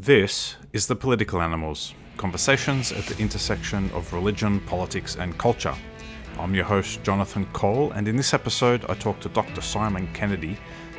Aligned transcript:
This 0.00 0.54
is 0.72 0.86
The 0.86 0.94
Political 0.94 1.42
Animals 1.42 1.92
conversations 2.18 2.92
at 2.92 3.04
the 3.06 3.20
intersection 3.20 3.90
of 3.90 4.12
religion, 4.12 4.60
politics, 4.60 5.16
and 5.16 5.36
culture. 5.38 5.74
I'm 6.38 6.54
your 6.54 6.66
host, 6.66 7.02
Jonathan 7.02 7.46
Cole, 7.46 7.90
and 7.90 8.06
in 8.06 8.14
this 8.14 8.32
episode, 8.32 8.88
I 8.88 8.94
talk 8.94 9.18
to 9.18 9.28
Dr. 9.30 9.60
Simon 9.60 10.08
Kennedy 10.14 10.56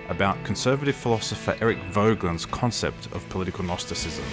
about 0.09 0.43
conservative 0.43 0.97
philosopher 0.97 1.55
Eric 1.61 1.77
Voegelin's 1.93 2.45
concept 2.45 3.05
of 3.13 3.27
political 3.29 3.63
Gnosticism. 3.63 4.25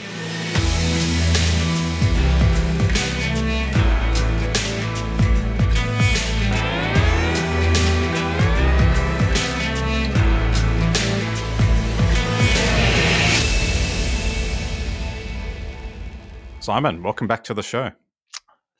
Simon, 16.66 17.00
welcome 17.04 17.28
back 17.28 17.44
to 17.44 17.54
the 17.54 17.62
show. 17.62 17.92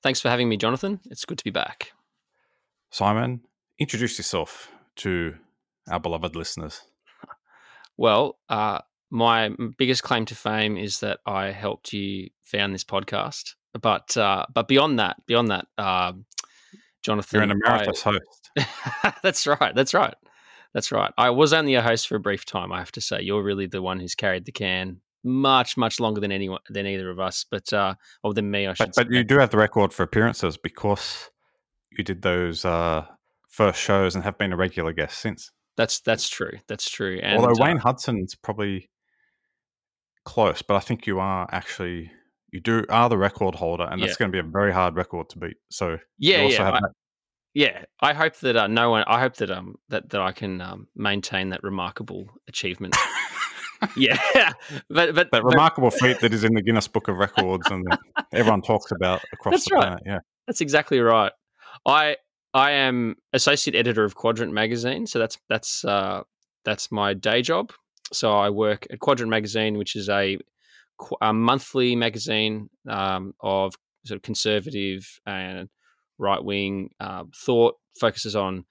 Thanks 0.02 0.20
for 0.20 0.28
having 0.28 0.48
me, 0.48 0.56
Jonathan. 0.56 0.98
It's 1.08 1.24
good 1.24 1.38
to 1.38 1.44
be 1.44 1.52
back. 1.52 1.92
Simon, 2.90 3.42
introduce 3.78 4.18
yourself 4.18 4.72
to 4.96 5.36
our 5.88 6.00
beloved 6.00 6.34
listeners. 6.34 6.80
Well, 7.96 8.38
uh, 8.48 8.80
my 9.10 9.52
biggest 9.78 10.02
claim 10.02 10.24
to 10.26 10.34
fame 10.34 10.76
is 10.76 10.98
that 11.00 11.20
I 11.24 11.52
helped 11.52 11.92
you 11.92 12.30
found 12.42 12.74
this 12.74 12.82
podcast. 12.82 13.54
But 13.80 14.16
uh, 14.16 14.46
but 14.52 14.66
beyond 14.66 14.98
that, 14.98 15.24
beyond 15.26 15.52
that, 15.52 15.66
uh, 15.78 16.12
Jonathan, 17.04 17.36
you're 17.36 17.44
an 17.44 17.52
emeritus 17.52 18.04
I, 18.04 18.10
host. 18.10 19.16
that's 19.22 19.46
right. 19.46 19.74
That's 19.74 19.94
right. 19.94 20.14
That's 20.74 20.90
right. 20.90 21.12
I 21.16 21.30
was 21.30 21.52
only 21.52 21.76
a 21.76 21.82
host 21.82 22.08
for 22.08 22.16
a 22.16 22.20
brief 22.20 22.44
time. 22.44 22.72
I 22.72 22.80
have 22.80 22.92
to 22.92 23.00
say, 23.00 23.22
you're 23.22 23.44
really 23.44 23.66
the 23.66 23.80
one 23.80 24.00
who's 24.00 24.16
carried 24.16 24.44
the 24.44 24.52
can 24.52 25.00
much 25.26 25.76
much 25.76 26.00
longer 26.00 26.20
than 26.20 26.32
anyone 26.32 26.60
than 26.70 26.86
either 26.86 27.10
of 27.10 27.18
us, 27.18 27.44
but 27.50 27.72
uh, 27.72 27.94
or 28.22 28.32
than 28.32 28.50
me. 28.50 28.66
I 28.66 28.74
should. 28.74 28.92
But, 28.94 29.08
but 29.08 29.10
you 29.10 29.24
do 29.24 29.38
have 29.38 29.50
the 29.50 29.58
record 29.58 29.92
for 29.92 30.02
appearances 30.02 30.56
because 30.56 31.30
you 31.90 32.04
did 32.04 32.22
those 32.22 32.64
uh, 32.64 33.04
first 33.48 33.80
shows 33.80 34.14
and 34.14 34.24
have 34.24 34.38
been 34.38 34.52
a 34.52 34.56
regular 34.56 34.92
guest 34.92 35.18
since. 35.18 35.50
That's 35.76 36.00
that's 36.00 36.28
true. 36.28 36.52
That's 36.68 36.88
true. 36.88 37.20
And, 37.22 37.38
Although 37.38 37.62
Wayne 37.62 37.78
uh, 37.78 37.80
Hudson's 37.80 38.34
probably 38.34 38.88
close, 40.24 40.62
but 40.62 40.76
I 40.76 40.80
think 40.80 41.06
you 41.06 41.20
are 41.20 41.48
actually 41.50 42.10
you 42.52 42.60
do 42.60 42.84
are 42.88 43.08
the 43.08 43.18
record 43.18 43.54
holder, 43.54 43.84
and 43.84 44.00
yeah. 44.00 44.06
that's 44.06 44.16
going 44.16 44.30
to 44.30 44.32
be 44.32 44.46
a 44.46 44.50
very 44.50 44.72
hard 44.72 44.96
record 44.96 45.28
to 45.30 45.38
beat. 45.38 45.56
So 45.70 45.98
yeah, 46.18 46.42
yeah. 46.42 46.70
I, 46.70 46.80
yeah, 47.52 47.84
I 48.00 48.12
hope 48.12 48.36
that 48.36 48.56
uh, 48.56 48.66
no 48.66 48.90
one. 48.90 49.04
I 49.06 49.20
hope 49.20 49.36
that 49.36 49.50
um 49.50 49.76
that 49.88 50.10
that 50.10 50.20
I 50.20 50.32
can 50.32 50.60
um, 50.60 50.88
maintain 50.94 51.50
that 51.50 51.62
remarkable 51.62 52.26
achievement 52.48 52.96
yeah, 53.96 54.18
but 54.90 55.14
but 55.14 55.30
that 55.32 55.44
remarkable 55.44 55.90
feat 55.90 56.20
that 56.20 56.32
is 56.32 56.44
in 56.44 56.54
the 56.54 56.62
Guinness 56.62 56.88
Book 56.88 57.08
of 57.08 57.16
Records 57.16 57.70
and 57.70 57.84
everyone 58.32 58.62
talks 58.62 58.90
about 58.92 59.22
across 59.32 59.54
that's 59.54 59.68
the 59.68 59.74
right. 59.74 59.82
planet. 59.82 60.02
Yeah, 60.06 60.18
that's 60.46 60.60
exactly 60.60 61.00
right. 61.00 61.32
I 61.86 62.16
I 62.54 62.72
am 62.72 63.16
associate 63.32 63.76
editor 63.76 64.04
of 64.04 64.14
Quadrant 64.14 64.52
magazine, 64.52 65.06
so 65.06 65.18
that's 65.18 65.38
that's 65.48 65.84
uh, 65.84 66.22
that's 66.64 66.90
my 66.90 67.14
day 67.14 67.42
job. 67.42 67.72
So 68.12 68.32
I 68.32 68.50
work 68.50 68.86
at 68.90 69.00
Quadrant 69.00 69.30
magazine, 69.30 69.78
which 69.78 69.96
is 69.96 70.08
a, 70.08 70.38
a 71.20 71.32
monthly 71.32 71.96
magazine 71.96 72.70
um, 72.88 73.34
of 73.40 73.74
sort 74.04 74.16
of 74.16 74.22
conservative 74.22 75.20
and 75.26 75.68
right 76.18 76.42
wing 76.42 76.90
uh, 77.00 77.24
thought, 77.34 77.74
focuses 77.98 78.36
on 78.36 78.64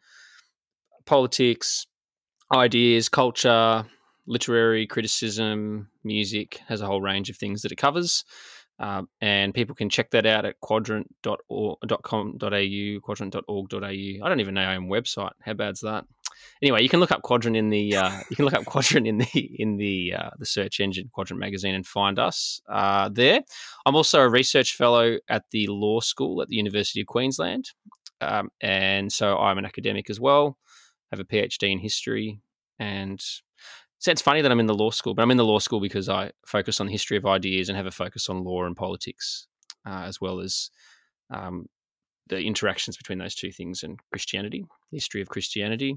politics, 1.06 1.86
ideas, 2.53 3.09
culture, 3.09 3.86
literary 4.28 4.88
criticism, 4.88 5.90
music, 6.04 6.62
has 6.68 6.81
a 6.81 6.86
whole 6.86 7.02
range 7.02 7.30
of 7.30 7.38
things 7.38 7.62
that 7.62 7.72
it 7.72 7.78
covers. 7.78 8.26
Um, 8.78 9.08
and 9.22 9.54
people 9.54 9.73
can 9.73 9.90
check 9.90 10.12
that 10.12 10.26
out 10.26 10.45
at 10.45 10.59
quadrant.com.au, 10.59 13.00
quadrant.org.au. 13.02 13.86
I 13.86 14.30
don't 14.30 14.40
even 14.42 14.54
know 14.54 14.64
our 14.64 14.76
own 14.76 14.90
website. 14.90 15.32
How 15.42 15.54
bad's 15.54 15.80
that? 15.82 16.05
Anyway, 16.61 16.83
you 16.83 16.89
can 16.89 16.99
look 16.99 17.11
up 17.11 17.22
Quadrant 17.22 17.55
in 17.55 17.70
the 17.70 17.95
uh, 17.95 18.20
you 18.30 18.36
can 18.36 18.45
look 18.45 18.54
up 18.54 18.66
Quadrant 18.66 19.08
in 19.08 19.20
the 19.20 19.55
in 19.58 19.77
the 19.77 20.14
uh, 20.17 20.30
the 20.38 20.45
search 20.45 20.82
engine 20.82 21.10
Quadrant 21.14 21.39
magazine 21.39 21.76
and 21.76 21.88
find 21.88 22.20
us 22.20 22.61
uh, 22.70 23.10
there. 23.10 23.42
I'm 23.86 23.95
also 23.95 24.20
a 24.20 24.30
research 24.30 24.76
fellow 24.76 25.17
at 25.30 25.44
the 25.52 25.67
law 25.67 26.02
school 26.02 26.42
at 26.42 26.49
the 26.49 26.55
University 26.55 27.02
of 27.02 27.08
Queensland, 27.08 27.72
um, 28.20 28.49
and 28.61 29.11
so 29.11 29.38
I'm 29.38 29.58
an 29.58 29.66
academic 29.66 30.10
as 30.10 30.20
well. 30.20 30.58
I 31.11 31.16
have 31.16 31.20
a 31.20 31.26
PhD 31.26 31.72
in 31.72 31.80
history 31.80 32.42
and 32.80 33.23
so 34.00 34.11
it's 34.11 34.22
funny 34.22 34.42
that 34.42 34.52
I'm 34.52 34.60
in 34.60 34.66
the 34.66 34.73
law 34.73 34.92
school, 34.92 35.14
but 35.14 35.22
I'm 35.22 35.32
in 35.32 35.38
the 35.38 35.45
law 35.45 35.60
school 35.60 35.80
because 35.80 36.10
I 36.10 36.32
focus 36.45 36.80
on 36.80 36.88
the 36.88 36.92
history 36.92 37.17
of 37.17 37.26
ideas 37.26 37.70
and 37.70 37.78
have 37.78 37.86
a 37.86 37.92
focus 37.92 38.30
on 38.30 38.44
law 38.44 38.66
and 38.66 38.76
politics, 38.76 39.48
uh, 39.88 40.04
as 40.06 40.20
well 40.20 40.39
as 40.39 40.70
um, 41.33 41.67
the 42.28 42.39
interactions 42.39 42.98
between 42.98 43.20
those 43.20 43.36
two 43.36 43.52
things 43.52 43.84
and 43.84 44.00
Christianity, 44.11 44.66
history 44.92 45.22
of 45.22 45.30
Christianity. 45.30 45.95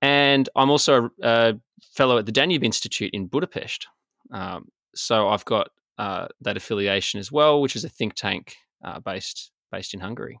And 0.00 0.48
I'm 0.54 0.70
also 0.70 1.10
a, 1.22 1.28
a 1.28 1.54
fellow 1.92 2.18
at 2.18 2.26
the 2.26 2.32
Danube 2.32 2.64
Institute 2.64 3.10
in 3.12 3.26
Budapest. 3.26 3.86
Um, 4.32 4.68
so 4.94 5.28
I've 5.28 5.44
got 5.44 5.70
uh, 5.98 6.28
that 6.40 6.56
affiliation 6.56 7.18
as 7.18 7.32
well, 7.32 7.60
which 7.60 7.74
is 7.74 7.84
a 7.84 7.88
think 7.88 8.14
tank 8.14 8.56
uh, 8.84 9.00
based 9.00 9.50
based 9.72 9.94
in 9.94 10.00
Hungary. 10.00 10.38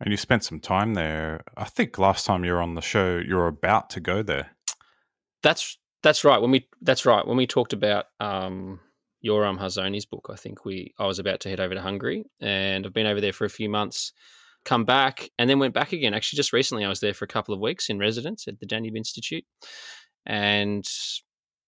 And 0.00 0.10
you 0.10 0.16
spent 0.16 0.44
some 0.44 0.60
time 0.60 0.94
there. 0.94 1.42
I 1.56 1.64
think 1.64 1.98
last 1.98 2.24
time 2.24 2.44
you 2.44 2.52
were 2.52 2.62
on 2.62 2.74
the 2.74 2.80
show, 2.80 3.18
you 3.18 3.36
were 3.36 3.46
about 3.46 3.90
to 3.90 4.00
go 4.00 4.22
there. 4.22 4.50
That's 5.42 5.78
that's 6.02 6.24
right. 6.24 6.40
When 6.40 6.50
we 6.50 6.66
that's 6.82 7.06
right. 7.06 7.26
When 7.26 7.36
we 7.36 7.46
talked 7.46 7.72
about 7.72 8.06
um, 8.20 8.80
Yoram 9.24 9.58
Hazony's 9.58 10.06
book, 10.06 10.28
I 10.30 10.36
think 10.36 10.64
we 10.64 10.94
I 10.98 11.06
was 11.06 11.18
about 11.18 11.40
to 11.40 11.48
head 11.48 11.60
over 11.60 11.74
to 11.74 11.80
Hungary, 11.80 12.24
and 12.40 12.86
I've 12.86 12.94
been 12.94 13.06
over 13.06 13.20
there 13.20 13.32
for 13.32 13.44
a 13.44 13.50
few 13.50 13.68
months. 13.68 14.12
Come 14.64 14.84
back 14.84 15.30
and 15.38 15.48
then 15.48 15.58
went 15.58 15.72
back 15.72 15.92
again. 15.92 16.12
Actually, 16.12 16.36
just 16.36 16.52
recently, 16.52 16.84
I 16.84 16.88
was 16.88 17.00
there 17.00 17.14
for 17.14 17.24
a 17.24 17.28
couple 17.28 17.54
of 17.54 17.60
weeks 17.60 17.88
in 17.88 17.98
residence 17.98 18.46
at 18.46 18.60
the 18.60 18.66
Danube 18.66 18.96
Institute, 18.96 19.44
and 20.26 20.84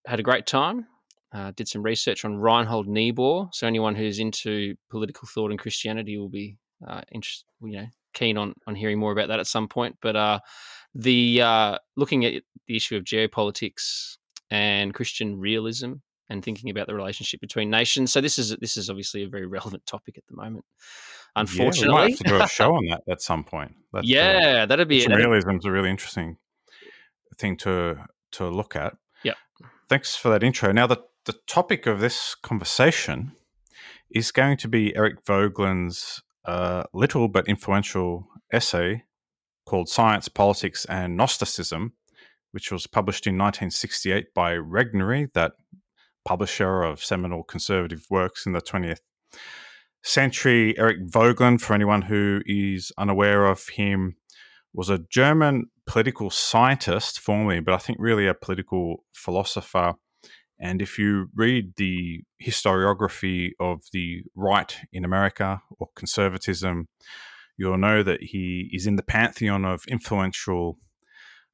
had 0.05 0.19
a 0.19 0.23
great 0.23 0.45
time. 0.45 0.87
Uh, 1.33 1.51
did 1.55 1.67
some 1.67 1.81
research 1.81 2.25
on 2.25 2.37
Reinhold 2.37 2.87
Niebuhr. 2.87 3.49
So 3.53 3.65
anyone 3.65 3.95
who's 3.95 4.19
into 4.19 4.75
political 4.91 5.27
thought 5.27 5.49
and 5.49 5.59
Christianity 5.59 6.15
will 6.15 6.29
be 6.29 6.57
uh, 6.87 7.01
you 7.11 7.21
know, 7.61 7.87
keen 8.13 8.37
on 8.37 8.53
on 8.67 8.75
hearing 8.75 8.99
more 8.99 9.11
about 9.11 9.29
that 9.29 9.39
at 9.39 9.47
some 9.47 9.67
point. 9.67 9.97
But 10.01 10.15
uh, 10.15 10.39
the 10.93 11.41
uh, 11.41 11.77
looking 11.97 12.25
at 12.25 12.43
the 12.67 12.75
issue 12.75 12.95
of 12.95 13.03
geopolitics 13.03 14.17
and 14.49 14.93
Christian 14.93 15.39
realism 15.39 15.93
and 16.29 16.43
thinking 16.43 16.69
about 16.69 16.87
the 16.87 16.95
relationship 16.95 17.41
between 17.41 17.69
nations. 17.69 18.11
So 18.11 18.21
this 18.21 18.39
is 18.39 18.55
this 18.57 18.77
is 18.77 18.89
obviously 18.89 19.23
a 19.23 19.27
very 19.27 19.45
relevant 19.57 19.85
topic 19.85 20.17
at 20.17 20.23
the 20.27 20.35
moment. 20.35 20.65
Unfortunately, 21.35 21.87
yeah, 21.87 21.95
we 21.95 22.01
might 22.01 22.09
have 22.11 22.17
to 22.19 22.23
do 22.25 22.41
a 22.41 22.47
show 22.47 22.75
on 22.75 22.85
that 22.87 23.01
at 23.09 23.21
some 23.21 23.43
point. 23.43 23.75
That, 23.91 23.99
uh, 23.99 24.03
yeah, 24.05 24.59
uh, 24.63 24.65
that'd 24.65 24.87
be 24.87 25.05
realism 25.07 25.51
is 25.51 25.65
a 25.65 25.71
really 25.71 25.89
interesting 25.89 26.37
thing 27.37 27.57
to 27.57 28.05
to 28.33 28.49
look 28.49 28.75
at. 28.75 28.95
Yeah. 29.23 29.33
Thanks 29.89 30.15
for 30.15 30.29
that 30.29 30.43
intro. 30.43 30.71
Now 30.71 30.87
the 30.87 31.03
the 31.25 31.35
topic 31.47 31.87
of 31.87 31.99
this 31.99 32.35
conversation 32.35 33.33
is 34.11 34.31
going 34.31 34.57
to 34.57 34.67
be 34.67 34.95
Eric 34.95 35.23
Voegelin's 35.25 36.21
uh, 36.45 36.83
little 36.93 37.27
but 37.27 37.47
influential 37.47 38.27
essay 38.51 39.03
called 39.65 39.89
Science, 39.89 40.27
Politics, 40.27 40.85
and 40.85 41.15
Gnosticism 41.17 41.93
which 42.53 42.71
was 42.71 42.85
published 42.85 43.25
in 43.25 43.33
1968 43.33 44.33
by 44.33 44.53
Regnery, 44.53 45.33
that 45.33 45.53
publisher 46.23 46.83
of 46.83 47.03
seminal 47.03 47.43
conservative 47.43 48.05
works 48.09 48.45
in 48.45 48.53
the 48.53 48.61
20th 48.61 48.99
century. 50.03 50.77
Eric 50.77 51.07
Voegelin, 51.07 51.59
for 51.59 51.73
anyone 51.73 52.03
who 52.03 52.41
is 52.45 52.91
unaware 52.97 53.47
of 53.47 53.67
him, 53.69 54.17
was 54.71 54.89
a 54.89 55.03
German 55.09 55.65
political 55.87 56.29
scientist 56.29 57.19
formerly, 57.19 57.59
but 57.59 57.73
I 57.73 57.77
think 57.77 57.97
really 57.99 58.27
a 58.27 58.35
political 58.35 59.03
philosopher. 59.13 59.95
And 60.59 60.79
if 60.79 60.99
you 60.99 61.29
read 61.35 61.73
the 61.77 62.21
historiography 62.41 63.51
of 63.59 63.81
the 63.91 64.21
right 64.35 64.77
in 64.91 65.03
America 65.03 65.61
or 65.79 65.87
conservatism, 65.95 66.87
you'll 67.57 67.77
know 67.77 68.03
that 68.03 68.21
he 68.21 68.69
is 68.71 68.85
in 68.85 68.95
the 68.95 69.03
pantheon 69.03 69.65
of 69.65 69.83
influential 69.87 70.77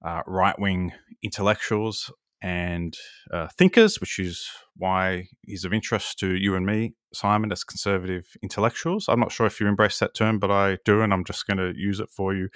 uh, 0.05 0.21
right 0.25 0.57
wing 0.59 0.93
intellectuals 1.23 2.11
and 2.41 2.95
uh, 3.33 3.47
thinkers, 3.57 3.99
which 3.99 4.17
is 4.19 4.47
why 4.75 5.27
he's 5.45 5.65
of 5.65 5.73
interest 5.73 6.17
to 6.19 6.35
you 6.35 6.55
and 6.55 6.65
me, 6.65 6.93
Simon, 7.13 7.51
as 7.51 7.63
conservative 7.63 8.25
intellectuals. 8.41 9.07
I'm 9.09 9.19
not 9.19 9.31
sure 9.31 9.45
if 9.45 9.59
you 9.59 9.67
embrace 9.67 9.99
that 9.99 10.15
term, 10.15 10.39
but 10.39 10.51
I 10.51 10.77
do, 10.85 11.01
and 11.01 11.13
I'm 11.13 11.25
just 11.25 11.47
going 11.47 11.57
to 11.57 11.73
use 11.75 11.99
it 11.99 12.09
for 12.09 12.33
you. 12.33 12.49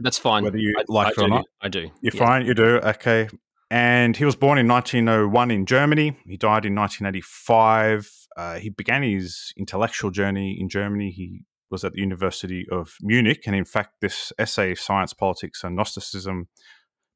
That's 0.00 0.18
fine. 0.18 0.44
Whether 0.44 0.58
you 0.58 0.74
I, 0.78 0.84
like 0.88 1.06
I 1.06 1.10
it 1.10 1.16
do, 1.16 1.22
or 1.22 1.28
not. 1.28 1.44
I 1.60 1.68
do. 1.68 1.90
You're 2.00 2.14
yeah. 2.14 2.26
fine. 2.26 2.46
You 2.46 2.54
do. 2.54 2.78
Okay. 2.78 3.28
And 3.70 4.16
he 4.16 4.24
was 4.24 4.36
born 4.36 4.58
in 4.58 4.68
1901 4.68 5.50
in 5.50 5.66
Germany. 5.66 6.16
He 6.26 6.36
died 6.36 6.64
in 6.64 6.74
1985. 6.74 8.10
Uh, 8.36 8.54
he 8.56 8.70
began 8.70 9.02
his 9.02 9.52
intellectual 9.56 10.10
journey 10.10 10.56
in 10.60 10.68
Germany. 10.68 11.10
He 11.10 11.44
was 11.74 11.82
at 11.84 11.92
the 11.94 12.00
University 12.00 12.66
of 12.70 12.96
Munich. 13.02 13.42
And 13.46 13.56
in 13.56 13.64
fact, 13.64 14.00
this 14.00 14.32
essay, 14.38 14.76
Science, 14.76 15.12
Politics, 15.12 15.64
and 15.64 15.74
Gnosticism, 15.74 16.46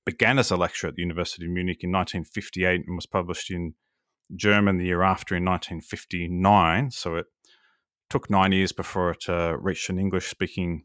began 0.05 0.38
as 0.38 0.50
a 0.50 0.56
lecture 0.56 0.88
at 0.88 0.96
the 0.96 1.02
University 1.02 1.44
of 1.44 1.52
Munich 1.52 1.84
in 1.84 1.93
1958 1.93 2.82
and 2.87 2.96
was 2.96 3.06
published 3.06 3.52
in 3.52 3.75
German 4.34 4.78
the 4.78 4.87
year 4.87 5.02
after 5.02 5.37
in 5.37 5.44
1959. 5.44 6.90
So 6.90 7.16
it 7.16 7.26
took 8.10 8.28
nine 8.28 8.50
years 8.50 8.72
before 8.72 9.12
it 9.12 9.28
uh, 9.28 9.56
reached 9.60 9.90
an 9.90 10.00
English 10.00 10.26
speaking 10.26 10.84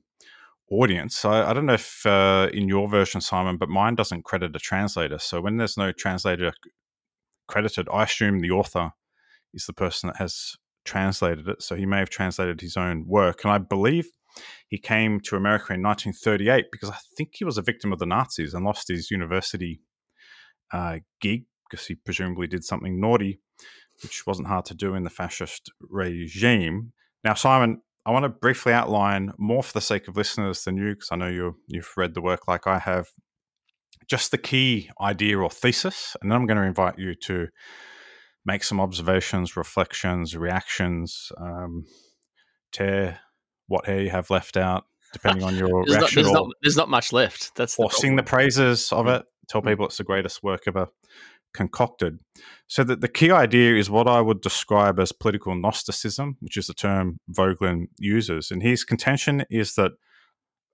audience. 0.69 1.17
So 1.17 1.31
I, 1.31 1.51
don't 1.53 1.65
know 1.65 1.73
if 1.73 2.05
uh, 2.05 2.49
in 2.53 2.67
your 2.67 2.87
version, 2.87 3.21
Simon, 3.21 3.57
but 3.57 3.69
mine 3.69 3.95
doesn't 3.95 4.23
credit 4.23 4.55
a 4.55 4.59
translator. 4.59 5.17
So 5.17 5.41
when 5.41 5.57
there's 5.57 5.77
no 5.77 5.91
translator 5.91 6.53
credited, 7.47 7.87
I 7.91 8.03
assume 8.03 8.39
the 8.39 8.51
author 8.51 8.91
is 9.51 9.65
the 9.65 9.73
person 9.73 10.07
that 10.07 10.17
has 10.17 10.57
translated 10.85 11.47
it. 11.47 11.61
So 11.61 11.75
he 11.75 11.85
may 11.85 11.99
have 11.99 12.09
translated 12.09 12.61
his 12.61 12.77
own 12.77 13.05
work. 13.07 13.43
And 13.43 13.53
I 13.53 13.57
believe 13.57 14.07
he 14.67 14.77
came 14.77 15.19
to 15.21 15.35
America 15.35 15.73
in 15.73 15.83
1938 15.83 16.65
because 16.71 16.89
I 16.89 16.97
think 17.15 17.31
he 17.33 17.45
was 17.45 17.57
a 17.57 17.61
victim 17.61 17.93
of 17.93 17.99
the 17.99 18.05
Nazis 18.05 18.53
and 18.53 18.65
lost 18.65 18.87
his 18.87 19.11
university 19.11 19.81
uh, 20.71 20.99
gig 21.21 21.45
because 21.69 21.87
he 21.87 21.95
presumably 21.95 22.47
did 22.47 22.63
something 22.63 22.99
naughty, 22.99 23.39
which 24.01 24.25
wasn't 24.25 24.47
hard 24.47 24.65
to 24.65 24.75
do 24.75 24.95
in 24.95 25.03
the 25.03 25.09
fascist 25.09 25.71
regime. 25.79 26.93
Now, 27.23 27.33
Simon, 27.35 27.81
I 28.05 28.11
want 28.11 28.23
to 28.23 28.29
briefly 28.29 28.73
outline 28.73 29.31
more 29.37 29.63
for 29.63 29.73
the 29.73 29.81
sake 29.81 30.07
of 30.07 30.17
listeners 30.17 30.63
than 30.63 30.77
you, 30.77 30.91
because 30.91 31.09
I 31.11 31.15
know 31.15 31.27
you 31.27 31.55
you've 31.67 31.91
read 31.95 32.13
the 32.13 32.21
work 32.21 32.47
like 32.47 32.67
I 32.67 32.79
have. 32.79 33.07
Just 34.07 34.31
the 34.31 34.37
key 34.37 34.89
idea 34.99 35.39
or 35.39 35.49
thesis, 35.49 36.17
and 36.21 36.29
then 36.29 36.37
I'm 36.37 36.45
going 36.45 36.57
to 36.57 36.63
invite 36.63 36.99
you 36.99 37.15
to 37.15 37.47
make 38.45 38.63
some 38.63 38.79
observations, 38.79 39.55
reflections, 39.55 40.35
reactions, 40.35 41.31
um, 41.37 41.85
tear 42.71 43.19
what 43.67 43.85
hair 43.85 44.01
you 44.01 44.09
have 44.09 44.29
left 44.29 44.57
out, 44.57 44.85
depending 45.13 45.43
on 45.43 45.55
your 45.55 45.85
there's 45.85 45.97
reaction. 45.97 46.23
Not, 46.23 46.27
there's, 46.27 46.27
or, 46.27 46.33
not, 46.33 46.55
there's 46.61 46.77
not 46.77 46.89
much 46.89 47.13
left. 47.13 47.55
That's 47.55 47.79
or 47.79 47.89
the 47.89 47.95
sing 47.95 48.15
the 48.15 48.23
praises 48.23 48.91
of 48.91 49.05
mm. 49.05 49.19
it. 49.19 49.25
Tell 49.47 49.61
mm. 49.61 49.67
people 49.67 49.85
it's 49.85 49.97
the 49.97 50.03
greatest 50.03 50.43
work 50.43 50.63
ever 50.67 50.87
concocted. 51.53 52.19
So 52.67 52.83
that 52.83 53.01
the 53.01 53.07
key 53.07 53.31
idea 53.31 53.75
is 53.75 53.89
what 53.89 54.07
I 54.07 54.21
would 54.21 54.41
describe 54.41 54.99
as 54.99 55.11
political 55.11 55.55
Gnosticism, 55.55 56.37
which 56.39 56.57
is 56.57 56.67
the 56.67 56.73
term 56.73 57.19
Voegelin 57.31 57.85
uses. 57.97 58.51
And 58.51 58.63
his 58.63 58.83
contention 58.83 59.45
is 59.49 59.75
that 59.75 59.91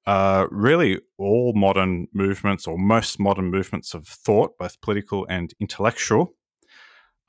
uh, 0.05 0.47
really 0.49 0.99
all 1.17 1.53
modern 1.53 2.07
movements 2.13 2.65
or 2.65 2.77
most 2.77 3.19
modern 3.19 3.51
movements 3.51 3.93
of 3.93 4.07
thought, 4.07 4.57
both 4.57 4.79
political 4.81 5.27
and 5.29 5.53
intellectual, 5.59 6.33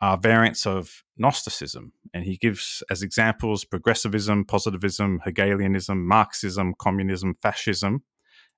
are 0.01 0.17
variants 0.17 0.67
of 0.67 1.05
Gnosticism. 1.17 1.93
And 2.15 2.25
he 2.25 2.37
gives 2.37 2.83
as 2.91 3.03
examples 3.03 3.65
progressivism, 3.65 4.45
positivism, 4.45 5.21
Hegelianism, 5.25 6.07
Marxism, 6.07 6.75
communism, 6.79 7.35
fascism, 7.43 8.03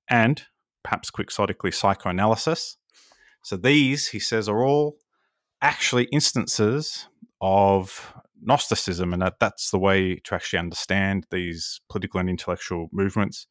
and 0.09 0.43
perhaps 0.83 1.11
quixotically 1.11 1.73
psychoanalysis. 1.73 2.77
So 3.43 3.57
these, 3.57 4.07
he 4.09 4.19
says, 4.19 4.47
are 4.47 4.63
all 4.63 4.97
actually 5.61 6.05
instances 6.11 7.07
of 7.41 8.13
Gnosticism, 8.41 9.13
and 9.13 9.21
that 9.21 9.39
that's 9.39 9.71
the 9.71 9.79
way 9.79 10.15
to 10.15 10.35
actually 10.35 10.59
understand 10.59 11.25
these 11.31 11.81
political 11.89 12.19
and 12.19 12.29
intellectual 12.29 12.87
movements. 12.91 13.47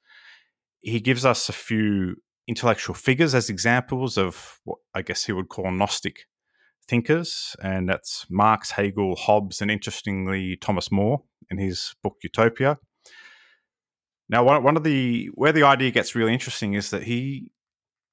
He 0.81 1.01
gives 1.01 1.25
us 1.25 1.49
a 1.49 1.53
few 1.53 2.17
intellectual 2.49 2.95
figures 2.95 3.35
as 3.35 3.49
examples 3.49 4.19
of 4.19 4.61
what 4.65 4.79
I 4.95 5.03
guess 5.03 5.25
he 5.25 5.33
would 5.33 5.49
call 5.49 5.71
Gnostic 5.71 6.27
thinkers, 6.89 7.57
and 7.63 7.89
that's 7.89 8.27
Marx, 8.31 8.73
Hegel, 8.73 9.17
Hobbes, 9.17 9.61
and 9.61 9.71
interestingly, 9.71 10.57
Thomas 10.57 10.91
More 10.91 11.23
in 11.51 11.59
his 11.59 11.95
book 12.03 12.17
Utopia. 12.23 12.79
Now, 14.29 14.45
one, 14.45 14.77
of 14.77 14.85
the 14.85 15.31
where 15.35 15.53
the 15.53 15.65
idea 15.65 15.91
gets 15.91 16.15
really 16.15 16.33
interesting 16.33 16.75
is 16.75 16.91
that 16.91 17.03
he 17.03 17.53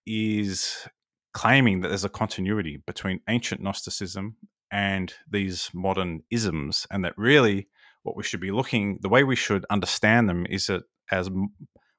is 0.05 0.87
claiming 1.33 1.81
that 1.81 1.89
there's 1.89 2.03
a 2.03 2.09
continuity 2.09 2.81
between 2.85 3.21
ancient 3.29 3.61
Gnosticism 3.61 4.35
and 4.71 5.13
these 5.29 5.69
modern 5.73 6.21
isms, 6.29 6.85
and 6.91 7.05
that 7.05 7.13
really 7.17 7.67
what 8.03 8.15
we 8.15 8.23
should 8.23 8.39
be 8.41 8.51
looking, 8.51 8.99
the 9.01 9.09
way 9.09 9.23
we 9.23 9.35
should 9.35 9.65
understand 9.69 10.27
them 10.27 10.45
is 10.49 10.67
that 10.67 10.83
as 11.11 11.29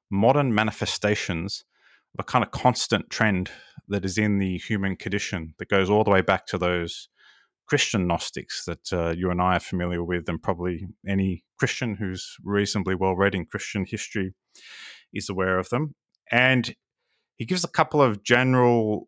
modern 0.09 0.53
manifestations 0.53 1.63
of 2.13 2.23
a 2.23 2.23
kind 2.23 2.43
of 2.43 2.51
constant 2.51 3.09
trend 3.09 3.49
that 3.91 4.05
is 4.05 4.17
in 4.17 4.39
the 4.39 4.57
human 4.57 4.95
condition 4.95 5.53
that 5.59 5.69
goes 5.69 5.89
all 5.89 6.03
the 6.03 6.11
way 6.11 6.21
back 6.21 6.45
to 6.47 6.57
those 6.57 7.09
Christian 7.67 8.07
Gnostics 8.07 8.65
that 8.65 8.91
uh, 8.91 9.09
you 9.11 9.31
and 9.31 9.41
I 9.41 9.55
are 9.55 9.59
familiar 9.59 10.03
with, 10.03 10.27
and 10.27 10.41
probably 10.41 10.87
any 11.07 11.45
Christian 11.57 11.95
who's 11.95 12.35
reasonably 12.43 12.95
well 12.95 13.15
read 13.15 13.35
in 13.35 13.45
Christian 13.45 13.85
history 13.85 14.33
is 15.13 15.29
aware 15.29 15.57
of 15.57 15.69
them. 15.69 15.95
And 16.31 16.75
he 17.37 17.45
gives 17.45 17.63
a 17.63 17.69
couple 17.69 18.01
of 18.01 18.23
general 18.23 19.07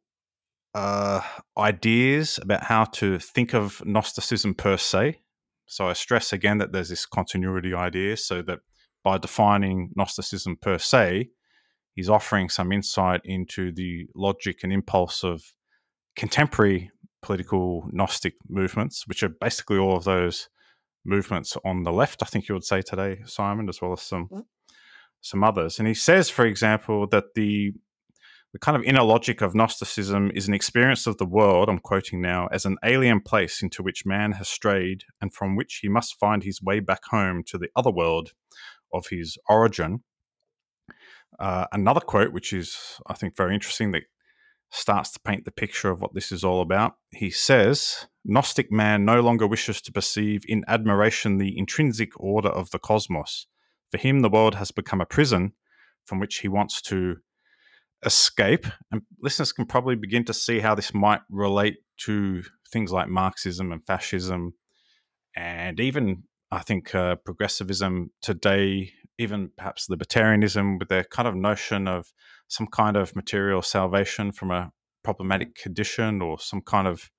uh, 0.73 1.21
ideas 1.57 2.39
about 2.41 2.63
how 2.63 2.85
to 2.85 3.19
think 3.19 3.53
of 3.53 3.81
Gnosticism 3.85 4.53
per 4.53 4.77
se. 4.77 5.19
So 5.65 5.87
I 5.87 5.93
stress 5.93 6.33
again 6.33 6.59
that 6.59 6.71
there's 6.71 6.89
this 6.89 7.05
continuity 7.05 7.73
idea, 7.73 8.17
so 8.17 8.41
that 8.43 8.59
by 9.03 9.17
defining 9.17 9.91
Gnosticism 9.95 10.57
per 10.61 10.77
se, 10.77 11.29
he's 11.95 12.09
offering 12.09 12.49
some 12.49 12.71
insight 12.71 13.21
into 13.23 13.71
the 13.71 14.07
logic 14.15 14.63
and 14.63 14.73
impulse 14.73 15.23
of 15.23 15.53
contemporary 16.15 16.91
political 17.21 17.89
Gnostic 17.91 18.35
movements, 18.49 19.07
which 19.07 19.23
are 19.23 19.29
basically 19.29 19.77
all 19.77 19.95
of 19.95 20.03
those 20.03 20.49
movements 21.05 21.57
on 21.65 21.83
the 21.83 21.91
left, 21.91 22.23
I 22.23 22.25
think 22.25 22.47
you 22.47 22.55
would 22.55 22.63
say 22.63 22.81
today, 22.81 23.21
Simon, 23.25 23.69
as 23.69 23.81
well 23.81 23.93
as 23.93 24.01
some 24.01 24.25
mm-hmm. 24.25 24.39
some 25.21 25.43
others. 25.43 25.79
And 25.79 25.87
he 25.87 25.93
says, 25.93 26.29
for 26.29 26.45
example, 26.45 27.07
that 27.07 27.33
the 27.35 27.73
the 28.53 28.59
kind 28.59 28.77
of 28.77 28.83
inner 28.83 29.01
logic 29.01 29.41
of 29.41 29.55
Gnosticism 29.55 30.31
is 30.35 30.47
an 30.47 30.53
experience 30.53 31.07
of 31.07 31.17
the 31.17 31.25
world, 31.25 31.69
I'm 31.69 31.79
quoting 31.79 32.21
now, 32.21 32.47
as 32.51 32.65
an 32.65 32.77
alien 32.85 33.19
place 33.19 33.63
into 33.63 33.81
which 33.81 34.05
man 34.05 34.33
has 34.33 34.47
strayed 34.47 35.05
and 35.19 35.33
from 35.33 35.55
which 35.55 35.79
he 35.81 35.89
must 35.89 36.19
find 36.19 36.43
his 36.43 36.61
way 36.61 36.79
back 36.79 37.03
home 37.05 37.43
to 37.47 37.57
the 37.57 37.69
other 37.75 37.89
world 37.89 38.33
of 38.93 39.07
his 39.07 39.39
origin. 39.49 40.03
Uh, 41.39 41.65
another 41.71 41.99
quote, 41.99 42.33
which 42.33 42.53
is, 42.53 42.77
I 43.07 43.13
think, 43.13 43.35
very 43.35 43.53
interesting, 43.53 43.91
that 43.91 44.03
starts 44.71 45.11
to 45.11 45.19
paint 45.19 45.45
the 45.45 45.51
picture 45.51 45.89
of 45.89 46.01
what 46.01 46.13
this 46.13 46.31
is 46.31 46.43
all 46.43 46.61
about. 46.61 46.93
He 47.11 47.29
says, 47.29 48.07
Gnostic 48.25 48.71
man 48.71 49.05
no 49.05 49.21
longer 49.21 49.45
wishes 49.45 49.81
to 49.81 49.91
perceive 49.91 50.43
in 50.47 50.63
admiration 50.67 51.37
the 51.37 51.57
intrinsic 51.57 52.19
order 52.19 52.49
of 52.49 52.71
the 52.71 52.79
cosmos. 52.79 53.47
For 53.91 53.97
him, 53.97 54.21
the 54.21 54.29
world 54.29 54.55
has 54.55 54.71
become 54.71 55.01
a 55.01 55.05
prison 55.05 55.53
from 56.05 56.19
which 56.19 56.39
he 56.39 56.47
wants 56.47 56.81
to 56.83 57.17
escape. 58.05 58.65
And 58.91 59.03
listeners 59.21 59.51
can 59.51 59.65
probably 59.65 59.95
begin 59.95 60.25
to 60.25 60.33
see 60.33 60.59
how 60.59 60.75
this 60.75 60.93
might 60.93 61.21
relate 61.29 61.77
to 62.05 62.43
things 62.71 62.91
like 62.91 63.07
Marxism 63.07 63.71
and 63.71 63.85
fascism, 63.85 64.53
and 65.35 65.79
even 65.79 66.23
I 66.51 66.59
think 66.59 66.93
uh, 66.93 67.15
progressivism 67.15 68.11
today, 68.21 68.93
even 69.23 69.49
perhaps 69.57 69.87
libertarianism, 69.87 70.79
with 70.79 70.89
their 70.89 71.03
kind 71.05 71.27
of 71.27 71.35
notion 71.35 71.87
of 71.87 72.13
some 72.47 72.67
kind 72.67 72.95
of 72.95 73.15
material 73.15 73.61
salvation 73.61 74.31
from 74.31 74.51
a 74.51 74.71
problematic 75.03 75.55
condition 75.55 76.21
or 76.21 76.39
some 76.39 76.61
kind 76.61 76.87
of 76.87 77.09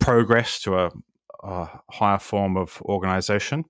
progress 0.00 0.60
to 0.62 0.78
a, 0.78 0.90
a 1.42 1.68
higher 1.90 2.18
form 2.18 2.56
of 2.56 2.80
organization. 2.82 3.64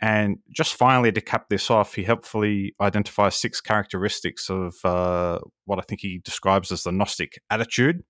And 0.00 0.38
just 0.54 0.74
finally, 0.74 1.12
to 1.12 1.20
cap 1.20 1.48
this 1.48 1.70
off, 1.70 1.94
he 1.94 2.02
helpfully 2.04 2.74
identifies 2.80 3.36
six 3.36 3.60
characteristics 3.60 4.50
of 4.50 4.74
uh, 4.84 5.38
what 5.64 5.78
I 5.78 5.82
think 5.82 6.00
he 6.00 6.20
describes 6.22 6.70
as 6.72 6.82
the 6.82 6.92
Gnostic 6.92 7.40
attitude. 7.48 8.02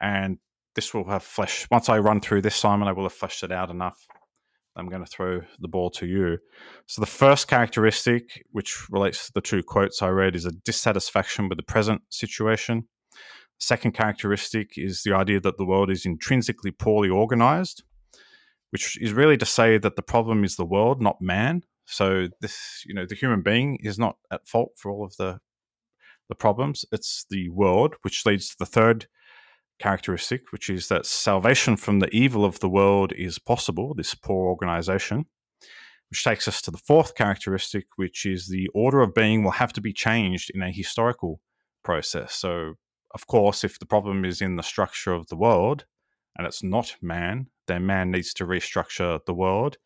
And 0.00 0.38
this 0.74 0.92
will 0.92 1.08
have 1.08 1.22
fleshed, 1.22 1.68
once 1.70 1.88
I 1.88 1.98
run 1.98 2.20
through 2.20 2.42
this, 2.42 2.54
Simon, 2.54 2.88
I 2.88 2.92
will 2.92 3.04
have 3.04 3.12
fleshed 3.12 3.42
it 3.42 3.50
out 3.50 3.70
enough. 3.70 4.06
I'm 4.76 4.88
going 4.88 5.04
to 5.04 5.10
throw 5.10 5.42
the 5.60 5.68
ball 5.68 5.90
to 5.90 6.06
you. 6.06 6.38
So, 6.86 7.00
the 7.00 7.06
first 7.06 7.48
characteristic, 7.48 8.44
which 8.50 8.90
relates 8.90 9.26
to 9.26 9.32
the 9.34 9.40
two 9.40 9.62
quotes 9.62 10.02
I 10.02 10.08
read, 10.08 10.34
is 10.34 10.46
a 10.46 10.52
dissatisfaction 10.52 11.48
with 11.48 11.58
the 11.58 11.64
present 11.64 12.02
situation. 12.10 12.88
Second 13.58 13.92
characteristic 13.92 14.72
is 14.76 15.02
the 15.04 15.14
idea 15.14 15.40
that 15.40 15.58
the 15.58 15.64
world 15.64 15.90
is 15.90 16.04
intrinsically 16.04 16.72
poorly 16.72 17.08
organized 17.08 17.84
which 18.74 19.00
is 19.00 19.12
really 19.12 19.36
to 19.36 19.46
say 19.46 19.78
that 19.78 19.94
the 19.94 20.02
problem 20.02 20.42
is 20.42 20.56
the 20.56 20.64
world, 20.64 21.00
not 21.00 21.20
man. 21.20 21.62
So 21.86 22.26
this, 22.40 22.82
you 22.84 22.92
know, 22.92 23.06
the 23.06 23.14
human 23.14 23.40
being 23.40 23.78
is 23.80 24.00
not 24.00 24.16
at 24.32 24.48
fault 24.48 24.72
for 24.76 24.90
all 24.90 25.04
of 25.04 25.16
the 25.16 25.38
the 26.28 26.34
problems. 26.34 26.84
It's 26.90 27.24
the 27.30 27.50
world, 27.50 27.94
which 28.02 28.26
leads 28.26 28.48
to 28.48 28.56
the 28.58 28.66
third 28.66 29.06
characteristic, 29.78 30.52
which 30.52 30.70
is 30.70 30.88
that 30.88 31.06
salvation 31.06 31.76
from 31.76 31.98
the 31.98 32.14
evil 32.14 32.44
of 32.44 32.60
the 32.60 32.68
world 32.68 33.12
is 33.12 33.38
possible. 33.38 33.94
This 33.94 34.14
poor 34.14 34.48
organization, 34.48 35.26
which 36.10 36.24
takes 36.24 36.46
us 36.46 36.62
to 36.62 36.70
the 36.70 36.78
fourth 36.78 37.14
characteristic, 37.14 37.86
which 37.96 38.24
is 38.24 38.48
the 38.48 38.68
order 38.74 39.00
of 39.00 39.14
being 39.14 39.42
will 39.42 39.52
have 39.52 39.72
to 39.74 39.80
be 39.80 39.92
changed 39.92 40.50
in 40.54 40.62
a 40.62 40.70
historical 40.70 41.40
process. 41.82 42.34
So, 42.34 42.74
of 43.14 43.26
course, 43.26 43.64
if 43.64 43.78
the 43.78 43.86
problem 43.86 44.24
is 44.24 44.40
in 44.40 44.56
the 44.56 44.62
structure 44.62 45.12
of 45.12 45.28
the 45.28 45.36
world 45.36 45.84
and 46.36 46.46
it's 46.46 46.62
not 46.62 46.96
man, 47.00 47.48
then 47.66 47.86
man 47.86 48.10
needs 48.10 48.34
to 48.34 48.46
restructure 48.46 49.20
the 49.26 49.34
world. 49.34 49.76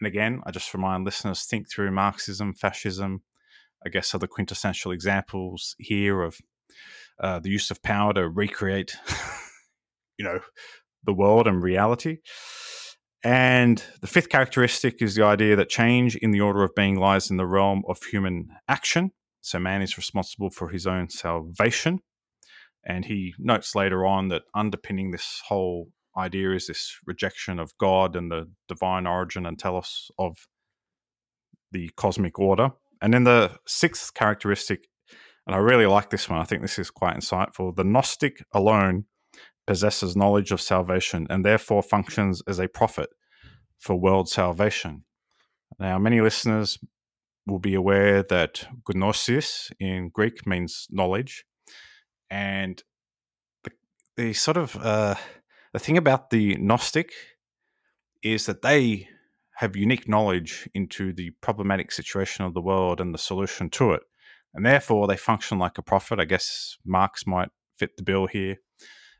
And 0.00 0.06
again, 0.06 0.42
I 0.44 0.50
just 0.50 0.74
remind 0.74 1.04
listeners 1.04 1.44
think 1.44 1.70
through 1.70 1.90
Marxism, 1.90 2.54
fascism. 2.54 3.22
I 3.84 3.88
guess 3.88 4.14
are 4.14 4.18
the 4.18 4.26
quintessential 4.26 4.90
examples 4.90 5.76
here 5.78 6.22
of 6.22 6.38
uh, 7.20 7.38
the 7.38 7.50
use 7.50 7.70
of 7.70 7.82
power 7.82 8.12
to 8.14 8.28
recreate, 8.28 8.96
you 10.18 10.24
know, 10.24 10.40
the 11.04 11.12
world 11.14 11.46
and 11.46 11.62
reality. 11.62 12.18
And 13.24 13.82
the 14.00 14.06
fifth 14.06 14.28
characteristic 14.28 15.02
is 15.02 15.14
the 15.14 15.24
idea 15.24 15.56
that 15.56 15.68
change 15.68 16.16
in 16.16 16.30
the 16.30 16.40
order 16.40 16.62
of 16.62 16.74
being 16.74 16.96
lies 16.96 17.30
in 17.30 17.38
the 17.38 17.46
realm 17.46 17.82
of 17.88 18.02
human 18.02 18.48
action. 18.68 19.12
So 19.40 19.58
man 19.58 19.82
is 19.82 19.96
responsible 19.96 20.50
for 20.50 20.68
his 20.68 20.86
own 20.86 21.08
salvation. 21.08 22.00
And 22.84 23.04
he 23.04 23.34
notes 23.38 23.74
later 23.74 24.06
on 24.06 24.28
that 24.28 24.42
underpinning 24.54 25.10
this 25.10 25.42
whole 25.48 25.88
idea 26.16 26.52
is 26.52 26.68
this 26.68 26.96
rejection 27.04 27.58
of 27.58 27.76
God 27.78 28.14
and 28.14 28.30
the 28.30 28.48
divine 28.68 29.06
origin 29.06 29.44
and 29.44 29.58
telos 29.58 30.10
of 30.18 30.46
the 31.72 31.90
cosmic 31.96 32.38
order. 32.38 32.70
And 33.02 33.12
then 33.12 33.24
the 33.24 33.58
sixth 33.66 34.14
characteristic, 34.14 34.86
and 35.46 35.54
I 35.54 35.58
really 35.58 35.86
like 35.86 36.10
this 36.10 36.28
one, 36.28 36.40
I 36.40 36.44
think 36.44 36.62
this 36.62 36.78
is 36.78 36.90
quite 36.90 37.16
insightful 37.16 37.74
the 37.74 37.84
Gnostic 37.84 38.44
alone 38.52 39.04
possesses 39.66 40.16
knowledge 40.16 40.52
of 40.52 40.60
salvation 40.60 41.26
and 41.28 41.44
therefore 41.44 41.82
functions 41.82 42.42
as 42.48 42.58
a 42.58 42.68
prophet 42.68 43.10
for 43.78 43.96
world 43.96 44.28
salvation. 44.28 45.04
Now, 45.78 45.98
many 45.98 46.20
listeners 46.20 46.78
will 47.46 47.58
be 47.58 47.74
aware 47.74 48.22
that 48.22 48.66
gnosis 48.88 49.70
in 49.78 50.10
Greek 50.12 50.46
means 50.46 50.86
knowledge. 50.90 51.44
And 52.30 52.82
the, 53.64 53.70
the 54.16 54.32
sort 54.32 54.56
of 54.56 54.76
uh, 54.76 55.14
the 55.72 55.78
thing 55.78 55.96
about 55.96 56.30
the 56.30 56.56
Gnostic 56.56 57.12
is 58.22 58.46
that 58.46 58.62
they 58.62 59.08
have 59.56 59.76
unique 59.76 60.08
knowledge 60.08 60.68
into 60.74 61.12
the 61.12 61.30
problematic 61.40 61.92
situation 61.92 62.44
of 62.44 62.54
the 62.54 62.60
world 62.60 63.00
and 63.00 63.14
the 63.14 63.18
solution 63.18 63.70
to 63.70 63.92
it. 63.92 64.02
And 64.56 64.64
therefore, 64.64 65.06
they 65.06 65.16
function 65.16 65.58
like 65.58 65.78
a 65.78 65.82
prophet. 65.82 66.18
I 66.18 66.24
guess 66.24 66.78
Marx 66.84 67.26
might 67.26 67.50
fit 67.78 67.96
the 67.96 68.02
bill 68.02 68.26
here 68.26 68.56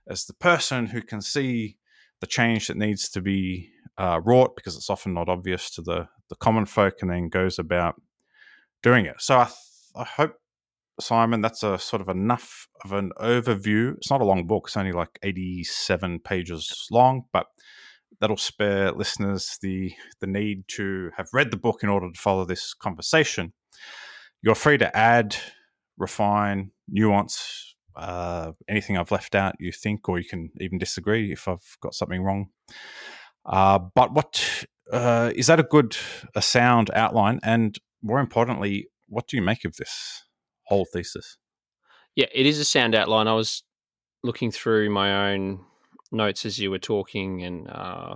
as 0.09 0.25
the 0.25 0.35
person 0.35 0.87
who 0.87 1.03
can 1.03 1.21
see 1.21 1.77
the 2.21 2.27
change 2.27 2.69
that 2.69 2.77
needs 2.77 3.09
to 3.11 3.21
be 3.21 3.71
uh, 3.99 4.21
wrought 4.25 4.57
because 4.57 4.77
it's 4.77 4.91
often 4.91 5.15
not 5.15 5.29
obvious 5.29 5.71
to 5.71 5.83
the, 5.83 6.09
the 6.31 6.37
common 6.37 6.67
folk 6.67 6.95
and 7.03 7.11
then 7.11 7.29
goes 7.29 7.59
about 7.59 8.01
doing 8.83 9.07
it. 9.07 9.17
So 9.19 9.39
I, 9.39 9.45
th- 9.45 9.57
I 9.95 10.05
hope, 10.05 10.35
Simon, 11.01 11.43
that's 11.43 11.63
a 11.63 11.79
sort 11.79 12.01
of 12.01 12.09
enough 12.09 12.69
of 12.85 12.93
an 12.93 13.11
overview. 13.21 13.95
It's 13.97 14.11
not 14.11 14.23
a 14.23 14.25
long 14.25 14.47
book, 14.47 14.65
it's 14.67 14.77
only 14.77 14.93
like 14.93 15.19
87 15.23 16.21
pages 16.21 16.87
long, 16.91 17.25
but 17.33 17.47
that'll 18.21 18.37
spare 18.37 18.93
listeners 18.93 19.59
the, 19.61 19.93
the 20.21 20.27
need 20.27 20.65
to 20.69 21.11
have 21.17 21.29
read 21.35 21.51
the 21.51 21.59
book 21.59 21.83
in 21.83 21.91
order 21.91 22.11
to 22.11 22.19
follow 22.19 22.47
this 22.47 22.73
conversation. 22.73 23.53
You're 24.47 24.55
free 24.55 24.79
to 24.79 24.97
add, 24.97 25.35
refine, 25.99 26.71
nuance, 26.87 27.75
uh, 27.97 28.53
anything 28.69 28.97
I've 28.97 29.11
left 29.11 29.35
out 29.35 29.57
you 29.59 29.73
think, 29.73 30.09
or 30.09 30.21
you 30.21 30.25
can 30.25 30.51
even 30.61 30.79
disagree 30.79 31.33
if 31.33 31.49
I've 31.49 31.77
got 31.81 31.95
something 31.95 32.23
wrong. 32.23 32.51
Uh, 33.45 33.81
but 33.97 34.13
what 34.13 34.65
uh, 34.93 35.33
is 35.35 35.49
that 35.49 35.59
a 35.59 35.65
good, 35.65 35.97
a 36.37 36.43
sound 36.43 36.93
outline? 36.95 37.41
And 37.43 37.77
more 38.05 38.21
importantly, 38.21 38.87
what 39.09 39.27
do 39.27 39.37
you 39.37 39.43
make 39.43 39.65
of 39.65 39.75
this 39.79 40.23
whole 40.67 40.87
thesis? 40.93 41.39
Yeah, 42.15 42.27
it 42.33 42.47
is 42.47 42.61
a 42.61 42.65
sound 42.65 42.95
outline. 42.95 43.27
I 43.27 43.35
was 43.35 43.65
looking 44.23 44.53
through 44.53 44.91
my 44.91 45.33
own 45.33 45.59
notes 46.13 46.47
as 46.47 46.57
you 46.61 46.71
were 46.71 46.79
talking, 46.79 47.43
and 47.43 47.69
uh, 47.69 48.15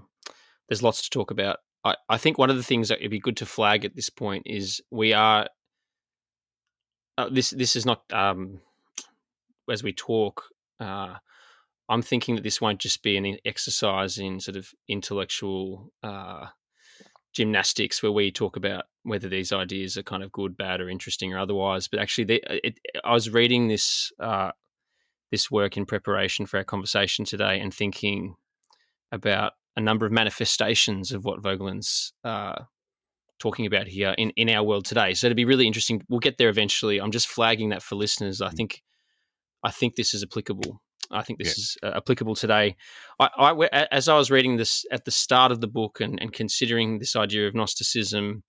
there's 0.68 0.84
lots 0.84 1.02
to 1.02 1.10
talk 1.10 1.32
about. 1.32 1.56
I, 1.84 1.96
I 2.08 2.18
think 2.18 2.38
one 2.38 2.50
of 2.50 2.56
the 2.56 2.62
things 2.62 2.88
that 2.88 3.00
it'd 3.00 3.10
be 3.10 3.18
good 3.18 3.38
to 3.38 3.46
flag 3.46 3.84
at 3.84 3.96
this 3.96 4.10
point 4.10 4.44
is 4.46 4.80
we 4.92 5.12
are. 5.12 5.48
Uh, 7.20 7.28
this 7.30 7.50
this 7.50 7.76
is 7.76 7.84
not 7.84 8.02
um, 8.12 8.60
as 9.70 9.82
we 9.82 9.92
talk. 9.92 10.44
Uh, 10.78 11.16
I'm 11.88 12.00
thinking 12.00 12.36
that 12.36 12.44
this 12.44 12.60
won't 12.60 12.78
just 12.78 13.02
be 13.02 13.18
an 13.18 13.36
exercise 13.44 14.16
in 14.16 14.40
sort 14.40 14.56
of 14.56 14.72
intellectual 14.88 15.92
uh, 16.02 16.46
gymnastics 17.34 18.02
where 18.02 18.12
we 18.12 18.30
talk 18.30 18.56
about 18.56 18.84
whether 19.02 19.28
these 19.28 19.52
ideas 19.52 19.98
are 19.98 20.02
kind 20.02 20.22
of 20.22 20.32
good, 20.32 20.56
bad, 20.56 20.80
or 20.80 20.88
interesting, 20.88 21.34
or 21.34 21.38
otherwise. 21.38 21.88
But 21.88 22.00
actually, 22.00 22.24
they, 22.24 22.40
uh, 22.40 22.56
it, 22.64 22.80
I 23.04 23.12
was 23.12 23.28
reading 23.28 23.68
this 23.68 24.12
uh, 24.18 24.52
this 25.30 25.50
work 25.50 25.76
in 25.76 25.84
preparation 25.84 26.46
for 26.46 26.56
our 26.56 26.64
conversation 26.64 27.26
today 27.26 27.60
and 27.60 27.74
thinking 27.74 28.36
about 29.12 29.52
a 29.76 29.80
number 29.80 30.06
of 30.06 30.12
manifestations 30.12 31.12
of 31.12 31.26
what 31.26 31.42
Voegelin's 31.42 32.14
uh, 32.24 32.62
talking 33.40 33.66
about 33.66 33.88
here 33.88 34.14
in, 34.16 34.30
in 34.36 34.48
our 34.50 34.62
world 34.62 34.84
today. 34.84 35.14
So 35.14 35.26
it'd 35.26 35.36
be 35.36 35.44
really 35.44 35.66
interesting. 35.66 36.02
We'll 36.08 36.20
get 36.20 36.38
there 36.38 36.48
eventually. 36.48 37.00
I'm 37.00 37.10
just 37.10 37.26
flagging 37.26 37.70
that 37.70 37.82
for 37.82 37.96
listeners. 37.96 38.40
I 38.40 38.50
mm. 38.50 38.54
think 38.54 38.82
I 39.64 39.70
think 39.70 39.96
this 39.96 40.14
is 40.14 40.22
applicable. 40.22 40.80
I 41.10 41.22
think 41.22 41.38
this 41.38 41.48
yeah. 41.48 41.52
is 41.52 41.76
uh, 41.82 41.96
applicable 41.96 42.34
today. 42.36 42.76
I, 43.18 43.28
I, 43.36 43.86
as 43.90 44.08
I 44.08 44.16
was 44.16 44.30
reading 44.30 44.56
this 44.56 44.84
at 44.92 45.04
the 45.04 45.10
start 45.10 45.50
of 45.50 45.60
the 45.60 45.66
book 45.66 46.00
and, 46.00 46.20
and 46.20 46.32
considering 46.32 46.98
this 46.98 47.16
idea 47.16 47.48
of 47.48 47.54
Gnosticism, 47.54 48.42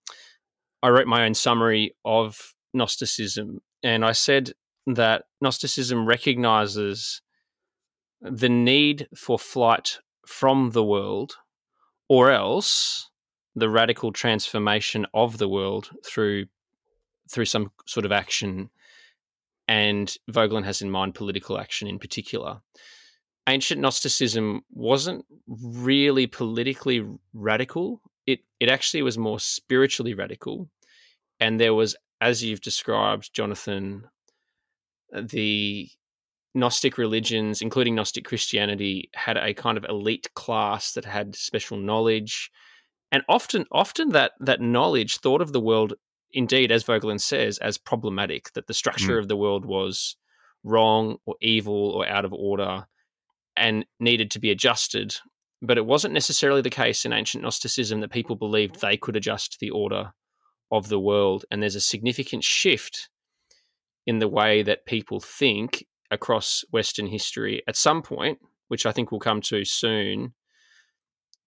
I 0.83 0.89
wrote 0.89 1.07
my 1.07 1.25
own 1.25 1.33
summary 1.33 1.95
of 2.05 2.53
Gnosticism, 2.73 3.61
and 3.83 4.05
I 4.05 4.11
said 4.11 4.51
that 4.87 5.23
Gnosticism 5.41 6.05
recognizes 6.05 7.21
the 8.21 8.49
need 8.49 9.07
for 9.15 9.39
flight 9.39 9.99
from 10.25 10.71
the 10.71 10.83
world, 10.83 11.37
or 12.07 12.31
else 12.31 13.10
the 13.55 13.69
radical 13.69 14.11
transformation 14.11 15.05
of 15.13 15.37
the 15.37 15.49
world 15.49 15.89
through 16.05 16.45
through 17.29 17.45
some 17.45 17.71
sort 17.85 18.05
of 18.05 18.11
action 18.11 18.69
and 19.67 20.17
Voegelin 20.29 20.65
has 20.65 20.81
in 20.81 20.91
mind 20.91 21.15
political 21.15 21.57
action 21.57 21.87
in 21.87 21.97
particular. 21.97 22.59
Ancient 23.47 23.79
Gnosticism 23.79 24.63
wasn't 24.69 25.25
really 25.47 26.27
politically 26.27 27.05
radical. 27.33 28.01
It 28.27 28.41
it 28.59 28.69
actually 28.69 29.01
was 29.01 29.17
more 29.17 29.39
spiritually 29.39 30.13
radical, 30.13 30.69
and 31.39 31.59
there 31.59 31.73
was, 31.73 31.95
as 32.19 32.43
you've 32.43 32.61
described, 32.61 33.33
Jonathan, 33.33 34.09
the 35.11 35.89
Gnostic 36.53 36.97
religions, 36.97 37.61
including 37.61 37.95
Gnostic 37.95 38.25
Christianity, 38.25 39.09
had 39.15 39.37
a 39.37 39.53
kind 39.53 39.77
of 39.77 39.85
elite 39.85 40.27
class 40.35 40.91
that 40.93 41.05
had 41.05 41.33
special 41.33 41.77
knowledge, 41.77 42.51
and 43.11 43.23
often, 43.27 43.65
often 43.71 44.09
that 44.09 44.31
that 44.39 44.61
knowledge 44.61 45.17
thought 45.17 45.41
of 45.41 45.51
the 45.51 45.59
world 45.59 45.93
indeed, 46.33 46.71
as 46.71 46.83
Voegelin 46.83 47.19
says, 47.19 47.57
as 47.57 47.77
problematic, 47.77 48.51
that 48.53 48.67
the 48.67 48.73
structure 48.73 49.17
mm. 49.17 49.19
of 49.19 49.27
the 49.27 49.35
world 49.35 49.65
was 49.65 50.15
wrong 50.63 51.17
or 51.25 51.35
evil 51.41 51.91
or 51.91 52.07
out 52.07 52.25
of 52.25 52.33
order 52.33 52.85
and 53.55 53.85
needed 53.99 54.31
to 54.31 54.39
be 54.39 54.51
adjusted. 54.51 55.15
But 55.61 55.77
it 55.77 55.85
wasn't 55.85 56.13
necessarily 56.13 56.61
the 56.61 56.69
case 56.69 57.05
in 57.05 57.13
ancient 57.13 57.43
Gnosticism 57.43 57.99
that 58.01 58.11
people 58.11 58.35
believed 58.35 58.79
they 58.79 58.97
could 58.97 59.15
adjust 59.15 59.57
the 59.59 59.69
order 59.69 60.13
of 60.71 60.87
the 60.87 60.99
world. 60.99 61.45
And 61.51 61.61
there's 61.61 61.75
a 61.75 61.81
significant 61.81 62.43
shift 62.43 63.09
in 64.07 64.19
the 64.19 64.27
way 64.27 64.63
that 64.63 64.85
people 64.85 65.19
think 65.19 65.85
across 66.09 66.63
Western 66.71 67.07
history 67.07 67.61
at 67.67 67.75
some 67.75 68.01
point, 68.01 68.39
which 68.69 68.85
I 68.85 68.91
think 68.91 69.11
we'll 69.11 69.19
come 69.19 69.41
to 69.41 69.63
soon, 69.65 70.33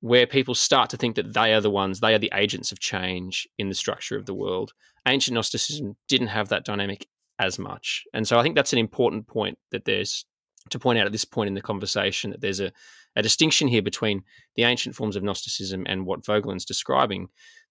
where 0.04 0.26
people 0.26 0.54
start 0.54 0.90
to 0.90 0.99
think 0.99 1.16
that 1.16 1.32
they 1.32 1.54
are 1.54 1.62
the 1.62 1.70
ones, 1.70 1.99
they 1.99 2.12
are 2.12 2.18
the 2.18 2.30
agents 2.34 2.70
of 2.70 2.78
change 2.78 3.49
in 3.56 3.70
the 3.70 3.75
structure 3.75 4.18
of 4.18 4.26
the 4.26 4.34
world. 4.34 4.75
Ancient 5.08 5.34
Gnosticism 5.34 5.96
didn't 6.08 6.26
have 6.26 6.50
that 6.50 6.66
dynamic 6.66 7.06
as 7.38 7.58
much. 7.58 8.04
And 8.12 8.28
so 8.28 8.38
I 8.38 8.42
think 8.42 8.54
that's 8.54 8.75
an 8.75 8.78
important 8.78 9.26
point 9.26 9.56
that 9.70 9.87
there's 9.87 10.26
to 10.68 10.78
point 10.78 10.99
out 10.99 11.06
at 11.06 11.12
this 11.12 11.25
point 11.25 11.49
in 11.49 11.54
the 11.54 11.62
conversation 11.62 12.32
that 12.32 12.42
there's 12.42 12.61
a, 12.61 12.70
a 13.16 13.23
distinction 13.23 13.66
here 13.66 13.80
between 13.80 14.23
the 14.56 14.64
ancient 14.64 14.94
forms 14.94 15.16
of 15.16 15.23
Gnosticism 15.23 15.87
and 15.88 16.04
what 16.04 16.23
Voegelin's 16.23 16.66
describing. 16.66 17.28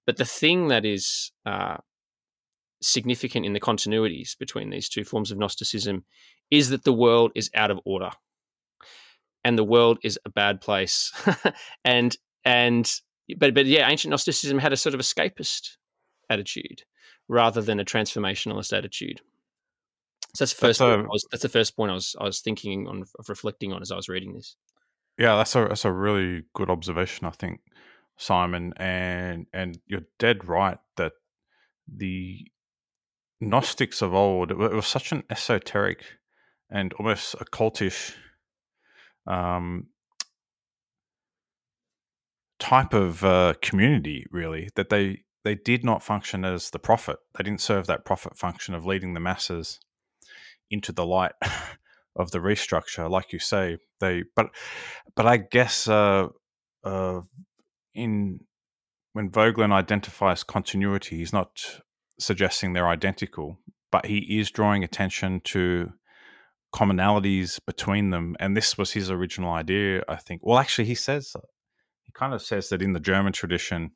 But 0.07 0.17
the 0.17 0.25
thing 0.25 0.69
that 0.69 0.85
is 0.85 1.31
uh, 1.45 1.77
significant 2.81 3.45
in 3.45 3.53
the 3.53 3.59
continuities 3.59 4.35
between 4.35 4.71
these 4.71 4.89
two 4.89 5.03
forms 5.03 5.29
of 5.29 5.37
Gnosticism 5.37 6.03
is 6.49 6.69
that 6.69 6.83
the 6.83 6.93
world 6.93 7.31
is 7.35 7.51
out 7.53 7.69
of 7.69 7.79
order 7.85 8.09
and 9.43 9.57
the 9.57 9.63
world 9.63 9.99
is 10.03 10.19
a 10.25 10.29
bad 10.29 10.61
place. 10.61 11.11
and 11.85 12.15
and 12.45 12.91
but 13.37 13.53
but 13.53 13.65
yeah, 13.65 13.89
ancient 13.89 14.11
Gnosticism 14.11 14.59
had 14.59 14.73
a 14.73 14.77
sort 14.77 14.95
of 14.95 15.01
escapist 15.01 15.77
attitude 16.29 16.83
rather 17.27 17.61
than 17.61 17.79
a 17.79 17.85
transformationalist 17.85 18.75
attitude. 18.75 19.21
So 20.35 20.45
that's 20.45 20.53
the 20.53 20.59
first. 20.59 20.79
That's, 20.79 21.03
a, 21.03 21.07
was, 21.07 21.25
that's 21.31 21.43
the 21.43 21.49
first 21.49 21.75
point 21.75 21.91
I 21.91 21.95
was 21.95 22.15
I 22.19 22.23
was 22.23 22.41
thinking 22.41 22.87
on 22.87 23.03
of 23.19 23.29
reflecting 23.29 23.71
on 23.71 23.81
as 23.81 23.91
I 23.91 23.95
was 23.95 24.09
reading 24.09 24.33
this. 24.33 24.55
Yeah, 25.17 25.35
that's 25.35 25.55
a 25.55 25.67
that's 25.67 25.85
a 25.85 25.91
really 25.91 26.43
good 26.53 26.69
observation. 26.69 27.27
I 27.27 27.31
think 27.31 27.61
Simon 28.17 28.73
and 28.77 29.45
and 29.53 29.77
you're 29.85 30.07
dead 30.19 30.47
right 30.47 30.79
that 30.97 31.13
the 31.87 32.47
Gnostics 33.39 34.01
of 34.01 34.13
old 34.13 34.51
it 34.51 34.57
was 34.57 34.87
such 34.87 35.11
an 35.11 35.23
esoteric 35.29 36.03
and 36.69 36.93
almost 36.93 37.35
occultish 37.35 38.13
um, 39.27 39.87
type 42.59 42.93
of 42.93 43.23
uh, 43.23 43.53
community, 43.61 44.25
really, 44.31 44.69
that 44.75 44.89
they 44.89 45.23
they 45.43 45.55
did 45.55 45.83
not 45.83 46.03
function 46.03 46.45
as 46.45 46.69
the 46.69 46.79
prophet. 46.79 47.17
They 47.37 47.43
didn't 47.43 47.61
serve 47.61 47.87
that 47.87 48.05
prophet 48.05 48.37
function 48.37 48.73
of 48.73 48.85
leading 48.85 49.13
the 49.13 49.19
masses 49.19 49.79
into 50.71 50.91
the 50.91 51.05
light 51.05 51.33
of 52.15 52.31
the 52.31 52.39
restructure. 52.39 53.09
Like 53.09 53.33
you 53.33 53.39
say, 53.39 53.77
they 53.99 54.23
but 54.35 54.47
but 55.15 55.27
I 55.27 55.37
guess 55.37 55.87
uh, 55.87 56.27
uh, 56.83 57.21
in 57.93 58.39
when 59.13 59.29
Voegelin 59.29 59.71
identifies 59.71 60.43
continuity, 60.43 61.17
he's 61.17 61.33
not 61.33 61.81
suggesting 62.19 62.73
they're 62.73 62.87
identical, 62.87 63.59
but 63.91 64.05
he 64.05 64.39
is 64.39 64.51
drawing 64.51 64.83
attention 64.83 65.41
to 65.45 65.91
commonalities 66.73 67.59
between 67.65 68.09
them. 68.09 68.35
And 68.39 68.57
this 68.57 68.77
was 68.77 68.91
his 68.91 69.11
original 69.11 69.51
idea, 69.51 70.03
I 70.07 70.15
think. 70.15 70.41
Well, 70.43 70.57
actually, 70.57 70.85
he 70.85 70.95
says 70.95 71.35
he 72.03 72.11
kind 72.13 72.33
of 72.33 72.41
says 72.41 72.69
that 72.69 72.81
in 72.81 72.93
the 72.93 72.99
German 72.99 73.33
tradition, 73.33 73.91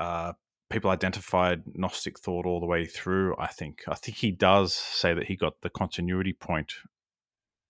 uh, 0.00 0.32
people 0.70 0.90
identified 0.90 1.62
Gnostic 1.74 2.18
thought 2.18 2.46
all 2.46 2.60
the 2.60 2.66
way 2.66 2.86
through. 2.86 3.36
I 3.38 3.48
think. 3.48 3.82
I 3.86 3.94
think 3.94 4.16
he 4.16 4.30
does 4.30 4.72
say 4.74 5.14
that 5.14 5.26
he 5.26 5.36
got 5.36 5.60
the 5.62 5.70
continuity 5.70 6.32
point 6.32 6.72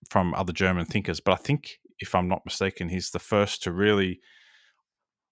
from 0.09 0.33
other 0.33 0.53
German 0.53 0.85
thinkers, 0.85 1.19
but 1.19 1.33
I 1.33 1.37
think, 1.37 1.79
if 1.99 2.15
I'm 2.15 2.29
not 2.29 2.45
mistaken, 2.45 2.89
he's 2.89 3.11
the 3.11 3.19
first 3.19 3.61
to 3.63 3.71
really 3.71 4.21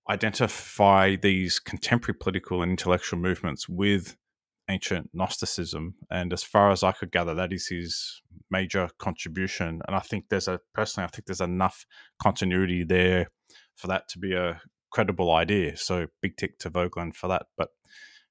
identify 0.09 1.15
these 1.15 1.59
contemporary 1.59 2.17
political 2.17 2.61
and 2.61 2.71
intellectual 2.71 3.19
movements 3.19 3.67
with 3.67 4.15
ancient 4.69 5.09
Gnosticism. 5.13 5.95
And 6.09 6.33
as 6.33 6.43
far 6.43 6.71
as 6.71 6.83
I 6.83 6.91
could 6.91 7.11
gather, 7.11 7.33
that 7.33 7.53
is 7.53 7.67
his 7.67 8.21
major 8.49 8.89
contribution. 8.99 9.81
And 9.87 9.95
I 9.95 9.99
think 9.99 10.25
there's 10.29 10.47
a 10.47 10.59
personally, 10.73 11.05
I 11.05 11.09
think 11.09 11.25
there's 11.25 11.41
enough 11.41 11.85
continuity 12.21 12.83
there 12.83 13.29
for 13.75 13.87
that 13.87 14.07
to 14.09 14.19
be 14.19 14.33
a 14.33 14.61
credible 14.91 15.31
idea. 15.31 15.77
So 15.77 16.07
big 16.21 16.37
tick 16.37 16.57
to 16.59 16.69
Voegelin 16.69 17.15
for 17.15 17.27
that. 17.27 17.47
But 17.57 17.69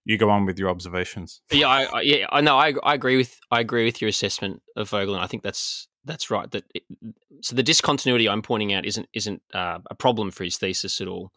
you 0.05 0.17
go 0.17 0.31
on 0.31 0.47
with 0.47 0.59
your 0.59 0.71
observations. 0.71 1.43
Yeah, 1.51 1.69
I, 1.69 1.83
I 1.85 2.01
yeah, 2.03 2.27
I 2.31 2.41
know. 2.41 2.57
I, 2.57 2.75
I 2.83 2.95
agree 2.95 3.17
with 3.17 3.39
I 3.51 3.61
agree 3.61 3.85
with 3.85 4.01
your 4.01 4.09
assessment 4.09 4.63
of 4.77 4.91
Voegelin. 4.91 5.19
I 5.19 5.27
think 5.27 5.43
that's 5.43 5.89
that's 6.05 6.31
right. 6.31 6.51
That 6.53 6.65
it, 6.75 6.85
so 7.43 7.57
the 7.57 7.63
discontinuity 7.63 8.29
I'm 8.29 8.43
pointing 8.43 8.73
out 8.73 8.87
isn't 8.87 9.09
isn't 9.13 9.43
uh, 9.53 9.79
a 9.91 9.95
problem 9.95 10.31
for 10.31 10.45
his 10.45 10.59
thesis 10.59 11.01
at 11.01 11.09
all. 11.09 11.33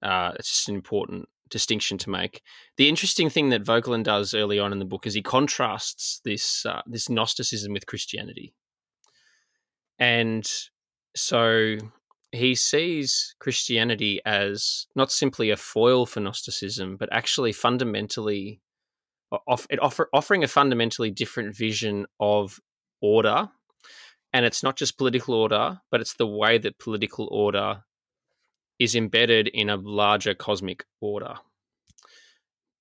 Uh, 0.00 0.32
it's 0.38 0.48
just 0.48 0.68
an 0.68 0.76
important 0.76 1.28
distinction 1.50 1.98
to 1.98 2.10
make. 2.10 2.42
The 2.76 2.88
interesting 2.88 3.30
thing 3.30 3.50
that 3.50 3.64
Voegelin 3.64 4.02
does 4.02 4.34
early 4.34 4.58
on 4.58 4.72
in 4.72 4.78
the 4.78 4.84
book 4.84 5.06
is 5.06 5.14
he 5.14 5.22
contrasts 5.22 6.20
this 6.24 6.64
uh, 6.66 6.82
this 6.86 7.08
Gnosticism 7.08 7.72
with 7.72 7.86
Christianity, 7.86 8.54
and 9.98 10.50
so 11.16 11.76
he 12.32 12.54
sees 12.54 13.34
Christianity 13.38 14.20
as 14.26 14.86
not 14.96 15.12
simply 15.12 15.50
a 15.50 15.56
foil 15.56 16.04
for 16.04 16.20
Gnosticism, 16.20 16.96
but 16.96 17.08
actually 17.12 17.52
fundamentally 17.52 18.60
off, 19.46 19.66
it 19.70 19.80
offer, 19.80 20.08
offering 20.12 20.44
a 20.44 20.48
fundamentally 20.48 21.10
different 21.10 21.56
vision 21.56 22.06
of 22.20 22.60
order. 23.00 23.48
And 24.32 24.44
it's 24.44 24.62
not 24.62 24.76
just 24.76 24.98
political 24.98 25.34
order, 25.34 25.80
but 25.90 26.00
it's 26.00 26.14
the 26.14 26.26
way 26.26 26.58
that 26.58 26.78
political 26.78 27.28
order 27.30 27.84
is 28.78 28.94
embedded 28.94 29.48
in 29.48 29.70
a 29.70 29.76
larger 29.76 30.34
cosmic 30.34 30.84
order. 31.00 31.34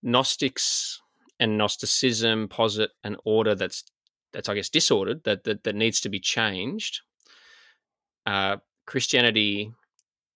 Gnostics 0.02 1.02
and 1.40 1.58
Gnosticism 1.58 2.48
posit 2.48 2.92
an 3.04 3.18
order 3.24 3.56
that's 3.56 3.84
that's 4.32 4.50
I 4.50 4.56
guess 4.56 4.70
disordered 4.70 5.24
that 5.24 5.44
that, 5.44 5.64
that 5.64 5.76
needs 5.76 6.02
to 6.02 6.10
be 6.10 6.20
changed. 6.20 7.02
Uh, 8.26 8.58
Christianity 8.86 9.72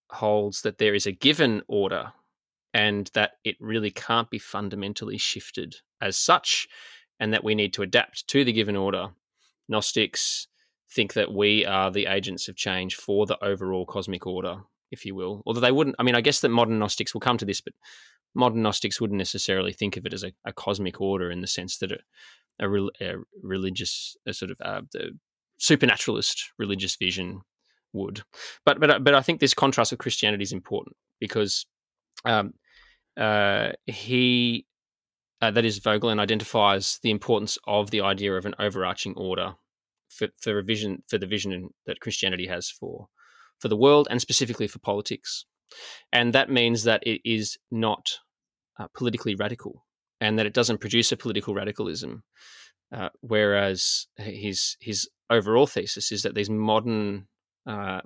holds 0.09 0.61
that 0.61 0.77
there 0.77 0.95
is 0.95 1.05
a 1.05 1.11
given 1.11 1.61
order 1.67 2.13
and 2.73 3.09
that 3.13 3.31
it 3.43 3.55
really 3.59 3.91
can't 3.91 4.29
be 4.29 4.39
fundamentally 4.39 5.17
shifted 5.17 5.75
as 6.01 6.15
such, 6.15 6.67
and 7.19 7.33
that 7.33 7.43
we 7.43 7.55
need 7.55 7.73
to 7.73 7.81
adapt 7.81 8.27
to 8.27 8.43
the 8.43 8.53
given 8.53 8.75
order. 8.75 9.07
Gnostics 9.67 10.47
think 10.91 11.13
that 11.13 11.33
we 11.33 11.65
are 11.65 11.91
the 11.91 12.05
agents 12.05 12.47
of 12.47 12.55
change 12.55 12.95
for 12.95 13.25
the 13.25 13.43
overall 13.43 13.85
cosmic 13.85 14.27
order, 14.27 14.57
if 14.91 15.05
you 15.05 15.15
will. 15.15 15.43
Although 15.45 15.61
they 15.61 15.71
wouldn't, 15.71 15.95
I 15.99 16.03
mean, 16.03 16.15
I 16.15 16.21
guess 16.21 16.41
that 16.41 16.49
modern 16.49 16.79
Gnostics 16.79 17.13
will 17.13 17.21
come 17.21 17.37
to 17.37 17.45
this, 17.45 17.61
but 17.61 17.73
modern 18.33 18.61
Gnostics 18.61 19.01
wouldn't 19.01 19.17
necessarily 19.17 19.73
think 19.73 19.97
of 19.97 20.05
it 20.05 20.13
as 20.13 20.23
a, 20.23 20.31
a 20.45 20.53
cosmic 20.53 21.01
order 21.01 21.31
in 21.31 21.41
the 21.41 21.47
sense 21.47 21.77
that 21.77 21.91
a, 21.91 21.97
a, 22.59 22.69
re, 22.69 22.89
a 23.01 23.13
religious, 23.41 24.15
a 24.25 24.33
sort 24.33 24.51
of 24.51 24.57
uh, 24.61 24.81
supernaturalist 25.57 26.51
religious 26.57 26.95
vision 26.95 27.41
would. 27.93 28.23
But 28.65 28.79
but 28.79 29.03
but 29.03 29.13
I 29.13 29.21
think 29.21 29.39
this 29.39 29.53
contrast 29.53 29.91
with 29.91 29.99
Christianity 29.99 30.43
is 30.43 30.53
important 30.53 30.95
because 31.19 31.65
um, 32.25 32.53
uh, 33.17 33.71
he 33.85 34.65
uh, 35.41 35.51
that 35.51 35.65
is 35.65 35.79
Voegelin 35.79 36.19
identifies 36.19 36.99
the 37.03 37.11
importance 37.11 37.57
of 37.67 37.91
the 37.91 38.01
idea 38.01 38.33
of 38.33 38.45
an 38.45 38.55
overarching 38.59 39.13
order 39.15 39.55
for 40.09 40.27
for 40.39 40.59
a 40.59 40.63
vision 40.63 41.03
for 41.07 41.17
the 41.17 41.27
vision 41.27 41.69
that 41.85 41.99
Christianity 41.99 42.47
has 42.47 42.69
for 42.69 43.07
for 43.59 43.67
the 43.67 43.77
world 43.77 44.07
and 44.09 44.21
specifically 44.21 44.67
for 44.67 44.79
politics, 44.79 45.45
and 46.11 46.33
that 46.33 46.49
means 46.49 46.83
that 46.83 47.05
it 47.05 47.21
is 47.23 47.57
not 47.71 48.19
uh, 48.79 48.87
politically 48.93 49.35
radical 49.35 49.85
and 50.19 50.37
that 50.37 50.45
it 50.45 50.53
doesn't 50.53 50.79
produce 50.79 51.11
a 51.11 51.17
political 51.17 51.53
radicalism. 51.53 52.23
Uh, 52.91 53.09
whereas 53.19 54.07
his 54.15 54.77
his 54.79 55.09
overall 55.29 55.67
thesis 55.67 56.11
is 56.11 56.21
that 56.21 56.35
these 56.35 56.49
modern 56.49 57.27
uh, 57.65 57.99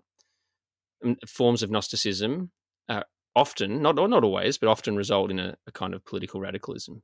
forms 1.27 1.61
of 1.61 1.69
Gnosticism 1.69 2.51
uh, 2.89 3.03
often, 3.35 3.81
not 3.81 3.95
not 3.95 4.23
always, 4.23 4.57
but 4.57 4.69
often 4.69 4.95
result 4.95 5.29
in 5.31 5.39
a, 5.39 5.55
a 5.67 5.71
kind 5.71 5.93
of 5.93 6.03
political 6.03 6.41
radicalism. 6.41 7.03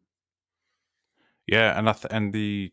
Yeah, 1.46 1.78
and 1.78 1.88
th- 1.88 2.12
and 2.12 2.34
the 2.34 2.72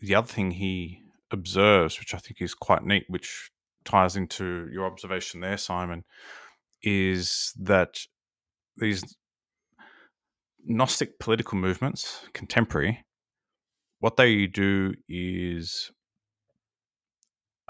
the 0.00 0.14
other 0.14 0.26
thing 0.26 0.52
he 0.52 1.02
observes, 1.30 1.98
which 1.98 2.14
I 2.14 2.18
think 2.18 2.42
is 2.42 2.54
quite 2.54 2.84
neat, 2.84 3.04
which 3.08 3.50
ties 3.84 4.16
into 4.16 4.68
your 4.72 4.86
observation 4.86 5.40
there, 5.40 5.56
Simon, 5.56 6.04
is 6.82 7.52
that 7.58 8.00
these 8.76 9.02
Gnostic 10.64 11.18
political 11.18 11.58
movements, 11.58 12.26
contemporary, 12.34 13.04
what 13.98 14.16
they 14.16 14.46
do 14.46 14.94
is 15.08 15.90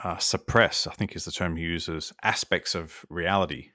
uh, 0.02 0.18
suppress, 0.18 0.86
I 0.86 0.92
think 0.92 1.14
is 1.14 1.24
the 1.24 1.32
term 1.32 1.56
he 1.56 1.62
uses, 1.62 2.12
aspects 2.22 2.74
of 2.74 3.04
reality, 3.08 3.70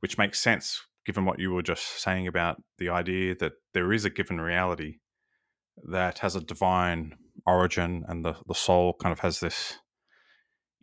which 0.00 0.18
makes 0.18 0.40
sense 0.40 0.82
given 1.04 1.24
what 1.24 1.38
you 1.38 1.52
were 1.52 1.62
just 1.62 2.02
saying 2.02 2.26
about 2.26 2.62
the 2.78 2.88
idea 2.88 3.34
that 3.36 3.52
there 3.72 3.92
is 3.92 4.04
a 4.04 4.10
given 4.10 4.40
reality 4.40 4.98
that 5.90 6.18
has 6.18 6.36
a 6.36 6.40
divine 6.40 7.14
origin 7.46 8.04
and 8.08 8.24
the, 8.24 8.36
the 8.46 8.54
soul 8.54 8.94
kind 9.00 9.12
of 9.12 9.20
has 9.20 9.40
this 9.40 9.78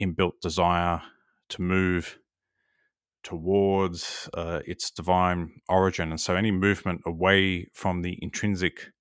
inbuilt 0.01 0.39
desire 0.41 1.01
to 1.49 1.61
move 1.61 2.17
towards 3.23 4.29
uh, 4.33 4.59
its 4.65 4.91
divine 4.91 5.49
origin. 5.67 6.11
And 6.11 6.19
so 6.19 6.35
any 6.35 6.51
movement 6.51 7.01
away 7.05 7.67
from 7.73 8.01
the 8.01 8.17
intrinsic, 8.21 8.91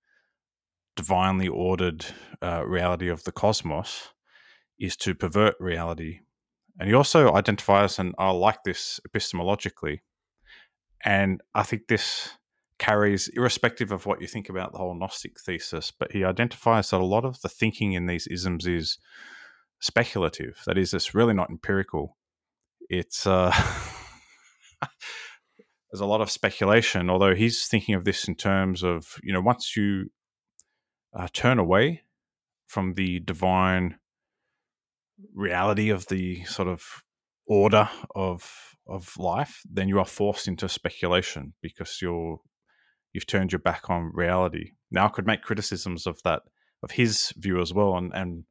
divinely 0.97 1.49
ordered 1.49 2.07
uh, 2.43 2.65
reality 2.65 3.09
of 3.09 3.25
the 3.25 3.33
cosmos 3.33 4.09
is 4.79 4.97
to 4.97 5.15
pervert 5.15 5.55
reality. 5.61 6.21
And 6.79 6.89
he 6.89 6.95
also 6.95 7.35
identifies, 7.35 7.99
and 7.99 8.15
I 8.19 8.31
like 8.31 8.63
this 8.65 8.99
epistemologically, 9.09 10.01
and 11.05 11.41
I 11.55 11.63
think 11.63 11.83
this 11.89 12.31
carries, 12.79 13.29
irrespective 13.29 13.93
of 13.93 14.07
what 14.07 14.21
you 14.21 14.27
think 14.27 14.49
about 14.49 14.73
the 14.73 14.79
whole 14.79 14.99
Gnostic 14.99 15.39
thesis, 15.41 15.93
but 15.93 16.13
he 16.13 16.25
identifies 16.25 16.91
that 16.91 17.01
a 17.01 17.05
lot 17.05 17.25
of 17.25 17.41
the 17.43 17.49
thinking 17.49 17.93
in 17.93 18.07
these 18.07 18.27
isms 18.27 18.67
is 18.67 18.99
speculative. 19.85 20.63
That 20.67 20.79
is, 20.79 20.95
it's 20.95 21.15
really 21.15 21.35
not 21.35 21.51
empirical. 21.51 22.17
It's 22.89 23.27
uh, 23.27 23.53
there's 25.91 26.01
a 26.01 26.07
lot 26.07 26.23
of 26.23 26.31
speculation. 26.31 27.11
Although 27.11 27.35
he's 27.35 27.67
thinking 27.67 27.95
of 27.95 28.05
this 28.05 28.27
in 28.27 28.35
terms 28.35 28.83
of 28.83 29.19
you 29.23 29.33
know 29.33 29.43
once 29.43 29.77
you 29.77 30.11
uh, 31.15 31.29
turn 31.33 31.59
away 31.59 32.03
from 32.67 32.95
the 32.95 33.21
divine 33.21 33.99
reality 35.35 35.91
of 35.91 36.07
the 36.09 36.45
sort 36.45 36.69
of 36.69 36.83
order 37.47 37.89
of 38.15 38.75
of 38.89 39.17
life, 39.19 39.61
then 39.71 39.89
you 39.89 39.99
are 39.99 40.07
forced 40.07 40.49
into 40.49 40.69
speculation 40.69 41.53
because 41.61 41.99
you're 42.01 42.41
you've 43.13 43.27
turned 43.27 43.53
your 43.53 43.61
back 43.61 43.91
on 43.91 44.11
reality. 44.15 44.73
Now 44.91 45.07
I 45.07 45.11
could 45.11 45.27
make 45.27 45.43
criticisms 45.43 46.07
of 46.07 46.21
that 46.25 46.43
of 46.83 46.93
his 46.93 47.35
view 47.37 47.61
as 47.61 47.75
well, 47.75 47.97
and 47.97 48.13
and 48.15 48.45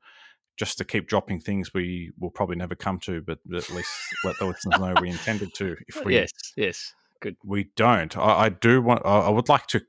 just 0.58 0.78
to 0.78 0.86
keep 0.86 1.08
dropping 1.08 1.40
things 1.40 1.74
we 1.74 2.12
will 2.20 2.30
probably 2.30 2.56
never 2.56 2.76
come 2.76 3.00
to, 3.00 3.22
but 3.22 3.40
at 3.56 3.70
least 3.72 3.90
let 4.24 4.38
the 4.38 4.46
listeners 4.46 4.80
know 4.80 4.94
we 5.02 5.10
intended 5.10 5.54
to. 5.56 5.76
If 5.88 5.98
oh, 5.98 6.04
we 6.06 6.16
yes, 6.16 6.32
yes, 6.56 6.94
good. 7.22 7.36
We 7.44 7.70
don't. 7.76 8.16
I, 8.18 8.46
I 8.46 8.50
do 8.50 8.82
want. 8.82 9.02
I, 9.06 9.22
I 9.22 9.30
would 9.30 9.50
like 9.50 9.68
to 9.68 9.82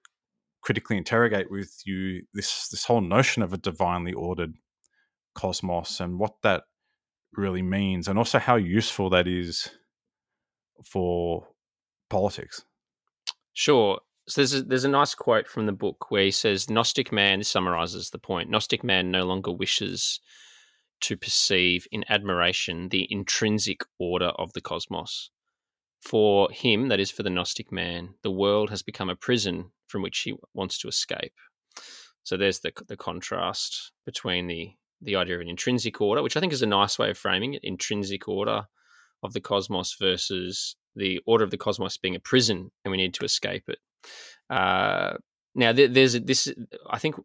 critically 0.63 0.97
interrogate 0.97 1.51
with 1.51 1.83
you 1.85 2.23
this 2.33 2.69
this 2.69 2.85
whole 2.85 3.03
notion 3.03 3.43
of 3.43 3.53
a 3.53 3.59
divinely 3.59 4.13
ordered 4.13 4.55
cosmos 5.35 6.01
and 6.01 6.19
what 6.19 6.37
that 6.43 6.65
really 7.35 7.63
means, 7.63 8.09
and 8.09 8.19
also 8.19 8.39
how 8.39 8.57
useful 8.57 9.11
that 9.11 9.29
is 9.29 9.69
for 10.85 11.47
politics. 12.09 12.65
Sure. 13.53 14.01
So 14.27 14.41
there's 14.41 14.55
a, 14.55 14.63
there's 14.63 14.85
a 14.85 14.89
nice 14.89 15.15
quote 15.15 15.47
from 15.47 15.67
the 15.67 15.73
book 15.73 16.11
where 16.11 16.25
he 16.25 16.31
says, 16.31 16.71
"Gnostic 16.71 17.13
man." 17.13 17.41
This 17.41 17.49
summarizes 17.49 18.09
the 18.09 18.19
point. 18.19 18.49
Gnostic 18.49 18.83
man 18.83 19.11
no 19.11 19.25
longer 19.25 19.53
wishes 19.53 20.21
to 21.05 21.17
perceive 21.17 21.87
in 21.91 22.05
admiration 22.09 22.89
the 22.89 23.07
intrinsic 23.11 23.83
order 23.99 24.29
of 24.39 24.53
the 24.53 24.61
cosmos. 24.61 25.31
For 26.01 26.51
him, 26.51 26.89
that 26.89 27.01
is 27.01 27.11
for 27.11 27.23
the 27.23 27.31
Gnostic 27.31 27.73
man, 27.73 28.15
the 28.23 28.31
world 28.31 28.71
has 28.71 28.83
become 28.83 29.09
a 29.09 29.17
prison 29.17 29.71
from 29.87 30.03
which 30.03 30.19
he 30.21 30.35
wants 30.53 30.79
to 30.79 30.89
escape. 30.89 31.33
So 32.25 32.37
there's 32.37 32.61
the 32.61 32.73
the 32.89 32.97
contrast 32.97 33.93
between 34.07 34.47
the 34.47 34.73
the 35.01 35.17
idea 35.17 35.35
of 35.35 35.41
an 35.41 35.49
intrinsic 35.49 36.01
order, 36.01 36.23
which 36.23 36.37
I 36.37 36.41
think 36.41 36.53
is 36.53 36.63
a 36.63 36.67
nice 36.67 36.99
way 36.99 37.11
of 37.11 37.19
framing 37.19 37.55
it, 37.55 37.65
intrinsic 37.65 38.29
order 38.29 38.67
of 39.23 39.33
the 39.33 39.41
cosmos 39.41 39.97
versus 39.99 40.77
the 40.97 41.21
order 41.27 41.45
of 41.45 41.51
the 41.51 41.59
cosmos 41.59 41.99
being 41.99 42.15
a 42.15 42.21
prison 42.21 42.71
and 42.85 42.93
we 42.93 42.97
need 42.97 43.15
to 43.15 43.25
escape 43.25 43.65
it. 43.69 43.79
Uh, 44.49 45.15
now, 45.55 45.73
there's 45.73 46.21
this. 46.21 46.53
I 46.91 46.99
think 46.99 47.17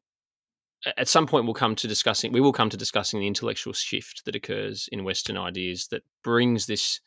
at 0.97 1.07
some 1.07 1.27
point 1.27 1.45
we'll 1.45 1.53
come 1.53 1.75
to 1.75 1.87
discussing. 1.87 2.31
We 2.31 2.41
will 2.41 2.53
come 2.53 2.69
to 2.69 2.77
discussing 2.77 3.19
the 3.19 3.27
intellectual 3.27 3.73
shift 3.73 4.25
that 4.25 4.35
occurs 4.35 4.89
in 4.91 5.03
Western 5.03 5.37
ideas 5.37 5.87
that 5.87 6.03
brings 6.23 6.65
this 6.65 7.01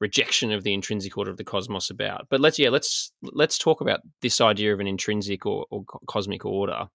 rejection 0.00 0.50
of 0.50 0.64
the 0.64 0.74
intrinsic 0.74 1.16
order 1.16 1.30
of 1.30 1.36
the 1.36 1.44
cosmos 1.44 1.90
about. 1.90 2.26
But 2.28 2.40
let's 2.40 2.58
yeah, 2.58 2.70
let's 2.70 3.12
let's 3.22 3.58
talk 3.58 3.80
about 3.80 4.00
this 4.20 4.40
idea 4.40 4.72
of 4.72 4.80
an 4.80 4.86
intrinsic 4.86 5.46
or, 5.46 5.66
or 5.70 5.84
cosmic 6.06 6.44
order. 6.44 6.88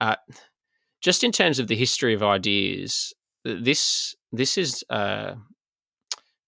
Uh, 0.00 0.16
just 1.00 1.24
in 1.24 1.32
terms 1.32 1.58
of 1.58 1.68
the 1.68 1.76
history 1.76 2.14
of 2.14 2.22
ideas, 2.22 3.12
this 3.44 4.14
this 4.32 4.58
is 4.58 4.84
uh, 4.90 5.34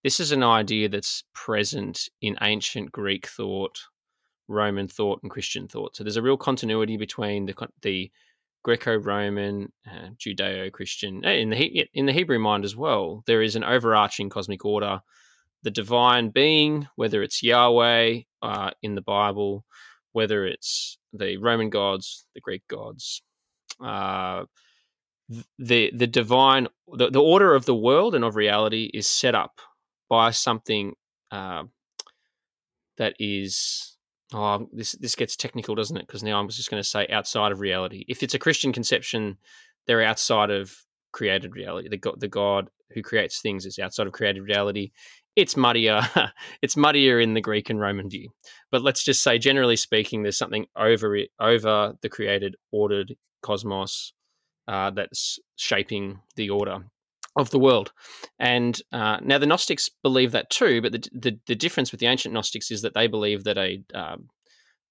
this 0.05 0.21
is 0.21 0.33
an 0.33 0.43
idea 0.43 0.89
that's 0.89 1.25
present 1.35 2.09
in 2.21 2.37
ancient 2.43 2.93
Greek 2.93 3.27
thought, 3.27 3.81
Roman 4.49 4.89
thought, 4.89 5.21
and 5.23 5.31
Christian 5.31 5.67
thought. 5.67 5.97
So 5.97 6.05
there's 6.05 6.17
a 6.17 6.23
real 6.23 6.37
continuity 6.37 6.97
between 6.97 7.47
the 7.47 7.55
the 7.83 8.11
Greco-Roman, 8.62 9.73
uh, 9.87 10.09
Judeo-Christian, 10.19 11.25
eh, 11.25 11.35
in 11.35 11.51
the 11.51 11.88
in 11.95 12.07
the 12.07 12.12
Hebrew 12.12 12.38
mind 12.38 12.64
as 12.64 12.77
well. 12.77 13.23
There 13.27 13.42
is 13.42 13.57
an 13.57 13.64
overarching 13.64 14.29
cosmic 14.29 14.64
order, 14.64 15.01
the 15.62 15.71
divine 15.71 16.31
being, 16.31 16.88
whether 16.97 17.23
it's 17.23 17.42
Yahweh 17.42 18.21
uh, 18.42 18.71
in 18.83 18.95
the 18.95 19.03
Bible, 19.03 19.64
whether 20.12 20.47
it's 20.47 20.99
the 21.12 21.37
Roman 21.37 21.71
gods, 21.71 22.27
the 22.35 22.40
Greek 22.40 22.66
gods, 22.69 23.23
uh, 23.85 24.45
the 25.59 25.90
the 25.95 26.07
divine, 26.07 26.69
the, 26.92 27.11
the 27.11 27.23
order 27.23 27.55
of 27.55 27.66
the 27.66 27.75
world 27.75 28.14
and 28.14 28.25
of 28.25 28.37
reality 28.37 28.90
is 28.92 29.09
set 29.09 29.35
up 29.35 29.61
by 30.09 30.31
something 30.31 30.95
uh, 31.31 31.64
that 32.99 33.14
is 33.19 33.96
oh 34.33 34.69
this 34.73 34.93
this 34.93 35.15
gets 35.15 35.37
technical 35.37 35.75
doesn't 35.75 35.97
it? 35.97 36.07
Because 36.07 36.23
now 36.23 36.39
i'm 36.39 36.49
just 36.49 36.71
going 36.71 36.83
to 36.83 36.89
say 36.89 37.07
outside 37.09 37.53
of 37.53 37.61
reality. 37.61 38.05
If 38.09 38.23
it's 38.23 38.35
a 38.35 38.39
christian 38.39 38.73
conception 38.73 39.39
they're 39.87 40.03
outside 40.03 40.51
of 40.51 40.75
created 41.12 41.55
reality. 41.55 41.89
The 41.89 41.97
god 41.97 42.21
the 42.21 42.29
god 42.29 42.71
who 42.93 43.03
creates 43.03 43.41
things 43.41 43.67
is 43.67 43.79
outside 43.79 44.07
of 44.07 44.12
created 44.12 44.43
reality. 44.43 44.91
It's 45.35 45.57
muddier 45.57 46.03
it's 46.62 46.77
muddier 46.77 47.21
in 47.21 47.35
the 47.35 47.41
greek 47.41 47.71
and 47.71 47.81
roman 47.81 48.09
view. 48.11 48.31
But 48.71 48.83
let's 48.83 49.05
just 49.05 49.23
say 49.23 49.39
generally 49.39 49.77
speaking 49.77 50.23
there's 50.23 50.39
something 50.39 50.67
over 50.77 51.17
it 51.17 51.31
over 51.41 51.95
the 52.03 52.09
created 52.09 52.57
ordered 52.73 53.17
cosmos 53.43 54.12
uh, 54.69 54.91
that's 54.91 55.39
shaping 55.57 56.21
the 56.35 56.51
order 56.51 56.85
of 57.37 57.51
the 57.51 57.59
world. 57.59 57.92
And 58.38 58.81
uh, 58.92 59.18
now 59.22 59.38
the 59.38 59.46
Gnostics 59.46 59.90
believe 60.03 60.33
that 60.33 60.51
too, 60.51 60.81
but 60.81 60.92
the, 60.92 61.09
the, 61.12 61.38
the 61.46 61.55
difference 61.55 61.92
with 61.92 62.01
the 62.01 62.07
ancient 62.07 62.33
Gnostics 62.33 62.70
is 62.70 62.83
that 62.83 62.94
they 62.94 63.07
believe 63.07 63.44
that 63.44 63.59
a, 63.59 63.83
um, 63.94 64.29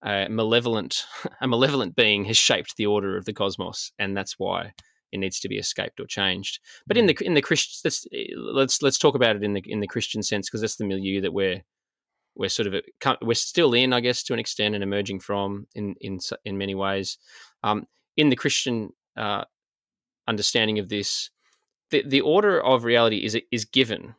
a 0.04 0.28
malevolent 0.30 1.06
a 1.42 1.48
malevolent 1.48 1.96
being 1.96 2.26
has 2.26 2.38
shaped 2.38 2.76
the 2.78 2.86
order 2.86 3.18
of 3.18 3.26
the 3.26 3.34
cosmos, 3.34 3.92
and 4.00 4.16
that's 4.16 4.38
why 4.38 4.74
it 5.12 5.18
needs 5.18 5.40
to 5.40 5.50
be 5.50 5.58
escaped 5.58 6.00
or 6.00 6.06
changed. 6.06 6.60
But 6.88 6.98
in 6.98 7.08
the 7.08 7.18
in 7.22 7.34
the 7.34 7.42
Christian, 7.42 7.82
let's 7.84 8.06
let's 8.36 8.82
let's 8.82 9.00
talk 9.00 9.16
about 9.16 9.36
it 9.36 9.44
in 9.44 9.54
the 9.54 9.64
in 9.66 9.80
the 9.80 9.88
Christian 9.88 10.22
sense 10.22 10.48
because 10.48 10.62
that's 10.62 10.76
the 10.76 10.86
milieu 10.86 11.22
that 11.22 11.34
we're 11.34 11.64
we're 12.36 12.50
sort 12.50 12.68
of 12.68 12.82
we're 13.22 13.34
still 13.34 13.74
in, 13.74 13.94
I 13.94 14.02
guess, 14.02 14.24
to 14.24 14.34
an 14.34 14.40
extent, 14.40 14.76
and 14.76 14.84
emerging 14.84 15.22
from 15.22 15.68
in 15.74 15.96
in 16.02 16.20
in 16.44 16.58
many 16.58 16.76
ways. 16.76 17.18
Um, 17.64 17.88
in 18.18 18.30
the 18.30 18.36
Christian 18.36 18.92
uh, 19.18 19.46
understanding 20.28 20.80
of 20.80 20.90
this, 20.90 21.30
the, 22.02 22.22
order 22.22 22.64
of 22.64 22.84
reality 22.84 23.18
is 23.18 23.38
is 23.52 23.66
given. 23.66 24.16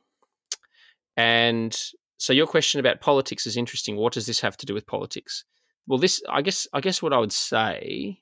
And 1.17 1.77
so 2.19 2.33
your 2.33 2.47
question 2.47 2.81
about 2.81 3.01
politics 3.01 3.47
is 3.47 3.57
interesting. 3.57 3.97
What 3.97 4.13
does 4.13 4.27
this 4.27 4.41
have 4.41 4.57
to 4.59 4.67
do 4.67 4.75
with 4.75 4.87
politics? 4.87 5.45
Well, 5.87 5.99
this 5.99 6.23
I 6.29 6.43
guess 6.43 6.67
I 6.73 6.81
guess 6.81 7.03
what 7.03 7.13
I 7.13 7.19
would 7.19 7.33
say 7.33 8.19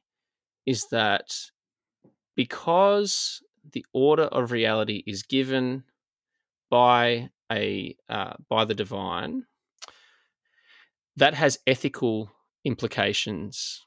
is 0.66 0.86
that 0.90 1.34
because 2.36 3.42
the 3.72 3.84
order 3.92 4.24
of 4.24 4.52
reality 4.52 5.02
is 5.06 5.22
given 5.22 5.84
by 6.70 7.30
a 7.50 7.96
uh, 8.08 8.34
by 8.48 8.64
the 8.64 8.74
divine, 8.74 9.44
that 11.16 11.34
has 11.34 11.58
ethical 11.66 12.30
implications 12.64 13.84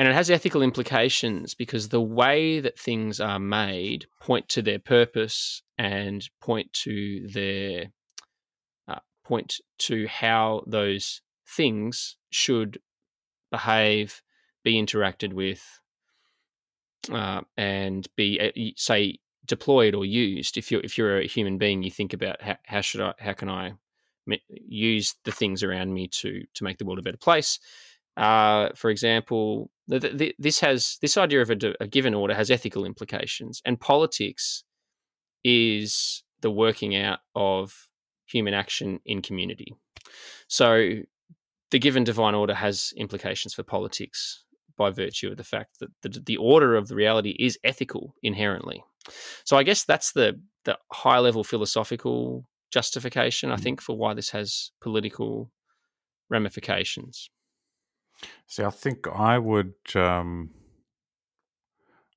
and 0.00 0.08
it 0.08 0.14
has 0.14 0.30
ethical 0.30 0.62
implications 0.62 1.54
because 1.54 1.90
the 1.90 2.00
way 2.00 2.58
that 2.58 2.78
things 2.78 3.20
are 3.20 3.38
made 3.38 4.06
point 4.18 4.48
to 4.48 4.62
their 4.62 4.78
purpose 4.78 5.60
and 5.76 6.26
point 6.40 6.72
to 6.72 7.28
their 7.28 7.92
uh, 8.88 9.00
point 9.26 9.56
to 9.80 10.06
how 10.06 10.64
those 10.66 11.20
things 11.46 12.16
should 12.30 12.80
behave, 13.50 14.22
be 14.64 14.82
interacted 14.82 15.34
with, 15.34 15.62
uh, 17.12 17.42
and 17.58 18.08
be 18.16 18.40
uh, 18.40 18.72
say 18.78 19.18
deployed 19.44 19.94
or 19.94 20.06
used. 20.06 20.56
If 20.56 20.72
you're 20.72 20.80
if 20.80 20.96
you're 20.96 21.18
a 21.18 21.26
human 21.26 21.58
being, 21.58 21.82
you 21.82 21.90
think 21.90 22.14
about 22.14 22.40
how, 22.40 22.56
how 22.64 22.80
should 22.80 23.02
I 23.02 23.12
how 23.18 23.34
can 23.34 23.50
I 23.50 23.74
use 24.48 25.14
the 25.24 25.32
things 25.32 25.62
around 25.62 25.92
me 25.92 26.08
to 26.08 26.42
to 26.54 26.64
make 26.64 26.78
the 26.78 26.86
world 26.86 26.98
a 26.98 27.02
better 27.02 27.18
place. 27.18 27.58
Uh, 28.16 28.70
for 28.74 28.90
example, 28.90 29.70
the, 29.88 29.98
the, 29.98 30.34
this 30.38 30.60
has 30.60 30.98
this 31.00 31.16
idea 31.16 31.40
of 31.42 31.50
a, 31.50 31.56
a 31.80 31.86
given 31.86 32.14
order 32.14 32.34
has 32.34 32.50
ethical 32.50 32.84
implications, 32.84 33.62
and 33.64 33.80
politics 33.80 34.64
is 35.44 36.22
the 36.40 36.50
working 36.50 36.96
out 36.96 37.20
of 37.34 37.88
human 38.26 38.54
action 38.54 39.00
in 39.04 39.22
community. 39.22 39.74
So, 40.48 41.00
the 41.70 41.78
given 41.78 42.04
divine 42.04 42.34
order 42.34 42.54
has 42.54 42.92
implications 42.96 43.54
for 43.54 43.62
politics 43.62 44.44
by 44.76 44.90
virtue 44.90 45.30
of 45.30 45.36
the 45.36 45.44
fact 45.44 45.78
that 45.78 45.90
the, 46.02 46.20
the 46.20 46.36
order 46.36 46.74
of 46.74 46.88
the 46.88 46.94
reality 46.94 47.36
is 47.38 47.58
ethical 47.64 48.14
inherently. 48.22 48.82
So, 49.44 49.56
I 49.56 49.62
guess 49.62 49.84
that's 49.84 50.12
the 50.12 50.40
the 50.64 50.78
high 50.92 51.18
level 51.18 51.42
philosophical 51.42 52.46
justification, 52.70 53.50
I 53.50 53.56
mm. 53.56 53.60
think, 53.60 53.80
for 53.80 53.96
why 53.96 54.14
this 54.14 54.30
has 54.30 54.70
political 54.80 55.50
ramifications. 56.28 57.30
See, 58.46 58.64
I 58.64 58.70
think 58.70 59.06
I 59.06 59.38
would, 59.38 59.74
um, 59.94 60.50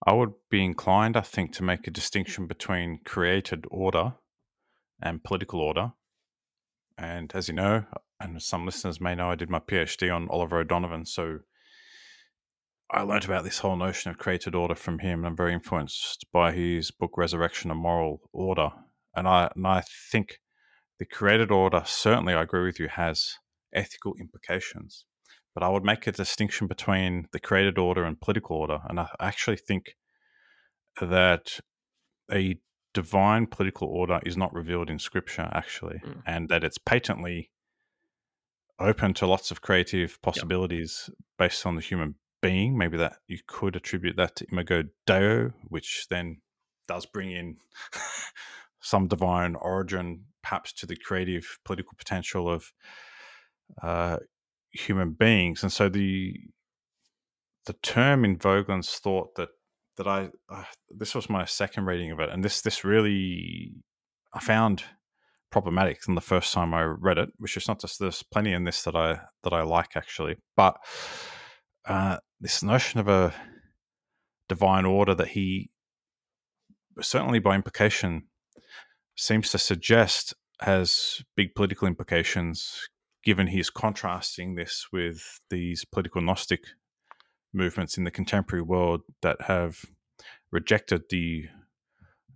I 0.05 0.13
would 0.13 0.33
be 0.49 0.63
inclined, 0.63 1.15
I 1.15 1.21
think, 1.21 1.53
to 1.53 1.63
make 1.63 1.87
a 1.87 1.91
distinction 1.91 2.47
between 2.47 2.99
created 3.05 3.65
order 3.69 4.15
and 5.01 5.23
political 5.23 5.61
order. 5.61 5.93
And 6.97 7.31
as 7.33 7.47
you 7.47 7.53
know, 7.53 7.85
and 8.19 8.41
some 8.41 8.65
listeners 8.65 9.01
may 9.01 9.15
know, 9.15 9.29
I 9.29 9.35
did 9.35 9.49
my 9.49 9.59
PhD 9.59 10.13
on 10.13 10.27
Oliver 10.29 10.59
O'Donovan, 10.59 11.05
so 11.05 11.39
I 12.91 13.01
learned 13.01 13.25
about 13.25 13.43
this 13.43 13.59
whole 13.59 13.75
notion 13.75 14.11
of 14.11 14.17
created 14.17 14.55
order 14.55 14.75
from 14.75 14.99
him. 14.99 15.25
I'm 15.25 15.35
very 15.35 15.53
influenced 15.53 16.25
by 16.31 16.51
his 16.51 16.91
book 16.91 17.17
Resurrection 17.17 17.71
and 17.71 17.79
Moral 17.79 18.21
Order, 18.31 18.69
and 19.15 19.27
I 19.27 19.51
and 19.55 19.65
I 19.65 19.83
think 20.11 20.39
the 20.99 21.05
created 21.05 21.51
order 21.51 21.81
certainly, 21.85 22.33
I 22.33 22.43
agree 22.43 22.63
with 22.63 22.79
you, 22.79 22.87
has 22.87 23.39
ethical 23.73 24.13
implications 24.19 25.05
but 25.53 25.63
I 25.63 25.69
would 25.69 25.83
make 25.83 26.07
a 26.07 26.11
distinction 26.11 26.67
between 26.67 27.27
the 27.31 27.39
created 27.39 27.77
order 27.77 28.03
and 28.03 28.19
political 28.19 28.57
order. 28.57 28.79
And 28.87 28.99
I 28.99 29.07
actually 29.19 29.57
think 29.57 29.95
that 30.99 31.59
a 32.31 32.57
divine 32.93 33.47
political 33.47 33.87
order 33.87 34.19
is 34.25 34.37
not 34.37 34.53
revealed 34.53 34.89
in 34.89 34.99
scripture, 34.99 35.49
actually, 35.53 36.01
mm. 36.05 36.21
and 36.25 36.49
that 36.49 36.63
it's 36.63 36.77
patently 36.77 37.51
open 38.79 39.13
to 39.15 39.27
lots 39.27 39.51
of 39.51 39.61
creative 39.61 40.21
possibilities 40.21 41.05
yep. 41.07 41.17
based 41.37 41.65
on 41.65 41.75
the 41.75 41.81
human 41.81 42.15
being. 42.41 42.77
Maybe 42.77 42.97
that 42.97 43.17
you 43.27 43.39
could 43.47 43.75
attribute 43.75 44.17
that 44.17 44.35
to 44.37 44.45
imago 44.51 44.83
Deo, 45.05 45.51
which 45.67 46.07
then 46.09 46.41
does 46.87 47.05
bring 47.05 47.31
in 47.31 47.57
some 48.81 49.07
divine 49.07 49.55
origin, 49.55 50.25
perhaps 50.41 50.73
to 50.73 50.85
the 50.85 50.95
creative 50.95 51.59
political 51.63 51.93
potential 51.97 52.49
of 52.49 52.71
uh, 53.81 54.17
human 54.73 55.11
beings, 55.11 55.63
and 55.63 55.71
so 55.71 55.89
the 55.89 56.33
the 57.65 57.73
term 57.81 58.25
in 58.25 58.37
Voegelin's 58.37 58.95
thought 58.95 59.35
that 59.35 59.49
that 59.97 60.07
I 60.07 60.29
uh, 60.49 60.63
this 60.89 61.15
was 61.15 61.29
my 61.29 61.45
second 61.45 61.85
reading 61.85 62.11
of 62.11 62.19
it, 62.19 62.29
and 62.29 62.43
this 62.43 62.61
this 62.61 62.83
really 62.83 63.73
I 64.33 64.39
found 64.39 64.83
problematic 65.51 66.01
than 66.01 66.15
the 66.15 66.21
first 66.21 66.51
time 66.51 66.73
I 66.73 66.83
read 66.83 67.19
it, 67.19 67.29
which 67.37 67.55
is 67.55 67.67
not 67.67 67.79
just 67.79 67.99
there's 67.99 68.23
plenty 68.23 68.53
in 68.53 68.63
this 68.63 68.83
that 68.83 68.95
I 68.95 69.19
that 69.43 69.53
I 69.53 69.61
like 69.63 69.95
actually, 69.95 70.35
but 70.57 70.77
uh, 71.85 72.17
this 72.39 72.63
notion 72.63 72.99
of 72.99 73.07
a 73.07 73.33
divine 74.49 74.85
order 74.85 75.15
that 75.15 75.29
he 75.29 75.69
certainly 77.01 77.39
by 77.39 77.55
implication, 77.55 78.23
seems 79.15 79.51
to 79.51 79.57
suggest 79.57 80.33
has 80.61 81.21
big 81.35 81.55
political 81.55 81.87
implications, 81.87 82.87
given 83.23 83.47
he's 83.47 83.69
contrasting 83.69 84.55
this 84.55 84.87
with 84.91 85.39
these 85.49 85.85
political 85.85 86.21
Gnostic 86.21 86.61
movements 87.53 87.97
in 87.97 88.03
the 88.03 88.11
contemporary 88.11 88.63
world 88.63 89.01
that 89.21 89.43
have 89.43 89.85
rejected 90.51 91.03
the 91.09 91.45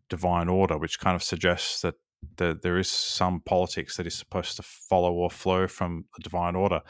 divine 0.10 0.48
order, 0.48 0.78
which 0.78 1.00
kind 1.00 1.16
of 1.16 1.24
suggests 1.24 1.82
that 1.82 1.96
the, 2.38 2.58
there 2.62 2.78
is 2.78 2.90
some 2.90 3.42
politics 3.42 3.98
that 3.98 4.08
is 4.08 4.16
supposed 4.16 4.56
to 4.56 4.64
follow 4.64 5.14
or 5.14 5.30
flow 5.30 5.68
from 5.68 6.06
the 6.16 6.24
divine 6.24 6.56
order. 6.56 6.82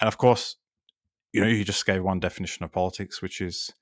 And 0.00 0.08
of 0.08 0.18
course, 0.18 0.56
you 1.32 1.40
know, 1.40 1.48
you 1.48 1.64
just 1.64 1.86
gave 1.86 2.02
one 2.02 2.20
definition 2.20 2.64
of 2.64 2.72
politics, 2.72 3.20
which 3.20 3.40
is 3.40 3.72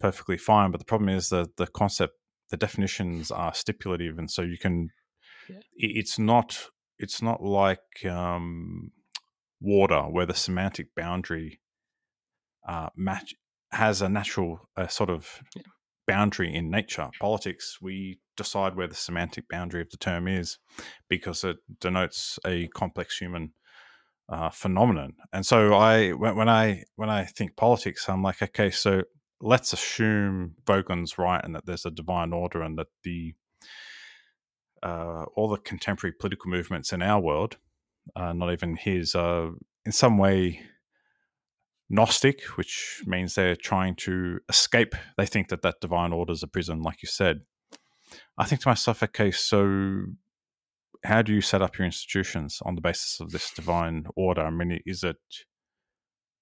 perfectly 0.00 0.36
fine. 0.38 0.70
But 0.70 0.78
the 0.78 0.84
problem 0.84 1.08
is 1.08 1.28
that 1.30 1.56
the 1.56 1.66
concept, 1.66 2.14
the 2.50 2.56
definitions 2.56 3.30
are 3.30 3.54
stipulative, 3.54 4.18
and 4.18 4.30
so 4.30 4.42
you 4.42 4.58
can. 4.58 4.90
Yeah. 5.48 5.60
It's 5.74 6.18
not. 6.18 6.66
It's 6.98 7.22
not 7.22 7.42
like 7.42 8.04
um, 8.04 8.90
water, 9.60 10.02
where 10.02 10.26
the 10.26 10.34
semantic 10.34 10.94
boundary 10.94 11.60
uh, 12.66 12.88
match 12.96 13.34
has 13.72 14.02
a 14.02 14.08
natural 14.08 14.68
uh, 14.76 14.86
sort 14.86 15.10
of 15.10 15.40
yeah. 15.54 15.62
boundary 16.06 16.54
in 16.54 16.70
nature. 16.70 17.10
Politics, 17.20 17.78
we 17.80 18.20
decide 18.36 18.76
where 18.76 18.86
the 18.86 18.94
semantic 18.94 19.48
boundary 19.48 19.82
of 19.82 19.90
the 19.90 19.96
term 19.96 20.28
is 20.28 20.58
because 21.08 21.44
it 21.44 21.56
denotes 21.80 22.38
a 22.46 22.68
complex 22.68 23.18
human 23.18 23.52
uh, 24.28 24.50
phenomenon. 24.50 25.14
And 25.32 25.44
so 25.44 25.74
I 25.74 26.10
when, 26.10 26.36
when 26.36 26.48
I 26.48 26.84
when 26.96 27.10
I 27.10 27.24
think 27.24 27.56
politics, 27.56 28.08
I'm 28.08 28.22
like, 28.22 28.42
okay, 28.42 28.70
so 28.70 29.02
let's 29.40 29.72
assume 29.72 30.54
Voegelin's 30.64 31.18
right 31.18 31.42
and 31.42 31.54
that 31.54 31.66
there's 31.66 31.86
a 31.86 31.90
divine 31.90 32.32
order 32.32 32.62
and 32.62 32.78
that 32.78 32.88
the 33.04 33.34
uh, 34.82 35.24
all 35.34 35.48
the 35.48 35.58
contemporary 35.58 36.14
political 36.18 36.50
movements 36.50 36.92
in 36.92 37.02
our 37.02 37.20
world, 37.20 37.56
uh, 38.16 38.32
not 38.32 38.52
even 38.52 38.76
his, 38.76 39.14
are 39.14 39.52
in 39.84 39.92
some 39.92 40.18
way 40.18 40.60
Gnostic, 41.90 42.42
which 42.56 43.02
means 43.06 43.34
they're 43.34 43.56
trying 43.56 43.94
to 43.96 44.40
escape. 44.48 44.94
They 45.16 45.26
think 45.26 45.48
that 45.48 45.62
that 45.62 45.80
divine 45.80 46.12
order 46.12 46.32
is 46.32 46.42
a 46.42 46.46
prison, 46.46 46.82
like 46.82 47.02
you 47.02 47.08
said. 47.08 47.40
I 48.36 48.44
think 48.44 48.60
to 48.62 48.68
myself, 48.68 49.02
okay, 49.02 49.30
so 49.30 50.02
how 51.04 51.22
do 51.22 51.32
you 51.32 51.40
set 51.40 51.62
up 51.62 51.78
your 51.78 51.86
institutions 51.86 52.60
on 52.64 52.74
the 52.74 52.80
basis 52.80 53.20
of 53.20 53.30
this 53.30 53.50
divine 53.50 54.06
order? 54.16 54.42
I 54.42 54.50
mean, 54.50 54.80
is 54.84 55.02
it 55.02 55.16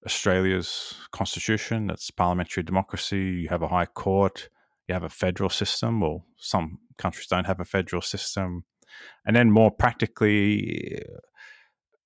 Australia's 0.05 0.95
constitution? 1.11 1.87
That's 1.87 2.11
parliamentary 2.11 2.63
democracy. 2.63 3.41
You 3.43 3.49
have 3.49 3.61
a 3.61 3.69
high 3.69 3.85
court. 3.85 4.49
You 4.87 4.93
have 4.93 5.03
a 5.03 5.09
federal 5.09 5.49
system. 5.49 6.01
Well, 6.01 6.25
some 6.37 6.79
countries 6.97 7.27
don't 7.27 7.47
have 7.47 7.59
a 7.59 7.65
federal 7.65 8.01
system. 8.01 8.63
And 9.25 9.35
then 9.35 9.51
more 9.51 9.71
practically, 9.71 11.01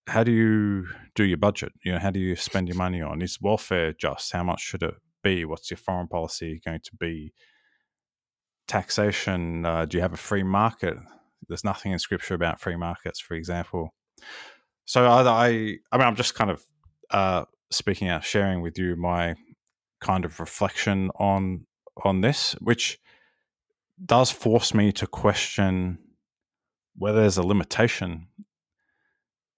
how 0.08 0.24
do 0.24 0.32
you 0.32 0.88
do 1.16 1.24
your 1.24 1.38
budget? 1.38 1.72
You 1.84 1.94
know, 1.94 2.00
how 2.00 2.12
do 2.12 2.20
you 2.20 2.36
spend 2.36 2.68
your 2.68 2.78
money 2.78 3.02
on? 3.02 3.22
Is 3.22 3.40
welfare 3.42 3.94
just? 3.94 4.32
How 4.32 4.44
much 4.44 4.62
should 4.62 4.84
it 4.84 4.96
be? 5.24 5.46
What's 5.46 5.70
your 5.70 5.78
foreign 5.78 6.08
policy 6.08 6.62
going 6.66 6.82
to 6.84 6.96
be? 7.00 7.34
Taxation? 8.68 9.66
Uh, 9.66 9.86
do 9.86 9.98
you 9.98 10.02
have 10.02 10.14
a 10.14 10.18
free 10.18 10.44
market? 10.44 10.96
There's 11.48 11.64
nothing 11.64 11.92
in 11.92 12.00
scripture 12.00 12.34
about 12.34 12.60
free 12.60 12.76
markets, 12.76 13.20
for 13.20 13.36
example. 13.36 13.94
So 14.86 15.06
I, 15.06 15.22
I, 15.22 15.48
I 15.92 15.98
mean, 15.98 16.08
I'm 16.08 16.16
just 16.16 16.36
kind 16.36 16.52
of 16.52 16.64
uh, 17.10 17.46
speaking 17.70 18.08
out, 18.08 18.24
sharing 18.24 18.62
with 18.62 18.78
you 18.78 18.96
my 18.96 19.36
kind 20.00 20.26
of 20.26 20.40
reflection 20.40 21.10
on 21.16 21.66
on 22.04 22.22
this, 22.22 22.54
which 22.60 23.00
does 24.04 24.32
force 24.32 24.74
me 24.74 24.92
to 24.94 25.06
question 25.06 26.00
whether 26.98 27.22
there's 27.22 27.38
a 27.38 27.46
limitation, 27.46 28.28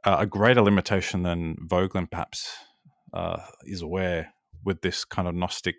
uh, 0.06 0.18
a 0.20 0.26
greater 0.26 0.62
limitation 0.62 1.24
than 1.24 1.56
Voegelin 1.68 2.10
perhaps 2.10 2.56
uh, 3.14 3.42
is 3.66 3.82
aware 3.82 4.34
with 4.64 4.82
this 4.82 5.06
kind 5.06 5.28
of 5.28 5.36
Gnostic 5.36 5.76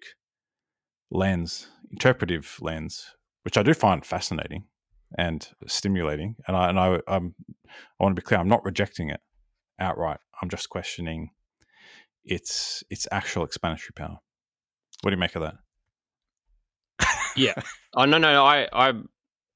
lens, 1.10 1.68
interpretive 1.90 2.56
lens, 2.60 3.14
which 3.42 3.56
I 3.56 3.62
do 3.62 3.74
find 3.74 4.04
fascinating 4.04 4.64
and 5.16 5.46
stimulating. 5.66 6.37
And 6.46 6.56
I 6.56 6.68
and 6.68 6.78
I 6.78 7.00
I'm, 7.06 7.34
I 7.68 8.02
want 8.04 8.16
to 8.16 8.20
be 8.20 8.24
clear, 8.24 8.40
I'm 8.40 8.48
not 8.48 8.64
rejecting 8.64 9.10
it 9.10 9.20
outright. 9.78 10.20
I'm 10.40 10.48
just 10.48 10.68
questioning 10.68 11.30
its 12.24 12.82
its 12.90 13.06
actual 13.12 13.44
explanatory 13.44 13.92
power. 13.94 14.18
What 15.02 15.10
do 15.10 15.16
you 15.16 15.20
make 15.20 15.37
of 15.37 15.42
that? 15.42 15.54
yeah. 17.37 17.54
Oh 17.96 18.06
no, 18.06 18.18
no, 18.18 18.44
I 18.44 18.66
I 18.72 18.92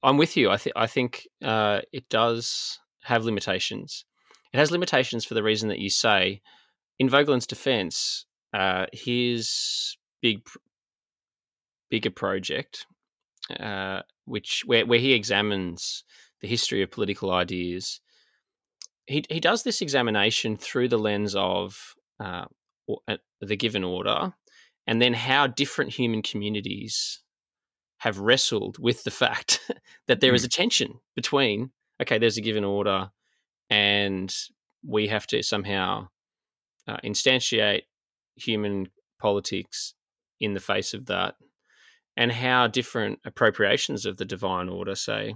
I'm 0.00 0.16
with 0.16 0.36
you. 0.36 0.48
I 0.48 0.58
think 0.58 0.76
I 0.76 0.86
think 0.86 1.26
uh, 1.42 1.80
it 1.92 2.08
does 2.08 2.78
have 3.02 3.24
limitations. 3.24 4.04
It 4.52 4.58
has 4.58 4.70
limitations 4.70 5.24
for 5.24 5.34
the 5.34 5.42
reason 5.42 5.68
that 5.68 5.78
you 5.78 5.90
say. 5.90 6.40
In 6.98 7.08
Voegelin's 7.08 7.46
defense, 7.46 8.26
uh, 8.52 8.86
his 8.92 9.96
big 10.20 10.40
bigger 11.90 12.10
project, 12.10 12.86
uh, 13.58 14.02
which 14.24 14.62
where 14.66 14.86
where 14.86 14.98
he 14.98 15.12
examines 15.12 16.04
the 16.40 16.48
history 16.48 16.82
of 16.82 16.90
political 16.90 17.30
ideas, 17.30 18.00
he 19.06 19.24
he 19.28 19.40
does 19.40 19.62
this 19.62 19.80
examination 19.80 20.56
through 20.56 20.88
the 20.88 20.98
lens 20.98 21.34
of 21.36 21.94
uh, 22.20 22.46
uh, 23.06 23.16
the 23.40 23.56
given 23.56 23.84
order, 23.84 24.32
and 24.86 25.00
then 25.00 25.14
how 25.14 25.46
different 25.46 25.92
human 25.92 26.22
communities 26.22 27.22
have 27.98 28.18
wrestled 28.18 28.78
with 28.78 29.04
the 29.04 29.10
fact 29.10 29.60
that 30.06 30.20
there 30.20 30.32
mm. 30.32 30.44
a 30.44 30.48
tension 30.48 31.00
between 31.14 31.70
okay, 32.00 32.18
there's 32.18 32.38
a 32.38 32.42
given 32.42 32.64
order, 32.64 33.10
and 33.70 34.34
we 34.86 35.08
have 35.08 35.26
to 35.28 35.42
somehow 35.42 36.08
uh, 36.86 36.96
instantiate 37.04 37.82
human 38.36 38.88
politics 39.20 39.94
in 40.40 40.54
the 40.54 40.60
face 40.60 40.94
of 40.94 41.06
that, 41.06 41.34
and 42.16 42.32
how 42.32 42.66
different 42.66 43.18
appropriations 43.24 44.06
of 44.06 44.16
the 44.16 44.24
divine 44.24 44.68
order, 44.68 44.94
say, 44.94 45.34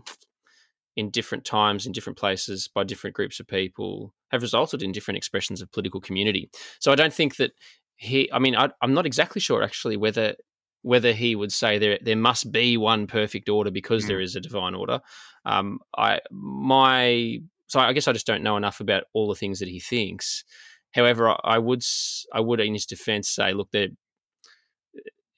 in 0.96 1.10
different 1.10 1.44
times, 1.44 1.86
in 1.86 1.92
different 1.92 2.18
places, 2.18 2.68
by 2.72 2.84
different 2.84 3.16
groups 3.16 3.40
of 3.40 3.46
people, 3.46 4.14
have 4.30 4.42
resulted 4.42 4.82
in 4.82 4.92
different 4.92 5.18
expressions 5.18 5.60
of 5.60 5.72
political 5.72 6.00
community. 6.00 6.50
So 6.80 6.92
I 6.92 6.94
don't 6.94 7.12
think 7.12 7.36
that 7.36 7.52
he. 7.96 8.30
I 8.32 8.38
mean, 8.38 8.54
I, 8.56 8.70
am 8.82 8.94
not 8.94 9.06
exactly 9.06 9.40
sure 9.40 9.62
actually 9.62 9.96
whether 9.96 10.34
whether 10.82 11.12
he 11.12 11.34
would 11.34 11.52
say 11.52 11.78
there 11.78 11.98
there 12.02 12.16
must 12.16 12.52
be 12.52 12.76
one 12.76 13.06
perfect 13.06 13.48
order 13.48 13.70
because 13.70 14.04
mm. 14.04 14.08
there 14.08 14.20
is 14.20 14.36
a 14.36 14.40
divine 14.40 14.74
order. 14.74 15.00
Um, 15.44 15.78
I 15.96 16.20
my 16.30 17.38
so 17.72 17.80
I 17.80 17.94
guess 17.94 18.06
I 18.06 18.12
just 18.12 18.26
don't 18.26 18.42
know 18.42 18.58
enough 18.58 18.80
about 18.80 19.04
all 19.14 19.28
the 19.28 19.35
things 19.35 19.58
that 19.61 19.68
he 19.68 19.80
thinks. 19.80 20.44
However, 20.92 21.35
I 21.42 21.56
would 21.56 21.82
I 22.30 22.40
would 22.40 22.61
in 22.61 22.74
his 22.74 22.85
defense 22.85 23.30
say, 23.30 23.54
look, 23.54 23.70
there. 23.72 23.88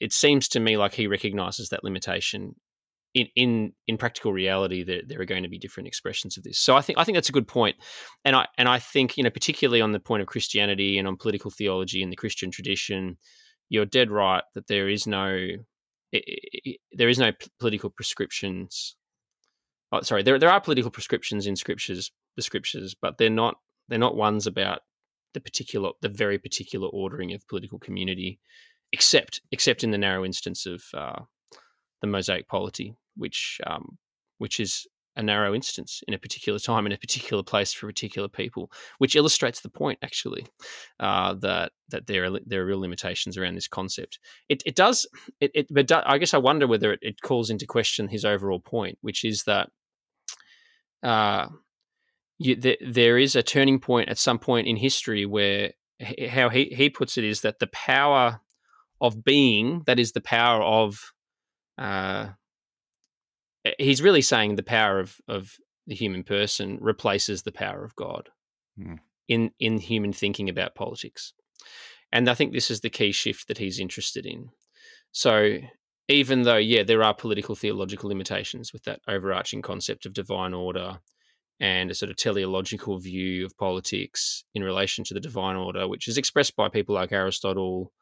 It 0.01 0.13
seems 0.13 0.49
to 0.49 0.61
me 0.61 0.77
like 0.77 0.95
he 0.95 1.07
recognizes 1.07 1.69
that 1.69 1.85
limitation 1.85 2.57
in 3.15 3.29
in 3.37 3.73
in 3.87 3.97
practical 3.97 4.33
reality 4.33 4.83
there, 4.83 5.03
there 5.07 5.21
are 5.21 5.25
going 5.25 5.45
to 5.45 5.49
be 5.49 5.61
different 5.61 5.87
expressions 5.87 6.37
of 6.37 6.43
this 6.43 6.59
so 6.59 6.75
i 6.75 6.81
think 6.81 6.99
i 6.99 7.05
think 7.05 7.15
that's 7.15 7.29
a 7.29 7.33
good 7.39 7.47
point 7.47 7.77
and 8.25 8.35
i 8.35 8.45
and 8.59 8.69
i 8.69 8.81
think 8.81 9.17
you 9.17 9.23
know 9.23 9.31
particularly 9.31 9.81
on 9.81 9.93
the 9.93 10.01
point 10.01 10.21
of 10.21 10.27
christianity 10.27 10.99
and 10.99 11.07
on 11.07 11.17
political 11.17 11.49
theology 11.49 12.03
in 12.03 12.11
the 12.11 12.17
christian 12.17 12.51
tradition 12.51 13.17
you're 13.69 13.87
dead 13.87 14.11
right 14.11 14.43
that 14.57 14.67
there 14.67 14.89
is 14.89 15.07
no 15.07 15.47
there 16.13 17.09
is 17.09 17.21
no 17.21 17.31
political 17.61 17.89
prescriptions 17.89 18.97
oh, 19.93 20.03
sorry 20.03 20.25
there 20.25 20.41
there 20.41 20.51
are 20.51 20.61
political 20.61 20.91
prescriptions 20.91 21.47
in 21.47 21.55
scriptures 21.55 22.11
the 22.37 22.43
scriptures 22.43 22.95
but 23.01 23.19
they're 23.19 23.31
not 23.31 23.57
they're 23.89 23.99
not 23.99 24.17
ones 24.17 24.47
about 24.47 24.81
the 25.35 25.41
particular 25.41 25.91
the 26.01 26.09
very 26.09 26.39
particular 26.39 26.89
ordering 26.89 27.33
of 27.33 27.47
political 27.49 27.79
community 27.79 28.39
except 28.93 29.41
except 29.51 29.83
in 29.83 29.91
the 29.91 29.99
narrow 29.99 30.25
instance 30.25 30.67
of 30.67 30.83
uh, 30.95 31.21
the 32.01 32.07
Mosaic 32.07 32.47
polity, 32.49 32.95
which 33.17 33.61
um, 33.67 33.99
which 34.39 34.61
is 34.61 34.87
a 35.17 35.23
narrow 35.23 35.55
instance 35.55 36.03
in 36.09 36.15
a 36.15 36.19
particular 36.19 36.59
time 36.59 36.87
in 36.87 36.93
a 36.93 36.99
particular 36.99 37.43
place 37.43 37.73
for 37.73 37.87
particular 37.87 38.29
people, 38.29 38.71
which 38.99 39.15
illustrates 39.17 39.61
the 39.61 39.69
point 39.69 39.99
actually 40.03 40.47
uh, 41.01 41.35
that 41.35 41.73
that 41.89 42.07
there 42.07 42.25
are 42.25 42.39
there 42.47 42.63
are 42.63 42.67
real 42.67 42.81
limitations 42.81 43.37
around 43.37 43.55
this 43.55 43.69
concept. 43.69 44.19
It, 44.49 44.63
it 44.67 44.77
does 44.77 45.07
it, 45.41 45.51
it 45.55 45.67
but 45.71 45.87
do, 45.87 45.97
I 46.05 46.19
guess 46.19 46.35
I 46.35 46.39
wonder 46.39 46.67
whether 46.67 46.93
it, 46.93 47.01
it, 47.03 47.23
calls 47.23 47.51
into 47.51 47.67
question 47.67 48.09
his 48.09 48.25
overall 48.25 48.61
point, 48.61 48.99
which 49.01 49.25
is 49.25 49.45
that 49.45 49.71
uh, 51.03 51.49
you, 52.39 52.57
the, 52.57 52.79
there 52.85 53.19
is 53.19 53.37
a 53.37 53.43
turning 53.43 53.79
point 53.79 54.09
at 54.09 54.19
some 54.19 54.39
point 54.39 54.67
in 54.67 54.77
history 54.77 55.27
where 55.27 55.73
how 56.29 56.49
he, 56.49 56.65
he 56.77 56.91
puts 56.91 57.17
it 57.17 57.25
is 57.25 57.43
that 57.43 57.59
the 57.61 57.69
power 57.69 58.41
of 59.01 59.25
being 59.25 59.83
that 59.87 59.99
is 59.99 60.13
the 60.13 60.21
power 60.21 60.63
of 60.63 61.13
uh, 61.79 62.29
he's 63.79 64.03
really 64.03 64.23
saying 64.23 64.57
the 64.57 64.63
power 64.63 64.99
of 64.99 65.17
of 65.29 65.57
the 65.87 65.95
human 65.95 66.25
person 66.25 66.79
replaces 66.81 67.43
the 67.43 67.53
power 67.53 67.85
of 67.85 67.95
God 67.95 68.31
mm. 68.79 68.99
in 69.29 69.51
in 69.59 69.79
human 69.79 70.13
thinking 70.13 70.49
about 70.49 70.75
politics, 70.75 71.33
and 72.11 72.29
I 72.29 72.35
think 72.35 72.53
this 72.53 72.71
is 72.71 72.81
the 72.81 72.91
key 72.91 73.13
shift 73.13 73.49
that 73.49 73.59
he's 73.59 73.79
interested 73.79 74.27
in. 74.27 74.51
So 75.13 75.59
even 76.09 76.43
though, 76.43 76.57
yeah, 76.57 76.83
there 76.83 77.03
are 77.03 77.15
political 77.15 77.55
theological 77.55 78.09
limitations 78.09 78.73
with 78.73 78.85
that 78.85 79.01
overarching 79.09 79.63
concept 79.63 80.05
of 80.05 80.13
divine 80.13 80.53
order 80.53 80.99
and 81.61 81.91
a 81.91 81.95
sort 81.95 82.11
of 82.11 82.17
teleological 82.17 82.99
view 82.99 83.45
of 83.47 83.57
politics 83.57 84.45
in 84.55 84.63
relation 84.63 85.05
to 85.05 85.15
the 85.15 85.21
divine 85.21 85.57
order, 85.57 85.87
which 85.87 86.09
is 86.09 86.19
expressed 86.19 86.57
by 86.57 86.69
people 86.69 86.95
like 86.95 87.13
Aristotle, 87.13 87.93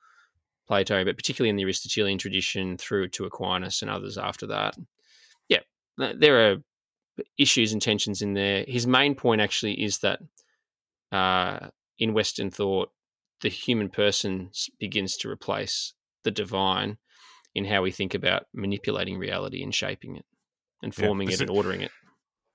Plato, 0.66 1.04
but 1.04 1.16
particularly 1.16 1.50
in 1.50 1.56
the 1.56 1.64
Aristotelian 1.64 2.18
tradition 2.18 2.78
through 2.78 3.08
to 3.08 3.24
Aquinas 3.24 3.82
and 3.82 3.90
others 3.90 4.16
after 4.16 4.46
that. 4.46 4.76
Yeah, 5.48 5.60
there 5.98 6.50
are 6.50 6.56
issues 7.38 7.72
and 7.72 7.82
tensions 7.82 8.22
in 8.22 8.34
there. 8.34 8.64
His 8.66 8.86
main 8.86 9.14
point 9.14 9.40
actually 9.40 9.82
is 9.82 9.98
that 9.98 10.20
uh, 11.10 11.68
in 11.98 12.14
Western 12.14 12.50
thought, 12.50 12.90
the 13.42 13.48
human 13.48 13.90
person 13.90 14.50
begins 14.78 15.16
to 15.18 15.28
replace 15.28 15.94
the 16.24 16.30
divine 16.30 16.96
in 17.54 17.64
how 17.64 17.82
we 17.82 17.90
think 17.90 18.14
about 18.14 18.46
manipulating 18.54 19.18
reality 19.18 19.62
and 19.62 19.74
shaping 19.74 20.16
it 20.16 20.24
and 20.82 20.94
forming 20.94 21.28
yeah, 21.28 21.34
it 21.34 21.40
and 21.42 21.50
ordering 21.50 21.82
it. 21.82 21.90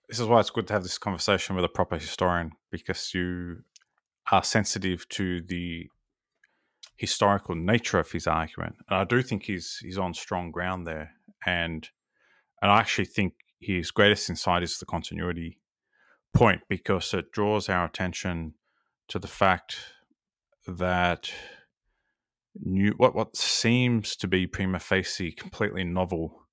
This 0.10 0.20
is 0.20 0.28
why 0.28 0.40
it's 0.40 0.50
good 0.50 0.68
to 0.68 0.74
have 0.74 0.84
this 0.84 0.98
conversation 0.98 1.56
with 1.56 1.66
a 1.66 1.70
proper 1.70 1.98
historian 1.98 2.52
because 2.72 3.14
you 3.14 3.64
are 4.32 4.44
sensitive 4.44 5.08
to 5.10 5.42
the 5.42 5.90
historical 6.96 7.56
nature 7.56 8.00
of 8.00 8.12
his 8.12 8.26
argument. 8.26 8.76
And 8.90 9.00
I 9.00 9.04
do 9.04 9.22
think 9.22 9.44
he's 9.44 9.78
he's 9.82 9.98
on 9.98 10.14
strong 10.14 10.52
ground 10.52 10.88
there. 10.88 11.12
And 11.46 11.88
and 12.62 12.72
I 12.72 12.80
actually 12.80 13.06
think 13.06 13.34
his 13.60 13.92
greatest 13.92 14.30
insight 14.30 14.64
is 14.64 14.80
the 14.80 14.86
continuity 14.86 15.60
point 16.34 16.62
because 16.70 17.14
it 17.14 17.32
draws 17.32 17.70
our 17.70 17.86
attention 17.86 18.54
to 19.10 19.20
the 19.20 19.28
fact 19.28 19.78
that 20.68 21.32
new 22.56 22.94
what 22.98 23.16
what 23.16 23.36
seems 23.36 24.16
to 24.16 24.28
be 24.28 24.48
prima 24.48 24.80
facie 24.80 25.32
completely 25.32 25.84
novel 25.84 26.47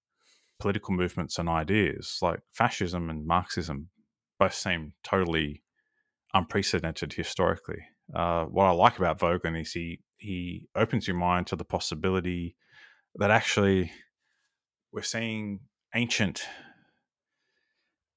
political 0.59 0.95
movements 0.95 1.39
and 1.39 1.49
ideas 1.49 2.19
like 2.23 2.41
fascism 2.53 3.11
and 3.11 3.27
Marxism 3.27 3.89
both 4.39 4.55
seem 4.55 4.93
totally 5.03 5.63
unprecedented 6.33 7.13
historically. 7.13 7.83
Uh, 8.15 8.45
what 8.45 8.65
I 8.65 8.71
like 8.71 8.99
about 8.99 9.19
Voegelin 9.19 9.61
is 9.61 9.73
he 9.73 10.01
he 10.17 10.69
opens 10.75 11.07
your 11.07 11.17
mind 11.17 11.47
to 11.49 11.57
the 11.57 11.65
possibility 11.65 12.57
that 13.17 13.31
actually 13.31 13.93
we're 14.93 15.03
seeing 15.03 15.61
ancient 15.95 16.43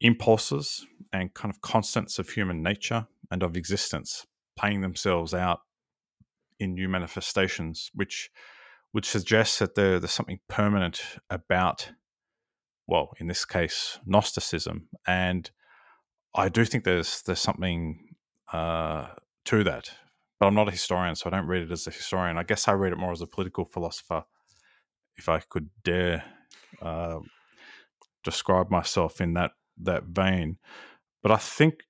impulses 0.02 0.86
and 1.12 1.34
kind 1.34 1.54
of 1.54 1.62
constants 1.62 2.20
of 2.20 2.30
human 2.30 2.62
nature 2.62 3.08
and 3.32 3.44
of 3.44 3.58
existence 3.58 4.26
playing 4.58 4.82
themselves 4.82 5.34
out 5.34 5.60
in 6.60 6.74
new 6.74 6.90
manifestations, 6.90 7.92
which 7.94 8.30
which 8.92 9.08
suggests 9.08 9.60
that 9.60 9.76
there, 9.76 10.00
there's 10.00 10.12
something 10.12 10.40
permanent 10.48 11.02
about, 11.30 11.92
well, 12.88 13.14
in 13.20 13.28
this 13.28 13.46
case, 13.46 14.00
Gnosticism, 14.06 14.88
and 15.06 15.50
I 16.34 16.50
do 16.50 16.66
think 16.66 16.84
there's 16.84 17.22
there's 17.24 17.40
something 17.40 18.16
uh, 18.52 19.08
to 19.46 19.64
that. 19.64 19.92
But 20.40 20.48
I'm 20.48 20.56
not 20.56 20.68
a 20.68 20.72
historian, 20.72 21.16
so 21.16 21.30
I 21.30 21.36
don't 21.36 21.48
read 21.48 21.64
it 21.64 21.72
as 21.72 21.88
a 21.88 21.92
historian. 21.92 22.38
I 22.38 22.44
guess 22.44 22.68
I 22.68 22.74
read 22.74 22.94
it 22.94 23.00
more 23.00 23.12
as 23.12 23.22
a 23.22 23.28
political 23.28 23.66
philosopher, 23.66 24.24
if 25.18 25.28
I 25.28 25.40
could 25.40 25.70
dare 25.84 26.24
uh, 26.82 27.20
describe 28.24 28.70
myself 28.70 29.20
in 29.20 29.34
that 29.34 29.52
that 29.82 30.04
vein. 30.04 30.58
But 31.24 31.32
I 31.32 31.38
think 31.38 31.84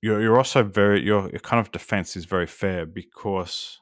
you're 0.00 0.22
you're 0.22 0.38
also 0.38 0.62
very 0.62 1.04
your, 1.04 1.28
your 1.30 1.40
kind 1.40 1.60
of 1.60 1.72
defense 1.72 2.16
is 2.16 2.24
very 2.24 2.46
fair 2.46 2.86
because 2.86 3.80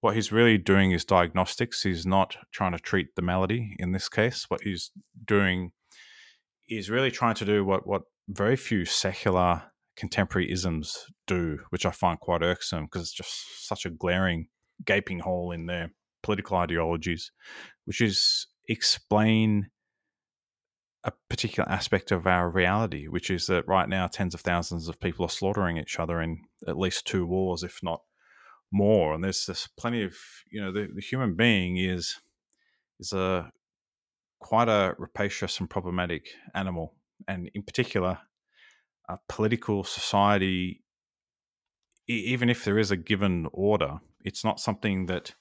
what 0.00 0.14
he's 0.14 0.32
really 0.32 0.58
doing 0.58 0.92
is 0.92 1.04
diagnostics. 1.04 1.82
He's 1.82 2.06
not 2.06 2.36
trying 2.52 2.72
to 2.72 2.78
treat 2.78 3.14
the 3.16 3.22
malady 3.22 3.76
in 3.78 3.92
this 3.92 4.08
case. 4.08 4.46
What 4.48 4.62
he's 4.62 4.90
doing 5.24 5.72
is 6.68 6.90
really 6.90 7.10
trying 7.10 7.34
to 7.34 7.44
do 7.44 7.64
what 7.64 7.86
what 7.86 8.02
very 8.28 8.56
few 8.56 8.84
secular 8.84 9.62
contemporary 9.96 10.50
isms 10.50 11.06
do, 11.26 11.58
which 11.70 11.84
I 11.84 11.90
find 11.90 12.18
quite 12.18 12.42
irksome 12.42 12.84
because 12.84 13.02
it's 13.02 13.12
just 13.12 13.66
such 13.66 13.84
a 13.84 13.90
glaring 13.90 14.48
gaping 14.84 15.18
hole 15.18 15.52
in 15.52 15.66
their 15.66 15.92
political 16.22 16.56
ideologies, 16.56 17.32
which 17.84 18.00
is 18.00 18.46
explain 18.68 19.68
a 21.04 21.12
particular 21.28 21.68
aspect 21.68 22.12
of 22.12 22.26
our 22.26 22.50
reality, 22.50 23.08
which 23.08 23.30
is 23.30 23.46
that 23.46 23.66
right 23.66 23.88
now 23.88 24.06
tens 24.06 24.34
of 24.34 24.40
thousands 24.40 24.88
of 24.88 25.00
people 25.00 25.24
are 25.24 25.30
slaughtering 25.30 25.76
each 25.76 25.98
other 25.98 26.20
in 26.20 26.42
at 26.66 26.78
least 26.78 27.06
two 27.06 27.26
wars, 27.26 27.62
if 27.62 27.80
not 27.82 28.00
more. 28.72 29.14
And 29.14 29.22
there's 29.22 29.46
there's 29.46 29.68
plenty 29.76 30.02
of 30.02 30.14
you 30.50 30.60
know 30.60 30.72
the, 30.72 30.88
the 30.94 31.00
human 31.00 31.34
being 31.34 31.76
is 31.76 32.16
is 32.98 33.12
a 33.12 33.50
quite 34.40 34.68
a 34.68 34.94
rapacious 34.98 35.60
and 35.60 35.68
problematic 35.68 36.28
animal, 36.54 36.94
and 37.28 37.50
in 37.54 37.62
particular, 37.62 38.18
a 39.08 39.18
political 39.28 39.84
society. 39.84 40.82
Even 42.08 42.48
if 42.48 42.64
there 42.64 42.78
is 42.78 42.90
a 42.90 42.96
given 42.96 43.46
order, 43.52 44.00
it's 44.24 44.42
not 44.42 44.58
something 44.58 45.06
that 45.06 45.34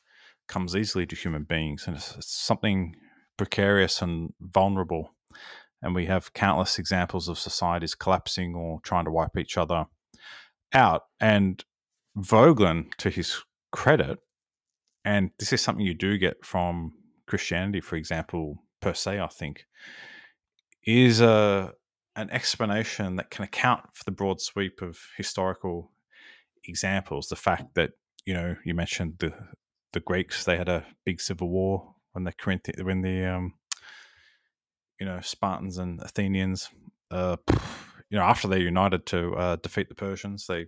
comes 0.47 0.75
easily 0.75 1.07
to 1.07 1.15
human 1.15 1.43
beings, 1.43 1.85
and 1.87 1.95
it's, 1.95 2.15
it's 2.15 2.31
something 2.31 2.95
precarious 3.37 4.01
and 4.03 4.33
vulnerable 4.39 5.15
and 5.81 5.95
we 5.95 6.05
have 6.05 6.33
countless 6.33 6.77
examples 6.77 7.29
of 7.29 7.39
societies 7.39 7.95
collapsing 7.95 8.55
or 8.55 8.79
trying 8.81 9.05
to 9.05 9.11
wipe 9.11 9.37
each 9.37 9.57
other 9.57 9.85
out. 10.73 11.03
And 11.19 11.63
Voegelin, 12.19 12.93
to 12.97 13.09
his 13.09 13.41
credit, 13.71 14.19
and 15.05 15.31
this 15.39 15.53
is 15.53 15.61
something 15.61 15.85
you 15.85 15.93
do 15.93 16.17
get 16.17 16.45
from 16.45 16.93
Christianity, 17.27 17.81
for 17.81 17.95
example, 17.95 18.63
per 18.81 18.93
se, 18.93 19.19
I 19.19 19.27
think, 19.27 19.65
is 20.83 21.21
a 21.21 21.73
an 22.15 22.29
explanation 22.31 23.15
that 23.15 23.29
can 23.29 23.45
account 23.45 23.81
for 23.93 24.03
the 24.03 24.11
broad 24.11 24.41
sweep 24.41 24.81
of 24.81 24.99
historical 25.15 25.91
examples. 26.65 27.29
The 27.29 27.35
fact 27.35 27.75
that 27.75 27.91
you 28.25 28.33
know 28.33 28.55
you 28.65 28.73
mentioned 28.73 29.15
the 29.19 29.33
the 29.93 29.99
Greeks, 29.99 30.43
they 30.43 30.57
had 30.57 30.69
a 30.69 30.85
big 31.05 31.21
civil 31.21 31.49
war 31.49 31.95
when 32.11 32.23
the 32.25 32.33
Corinthian 32.33 32.85
when 32.85 33.01
the 33.01 33.25
um, 33.25 33.53
you 34.99 35.05
know 35.05 35.19
Spartans 35.21 35.77
and 35.77 36.01
Athenians. 36.01 36.69
Uh, 37.11 37.37
you 38.09 38.17
know, 38.17 38.23
after 38.23 38.47
they 38.47 38.59
united 38.59 39.05
to 39.07 39.33
uh, 39.35 39.55
defeat 39.57 39.87
the 39.87 39.95
Persians, 39.95 40.47
they 40.47 40.65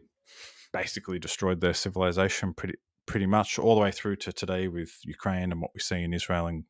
basically 0.73 1.19
destroyed 1.19 1.61
their 1.61 1.73
civilization 1.73 2.53
pretty 2.53 2.75
pretty 3.05 3.25
much 3.25 3.59
all 3.59 3.75
the 3.75 3.81
way 3.81 3.91
through 3.91 4.15
to 4.15 4.31
today 4.31 4.67
with 4.67 4.91
Ukraine 5.03 5.51
and 5.51 5.61
what 5.61 5.71
we 5.73 5.79
see 5.79 6.01
in 6.03 6.13
Israel 6.13 6.47
and 6.47 6.63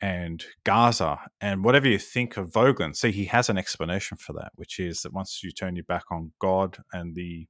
and 0.00 0.44
Gaza. 0.64 1.18
And 1.40 1.64
whatever 1.64 1.88
you 1.88 1.98
think 1.98 2.36
of 2.36 2.50
Voegelin, 2.50 2.94
see, 2.94 3.12
he 3.12 3.26
has 3.26 3.48
an 3.48 3.56
explanation 3.56 4.18
for 4.18 4.32
that, 4.34 4.52
which 4.54 4.78
is 4.78 5.02
that 5.02 5.12
once 5.12 5.40
you 5.42 5.50
turn 5.50 5.76
your 5.76 5.84
back 5.84 6.04
on 6.10 6.32
God 6.38 6.78
and 6.92 7.14
the 7.14 7.46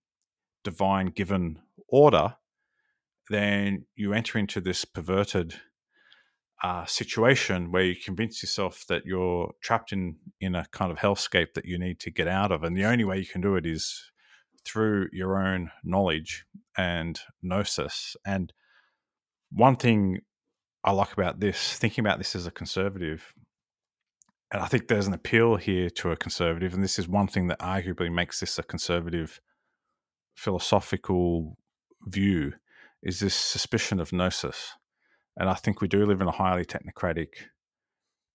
divine 0.62 1.06
given 1.06 1.58
order, 1.88 2.36
then 3.30 3.86
you 3.94 4.12
enter 4.12 4.38
into 4.38 4.60
this 4.60 4.84
perverted 4.84 5.54
uh, 6.62 6.84
situation 6.86 7.72
where 7.72 7.84
you 7.84 7.94
convince 7.96 8.42
yourself 8.42 8.84
that 8.88 9.04
you're 9.04 9.52
trapped 9.62 9.92
in 9.92 10.16
in 10.40 10.54
a 10.54 10.66
kind 10.70 10.90
of 10.90 10.98
hellscape 10.98 11.52
that 11.54 11.66
you 11.66 11.78
need 11.78 12.00
to 12.00 12.10
get 12.10 12.28
out 12.28 12.52
of, 12.52 12.62
and 12.62 12.76
the 12.76 12.84
only 12.84 13.04
way 13.04 13.18
you 13.18 13.26
can 13.26 13.40
do 13.40 13.56
it 13.56 13.66
is 13.66 14.10
through 14.66 15.08
your 15.12 15.40
own 15.40 15.70
knowledge 15.84 16.44
and 16.76 17.18
gnosis. 17.42 18.16
And 18.26 18.52
one 19.50 19.76
thing 19.76 20.20
I 20.84 20.92
like 20.92 21.12
about 21.12 21.40
this, 21.40 21.78
thinking 21.78 22.04
about 22.04 22.18
this 22.18 22.34
as 22.34 22.46
a 22.46 22.50
conservative, 22.50 23.32
and 24.52 24.62
I 24.62 24.66
think 24.66 24.88
there's 24.88 25.06
an 25.06 25.14
appeal 25.14 25.56
here 25.56 25.90
to 25.90 26.10
a 26.10 26.16
conservative, 26.16 26.74
and 26.74 26.82
this 26.82 26.98
is 26.98 27.08
one 27.08 27.26
thing 27.26 27.48
that 27.48 27.58
arguably 27.58 28.12
makes 28.12 28.40
this 28.40 28.58
a 28.58 28.62
conservative 28.62 29.40
philosophical 30.34 31.56
view, 32.06 32.52
is 33.02 33.20
this 33.20 33.34
suspicion 33.34 34.00
of 34.00 34.12
gnosis 34.12 34.74
and 35.36 35.50
I 35.50 35.54
think 35.54 35.80
we 35.80 35.88
do 35.88 36.04
live 36.04 36.20
in 36.20 36.28
a 36.28 36.32
highly 36.32 36.64
technocratic 36.64 37.28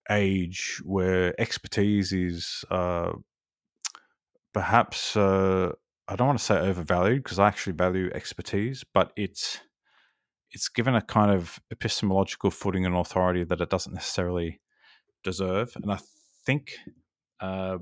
age 0.09 0.81
where 0.83 1.39
expertise 1.41 2.13
is 2.13 2.63
uh, 2.69 3.13
perhaps, 4.53 5.17
uh, 5.17 5.71
I 6.07 6.15
don't 6.15 6.27
want 6.27 6.39
to 6.39 6.45
say 6.45 6.57
overvalued 6.57 7.23
because 7.23 7.39
I 7.39 7.47
actually 7.47 7.73
value 7.73 8.09
expertise, 8.13 8.83
but 8.93 9.11
it's 9.15 9.59
it's 10.51 10.67
given 10.67 10.95
a 10.95 11.01
kind 11.01 11.31
of 11.31 11.59
epistemological 11.71 12.51
footing 12.51 12.85
and 12.85 12.95
authority 12.95 13.43
that 13.45 13.61
it 13.61 13.69
doesn't 13.69 13.93
necessarily 13.93 14.59
deserve. 15.23 15.71
And 15.75 15.91
I 15.91 15.99
think 16.45 16.73
uh, 17.39 17.77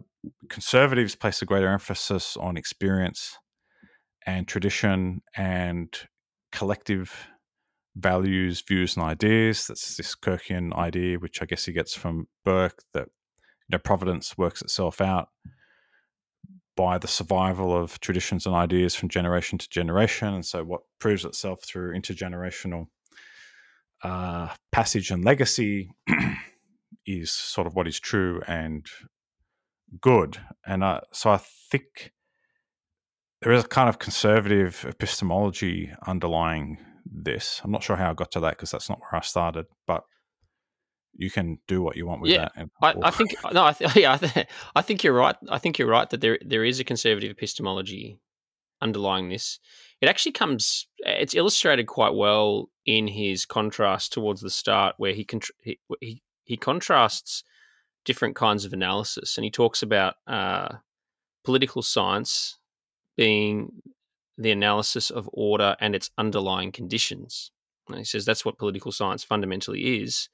conservatives 0.49 1.15
place 1.15 1.41
a 1.41 1.45
greater 1.45 1.69
emphasis 1.69 2.37
on 2.37 2.57
experience 2.57 3.37
and 4.25 4.47
tradition 4.47 5.21
and 5.35 5.91
collective 6.51 7.27
values, 7.95 8.61
views, 8.61 8.95
and 8.95 9.05
ideas. 9.05 9.65
That's 9.67 9.97
this 9.97 10.15
Kirkian 10.15 10.73
idea, 10.75 11.17
which 11.17 11.41
I 11.41 11.45
guess 11.45 11.65
he 11.65 11.73
gets 11.73 11.95
from 11.95 12.27
Burke, 12.45 12.83
that 12.93 13.07
you 13.67 13.73
know 13.73 13.79
providence 13.79 14.37
works 14.37 14.61
itself 14.61 15.01
out 15.01 15.29
by 16.79 16.97
the 16.97 17.09
survival 17.09 17.75
of 17.75 17.99
traditions 17.99 18.45
and 18.45 18.55
ideas 18.55 18.95
from 18.95 19.09
generation 19.09 19.57
to 19.57 19.67
generation, 19.67 20.33
and 20.33 20.45
so 20.45 20.63
what 20.63 20.79
proves 20.97 21.25
itself 21.25 21.61
through 21.61 21.93
intergenerational 21.93 22.87
uh, 24.01 24.47
passage 24.71 25.11
and 25.11 25.25
legacy 25.25 25.91
is 27.05 27.31
sort 27.31 27.67
of 27.67 27.75
what 27.75 27.85
is 27.85 27.99
true 27.99 28.41
and 28.47 28.85
good. 29.99 30.37
And 30.65 30.81
uh, 30.81 31.01
so 31.11 31.31
I 31.31 31.41
think 31.69 32.13
there 33.41 33.51
is 33.51 33.65
a 33.65 33.67
kind 33.67 33.89
of 33.89 33.99
conservative 33.99 34.85
epistemology 34.87 35.91
underlying 36.07 36.77
this. 37.05 37.59
I'm 37.61 37.71
not 37.71 37.83
sure 37.83 37.97
how 37.97 38.09
I 38.09 38.13
got 38.13 38.31
to 38.31 38.39
that 38.39 38.51
because 38.51 38.71
that's 38.71 38.87
not 38.87 38.99
where 39.01 39.19
I 39.19 39.21
started, 39.25 39.65
but 39.85 40.03
you 41.15 41.29
can 41.29 41.59
do 41.67 41.81
what 41.81 41.95
you 41.95 42.07
want 42.07 42.21
with 42.21 42.31
Yeah, 42.31 42.49
that. 42.55 42.69
I, 42.81 42.95
I 43.03 43.11
think 43.11 43.35
no, 43.51 43.65
I 43.65 43.73
th- 43.73 43.95
yeah, 43.95 44.13
I, 44.13 44.17
th- 44.17 44.47
I 44.75 44.81
think 44.81 45.03
you're 45.03 45.13
right. 45.13 45.35
I 45.49 45.57
think 45.57 45.77
you're 45.77 45.87
right 45.87 46.09
that 46.09 46.21
there 46.21 46.39
there 46.45 46.65
is 46.65 46.79
a 46.79 46.83
conservative 46.83 47.31
epistemology 47.31 48.19
underlying 48.81 49.29
this. 49.29 49.59
It 50.01 50.07
actually 50.07 50.31
comes. 50.33 50.87
It's 50.99 51.35
illustrated 51.35 51.87
quite 51.87 52.13
well 52.13 52.69
in 52.85 53.07
his 53.07 53.45
contrast 53.45 54.13
towards 54.13 54.41
the 54.41 54.49
start, 54.49 54.95
where 54.97 55.13
he 55.13 55.25
contr 55.25 55.49
he, 55.61 55.79
he 55.99 56.21
he 56.45 56.57
contrasts 56.57 57.43
different 58.05 58.35
kinds 58.35 58.65
of 58.65 58.73
analysis, 58.73 59.37
and 59.37 59.43
he 59.43 59.51
talks 59.51 59.83
about 59.83 60.15
uh, 60.27 60.75
political 61.43 61.81
science 61.81 62.57
being 63.17 63.81
the 64.37 64.51
analysis 64.51 65.09
of 65.09 65.29
order 65.33 65.75
and 65.81 65.93
its 65.93 66.09
underlying 66.17 66.71
conditions. 66.71 67.51
And 67.89 67.97
he 67.97 68.05
says 68.05 68.23
that's 68.23 68.45
what 68.45 68.57
political 68.57 68.91
science 68.93 69.23
fundamentally 69.23 70.01
is. 70.01 70.29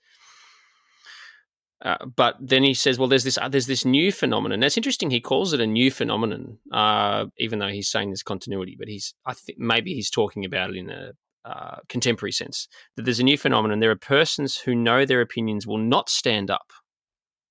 Uh, 1.85 2.03
but 2.03 2.35
then 2.41 2.63
he 2.63 2.73
says, 2.73 2.97
"Well, 2.97 3.07
there's 3.07 3.23
this 3.23 3.37
uh, 3.37 3.47
there's 3.47 3.67
this 3.67 3.85
new 3.85 4.11
phenomenon." 4.11 4.59
That's 4.59 4.75
interesting. 4.75 5.11
He 5.11 5.21
calls 5.21 5.53
it 5.53 5.61
a 5.61 5.67
new 5.67 5.91
phenomenon, 5.91 6.57
uh, 6.71 7.25
even 7.37 7.59
though 7.59 7.67
he's 7.67 7.89
saying 7.89 8.09
there's 8.09 8.23
continuity. 8.23 8.75
But 8.77 8.87
he's 8.87 9.13
I 9.25 9.33
think 9.33 9.59
maybe 9.59 9.93
he's 9.93 10.09
talking 10.09 10.45
about 10.45 10.71
it 10.71 10.77
in 10.77 10.89
a 10.89 11.11
uh, 11.45 11.77
contemporary 11.87 12.31
sense. 12.31 12.67
That 12.95 13.03
there's 13.03 13.19
a 13.19 13.23
new 13.23 13.37
phenomenon. 13.37 13.81
There 13.81 13.91
are 13.91 13.95
persons 13.95 14.57
who 14.57 14.73
know 14.73 15.05
their 15.05 15.21
opinions 15.21 15.67
will 15.67 15.77
not 15.77 16.09
stand 16.09 16.49
up 16.49 16.71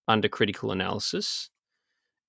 under 0.08 0.26
critical 0.26 0.72
analysis, 0.72 1.48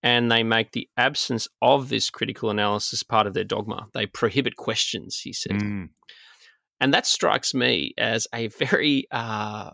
and 0.04 0.32
they 0.32 0.44
make 0.44 0.74
the 0.74 0.88
absence 0.98 1.48
of 1.64 1.90
this 1.90 2.12
critical 2.12 2.52
analysis 2.52 3.02
part 3.02 3.26
of 3.26 3.34
their 3.34 3.44
dogma. 3.44 3.88
They 3.96 4.06
prohibit 4.06 4.58
questions. 4.58 5.22
He 5.24 5.34
said, 5.34 5.54
Mm, 5.54 5.90
and 6.80 6.94
that 6.94 7.08
strikes 7.08 7.56
me 7.56 7.96
as 7.98 8.28
a 8.32 8.46
very 8.48 9.08
uh, 9.10 9.72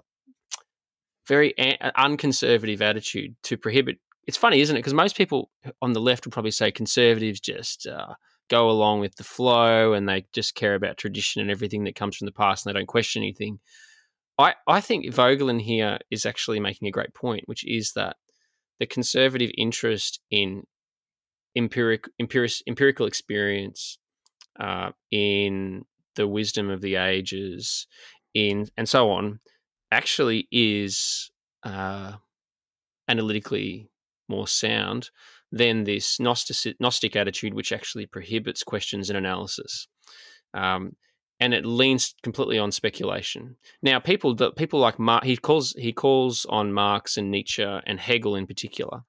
very 1.27 1.53
a- 1.57 1.91
unconservative 1.99 2.81
attitude 2.81 3.35
to 3.43 3.57
prohibit. 3.57 3.97
It's 4.27 4.37
funny, 4.37 4.61
isn't 4.61 4.75
it? 4.75 4.79
Because 4.79 4.93
most 4.93 5.17
people 5.17 5.49
on 5.81 5.93
the 5.93 6.01
left 6.01 6.25
would 6.25 6.33
probably 6.33 6.51
say 6.51 6.71
conservatives 6.71 7.39
just 7.39 7.87
uh, 7.87 8.13
go 8.49 8.69
along 8.69 8.99
with 8.99 9.15
the 9.15 9.23
flow 9.23 9.93
and 9.93 10.07
they 10.07 10.25
just 10.33 10.55
care 10.55 10.75
about 10.75 10.97
tradition 10.97 11.41
and 11.41 11.49
everything 11.49 11.85
that 11.85 11.95
comes 11.95 12.17
from 12.17 12.25
the 12.25 12.31
past 12.31 12.65
and 12.65 12.73
they 12.73 12.79
don't 12.79 12.87
question 12.87 13.23
anything. 13.23 13.59
I, 14.37 14.55
I 14.67 14.81
think 14.81 15.05
Voegelin 15.07 15.61
here 15.61 15.99
is 16.09 16.25
actually 16.25 16.59
making 16.59 16.87
a 16.87 16.91
great 16.91 17.13
point, 17.13 17.43
which 17.45 17.65
is 17.67 17.93
that 17.93 18.17
the 18.79 18.85
conservative 18.85 19.51
interest 19.57 20.19
in 20.31 20.63
empiric, 21.55 22.05
empiric, 22.19 22.53
empirical 22.67 23.05
experience, 23.05 23.97
uh, 24.59 24.91
in 25.11 25.85
the 26.15 26.27
wisdom 26.27 26.69
of 26.69 26.81
the 26.81 26.95
ages, 26.95 27.87
in 28.33 28.67
and 28.77 28.87
so 28.87 29.11
on, 29.11 29.39
actually 29.91 30.47
is 30.51 31.29
uh, 31.63 32.13
analytically 33.07 33.89
more 34.27 34.47
sound 34.47 35.09
than 35.51 35.83
this 35.83 36.19
Gnostic, 36.19 36.79
Gnostic 36.79 37.15
attitude, 37.15 37.53
which 37.53 37.71
actually 37.71 38.05
prohibits 38.05 38.63
questions 38.63 39.09
and 39.09 39.17
analysis. 39.17 39.87
Um, 40.53 40.95
and 41.41 41.53
it 41.53 41.65
leans 41.65 42.13
completely 42.23 42.59
on 42.59 42.71
speculation. 42.71 43.57
Now, 43.81 43.99
people 43.99 44.35
people 44.51 44.79
like 44.79 44.99
Mar- 44.99 45.23
he 45.23 45.35
calls 45.35 45.73
he 45.77 45.91
calls 45.91 46.45
on 46.47 46.71
Marx 46.71 47.17
and 47.17 47.31
Nietzsche 47.31 47.63
and 47.63 47.99
Hegel 47.99 48.35
in 48.35 48.45
particular 48.45 49.01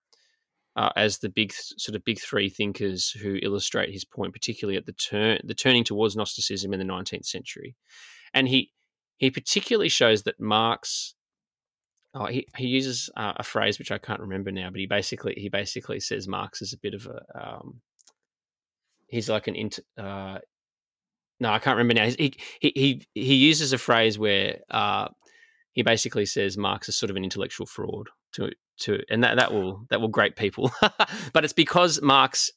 uh, 0.74 0.91
as 0.97 1.18
the 1.18 1.28
big 1.28 1.53
sort 1.53 1.95
of 1.95 2.05
big 2.05 2.18
three 2.18 2.49
thinkers 2.49 3.11
who 3.11 3.39
illustrate 3.43 3.93
his 3.93 4.07
point, 4.07 4.33
particularly 4.33 4.78
at 4.78 4.87
the 4.87 4.95
turn 4.95 5.41
the 5.45 5.55
turning 5.55 5.85
towards 5.85 6.16
Gnosticism 6.16 6.72
in 6.72 6.78
the 6.78 6.85
nineteenth 6.85 7.26
century. 7.26 7.76
And 8.33 8.49
he 8.49 8.72
he 9.23 9.31
particularly 9.31 9.89
shows 9.89 10.25
that 10.25 10.41
Marx. 10.41 11.14
Oh, 12.12 12.27
he, 12.27 12.47
he 12.57 12.66
uses 12.66 13.09
uh, 13.16 13.35
a 13.37 13.45
phrase 13.45 13.79
which 13.79 13.93
I 13.93 13.97
can't 13.97 14.20
remember 14.20 14.51
now, 14.51 14.68
but 14.68 14.81
he 14.81 14.87
basically 14.87 15.35
he 15.37 15.49
basically 15.49 16.01
says 16.01 16.27
Marx 16.27 16.61
is 16.61 16.73
a 16.73 16.79
bit 16.79 16.93
of 16.93 17.07
a 17.07 17.23
um, 17.41 17.81
he's 19.07 19.31
like 19.31 19.47
an 19.47 19.55
int, 19.55 19.79
uh, 19.97 20.39
no 21.39 21.53
I 21.53 21.61
can't 21.61 21.79
remember 21.79 21.95
now 21.95 22.09
he 22.09 22.35
he 22.61 22.73
he, 22.75 23.07
he 23.14 23.35
uses 23.35 23.73
a 23.73 23.79
phrase 23.79 24.18
where 24.18 24.59
uh, 24.70 25.09
he 25.70 25.83
basically 25.83 26.27
says 26.27 26.59
Marx 26.59 26.89
is 26.89 26.97
sort 26.97 27.09
of 27.09 27.16
an 27.16 27.25
intellectual 27.25 27.66
fraud 27.66 28.09
to 28.33 28.51
to 28.81 28.99
and 29.09 29.23
that 29.23 29.37
that 29.37 29.53
will 29.53 29.87
that 29.91 30.01
will 30.01 30.09
grate 30.09 30.35
people, 30.35 30.73
but 31.33 31.45
it's 31.45 31.53
because 31.53 32.03
Marx 32.03 32.51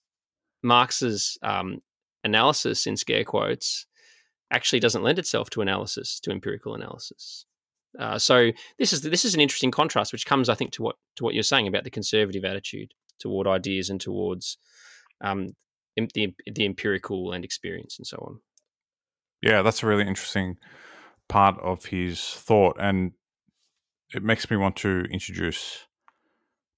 Marx's 0.64 1.38
um, 1.44 1.84
analysis 2.24 2.88
in 2.88 2.98
scare 2.98 3.24
quotes 3.24 3.86
actually 4.52 4.80
doesn't 4.80 5.04
lend 5.04 5.20
itself 5.20 5.50
to 5.52 5.62
analysis 5.62 6.20
to 6.22 6.32
empirical 6.32 6.76
analysis. 6.76 7.46
Uh, 8.00 8.20
so 8.20 8.52
this 8.78 8.92
is 8.92 9.02
this 9.02 9.26
is 9.26 9.34
an 9.34 9.42
interesting 9.42 9.72
contrast, 9.72 10.12
which 10.12 10.26
comes, 10.26 10.50
I 10.50 10.56
think, 10.56 10.72
to 10.74 10.84
what 10.84 10.96
to 11.16 11.24
what 11.24 11.34
you're 11.34 11.44
saying 11.44 11.68
about 11.68 11.84
the 11.84 11.90
conservative 11.90 12.44
attitude 12.44 12.94
toward 13.20 13.48
ideas 13.48 13.90
and 13.90 14.02
towards 14.02 14.58
um, 15.24 15.56
the 15.96 16.34
the 16.46 16.66
empirical 16.66 17.32
and 17.32 17.46
experience 17.46 17.98
and 17.98 18.06
so 18.06 18.18
on. 18.18 18.40
yeah, 19.42 19.62
that's 19.62 19.84
a 19.84 19.88
really 19.88 20.08
interesting 20.08 20.58
part 21.30 21.58
of 21.62 21.86
his 21.86 22.22
thought, 22.22 22.76
and 22.80 23.14
it 24.14 24.24
makes 24.24 24.50
me 24.52 24.58
want 24.58 24.76
to 24.78 25.06
introduce 25.12 25.88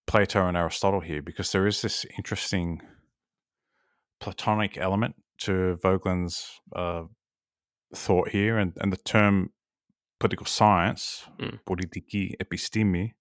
Plato 0.06 0.48
and 0.48 0.56
Aristotle 0.56 1.02
here 1.02 1.22
because 1.22 1.52
there 1.52 1.68
is 1.68 1.82
this 1.82 2.06
interesting 2.18 2.82
Platonic 4.20 4.78
element 4.78 5.16
to 5.40 5.78
Voegelin's 5.84 6.50
uh, 6.76 7.04
thought 7.96 8.30
here, 8.30 8.58
and, 8.58 8.74
and 8.82 8.92
the 8.92 8.98
term 8.98 9.52
political 10.20 10.46
science, 10.46 11.26
Mm. 11.40 11.60
politiki 11.66 12.36
episteme, 12.42 13.14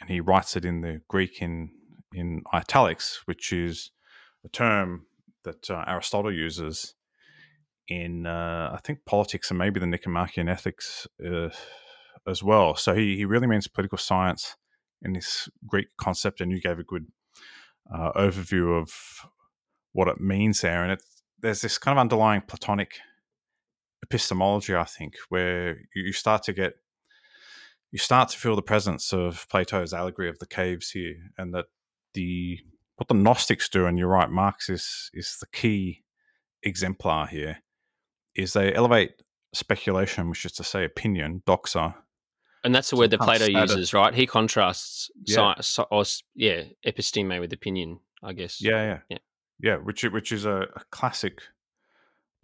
and 0.00 0.10
he 0.10 0.20
writes 0.20 0.56
it 0.56 0.64
in 0.64 0.80
the 0.80 1.00
Greek 1.08 1.40
in 1.42 1.70
in 2.12 2.42
italics, 2.52 3.22
which 3.26 3.52
is 3.52 3.90
a 4.44 4.48
term 4.48 5.06
that 5.42 5.68
uh, 5.70 5.84
Aristotle 5.86 6.32
uses 6.32 6.94
in 7.88 8.26
uh, 8.26 8.70
I 8.72 8.78
think 8.84 9.04
politics 9.04 9.50
and 9.50 9.58
maybe 9.58 9.80
the 9.80 9.86
Nicomachean 9.86 10.48
Ethics 10.48 11.06
uh, 11.24 11.50
as 12.26 12.42
well. 12.42 12.76
So 12.76 12.94
he 12.94 13.16
he 13.16 13.24
really 13.24 13.46
means 13.46 13.68
political 13.68 13.98
science 13.98 14.56
in 15.02 15.12
this 15.12 15.48
Greek 15.66 15.88
concept, 15.98 16.40
and 16.40 16.50
you 16.50 16.60
gave 16.60 16.78
a 16.78 16.84
good 16.84 17.06
uh, 17.94 18.12
overview 18.12 18.80
of 18.80 19.26
what 19.92 20.08
it 20.08 20.20
means 20.20 20.60
there. 20.60 20.82
And 20.82 20.92
it, 20.92 21.02
there's 21.40 21.60
this 21.60 21.78
kind 21.78 21.98
of 21.98 22.00
underlying 22.00 22.42
Platonic 22.42 23.00
epistemology, 24.04 24.74
I 24.74 24.84
think, 24.84 25.14
where 25.30 25.78
you 25.94 26.12
start 26.12 26.42
to 26.44 26.52
get 26.52 26.74
you 27.90 27.98
start 27.98 28.28
to 28.30 28.38
feel 28.38 28.56
the 28.56 28.62
presence 28.62 29.12
of 29.12 29.46
Plato's 29.48 29.92
allegory 29.92 30.28
of 30.28 30.38
the 30.40 30.46
caves 30.46 30.90
here, 30.90 31.16
and 31.38 31.54
that 31.54 31.66
the 32.14 32.60
what 32.96 33.08
the 33.08 33.14
Gnostics 33.14 33.68
do, 33.68 33.86
and 33.86 33.98
you're 33.98 34.08
right, 34.08 34.30
Marx 34.30 34.68
is 34.68 35.10
is 35.14 35.36
the 35.40 35.46
key 35.46 36.02
exemplar 36.62 37.26
here, 37.26 37.58
is 38.34 38.52
they 38.52 38.74
elevate 38.74 39.12
speculation, 39.52 40.28
which 40.28 40.44
is 40.44 40.52
to 40.52 40.64
say 40.64 40.84
opinion, 40.84 41.42
doxa, 41.46 41.94
And 42.64 42.74
that's 42.74 42.90
the 42.90 42.96
word 42.96 43.10
that 43.10 43.20
Plato 43.20 43.46
uses, 43.46 43.92
right? 43.94 44.14
He 44.14 44.26
contrasts 44.26 45.10
Yeah. 45.26 45.34
science, 45.36 45.68
so, 45.68 45.86
or, 45.90 46.04
yeah, 46.34 46.64
episteme 46.84 47.38
with 47.38 47.52
opinion, 47.52 48.00
I 48.22 48.32
guess. 48.32 48.60
Yeah, 48.60 48.82
yeah, 48.90 48.98
Yeah. 49.08 49.18
yeah. 49.60 49.76
Which 49.76 50.02
which 50.04 50.32
is 50.32 50.44
a, 50.46 50.66
a 50.74 50.82
classic 50.90 51.42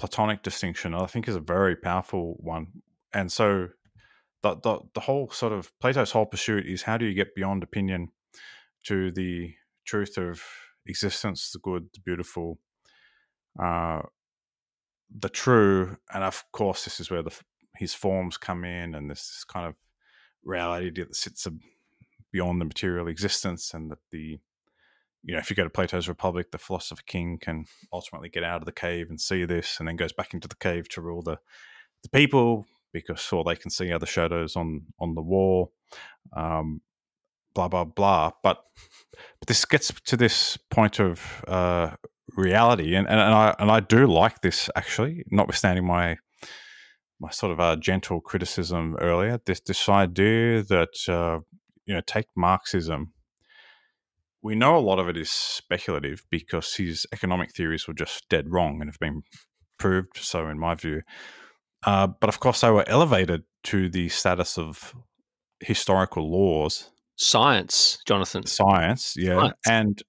Platonic 0.01 0.43
distinction. 0.43 0.95
I 0.95 1.05
think 1.07 1.29
is 1.29 1.37
a 1.37 1.41
very 1.41 1.77
powerful 1.77 2.37
one. 2.41 2.83
And 3.13 3.31
so 3.31 3.69
the, 4.43 4.57
the 4.57 4.79
the 4.95 5.01
whole 5.01 5.29
sort 5.31 5.53
of 5.53 5.71
Plato's 5.79 6.13
whole 6.13 6.25
pursuit 6.25 6.67
is 6.67 6.83
how 6.83 6.97
do 6.97 7.05
you 7.05 7.15
get 7.15 7.35
beyond 7.35 7.63
opinion 7.63 8.09
to 8.87 9.11
the 9.13 9.55
truth 9.85 10.17
of 10.17 10.43
existence, 10.87 11.51
the 11.53 11.59
good, 11.59 11.91
the 11.93 12.01
beautiful, 12.01 12.59
uh, 13.63 14.01
the 15.15 15.29
true, 15.29 15.99
and 16.15 16.25
of 16.25 16.45
course 16.51 16.85
this 16.85 16.99
is 16.99 17.11
where 17.11 17.23
the 17.23 17.39
his 17.77 17.93
forms 17.93 18.39
come 18.39 18.65
in, 18.65 18.95
and 18.95 19.11
this, 19.11 19.45
kind 19.45 19.67
of 19.67 19.75
reality 20.43 20.91
that 20.91 21.15
sits 21.15 21.47
beyond 22.33 22.61
the 22.61 22.65
material 22.65 23.07
existence, 23.09 23.75
and 23.75 23.91
that 23.91 23.99
the 24.11 24.39
you 25.23 25.35
know, 25.35 25.39
if 25.39 25.51
you 25.51 25.57
go 25.57 25.65
to 25.65 25.71
Plato's 25.71 26.09
Republic, 26.09 26.51
the 26.51 26.59
philosopher 26.59 27.03
king 27.07 27.39
can 27.39 27.67
ultimately 27.93 28.29
get 28.29 28.45
out 28.45 28.63
of 28.63 28.67
the 28.67 28.73
cave 28.73 29.09
and 29.11 29.21
see 29.21 29.45
this, 29.45 29.79
and 29.79 29.89
then 29.89 29.97
goes 29.97 30.13
back 30.13 30.35
into 30.35 30.49
the 30.49 30.57
cave 30.57 30.89
to 30.91 31.01
rule 31.01 31.23
the 31.23 31.39
the 32.03 32.09
people 32.09 32.67
because 32.93 33.31
all 33.33 33.45
they 33.45 33.57
can 33.57 33.71
see 33.71 33.93
are 33.93 33.99
the 33.99 34.07
shadows 34.07 34.57
on 34.57 34.87
on 34.99 35.15
the 35.15 35.23
wall. 35.23 35.73
Um, 36.35 36.81
blah 37.55 37.69
blah 37.69 37.85
blah. 37.85 38.33
But 38.43 38.65
but 39.39 39.49
this 39.49 39.65
gets 39.65 39.93
to 40.07 40.17
this 40.17 40.57
point 40.71 41.01
of 41.01 41.45
uh, 41.47 41.91
reality, 42.37 42.95
and, 42.95 43.09
and 43.09 43.21
and 43.21 43.35
I 43.35 43.55
and 43.59 43.71
I 43.71 43.81
do 43.81 44.07
like 44.07 44.41
this 44.41 44.71
actually, 44.77 45.25
notwithstanding 45.31 45.87
my 45.87 46.17
my 47.21 47.31
sort 47.31 47.53
of 47.53 47.61
uh, 47.61 47.77
gentle 47.77 48.21
criticism 48.21 48.97
earlier. 49.01 49.41
This 49.45 49.61
this 49.61 49.89
idea 49.89 50.63
that 50.63 51.09
uh, 51.09 51.41
you 51.87 51.95
know 51.95 52.03
take 52.07 52.27
Marxism. 52.37 53.13
We 54.43 54.55
know 54.55 54.77
a 54.77 54.81
lot 54.81 54.99
of 54.99 55.09
it 55.09 55.17
is 55.17 55.31
speculative 55.31 56.25
because 56.31 56.75
his 56.75 57.07
economic 57.13 57.53
theories 57.53 57.87
were 57.87 57.95
just 57.95 58.29
dead 58.29 58.51
wrong 58.51 58.81
and 58.81 58.91
have 58.91 58.99
been 58.99 59.23
proved 59.79 60.17
so, 60.17 60.49
in 60.49 60.59
my 60.59 60.75
view. 60.75 61.03
Uh, 61.85 62.07
but 62.07 62.29
of 62.29 62.41
course, 62.41 62.61
they 62.61 62.71
were 62.71 62.89
elevated 62.89 63.43
to 63.65 63.89
the 63.89 64.09
status 64.09 64.59
of 64.59 64.95
historical 65.61 66.31
laws, 66.31 66.91
science, 67.17 67.99
Jonathan, 68.07 68.47
science, 68.47 69.15
yeah, 69.17 69.39
science. 69.39 69.55
and 69.69 70.03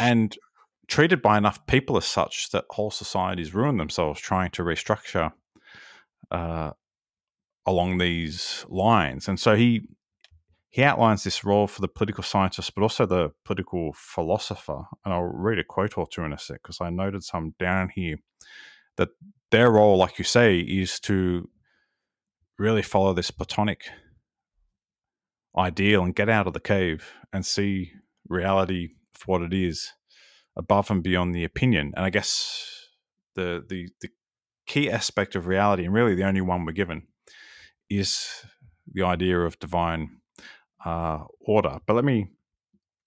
and 0.00 0.38
treated 0.86 1.22
by 1.22 1.38
enough 1.38 1.66
people 1.66 1.96
as 1.96 2.04
such 2.04 2.50
that 2.50 2.64
whole 2.70 2.90
societies 2.90 3.54
ruin 3.54 3.76
themselves 3.78 4.20
trying 4.20 4.50
to 4.50 4.62
restructure 4.62 5.32
uh, 6.30 6.70
along 7.66 7.98
these 7.98 8.64
lines. 8.68 9.28
And 9.28 9.38
so 9.40 9.56
he 9.56 9.82
he 10.74 10.82
outlines 10.82 11.22
this 11.22 11.44
role 11.44 11.68
for 11.68 11.80
the 11.80 11.86
political 11.86 12.24
scientist, 12.24 12.74
but 12.74 12.82
also 12.82 13.06
the 13.06 13.30
political 13.44 13.92
philosopher. 13.94 14.82
And 15.04 15.14
I'll 15.14 15.22
read 15.22 15.60
a 15.60 15.62
quote 15.62 15.96
or 15.96 16.04
two 16.04 16.24
in 16.24 16.32
a 16.32 16.38
sec 16.38 16.60
because 16.64 16.80
I 16.80 16.90
noted 16.90 17.22
some 17.22 17.54
down 17.60 17.90
here 17.94 18.16
that 18.96 19.10
their 19.52 19.70
role, 19.70 19.96
like 19.96 20.18
you 20.18 20.24
say, 20.24 20.58
is 20.58 20.98
to 21.02 21.48
really 22.58 22.82
follow 22.82 23.14
this 23.14 23.30
Platonic 23.30 23.84
ideal 25.56 26.02
and 26.02 26.12
get 26.12 26.28
out 26.28 26.48
of 26.48 26.54
the 26.54 26.58
cave 26.58 27.08
and 27.32 27.46
see 27.46 27.92
reality 28.28 28.88
for 29.14 29.38
what 29.38 29.42
it 29.42 29.54
is 29.54 29.92
above 30.56 30.90
and 30.90 31.04
beyond 31.04 31.36
the 31.36 31.44
opinion. 31.44 31.92
And 31.94 32.04
I 32.04 32.10
guess 32.10 32.88
the 33.36 33.64
the 33.64 33.90
the 34.00 34.08
key 34.66 34.90
aspect 34.90 35.36
of 35.36 35.46
reality, 35.46 35.84
and 35.84 35.94
really 35.94 36.16
the 36.16 36.26
only 36.26 36.40
one 36.40 36.64
we're 36.64 36.72
given, 36.72 37.06
is 37.88 38.26
the 38.92 39.04
idea 39.04 39.38
of 39.38 39.60
divine 39.60 40.18
uh, 40.84 41.24
order. 41.40 41.78
But 41.86 41.94
let 41.94 42.04
me, 42.04 42.28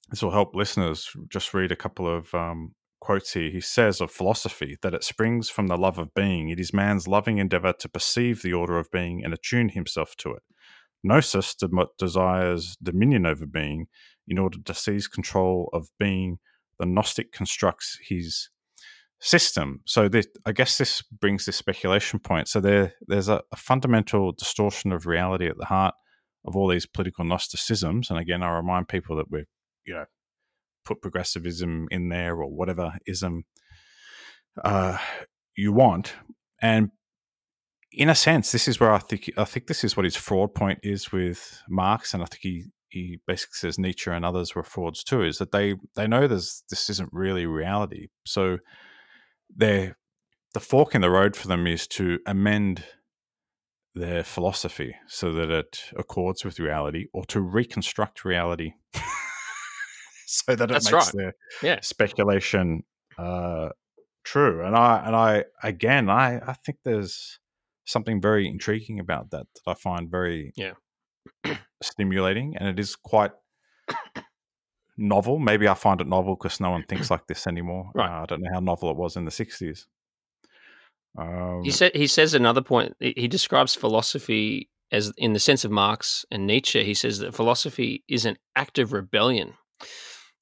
this 0.10 0.22
will 0.22 0.32
help 0.32 0.56
listeners 0.56 1.10
just 1.30 1.54
read 1.54 1.72
a 1.72 1.76
couple 1.76 2.08
of 2.08 2.34
um, 2.34 2.74
quotes 3.00 3.34
here. 3.34 3.50
He 3.50 3.62
says 3.62 4.02
of 4.02 4.12
philosophy 4.12 4.78
that 4.82 4.94
it 4.94 5.04
springs 5.04 5.50
from 5.50 5.68
the 5.68 5.78
love 5.78 5.98
of 5.98 6.14
being. 6.14 6.50
It 6.50 6.60
is 6.60 6.74
man's 6.74 7.08
loving 7.08 7.38
endeavor 7.38 7.74
to 7.74 7.90
perceive 7.90 8.42
the 8.42 8.54
order 8.54 8.78
of 8.78 8.92
being 8.92 9.24
and 9.24 9.34
attune 9.34 9.70
himself 9.70 10.16
to 10.18 10.32
it. 10.32 10.44
Gnosis 11.04 11.56
desires 12.00 12.76
dominion 12.82 13.26
over 13.26 13.46
being 13.46 13.88
in 14.28 14.38
order 14.38 14.58
to 14.66 14.74
seize 14.74 15.08
control 15.08 15.70
of 15.74 15.90
being. 16.00 16.40
The 16.80 16.86
Gnostic 16.86 17.32
constructs 17.32 17.98
his 18.08 18.50
system. 19.20 19.82
So 19.86 20.08
this, 20.08 20.28
I 20.46 20.52
guess 20.52 20.78
this 20.78 21.02
brings 21.02 21.46
this 21.46 21.56
speculation 21.56 22.20
point. 22.20 22.48
So 22.48 22.60
there, 22.60 22.94
there's 23.08 23.30
a, 23.30 23.42
a, 23.52 23.56
fundamental 23.56 24.32
distortion 24.32 24.92
of 24.92 25.08
reality 25.08 25.48
at 25.48 25.58
the 25.58 25.66
heart 25.66 25.96
of 26.48 26.56
all 26.56 26.70
these 26.70 26.86
political 26.86 27.26
Gnosticisms. 27.26 28.10
And 28.10 28.18
again, 28.18 28.42
I 28.42 28.56
remind 28.56 28.88
people 28.88 29.18
that 29.18 29.30
we're, 29.30 29.46
you 29.86 29.94
know, 29.94 30.06
put 30.86 31.02
progressivism 31.02 31.88
in 31.92 32.10
there 32.10 32.36
or 32.38 32.50
whatever 32.50 32.94
ism 33.06 33.44
uh, 34.64 34.98
you 35.56 35.74
want. 35.74 36.14
And 36.62 36.92
in 37.92 38.10
a 38.10 38.16
sense, 38.16 38.52
this 38.52 38.68
is 38.68 38.80
where 38.80 38.92
I 38.92 39.00
think 39.00 39.30
I 39.38 39.44
think 39.44 39.68
this 39.68 39.84
is 39.84 39.96
what 39.96 40.06
his 40.06 40.16
fraud 40.16 40.56
point 40.56 40.80
is 40.84 41.12
with 41.12 41.62
Marx, 41.70 42.14
and 42.14 42.24
I 42.24 42.26
think 42.26 42.42
he 42.42 42.66
he 42.90 43.20
basically 43.28 43.56
says 43.56 43.78
Nietzsche 43.78 44.10
and 44.10 44.26
others 44.26 44.56
were 44.56 44.64
frauds 44.64 45.04
too. 45.04 45.24
Is 45.24 45.38
that 45.38 45.52
they 45.52 45.76
they 45.96 46.08
know 46.08 46.28
there's 46.28 46.64
this 46.70 46.90
isn't 46.90 47.10
really 47.12 47.46
reality, 47.46 48.08
so 48.26 48.58
they 49.56 49.94
the 50.54 50.60
fork 50.60 50.96
in 50.96 51.02
the 51.02 51.10
road 51.10 51.36
for 51.36 51.48
them 51.48 51.68
is 51.68 51.88
to 51.88 52.20
amend 52.26 52.84
their 53.96 54.24
philosophy 54.24 54.96
so 55.08 55.34
that 55.34 55.50
it 55.50 55.82
accords 55.98 56.46
with 56.46 56.60
reality 56.60 57.08
or 57.14 57.26
to 57.26 57.42
reconstruct 57.42 58.24
reality 58.24 58.74
so 60.28 60.56
that 60.56 60.70
it 60.70 60.74
That's 60.74 60.92
makes 60.92 61.08
right. 61.08 61.16
their 61.16 61.34
yeah. 61.64 61.80
speculation 61.82 62.84
uh, 63.18 63.70
true 64.24 64.64
and 64.64 64.76
i 64.76 65.04
and 65.06 65.16
i 65.16 65.46
again 65.64 66.10
i 66.10 66.38
i 66.38 66.54
think 66.66 66.78
there's 66.84 67.40
something 67.86 68.22
very 68.22 68.48
intriguing 68.48 69.00
about 69.00 69.32
that 69.32 69.48
that 69.56 69.72
i 69.72 69.74
find 69.74 70.12
very 70.12 70.52
yeah 70.56 70.74
stimulating 71.82 72.56
and 72.58 72.68
it 72.68 72.80
is 72.80 72.96
quite 72.96 73.32
novel. 74.98 75.40
Maybe 75.40 75.68
I 75.68 75.76
find 75.76 76.02
it 76.02 76.08
novel 76.08 76.36
because 76.36 76.60
no 76.60 76.72
one 76.72 76.84
thinks 76.84 77.12
like 77.12 77.28
this 77.28 77.48
anymore. 77.48 77.92
Right. 77.96 78.10
Uh, 78.10 78.24
I 78.24 78.26
don't 78.26 78.42
know 78.42 78.50
how 78.54 78.60
novel 78.60 78.92
it 78.92 78.98
was 78.98 79.16
in 79.16 79.26
the 79.26 79.32
60s. 79.32 79.86
Um, 81.18 81.64
he 81.64 81.72
said 81.72 81.96
he 81.96 82.08
says 82.08 82.34
another 82.34 82.62
point. 82.62 82.96
He 83.00 83.28
describes 83.28 83.76
philosophy 83.76 84.70
as 84.92 85.12
in 85.18 85.34
the 85.34 85.40
sense 85.40 85.66
of 85.66 85.72
Marx 85.72 86.26
and 86.32 86.48
Nietzsche. 86.48 86.84
He 86.84 86.94
says 86.94 87.20
that 87.20 87.36
philosophy 87.36 88.04
is 88.08 88.26
an 88.26 88.38
act 88.56 88.80
of 88.80 88.94
rebellion. 88.94 89.54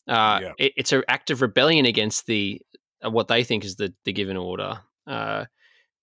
Uh, 0.07 0.39
yeah. 0.43 0.51
it, 0.59 0.73
it's 0.77 0.91
an 0.91 1.03
act 1.07 1.31
of 1.31 1.41
rebellion 1.41 1.85
against 1.85 2.27
the 2.27 2.61
uh, 3.03 3.09
what 3.09 3.27
they 3.27 3.43
think 3.43 3.65
is 3.65 3.75
the 3.77 3.93
the 4.03 4.13
given 4.13 4.37
order, 4.37 4.79
uh, 5.07 5.45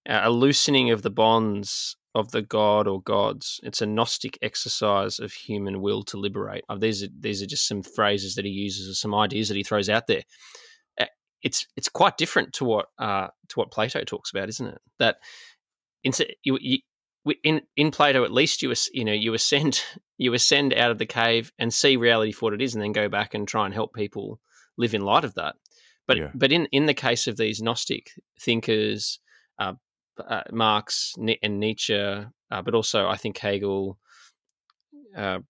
a 0.07 0.31
loosening 0.31 0.91
of 0.91 1.03
the 1.03 1.11
bonds 1.11 1.97
of 2.15 2.31
the 2.33 2.43
god 2.43 2.87
or 2.87 3.01
gods. 3.01 3.61
It's 3.63 3.81
a 3.81 3.87
Gnostic 3.87 4.39
exercise 4.43 5.19
of 5.19 5.33
human 5.33 5.81
will 5.81 6.03
to 6.05 6.19
liberate. 6.19 6.65
Uh, 6.69 6.77
these 6.77 7.03
are 7.03 7.09
these 7.19 7.43
are 7.43 7.47
just 7.47 7.69
some 7.69 7.83
phrases 7.83 8.35
that 8.35 8.45
he 8.45 8.51
uses 8.51 8.91
or 8.91 8.95
some 8.95 9.15
ideas 9.15 9.49
that 9.49 9.57
he 9.57 9.63
throws 9.63 9.89
out 9.89 10.07
there. 10.07 10.23
It's 11.43 11.67
it's 11.77 11.89
quite 11.89 12.17
different 12.17 12.53
to 12.55 12.65
what 12.65 12.87
uh, 12.99 13.29
to 13.49 13.59
what 13.59 13.71
Plato 13.71 14.05
talks 14.05 14.31
about, 14.31 14.49
isn't 14.49 14.67
it? 14.67 14.81
That 14.99 15.17
in 16.05 16.13
you, 16.45 16.59
you, 16.61 16.79
in 17.43 17.63
in 17.77 17.91
Plato, 17.91 18.25
at 18.25 18.33
least 18.33 18.63
you 18.63 18.73
you 18.93 19.05
know 19.05 19.13
you 19.13 19.35
ascend 19.35 19.83
you 20.19 20.33
ascend 20.35 20.75
out 20.75 20.91
of 20.91 20.99
the 20.99 21.07
cave 21.07 21.53
and 21.59 21.73
see 21.73 21.97
reality 21.97 22.33
for 22.33 22.47
what 22.47 22.55
it 22.55 22.63
is, 22.63 22.75
and 22.75 22.83
then 22.83 22.93
go 22.93 23.09
back 23.09 23.35
and 23.35 23.47
try 23.47 23.65
and 23.65 23.75
help 23.75 23.95
people 23.95 24.41
live 24.77 24.95
in 24.95 25.03
light 25.03 25.25
of 25.25 25.35
that. 25.35 25.57
But 26.07 26.17
yeah. 26.17 26.31
but 26.35 26.53
in 26.53 26.67
in 26.67 26.87
the 26.87 26.95
case 26.95 27.27
of 27.27 27.37
these 27.37 27.63
Gnostic 27.63 28.11
thinkers, 28.41 29.19
uh, 29.59 29.75
uh, 30.19 30.43
Marx 30.51 31.15
and 31.19 31.61
Nietzsche, 31.61 31.95
uh, 31.95 32.63
but 32.63 32.75
also 32.75 33.09
I 33.09 33.17
think 33.17 33.39
Hegel. 33.39 33.99
Uh, 35.17 35.41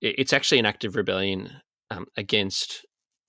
it's 0.00 0.32
actually 0.32 0.58
an 0.58 0.66
act 0.66 0.84
of 0.84 0.96
rebellion 0.96 1.48
um, 1.92 2.06
against 2.16 2.84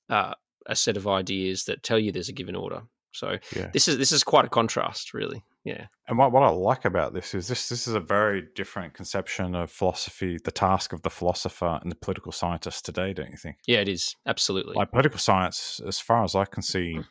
uh, 0.10 0.34
a 0.66 0.76
set 0.76 0.98
of 0.98 1.08
ideas 1.08 1.66
that 1.66 1.84
tell 1.84 2.00
you 2.00 2.12
there's 2.12 2.30
a 2.30 2.34
given 2.34 2.56
order. 2.56 2.84
So 3.12 3.38
yeah. 3.56 3.70
this 3.74 3.88
is 3.88 3.98
this 3.98 4.12
is 4.12 4.24
quite 4.24 4.46
a 4.46 4.50
contrast, 4.50 5.14
really. 5.14 5.44
Yeah. 5.64 5.86
And 6.08 6.18
what, 6.18 6.34
what 6.34 6.44
I 6.44 6.50
like 6.50 6.84
about 6.84 7.14
this 7.14 7.34
is 7.34 7.48
this 7.48 7.70
this 7.70 7.88
is 7.88 7.94
a 7.94 8.00
very 8.00 8.44
different 8.56 8.94
conception 8.94 9.56
of 9.56 9.72
philosophy, 9.72 10.38
the 10.44 10.52
task 10.52 10.92
of 10.94 11.04
the 11.04 11.10
philosopher 11.10 11.80
and 11.82 11.92
the 11.92 11.96
political 11.96 12.32
scientist 12.32 12.86
today, 12.86 13.14
don't 13.14 13.32
you 13.32 13.38
think? 13.38 13.58
Yeah, 13.66 13.80
it 13.80 13.88
is 13.88 14.16
absolutely. 14.26 14.76
Like 14.76 14.92
political 14.92 15.20
science, 15.20 15.80
as 15.88 16.00
far 16.00 16.24
as 16.24 16.36
I 16.36 16.46
can 16.46 16.64
see, 16.64 16.96
mm. 16.98 17.06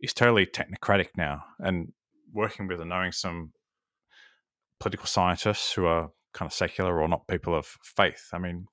is 0.00 0.14
totally 0.14 0.46
technocratic 0.46 1.08
now, 1.16 1.44
and 1.58 1.92
working 2.32 2.66
with 2.66 2.80
and 2.80 2.90
knowing 2.90 3.12
some 3.12 3.52
political 4.80 5.06
scientists 5.06 5.72
who 5.72 5.84
are 5.84 6.10
kind 6.32 6.48
of 6.48 6.54
secular 6.54 7.00
or 7.00 7.08
not 7.08 7.28
people 7.28 7.54
of 7.54 7.66
faith. 7.82 8.30
I 8.32 8.38
mean, 8.38 8.66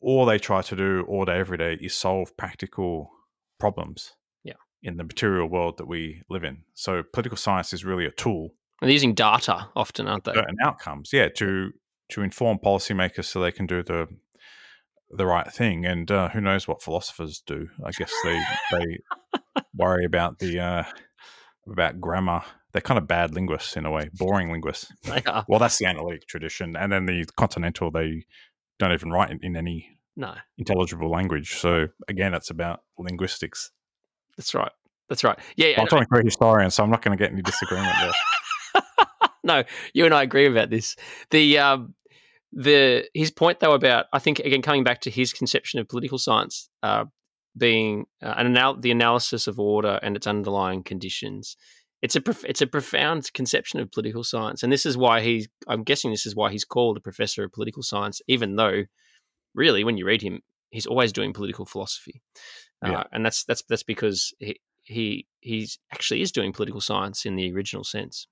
all 0.00 0.24
they 0.26 0.38
try 0.38 0.62
to 0.62 0.76
do 0.76 1.04
all 1.08 1.24
day, 1.24 1.38
every 1.38 1.58
day 1.58 1.74
is 1.80 1.94
solve 1.94 2.36
practical 2.36 3.10
problems 3.58 4.12
yeah. 4.44 4.54
in 4.82 4.96
the 4.96 5.04
material 5.04 5.48
world 5.48 5.78
that 5.78 5.86
we 5.86 6.22
live 6.30 6.44
in. 6.44 6.62
So 6.74 7.02
political 7.12 7.36
science 7.36 7.72
is 7.72 7.84
really 7.84 8.06
a 8.06 8.10
tool. 8.10 8.50
And 8.80 8.88
they're 8.88 8.92
using 8.92 9.14
data 9.14 9.68
often, 9.74 10.06
aren't 10.06 10.24
they? 10.24 10.32
And 10.32 10.58
outcomes, 10.62 11.10
yeah, 11.12 11.28
to 11.36 11.72
to 12.10 12.22
inform 12.22 12.58
policymakers 12.58 13.26
so 13.26 13.40
they 13.40 13.52
can 13.52 13.66
do 13.66 13.82
the 13.82 14.06
the 15.10 15.26
right 15.26 15.50
thing. 15.52 15.84
And 15.84 16.10
uh, 16.10 16.28
who 16.28 16.40
knows 16.40 16.68
what 16.68 16.82
philosophers 16.82 17.42
do? 17.44 17.68
I 17.84 17.90
guess 17.90 18.12
they 18.22 18.40
they 18.70 18.98
worry 19.74 20.04
about 20.04 20.38
the 20.38 20.60
uh, 20.60 20.84
about 21.70 22.00
grammar. 22.00 22.42
They're 22.72 22.82
kind 22.82 22.98
of 22.98 23.08
bad 23.08 23.34
linguists 23.34 23.76
in 23.76 23.86
a 23.86 23.90
way, 23.90 24.10
boring 24.12 24.52
linguists. 24.52 24.92
well, 25.48 25.58
that's 25.58 25.78
the 25.78 25.86
analytic 25.86 26.28
tradition, 26.28 26.76
and 26.76 26.92
then 26.92 27.06
the 27.06 27.24
continental 27.36 27.90
they 27.90 28.24
don't 28.78 28.92
even 28.92 29.10
write 29.10 29.30
in, 29.30 29.40
in 29.42 29.56
any 29.56 29.98
no 30.16 30.34
intelligible 30.56 31.10
language. 31.10 31.56
So 31.56 31.88
again, 32.08 32.34
it's 32.34 32.50
about 32.50 32.82
linguistics. 32.98 33.70
That's 34.36 34.54
right. 34.54 34.72
That's 35.08 35.24
right. 35.24 35.38
Yeah, 35.56 35.68
well, 35.76 35.82
I'm 35.82 35.86
talking 35.86 36.06
for 36.08 36.20
a 36.20 36.24
historian, 36.24 36.70
so 36.70 36.82
I'm 36.84 36.90
not 36.90 37.02
going 37.02 37.16
to 37.16 37.22
get 37.22 37.32
any 37.32 37.42
disagreement 37.42 37.94
there. 38.00 38.82
no, 39.44 39.64
you 39.94 40.04
and 40.04 40.14
I 40.14 40.22
agree 40.22 40.46
about 40.46 40.70
this. 40.70 40.96
The 41.30 41.58
um, 41.58 41.94
the 42.52 43.08
his 43.14 43.30
point 43.30 43.60
though 43.60 43.72
about 43.72 44.06
I 44.12 44.18
think 44.18 44.40
again 44.40 44.62
coming 44.62 44.84
back 44.84 45.00
to 45.02 45.10
his 45.10 45.32
conception 45.32 45.80
of 45.80 45.88
political 45.88 46.18
science, 46.18 46.68
uh, 46.82 47.06
being 47.56 48.06
uh, 48.22 48.34
an 48.36 48.48
anal- 48.48 48.80
the 48.80 48.90
analysis 48.90 49.46
of 49.46 49.58
order 49.58 49.98
and 50.02 50.16
its 50.16 50.26
underlying 50.26 50.82
conditions. 50.82 51.56
It's 52.00 52.14
a 52.14 52.20
prof- 52.20 52.44
it's 52.44 52.62
a 52.62 52.66
profound 52.66 53.32
conception 53.32 53.80
of 53.80 53.90
political 53.90 54.22
science, 54.22 54.62
and 54.62 54.72
this 54.72 54.86
is 54.86 54.96
why 54.96 55.20
he's. 55.20 55.48
I'm 55.66 55.82
guessing 55.82 56.10
this 56.10 56.26
is 56.26 56.36
why 56.36 56.50
he's 56.50 56.64
called 56.64 56.96
a 56.96 57.00
professor 57.00 57.44
of 57.44 57.52
political 57.52 57.82
science, 57.82 58.22
even 58.28 58.56
though, 58.56 58.84
really, 59.54 59.82
when 59.82 59.96
you 59.96 60.06
read 60.06 60.22
him, 60.22 60.40
he's 60.70 60.86
always 60.86 61.12
doing 61.12 61.32
political 61.32 61.66
philosophy, 61.66 62.22
uh, 62.84 63.04
and 63.12 63.24
that's 63.24 63.44
that's 63.44 63.62
that's 63.68 63.82
because 63.82 64.32
he 64.38 64.60
he 64.84 65.26
he's 65.40 65.78
actually 65.92 66.22
is 66.22 66.30
doing 66.30 66.52
political 66.52 66.80
science 66.80 67.26
in 67.26 67.34
the 67.34 67.52
original 67.52 67.84
sense. 67.84 68.28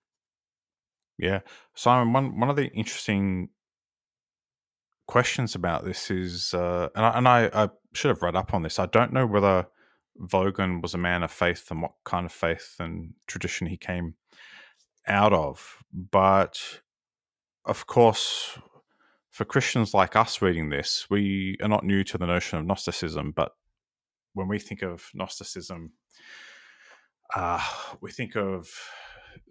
Yeah, 1.19 1.41
Simon. 1.75 2.13
One 2.13 2.39
one 2.39 2.51
of 2.51 2.57
the 2.57 2.69
interesting 2.69 3.49
questions 5.09 5.55
about 5.55 5.85
this 5.85 6.11
is, 6.11 6.53
uh, 6.53 6.89
and, 6.95 7.07
I, 7.07 7.11
and 7.11 7.29
I, 7.29 7.65
I 7.65 7.69
should 7.95 8.09
have 8.09 8.23
read 8.23 8.37
up 8.37 8.53
on 8.55 8.63
this. 8.63 8.79
I 8.79 8.87
don't 8.87 9.13
know 9.13 9.27
whether 9.27 9.67
Voegelin 10.21 10.83
was 10.83 10.95
a 10.95 10.99
man 10.99 11.23
of 11.23 11.31
faith 11.31 11.71
and 11.71 11.83
what 11.83 11.93
kind 12.05 12.27
of 12.27 12.33
faith 12.33 12.77
and 12.79 13.15
tradition 13.27 13.67
he 13.67 13.77
came 13.77 14.15
out 15.07 15.33
of, 15.33 15.83
but 15.93 16.81
of 17.65 17.87
course, 17.87 18.59
for 19.31 19.45
Christians 19.45 19.93
like 19.93 20.17
us 20.17 20.41
reading 20.41 20.71
this, 20.71 21.07
we 21.11 21.57
are 21.61 21.69
not 21.69 21.85
new 21.85 22.03
to 22.05 22.17
the 22.17 22.27
notion 22.27 22.59
of 22.59 22.65
Gnosticism, 22.65 23.33
but 23.33 23.53
when 24.33 24.49
we 24.49 24.59
think 24.59 24.83
of 24.83 25.11
Gnosticism, 25.15 25.93
uh, 27.35 27.63
we 28.01 28.11
think 28.11 28.37
of 28.37 28.71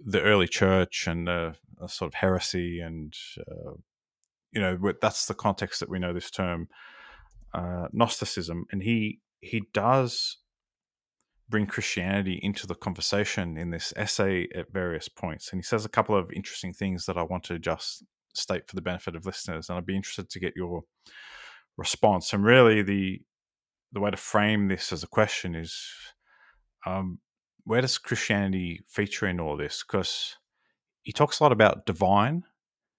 the 0.03 0.21
early 0.21 0.47
church 0.47 1.07
and 1.07 1.29
a 1.29 1.55
sort 1.87 2.09
of 2.09 2.15
heresy, 2.15 2.79
and 2.79 3.13
uh, 3.39 3.73
you 4.51 4.61
know 4.61 4.77
that's 5.01 5.25
the 5.25 5.33
context 5.33 5.79
that 5.79 5.89
we 5.89 5.99
know 5.99 6.13
this 6.13 6.31
term 6.31 6.67
uh, 7.53 7.87
Gnosticism. 7.91 8.65
And 8.71 8.81
he 8.81 9.19
he 9.39 9.63
does 9.73 10.37
bring 11.47 11.67
Christianity 11.67 12.39
into 12.41 12.65
the 12.65 12.75
conversation 12.75 13.57
in 13.57 13.69
this 13.69 13.93
essay 13.95 14.47
at 14.55 14.71
various 14.71 15.07
points, 15.07 15.51
and 15.51 15.59
he 15.59 15.63
says 15.63 15.85
a 15.85 15.89
couple 15.89 16.17
of 16.17 16.31
interesting 16.31 16.73
things 16.73 17.05
that 17.05 17.17
I 17.17 17.23
want 17.23 17.43
to 17.45 17.59
just 17.59 18.03
state 18.33 18.67
for 18.67 18.75
the 18.75 18.81
benefit 18.81 19.15
of 19.15 19.25
listeners, 19.25 19.69
and 19.69 19.77
I'd 19.77 19.85
be 19.85 19.95
interested 19.95 20.29
to 20.29 20.39
get 20.39 20.53
your 20.55 20.83
response. 21.77 22.33
And 22.33 22.43
really, 22.43 22.81
the 22.81 23.21
the 23.91 23.99
way 24.01 24.11
to 24.11 24.17
frame 24.17 24.67
this 24.67 24.91
as 24.91 25.03
a 25.03 25.07
question 25.07 25.55
is 25.55 25.89
um, 26.85 27.19
where 27.63 27.81
does 27.81 27.97
Christianity 27.97 28.83
feature 28.87 29.27
in 29.27 29.39
all 29.39 29.57
this? 29.57 29.83
Because 29.83 30.37
he 31.03 31.11
talks 31.13 31.39
a 31.39 31.43
lot 31.43 31.51
about 31.51 31.85
divine. 31.85 32.43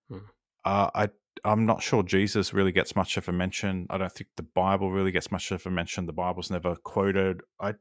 Hmm. 0.08 0.18
Uh, 0.64 0.90
I 0.94 1.08
I'm 1.44 1.66
not 1.66 1.82
sure 1.82 2.02
Jesus 2.02 2.52
really 2.52 2.72
gets 2.72 2.96
much 2.96 3.16
of 3.16 3.28
a 3.28 3.32
mention. 3.32 3.86
I 3.90 3.98
don't 3.98 4.12
think 4.12 4.30
the 4.36 4.42
Bible 4.42 4.90
really 4.90 5.12
gets 5.12 5.30
much 5.30 5.50
of 5.52 5.64
a 5.66 5.70
mention. 5.70 6.06
The 6.06 6.12
Bible's 6.12 6.50
never 6.50 6.74
quoted. 6.76 7.42
I 7.60 7.74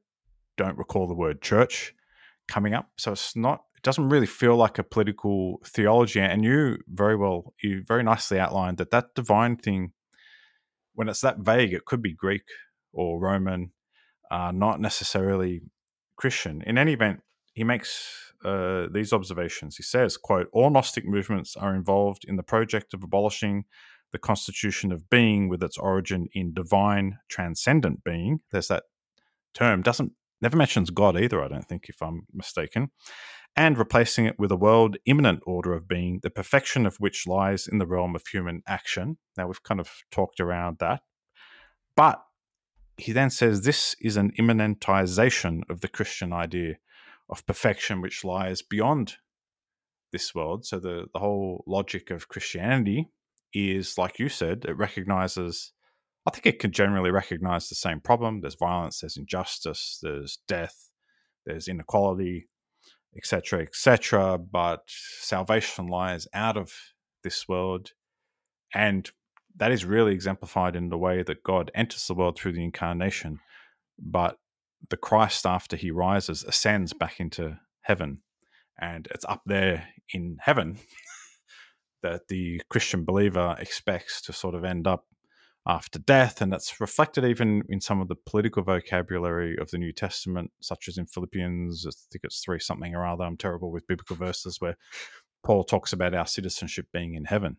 don't 0.58 0.78
recall 0.78 1.08
the 1.08 1.14
word 1.14 1.42
church 1.42 1.94
coming 2.48 2.74
up, 2.74 2.90
so 2.98 3.12
it's 3.12 3.36
not. 3.36 3.64
It 3.76 3.84
doesn't 3.84 4.10
really 4.10 4.26
feel 4.26 4.56
like 4.56 4.80
a 4.80 4.84
political 4.84 5.62
theology. 5.66 6.20
And 6.20 6.44
you 6.44 6.78
very 6.88 7.16
well, 7.16 7.54
you 7.62 7.84
very 7.88 8.04
nicely 8.04 8.40
outlined 8.40 8.78
that 8.78 8.92
that 8.92 9.16
divine 9.16 9.58
thing, 9.58 9.92
when 10.94 11.10
it's 11.10 11.22
that 11.22 11.40
vague, 11.40 11.74
it 11.74 11.86
could 11.86 12.02
be 12.02 12.14
Greek 12.14 12.44
or 12.92 13.20
Roman, 13.20 13.72
uh, 14.32 14.52
not 14.52 14.80
necessarily 14.80 15.62
Christian. 16.16 16.64
In 16.66 16.78
any 16.78 16.94
event, 16.94 17.22
he 17.54 17.64
makes 17.64 18.34
uh, 18.44 18.88
these 18.92 19.14
observations. 19.14 19.78
He 19.78 19.84
says, 19.84 20.18
quote, 20.18 20.48
all 20.52 20.70
Gnostic 20.70 21.06
movements 21.06 21.56
are 21.56 21.76
involved 21.76 22.26
in 22.28 22.36
the 22.36 22.44
project 22.44 22.94
of 22.94 23.04
abolishing 23.04 23.66
the 24.12 24.20
constitution 24.20 24.92
of 24.92 25.10
being 25.10 25.50
with 25.50 25.62
its 25.64 25.78
origin 25.78 26.28
in 26.34 26.54
divine 26.54 27.20
transcendent 27.28 28.04
being. 28.04 28.40
There's 28.52 28.70
that 28.70 28.84
term. 29.54 29.82
Doesn't 29.82 30.14
never 30.42 30.58
mentions 30.58 30.90
God 30.90 31.20
either, 31.20 31.44
I 31.44 31.48
don't 31.48 31.68
think, 31.68 31.90
if 31.90 32.02
I'm 32.02 32.28
mistaken. 32.34 32.92
And 33.56 33.78
replacing 33.78 34.26
it 34.26 34.38
with 34.38 34.52
a 34.52 34.58
world 34.58 34.98
immanent 35.06 35.42
order 35.46 35.74
of 35.74 35.88
being, 35.88 36.20
the 36.22 36.30
perfection 36.30 36.86
of 36.86 36.98
which 36.98 37.26
lies 37.26 37.68
in 37.68 37.78
the 37.78 37.88
realm 37.88 38.16
of 38.16 38.28
human 38.28 38.62
action. 38.68 39.18
Now 39.38 39.48
we've 39.48 39.64
kind 39.64 39.80
of 39.80 39.90
talked 40.12 40.42
around 40.42 40.78
that. 40.80 41.02
But 41.96 42.22
he 42.98 43.14
then 43.14 43.30
says 43.30 43.62
this 43.62 43.96
is 44.02 44.18
an 44.18 44.32
immanentization 44.38 45.62
of 45.70 45.82
the 45.82 45.88
Christian 45.88 46.34
idea 46.34 46.76
of 47.30 47.46
perfection 47.46 48.02
which 48.02 48.24
lies 48.24 48.62
beyond 48.62 49.16
this 50.12 50.36
world. 50.36 50.66
So 50.66 50.80
the, 50.80 51.08
the 51.14 51.20
whole 51.20 51.64
logic 51.66 52.10
of 52.12 52.28
Christianity 52.28 53.10
is, 53.54 53.98
like 53.98 54.20
you 54.20 54.30
said, 54.30 54.66
it 54.68 54.78
recognizes, 54.78 55.72
I 56.28 56.32
think 56.32 56.46
it 56.46 56.60
can 56.60 56.72
generally 56.72 57.12
recognize 57.12 57.70
the 57.70 57.76
same 57.76 58.00
problem. 58.00 58.42
There's 58.42 58.56
violence, 58.56 59.02
there's 59.02 59.18
injustice, 59.18 60.00
there's 60.02 60.40
death, 60.48 60.90
there's 61.46 61.68
inequality, 61.68 62.48
etc., 63.16 63.62
etc. 63.62 64.38
But 64.40 64.82
salvation 64.88 65.88
lies 65.88 66.28
out 66.34 66.58
of 66.58 66.74
this 67.24 67.48
world. 67.48 67.92
And 68.74 69.10
that 69.56 69.72
is 69.72 69.86
really 69.86 70.14
exemplified 70.14 70.76
in 70.76 70.90
the 70.90 70.98
way 70.98 71.24
that 71.24 71.44
God 71.44 71.72
enters 71.76 72.08
the 72.08 72.16
world 72.16 72.38
through 72.38 72.54
the 72.54 72.64
incarnation. 72.64 73.40
But 74.00 74.38
the 74.90 74.98
Christ, 74.98 75.46
after 75.46 75.78
he 75.78 75.92
rises, 75.92 76.44
ascends 76.44 76.94
back 76.94 77.20
into 77.20 77.60
heaven. 77.82 78.22
And 78.80 79.08
it's 79.12 79.26
up 79.26 79.44
there 79.46 79.88
in 80.12 80.38
heaven 80.42 80.80
that 82.04 82.28
the 82.28 82.62
Christian 82.70 83.06
believer 83.06 83.56
expects 83.60 84.22
to 84.24 84.34
sort 84.34 84.56
of 84.56 84.66
end 84.66 84.88
up 84.88 85.06
after 85.68 86.00
death. 86.00 86.42
And 86.42 86.52
that's 86.52 86.80
reflected 86.80 87.26
even 87.26 87.64
in 87.70 87.82
some 87.82 88.02
of 88.02 88.08
the 88.08 88.16
political 88.16 88.64
vocabulary 88.64 89.58
of 89.58 89.72
the 89.72 89.78
New 89.78 89.92
Testament, 89.92 90.52
such 90.62 90.88
as 90.88 90.98
in 90.98 91.06
Philippians, 91.06 91.86
I 91.88 91.92
think 92.12 92.24
it's 92.24 92.42
three 92.42 92.60
something 92.60 92.94
or 92.94 93.06
other. 93.06 93.24
I'm 93.24 93.38
terrible 93.38 93.72
with 93.72 93.88
biblical 93.88 94.16
verses 94.16 94.60
where 94.60 94.78
Paul 95.44 95.64
talks 95.64 95.94
about 95.94 96.16
our 96.16 96.28
citizenship 96.28 96.88
being 96.92 97.16
in 97.16 97.26
heaven. 97.26 97.58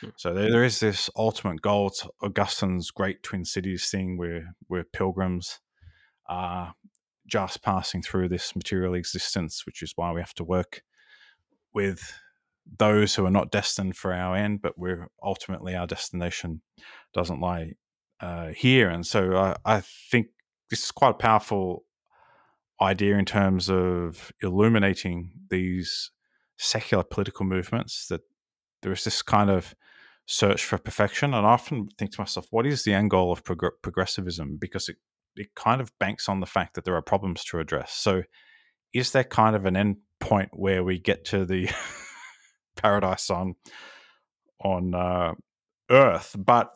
Hmm. 0.00 0.08
So 0.16 0.34
there, 0.34 0.50
there 0.50 0.64
is 0.64 0.80
this 0.80 1.10
ultimate 1.16 1.62
goal. 1.62 1.88
It's 1.88 2.06
Augustine's 2.22 2.90
great 2.90 3.22
Twin 3.22 3.44
Cities 3.44 3.88
thing 3.90 4.18
where 4.18 4.54
we're 4.68 4.84
pilgrims 4.84 5.60
are 6.28 6.74
just 7.26 7.62
passing 7.62 8.02
through 8.02 8.28
this 8.28 8.54
material 8.54 8.94
existence, 8.94 9.64
which 9.66 9.82
is 9.82 9.92
why 9.96 10.12
we 10.12 10.20
have 10.20 10.34
to 10.34 10.44
work 10.44 10.82
with 11.74 12.12
those 12.78 13.14
who 13.14 13.24
are 13.24 13.30
not 13.30 13.50
destined 13.50 13.96
for 13.96 14.12
our 14.12 14.34
end, 14.34 14.60
but 14.60 14.76
we're 14.76 15.08
ultimately 15.22 15.74
our 15.74 15.86
destination 15.86 16.62
doesn't 17.16 17.40
lie 17.40 17.72
uh, 18.20 18.48
here. 18.48 18.88
And 18.88 19.04
so 19.04 19.34
I, 19.34 19.56
I 19.64 19.82
think 20.10 20.28
this 20.70 20.84
is 20.84 20.90
quite 20.92 21.10
a 21.10 21.14
powerful 21.14 21.84
idea 22.80 23.16
in 23.16 23.24
terms 23.24 23.70
of 23.70 24.32
illuminating 24.42 25.32
these 25.50 26.10
secular 26.58 27.02
political 27.02 27.44
movements 27.44 28.06
that 28.08 28.20
there 28.82 28.92
is 28.92 29.04
this 29.04 29.22
kind 29.22 29.50
of 29.50 29.74
search 30.26 30.64
for 30.64 30.78
perfection. 30.78 31.34
And 31.34 31.46
I 31.46 31.50
often 31.50 31.88
think 31.98 32.12
to 32.12 32.20
myself, 32.20 32.46
what 32.50 32.66
is 32.66 32.84
the 32.84 32.92
end 32.92 33.10
goal 33.10 33.32
of 33.32 33.44
prog- 33.44 33.80
progressivism? 33.82 34.58
Because 34.60 34.88
it 34.88 34.96
it 35.38 35.54
kind 35.54 35.82
of 35.82 35.92
banks 35.98 36.28
on 36.28 36.40
the 36.40 36.46
fact 36.46 36.74
that 36.74 36.84
there 36.84 36.96
are 36.96 37.02
problems 37.02 37.44
to 37.44 37.58
address. 37.58 37.92
So, 37.92 38.22
is 38.92 39.12
there 39.12 39.24
kind 39.24 39.54
of 39.54 39.66
an 39.66 39.76
end 39.76 39.96
point 40.18 40.50
where 40.52 40.82
we 40.82 40.98
get 40.98 41.26
to 41.26 41.44
the 41.44 41.68
paradise 42.76 43.30
on 43.30 43.56
on 44.62 44.94
uh, 44.94 45.34
Earth? 45.90 46.34
But 46.38 46.70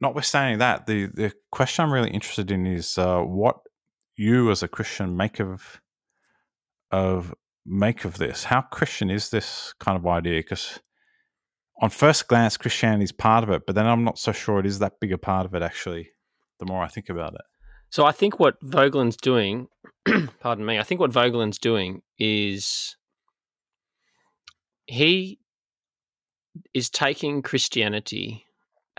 notwithstanding 0.00 0.58
that, 0.58 0.86
the 0.86 1.06
the 1.06 1.32
question 1.50 1.84
I'm 1.84 1.92
really 1.92 2.10
interested 2.10 2.50
in 2.50 2.66
is 2.66 2.98
uh, 2.98 3.20
what 3.20 3.56
you 4.16 4.50
as 4.50 4.62
a 4.62 4.68
Christian 4.68 5.16
make 5.16 5.40
of 5.40 5.80
of 6.90 7.34
make 7.66 8.04
of 8.04 8.18
this. 8.18 8.44
How 8.44 8.62
Christian 8.62 9.10
is 9.10 9.30
this 9.30 9.74
kind 9.80 9.96
of 9.96 10.06
idea? 10.06 10.40
Because 10.40 10.80
on 11.80 11.90
first 11.90 12.28
glance, 12.28 12.56
Christianity 12.56 13.04
is 13.04 13.12
part 13.12 13.44
of 13.44 13.50
it, 13.50 13.62
but 13.66 13.74
then 13.74 13.86
I'm 13.86 14.04
not 14.04 14.18
so 14.18 14.32
sure 14.32 14.58
it 14.58 14.66
is 14.66 14.78
that 14.80 15.00
big 15.00 15.12
a 15.12 15.18
part 15.18 15.46
of 15.46 15.54
it. 15.54 15.62
Actually, 15.62 16.10
the 16.58 16.66
more 16.66 16.82
I 16.82 16.88
think 16.88 17.08
about 17.08 17.34
it. 17.34 17.42
So 17.90 18.04
I 18.04 18.12
think 18.12 18.38
what 18.38 18.60
Voegelin's 18.62 19.16
doing, 19.16 19.68
pardon 20.40 20.64
me, 20.64 20.78
I 20.78 20.84
think 20.84 21.00
what 21.00 21.10
Voegelin's 21.10 21.58
doing 21.58 22.02
is 22.18 22.96
he 24.86 25.40
is 26.74 26.90
taking 26.90 27.42
Christianity 27.42 28.44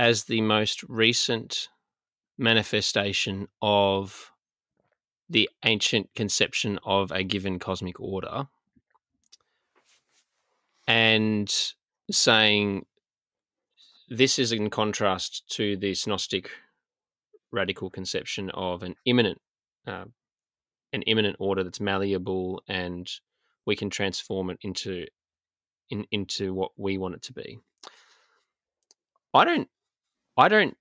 as 0.01 0.23
the 0.23 0.41
most 0.41 0.81
recent 0.89 1.69
manifestation 2.35 3.47
of 3.61 4.31
the 5.29 5.47
ancient 5.63 6.09
conception 6.15 6.79
of 6.83 7.11
a 7.11 7.23
given 7.23 7.59
cosmic 7.59 7.99
order 7.99 8.47
and 10.87 11.53
saying 12.09 12.83
this 14.09 14.39
is 14.39 14.51
in 14.51 14.71
contrast 14.71 15.43
to 15.47 15.77
the 15.77 15.95
Gnostic 16.07 16.49
radical 17.51 17.91
conception 17.91 18.49
of 18.55 18.81
an 18.81 18.95
immanent 19.05 19.39
uh, 19.85 20.05
an 20.93 21.03
immanent 21.03 21.35
order 21.37 21.63
that's 21.63 21.79
malleable 21.79 22.63
and 22.67 23.07
we 23.67 23.75
can 23.75 23.91
transform 23.91 24.49
it 24.49 24.57
into 24.63 25.05
in, 25.91 26.07
into 26.09 26.55
what 26.55 26.71
we 26.75 26.97
want 26.97 27.13
it 27.13 27.21
to 27.21 27.33
be. 27.33 27.59
I 29.35 29.45
don't 29.45 29.69
I 30.37 30.47
don't 30.47 30.75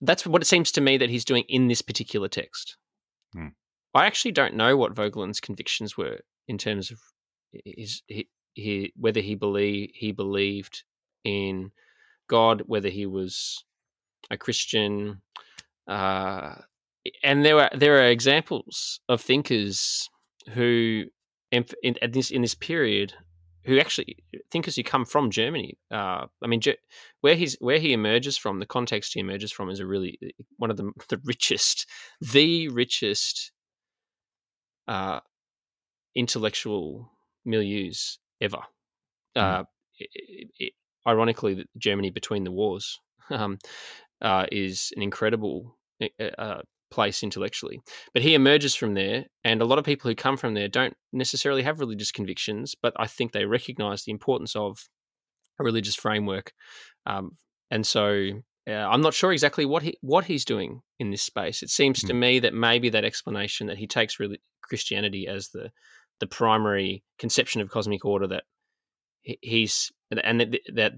that's 0.00 0.26
what 0.26 0.42
it 0.42 0.46
seems 0.46 0.72
to 0.72 0.80
me 0.80 0.96
that 0.98 1.10
he's 1.10 1.24
doing 1.24 1.44
in 1.48 1.68
this 1.68 1.82
particular 1.82 2.28
text. 2.28 2.76
Hmm. 3.32 3.48
I 3.94 4.06
actually 4.06 4.32
don't 4.32 4.54
know 4.54 4.76
what 4.76 4.94
Voegelin's 4.94 5.40
convictions 5.40 5.96
were 5.96 6.20
in 6.48 6.58
terms 6.58 6.90
of 6.90 6.98
his 7.64 8.02
he, 8.08 8.28
he 8.54 8.92
whether 8.96 9.20
he 9.20 9.34
believe 9.34 9.90
he 9.94 10.12
believed 10.12 10.84
in 11.24 11.70
God, 12.28 12.62
whether 12.66 12.88
he 12.88 13.06
was 13.06 13.64
a 14.30 14.36
Christian, 14.36 15.22
uh, 15.86 16.54
and 17.22 17.44
there 17.44 17.58
are 17.58 17.70
there 17.74 17.98
are 18.00 18.08
examples 18.08 19.00
of 19.08 19.20
thinkers 19.20 20.08
who 20.50 21.04
in, 21.50 21.64
in 21.82 21.96
this 22.10 22.30
in 22.30 22.42
this 22.42 22.54
period 22.54 23.14
who 23.66 23.78
actually 23.78 24.16
thinkers 24.50 24.76
who 24.76 24.82
come 24.82 25.04
from 25.04 25.30
Germany. 25.30 25.76
Uh, 25.90 26.26
I 26.42 26.46
mean, 26.46 26.60
where 27.20 27.34
he's 27.34 27.56
where 27.60 27.78
he 27.78 27.92
emerges 27.92 28.36
from, 28.36 28.60
the 28.60 28.66
context 28.66 29.14
he 29.14 29.20
emerges 29.20 29.52
from 29.52 29.70
is 29.70 29.80
a 29.80 29.86
really 29.86 30.18
one 30.56 30.70
of 30.70 30.76
the 30.76 30.92
the 31.08 31.20
richest, 31.24 31.86
the 32.20 32.68
richest 32.68 33.52
uh, 34.88 35.20
intellectual 36.14 37.10
milieus 37.46 38.18
ever. 38.40 38.60
Mm. 39.36 39.42
Uh, 39.42 39.64
it, 39.98 40.48
it, 40.58 40.72
ironically, 41.06 41.66
Germany 41.76 42.10
between 42.10 42.44
the 42.44 42.52
wars 42.52 43.00
um, 43.30 43.58
uh, 44.20 44.46
is 44.52 44.92
an 44.96 45.02
incredible 45.02 45.76
uh, 46.20 46.62
place 46.90 47.22
intellectually. 47.22 47.80
But 48.12 48.22
he 48.22 48.34
emerges 48.34 48.74
from 48.74 48.94
there, 48.94 49.26
and 49.44 49.60
a 49.60 49.64
lot 49.64 49.78
of 49.78 49.84
people 49.84 50.10
who 50.10 50.14
come 50.14 50.36
from 50.36 50.54
there 50.54 50.68
don't 50.68 50.94
necessarily 51.12 51.62
have 51.62 51.80
religious 51.80 52.12
convictions, 52.12 52.74
but 52.80 52.92
I 52.96 53.06
think 53.06 53.32
they 53.32 53.44
recognize 53.44 54.04
the 54.04 54.12
importance 54.12 54.54
of 54.56 54.78
a 55.58 55.64
religious 55.64 55.94
framework. 55.94 56.52
Um, 57.06 57.32
and 57.70 57.86
so 57.86 58.30
uh, 58.68 58.72
I'm 58.72 59.00
not 59.00 59.14
sure 59.14 59.32
exactly 59.32 59.64
what 59.64 59.82
he 59.82 59.96
what 60.00 60.24
he's 60.24 60.44
doing 60.44 60.80
in 60.98 61.10
this 61.10 61.22
space. 61.22 61.62
It 61.62 61.70
seems 61.70 62.02
mm. 62.02 62.08
to 62.08 62.14
me 62.14 62.38
that 62.40 62.54
maybe 62.54 62.90
that 62.90 63.04
explanation 63.04 63.68
that 63.68 63.78
he 63.78 63.86
takes 63.86 64.20
really 64.20 64.40
Christianity 64.62 65.26
as 65.28 65.48
the 65.48 65.70
the 66.20 66.26
primary 66.26 67.02
conception 67.18 67.60
of 67.60 67.70
cosmic 67.70 68.04
order 68.04 68.26
that 68.28 68.44
he's 69.22 69.90
and 70.10 70.40
that, 70.40 70.58
that 70.74 70.92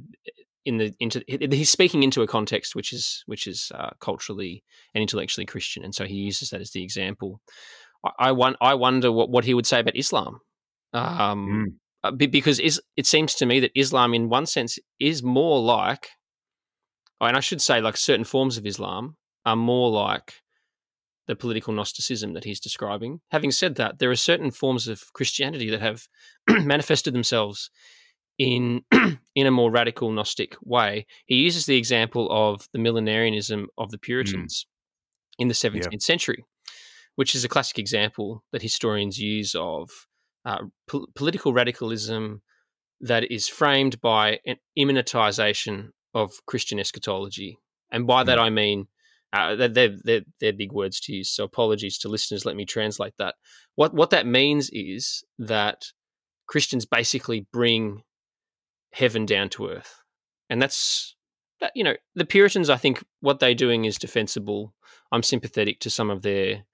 in 0.68 0.76
the 0.76 0.94
into 1.00 1.24
he's 1.26 1.70
speaking 1.70 2.02
into 2.02 2.20
a 2.20 2.26
context 2.26 2.74
which 2.74 2.92
is 2.92 3.24
which 3.26 3.46
is 3.46 3.72
uh, 3.74 3.90
culturally 4.00 4.62
and 4.94 5.00
intellectually 5.00 5.46
Christian, 5.46 5.82
and 5.82 5.94
so 5.94 6.04
he 6.04 6.14
uses 6.14 6.50
that 6.50 6.60
as 6.60 6.70
the 6.70 6.82
example. 6.82 7.40
I, 8.04 8.30
I, 8.30 8.54
I 8.60 8.74
wonder 8.74 9.10
what, 9.10 9.30
what 9.30 9.44
he 9.44 9.54
would 9.54 9.66
say 9.66 9.80
about 9.80 9.96
Islam, 9.96 10.40
um, 10.92 11.74
mm. 12.04 12.30
because 12.30 12.60
is, 12.60 12.80
it 12.96 13.06
seems 13.06 13.34
to 13.36 13.46
me 13.46 13.58
that 13.60 13.72
Islam, 13.74 14.14
in 14.14 14.28
one 14.28 14.46
sense, 14.46 14.78
is 15.00 15.22
more 15.22 15.60
like, 15.60 16.10
and 17.20 17.36
I 17.36 17.40
should 17.40 17.60
say, 17.60 17.80
like 17.80 17.96
certain 17.96 18.24
forms 18.24 18.56
of 18.56 18.66
Islam 18.66 19.16
are 19.44 19.56
more 19.56 19.90
like 19.90 20.34
the 21.26 21.34
political 21.34 21.74
Gnosticism 21.74 22.34
that 22.34 22.44
he's 22.44 22.60
describing. 22.60 23.20
Having 23.30 23.50
said 23.52 23.74
that, 23.76 23.98
there 23.98 24.10
are 24.10 24.16
certain 24.16 24.50
forms 24.50 24.86
of 24.86 25.12
Christianity 25.12 25.70
that 25.70 25.80
have 25.80 26.06
manifested 26.48 27.14
themselves 27.14 27.70
in 28.38 28.82
in 29.34 29.46
a 29.46 29.50
more 29.50 29.70
radical 29.70 30.10
Gnostic 30.10 30.56
way. 30.62 31.06
He 31.26 31.36
uses 31.36 31.66
the 31.66 31.76
example 31.76 32.28
of 32.30 32.68
the 32.72 32.78
millenarianism 32.78 33.66
of 33.76 33.90
the 33.90 33.98
mm. 33.98 34.02
Puritans 34.02 34.66
mm. 34.66 35.42
in 35.42 35.48
the 35.48 35.54
17th 35.54 35.92
yeah. 35.92 35.98
century, 35.98 36.44
which 37.16 37.34
is 37.34 37.44
a 37.44 37.48
classic 37.48 37.78
example 37.78 38.44
that 38.52 38.62
historians 38.62 39.18
use 39.18 39.54
of 39.54 39.90
uh, 40.44 40.64
po- 40.86 41.06
political 41.14 41.52
radicalism 41.52 42.42
that 43.00 43.30
is 43.30 43.46
framed 43.46 44.00
by 44.00 44.40
an 44.46 44.56
immanentization 44.76 45.90
of 46.14 46.32
Christian 46.46 46.80
eschatology. 46.80 47.58
And 47.90 48.06
by 48.06 48.22
mm. 48.22 48.26
that 48.26 48.38
I 48.38 48.50
mean 48.50 48.88
uh, 49.32 49.54
they're, 49.54 49.96
they're, 50.02 50.22
they're 50.40 50.52
big 50.52 50.72
words 50.72 51.00
to 51.00 51.12
use. 51.12 51.30
So 51.30 51.44
apologies 51.44 51.98
to 51.98 52.08
listeners. 52.08 52.46
Let 52.46 52.56
me 52.56 52.64
translate 52.64 53.14
that. 53.18 53.34
What 53.74 53.94
what 53.94 54.10
that 54.10 54.26
means 54.26 54.70
is 54.72 55.22
that 55.38 55.92
Christians 56.46 56.86
basically 56.86 57.46
bring 57.52 58.02
heaven 58.92 59.26
down 59.26 59.48
to 59.50 59.68
earth. 59.68 60.02
And 60.50 60.60
that's 60.60 61.14
that 61.60 61.72
you 61.74 61.84
know, 61.84 61.94
the 62.14 62.24
Puritans 62.24 62.70
I 62.70 62.76
think 62.76 63.02
what 63.20 63.40
they're 63.40 63.54
doing 63.54 63.84
is 63.84 63.98
defensible. 63.98 64.74
I'm 65.12 65.22
sympathetic 65.22 65.80
to 65.80 65.90
some 65.90 66.10
of 66.10 66.22
their 66.22 66.64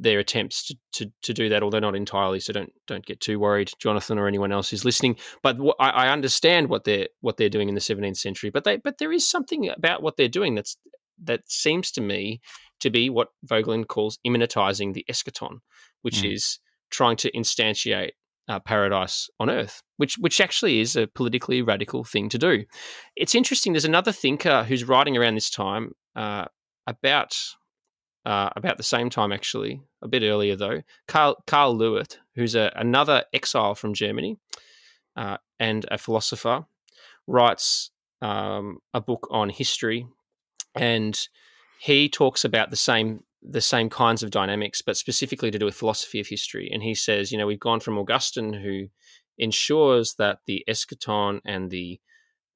their 0.00 0.20
attempts 0.20 0.64
to, 0.66 0.76
to, 0.92 1.12
to 1.22 1.34
do 1.34 1.48
that, 1.48 1.62
although 1.62 1.80
not 1.80 1.96
entirely. 1.96 2.40
So 2.40 2.52
don't 2.52 2.72
don't 2.86 3.04
get 3.04 3.20
too 3.20 3.38
worried, 3.38 3.72
Jonathan 3.78 4.18
or 4.18 4.28
anyone 4.28 4.52
else 4.52 4.70
who's 4.70 4.84
listening. 4.84 5.16
But 5.42 5.58
I, 5.80 5.90
I 5.90 6.08
understand 6.08 6.68
what 6.68 6.84
they're 6.84 7.08
what 7.20 7.36
they're 7.36 7.48
doing 7.48 7.68
in 7.68 7.74
the 7.74 7.80
17th 7.80 8.16
century. 8.16 8.50
But 8.50 8.64
they 8.64 8.76
but 8.76 8.98
there 8.98 9.12
is 9.12 9.28
something 9.28 9.68
about 9.68 10.02
what 10.02 10.16
they're 10.16 10.28
doing 10.28 10.54
that's 10.54 10.76
that 11.24 11.40
seems 11.50 11.90
to 11.92 12.00
me 12.00 12.40
to 12.80 12.90
be 12.90 13.10
what 13.10 13.28
Voegelin 13.44 13.86
calls 13.86 14.18
immanentizing 14.26 14.94
the 14.94 15.04
eschaton, 15.10 15.58
which 16.02 16.22
mm. 16.22 16.32
is 16.32 16.60
trying 16.90 17.16
to 17.16 17.30
instantiate 17.32 18.12
uh, 18.48 18.58
paradise 18.60 19.28
on 19.38 19.50
earth, 19.50 19.82
which 19.98 20.16
which 20.18 20.40
actually 20.40 20.80
is 20.80 20.96
a 20.96 21.06
politically 21.06 21.62
radical 21.62 22.04
thing 22.04 22.28
to 22.30 22.38
do. 22.38 22.64
It's 23.16 23.34
interesting. 23.34 23.72
There's 23.72 23.84
another 23.84 24.12
thinker 24.12 24.64
who's 24.64 24.84
writing 24.84 25.16
around 25.16 25.34
this 25.34 25.50
time 25.50 25.92
uh, 26.16 26.46
about 26.86 27.36
uh, 28.24 28.50
about 28.56 28.76
the 28.76 28.82
same 28.82 29.10
time, 29.10 29.32
actually, 29.32 29.82
a 30.02 30.08
bit 30.08 30.22
earlier 30.22 30.56
though. 30.56 30.82
Karl 31.06 31.36
Karl 31.46 31.76
Löwith, 31.76 32.16
who's 32.34 32.54
a, 32.54 32.72
another 32.76 33.24
exile 33.32 33.74
from 33.74 33.94
Germany 33.94 34.36
uh, 35.16 35.36
and 35.60 35.86
a 35.90 35.98
philosopher, 35.98 36.64
writes 37.26 37.90
um, 38.22 38.78
a 38.94 39.00
book 39.00 39.28
on 39.30 39.50
history, 39.50 40.06
and 40.74 41.28
he 41.80 42.08
talks 42.08 42.44
about 42.44 42.70
the 42.70 42.76
same 42.76 43.22
the 43.42 43.60
same 43.60 43.88
kinds 43.88 44.22
of 44.22 44.30
dynamics, 44.30 44.82
but 44.82 44.96
specifically 44.96 45.50
to 45.50 45.58
do 45.58 45.64
with 45.64 45.74
philosophy 45.74 46.20
of 46.20 46.26
history. 46.26 46.68
And 46.72 46.82
he 46.82 46.94
says, 46.94 47.30
you 47.30 47.38
know, 47.38 47.46
we've 47.46 47.60
gone 47.60 47.80
from 47.80 47.98
Augustine, 47.98 48.52
who 48.52 48.88
ensures 49.38 50.14
that 50.14 50.38
the 50.46 50.64
eschaton 50.68 51.40
and 51.44 51.70
the 51.70 52.00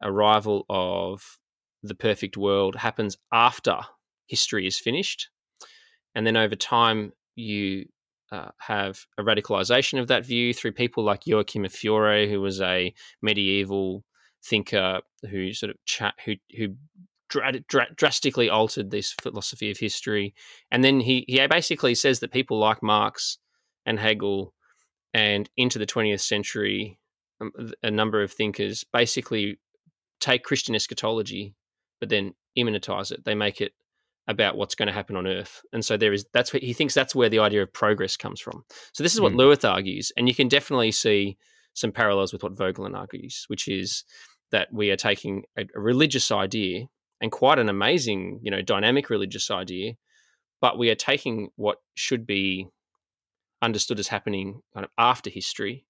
arrival 0.02 0.66
of 0.68 1.38
the 1.82 1.94
perfect 1.94 2.36
world 2.36 2.76
happens 2.76 3.16
after 3.32 3.78
history 4.26 4.66
is 4.66 4.78
finished. 4.78 5.28
And 6.14 6.26
then 6.26 6.36
over 6.36 6.56
time, 6.56 7.12
you 7.34 7.86
uh, 8.30 8.50
have 8.58 9.00
a 9.18 9.22
radicalization 9.22 10.00
of 10.00 10.08
that 10.08 10.26
view 10.26 10.52
through 10.52 10.72
people 10.72 11.04
like 11.04 11.26
Joachim 11.26 11.64
of 11.64 11.72
Fiore, 11.72 12.28
who 12.28 12.40
was 12.40 12.60
a 12.60 12.92
medieval 13.20 14.04
thinker 14.44 15.00
who 15.30 15.52
sort 15.52 15.70
of 15.70 15.76
chat, 15.84 16.14
who 16.24 16.34
who 16.56 16.74
dra- 17.32 17.60
dra- 17.68 17.94
drastically 17.96 18.48
altered 18.48 18.90
this 18.90 19.12
philosophy 19.12 19.70
of 19.70 19.78
history. 19.78 20.34
And 20.70 20.84
then 20.84 21.00
he, 21.00 21.24
he 21.26 21.44
basically 21.46 21.94
says 21.94 22.20
that 22.20 22.30
people 22.30 22.58
like 22.58 22.82
Marx 22.82 23.38
and 23.86 23.98
Hegel 23.98 24.54
and 25.14 25.48
into 25.56 25.78
the 25.78 25.86
20th 25.86 26.20
century, 26.20 26.98
um, 27.40 27.50
a 27.82 27.90
number 27.90 28.22
of 28.22 28.32
thinkers 28.32 28.84
basically 28.92 29.58
take 30.20 30.44
Christian 30.44 30.74
eschatology, 30.74 31.54
but 32.00 32.08
then 32.08 32.34
immanentize 32.56 33.10
it. 33.10 33.24
They 33.24 33.34
make 33.34 33.60
it 33.60 33.72
about 34.28 34.56
what's 34.56 34.76
going 34.76 34.86
to 34.86 34.92
happen 34.92 35.16
on 35.16 35.26
Earth, 35.26 35.62
and 35.72 35.84
so 35.84 35.96
there 35.96 36.12
is 36.12 36.24
that's 36.32 36.52
what 36.52 36.62
he 36.62 36.72
thinks 36.72 36.94
that's 36.94 37.12
where 37.12 37.28
the 37.28 37.40
idea 37.40 37.60
of 37.60 37.72
progress 37.72 38.16
comes 38.16 38.40
from. 38.40 38.64
So 38.92 39.02
this 39.02 39.14
is 39.14 39.20
what 39.20 39.32
mm. 39.32 39.68
Argues, 39.68 40.12
and 40.16 40.28
you 40.28 40.34
can 40.34 40.46
definitely 40.46 40.92
see 40.92 41.36
some 41.74 41.90
parallels 41.90 42.32
with 42.32 42.44
what 42.44 42.54
Voegelin 42.54 42.96
argues, 42.96 43.46
which 43.48 43.66
is 43.66 44.04
that 44.52 44.68
we 44.72 44.92
are 44.92 44.96
taking 44.96 45.42
a, 45.58 45.66
a 45.74 45.80
religious 45.80 46.30
idea 46.30 46.86
and 47.22 47.32
quite 47.32 47.58
an 47.58 47.70
amazing, 47.70 48.40
you 48.42 48.50
know, 48.50 48.60
dynamic 48.60 49.08
religious 49.08 49.50
idea. 49.50 49.94
But 50.60 50.76
we 50.76 50.90
are 50.90 50.96
taking 50.96 51.48
what 51.56 51.78
should 51.94 52.26
be 52.26 52.68
understood 53.62 53.98
as 53.98 54.08
happening 54.08 54.60
kind 54.74 54.84
of 54.84 54.90
after 54.98 55.30
history 55.30 55.86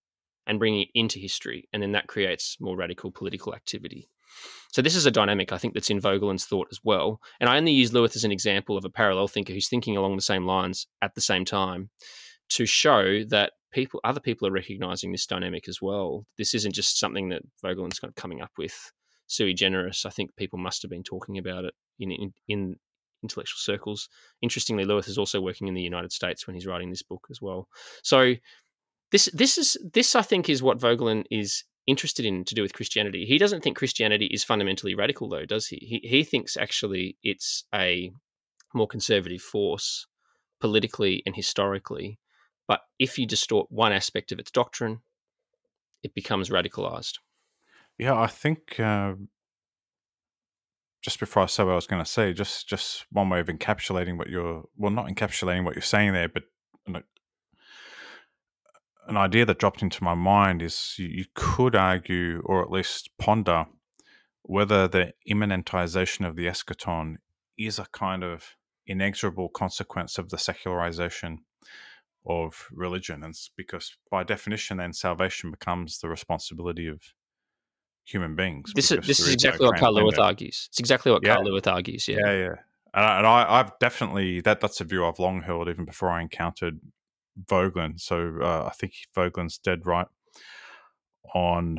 and 0.46 0.58
bringing 0.58 0.82
it 0.82 0.88
into 0.94 1.18
history, 1.18 1.68
and 1.72 1.82
then 1.82 1.92
that 1.92 2.06
creates 2.06 2.56
more 2.60 2.76
radical 2.76 3.10
political 3.10 3.54
activity. 3.54 4.08
So 4.72 4.82
this 4.82 4.96
is 4.96 5.06
a 5.06 5.10
dynamic 5.10 5.52
I 5.52 5.58
think 5.58 5.74
that's 5.74 5.90
in 5.90 6.00
Voegelin's 6.00 6.46
thought 6.46 6.68
as 6.70 6.80
well. 6.82 7.20
And 7.40 7.48
I 7.48 7.56
only 7.56 7.72
use 7.72 7.90
Löwith 7.90 8.16
as 8.16 8.24
an 8.24 8.32
example 8.32 8.76
of 8.76 8.84
a 8.84 8.90
parallel 8.90 9.28
thinker 9.28 9.52
who's 9.52 9.68
thinking 9.68 9.96
along 9.96 10.16
the 10.16 10.22
same 10.22 10.46
lines 10.46 10.86
at 11.02 11.14
the 11.14 11.20
same 11.20 11.44
time 11.44 11.90
to 12.50 12.66
show 12.66 13.24
that 13.24 13.52
people, 13.72 14.00
other 14.04 14.20
people 14.20 14.48
are 14.48 14.52
recognizing 14.52 15.12
this 15.12 15.26
dynamic 15.26 15.68
as 15.68 15.80
well. 15.80 16.26
This 16.38 16.54
isn't 16.54 16.74
just 16.74 16.98
something 16.98 17.28
that 17.28 17.42
Voegelin's 17.64 17.98
kind 17.98 18.10
of 18.10 18.14
coming 18.16 18.40
up 18.40 18.52
with 18.58 18.92
sui 19.32 19.54
generis. 19.54 20.04
I 20.04 20.10
think 20.10 20.36
people 20.36 20.58
must 20.58 20.82
have 20.82 20.90
been 20.90 21.02
talking 21.02 21.38
about 21.38 21.64
it 21.64 21.74
in, 21.98 22.10
in, 22.10 22.34
in 22.48 22.76
intellectual 23.22 23.58
circles. 23.58 24.08
Interestingly, 24.42 24.84
Löwith 24.84 25.08
is 25.08 25.18
also 25.18 25.40
working 25.40 25.68
in 25.68 25.74
the 25.74 25.82
United 25.82 26.12
States 26.12 26.46
when 26.46 26.54
he's 26.54 26.66
writing 26.66 26.90
this 26.90 27.02
book 27.02 27.26
as 27.30 27.40
well. 27.40 27.68
So 28.02 28.34
this 29.10 29.26
this 29.32 29.58
is 29.58 29.76
this 29.92 30.14
I 30.14 30.22
think 30.22 30.48
is 30.48 30.62
what 30.62 30.78
Voegelin 30.78 31.24
is 31.30 31.64
interested 31.86 32.24
in 32.24 32.44
to 32.44 32.54
do 32.54 32.62
with 32.62 32.74
Christianity. 32.74 33.24
He 33.24 33.38
doesn't 33.38 33.62
think 33.62 33.76
Christianity 33.76 34.26
is 34.26 34.44
fundamentally 34.44 34.94
radical, 34.94 35.28
though, 35.28 35.46
does 35.46 35.66
he? 35.66 35.76
He 35.76 36.08
he 36.08 36.24
thinks 36.24 36.56
actually 36.56 37.16
it's 37.22 37.64
a 37.74 38.12
more 38.74 38.86
conservative 38.86 39.42
force 39.42 40.06
politically 40.60 41.22
and 41.26 41.34
historically. 41.34 42.18
But 42.68 42.80
if 42.98 43.18
you 43.18 43.26
distort 43.26 43.66
one 43.70 43.92
aspect 43.92 44.32
of 44.32 44.38
its 44.38 44.50
doctrine, 44.50 45.00
it 46.02 46.14
becomes 46.14 46.50
radicalized. 46.50 47.18
Yeah, 48.02 48.18
I 48.18 48.26
think 48.26 48.80
uh, 48.80 49.12
just 51.02 51.20
before 51.20 51.44
I 51.44 51.46
say 51.46 51.62
what 51.62 51.70
I 51.70 51.76
was 51.76 51.86
going 51.86 52.02
to 52.02 52.10
say, 52.10 52.32
just 52.32 52.68
just 52.68 53.06
one 53.12 53.28
way 53.28 53.38
of 53.38 53.46
encapsulating 53.46 54.18
what 54.18 54.28
you're 54.28 54.64
well, 54.76 54.90
not 54.90 55.06
encapsulating 55.06 55.62
what 55.62 55.76
you're 55.76 55.82
saying 55.82 56.12
there, 56.12 56.28
but 56.28 56.42
an, 56.84 57.04
an 59.06 59.16
idea 59.16 59.46
that 59.46 59.60
dropped 59.60 59.82
into 59.82 60.02
my 60.02 60.14
mind 60.14 60.62
is 60.62 60.96
you, 60.98 61.06
you 61.06 61.26
could 61.36 61.76
argue, 61.76 62.42
or 62.44 62.60
at 62.60 62.72
least 62.72 63.10
ponder, 63.20 63.66
whether 64.42 64.88
the 64.88 65.12
immanentization 65.30 66.26
of 66.26 66.34
the 66.34 66.46
eschaton 66.46 67.18
is 67.56 67.78
a 67.78 67.86
kind 67.92 68.24
of 68.24 68.56
inexorable 68.84 69.48
consequence 69.48 70.18
of 70.18 70.30
the 70.30 70.38
secularization 70.38 71.38
of 72.26 72.66
religion, 72.72 73.22
and 73.22 73.36
because 73.56 73.96
by 74.10 74.24
definition, 74.24 74.78
then 74.78 74.92
salvation 74.92 75.52
becomes 75.52 76.00
the 76.00 76.08
responsibility 76.08 76.88
of 76.88 77.00
human 78.04 78.34
beings. 78.34 78.72
This 78.74 78.90
is 78.90 79.06
this 79.06 79.20
is 79.20 79.28
no 79.28 79.32
exactly 79.32 79.66
what 79.66 79.78
Karl 79.78 79.94
Löwith 79.94 80.18
argues. 80.18 80.68
It's 80.70 80.78
exactly 80.78 81.12
what 81.12 81.22
Yeah. 81.24 81.36
Karl 81.36 81.46
Löwith 81.46 81.70
argues. 81.70 82.08
Yeah. 82.08 82.18
Yeah, 82.24 82.32
yeah. 82.32 82.54
And, 82.94 83.04
I, 83.04 83.18
and 83.18 83.26
I, 83.26 83.46
I've 83.48 83.78
definitely 83.78 84.40
that 84.42 84.60
that's 84.60 84.80
a 84.80 84.84
view 84.84 85.06
I've 85.06 85.18
long 85.18 85.42
held 85.42 85.68
even 85.68 85.84
before 85.84 86.10
I 86.10 86.20
encountered 86.20 86.80
Voegelin. 87.46 88.00
So 88.00 88.38
uh, 88.42 88.66
I 88.66 88.70
think 88.70 88.92
Voegelin's 89.16 89.58
dead 89.58 89.86
right 89.86 90.06
on 91.34 91.78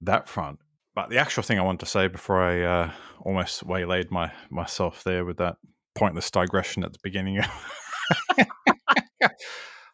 that 0.00 0.28
front. 0.28 0.58
But 0.94 1.10
the 1.10 1.18
actual 1.18 1.44
thing 1.44 1.58
I 1.58 1.62
wanted 1.62 1.80
to 1.80 1.86
say 1.86 2.08
before 2.08 2.42
I 2.42 2.62
uh, 2.62 2.90
almost 3.20 3.62
waylaid 3.62 4.10
my 4.10 4.32
myself 4.50 5.04
there 5.04 5.24
with 5.24 5.36
that 5.36 5.56
pointless 5.94 6.30
digression 6.30 6.82
at 6.84 6.92
the 6.92 6.98
beginning. 7.02 7.40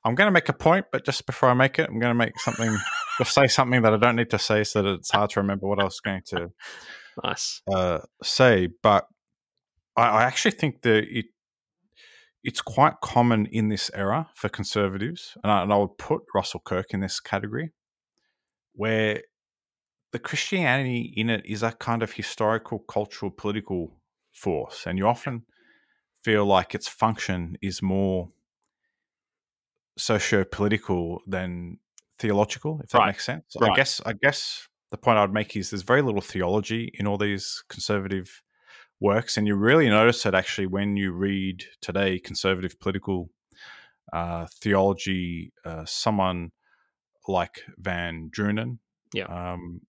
I'm 0.05 0.14
going 0.14 0.26
to 0.26 0.32
make 0.32 0.48
a 0.48 0.52
point, 0.55 0.86
but 0.92 1.05
just 1.05 1.24
before 1.26 1.48
I 1.48 1.55
make 1.55 1.78
it, 1.78 1.88
I'm 1.88 1.98
going 1.98 2.11
to 2.11 2.14
make 2.14 2.38
something, 2.38 2.76
just 3.18 3.34
say 3.34 3.46
something 3.46 3.82
that 3.82 3.94
I 3.94 3.96
don't 3.96 4.16
need 4.16 4.30
to 4.30 4.38
say, 4.38 4.64
so 4.64 4.82
that 4.82 4.94
it's 4.94 5.11
hard 5.11 5.30
to 5.30 5.40
remember 5.40 5.66
what 5.66 5.80
I 5.80 5.84
was 5.84 6.00
going 6.00 6.22
to 6.26 6.50
Nice. 7.24 7.62
uh, 7.72 8.00
say, 8.22 8.68
but 8.82 9.07
I, 9.96 10.02
I 10.09 10.22
actually 10.24 10.52
think 10.52 10.82
that 10.82 11.05
it 11.09 11.26
it's 12.42 12.61
quite 12.61 13.00
common 13.02 13.46
in 13.46 13.70
this 13.70 13.90
era 13.94 14.28
for 14.34 14.50
conservatives, 14.50 15.36
and 15.42 15.50
I, 15.50 15.62
and 15.62 15.72
I 15.72 15.78
would 15.78 15.96
put 15.96 16.22
Russell 16.34 16.61
Kirk 16.62 16.92
in 16.92 17.00
this 17.00 17.18
category, 17.18 17.72
where 18.74 19.22
the 20.12 20.18
Christianity 20.18 21.12
in 21.16 21.30
it 21.30 21.46
is 21.46 21.62
a 21.62 21.72
kind 21.72 22.02
of 22.02 22.12
historical, 22.12 22.80
cultural, 22.80 23.30
political 23.30 23.96
force, 24.32 24.84
and 24.86 24.98
you 24.98 25.07
often 25.07 25.46
feel 26.22 26.44
like 26.44 26.74
its 26.74 26.86
function 26.86 27.57
is 27.62 27.80
more 27.80 28.30
socio-political 29.97 31.22
than 31.26 31.78
theological, 32.18 32.80
if 32.82 32.90
that 32.90 32.99
Right. 32.99 33.07
makes 33.09 33.24
sense. 33.24 33.57
Right. 33.61 33.72
I 33.72 33.76
guess 33.76 34.01
I 34.07 34.12
guess 34.12 34.68
the 34.90 34.97
point 34.99 35.18
I'd 35.18 35.32
make 35.32 35.57
is 35.57 35.70
there's 35.70 35.82
very 35.82 36.03
little 36.03 36.20
theology 36.20 36.90
in 36.95 37.07
all 37.07 37.18
these 37.18 37.62
conservative 37.68 38.42
works, 39.01 39.36
and 39.36 39.47
you 39.47 39.55
really 39.57 39.88
notice 39.88 40.24
it 40.26 40.34
actually 40.34 40.66
when 40.66 40.97
you 40.97 41.12
read 41.12 41.64
today 41.80 42.18
conservative 42.18 42.78
political 42.80 43.30
uh, 44.12 44.47
theology. 44.61 45.53
Uh, 45.64 45.84
someone 45.84 46.53
like 47.26 47.62
VanDrunen, 47.80 48.78
Yeah. 49.12 49.24
um, 49.24 49.80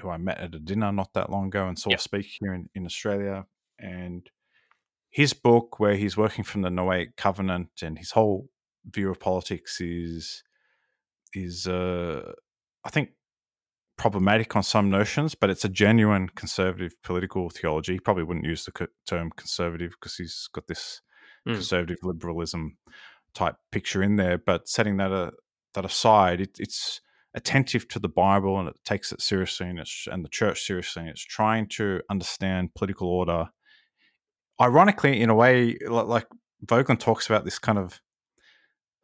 who 0.00 0.10
I 0.10 0.18
met 0.18 0.38
at 0.38 0.54
a 0.54 0.58
dinner 0.60 0.92
not 0.92 1.14
that 1.14 1.30
long 1.30 1.46
ago 1.46 1.66
and 1.68 1.78
saw 1.78 1.90
Yeah. 1.90 1.96
speak 1.96 2.26
here 2.38 2.52
in, 2.52 2.68
in 2.74 2.84
Australia, 2.84 3.46
and 3.78 4.28
his 5.10 5.32
book 5.32 5.80
where 5.80 5.96
he's 5.96 6.16
working 6.16 6.44
from 6.44 6.60
the 6.62 6.68
Noahic 6.68 7.16
Covenant 7.16 7.82
and 7.82 7.98
his 7.98 8.10
whole 8.10 8.50
view 8.90 9.10
of 9.10 9.20
politics 9.20 9.80
is 9.80 10.42
is 11.34 11.66
uh, 11.66 12.32
I 12.84 12.90
think 12.90 13.10
problematic 13.98 14.54
on 14.56 14.62
some 14.62 14.90
notions, 14.90 15.34
but 15.34 15.50
it's 15.50 15.64
a 15.64 15.68
genuine 15.70 16.28
conservative 16.28 16.92
political 17.02 17.50
theology. 17.50 17.94
He 17.94 18.00
probably 18.00 18.24
wouldn't 18.24 18.44
use 18.46 18.64
the 18.64 18.88
term 19.06 19.30
conservative 19.36 19.92
because 19.92 20.16
he's 20.16 20.48
got 20.52 20.66
this 20.66 21.00
Mm. 21.46 21.54
conservative 21.54 21.98
liberalism 22.02 22.76
type 23.34 23.56
picture 23.70 24.02
in 24.02 24.16
there. 24.16 24.38
But 24.38 24.68
setting 24.68 24.96
that 24.96 25.12
uh, 25.12 25.30
that 25.74 25.84
aside, 25.84 26.40
it, 26.40 26.58
it's 26.58 27.00
attentive 27.34 27.86
to 27.88 27.98
the 27.98 28.08
Bible 28.08 28.58
and 28.58 28.68
it 28.68 28.76
takes 28.84 29.12
it 29.12 29.20
seriously 29.20 29.68
and 29.68 29.78
it's 29.78 30.08
and 30.10 30.24
the 30.24 30.28
church 30.28 30.62
seriously. 30.62 31.02
And 31.02 31.10
it's 31.10 31.24
trying 31.24 31.68
to 31.76 32.00
understand 32.10 32.74
political 32.74 33.08
order. 33.08 33.48
Ironically, 34.60 35.20
in 35.20 35.30
a 35.30 35.34
way, 35.34 35.76
like 35.86 36.26
Voegelin 36.64 36.98
talks 36.98 37.26
about 37.28 37.44
this 37.44 37.58
kind 37.58 37.78
of 37.78 38.00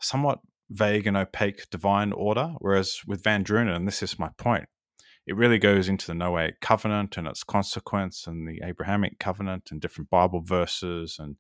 somewhat 0.02 0.40
vague 0.70 1.06
and 1.06 1.16
opaque 1.16 1.68
divine 1.70 2.12
order, 2.12 2.54
whereas 2.58 3.00
with 3.06 3.22
VanDrunen, 3.22 3.74
and 3.74 3.86
this 3.86 4.02
is 4.02 4.18
my 4.18 4.30
point, 4.38 4.68
it 5.26 5.36
really 5.36 5.58
goes 5.58 5.88
into 5.88 6.06
the 6.06 6.14
Noahic 6.14 6.54
covenant 6.60 7.16
and 7.16 7.28
its 7.28 7.44
consequence 7.44 8.26
and 8.26 8.48
the 8.48 8.60
Abrahamic 8.64 9.18
covenant 9.18 9.70
and 9.70 9.80
different 9.80 10.10
Bible 10.10 10.42
verses 10.42 11.16
and 11.18 11.36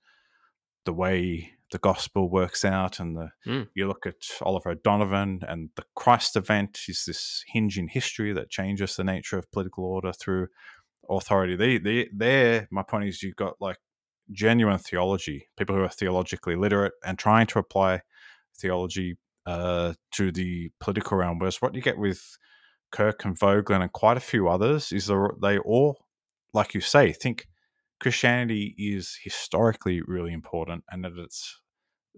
the 0.84 0.92
way 0.92 1.52
the 1.72 1.78
gospel 1.78 2.30
works 2.30 2.64
out 2.64 3.00
and 3.00 3.16
the 3.16 3.30
Mm. 3.46 3.68
you 3.74 3.88
look 3.88 4.06
at 4.06 4.16
Oliver 4.42 4.70
O'Donovan 4.70 5.40
and 5.48 5.70
the 5.76 5.84
Christ 5.96 6.36
event 6.36 6.80
is 6.88 7.04
this 7.06 7.42
hinge 7.48 7.78
in 7.78 7.88
history 7.88 8.32
that 8.34 8.50
changes 8.50 8.94
the 8.94 9.04
nature 9.04 9.38
of 9.38 9.50
political 9.50 9.84
order 9.84 10.12
through 10.12 10.48
authority. 11.08 11.56
They 11.56 11.78
they 11.78 12.08
there 12.12 12.68
my 12.70 12.82
point 12.82 13.06
is 13.06 13.22
you've 13.22 13.36
got 13.36 13.54
like 13.60 13.78
genuine 14.30 14.78
theology, 14.78 15.48
people 15.56 15.74
who 15.74 15.82
are 15.82 15.88
theologically 15.88 16.56
literate 16.56 16.92
and 17.04 17.18
trying 17.18 17.46
to 17.48 17.58
apply 17.58 18.02
theology 18.62 19.18
uh, 19.46 19.92
to 20.16 20.32
the 20.32 20.70
political 20.80 21.18
realm. 21.18 21.38
Whereas 21.38 21.60
what 21.60 21.74
you 21.74 21.82
get 21.82 21.98
with 21.98 22.20
Kirk 22.92 23.24
and 23.24 23.38
Voegelin 23.38 23.82
and 23.82 23.92
quite 23.92 24.16
a 24.16 24.20
few 24.32 24.48
others 24.48 24.92
is 24.92 25.06
they're- 25.06 25.58
all, 25.64 25.98
like 26.54 26.74
you 26.74 26.80
say, 26.80 27.12
think 27.12 27.48
Christianity 28.00 28.74
is 28.78 29.18
historically 29.22 30.00
really 30.02 30.32
important 30.32 30.84
and 30.90 31.04
that 31.04 31.18
it's 31.18 31.60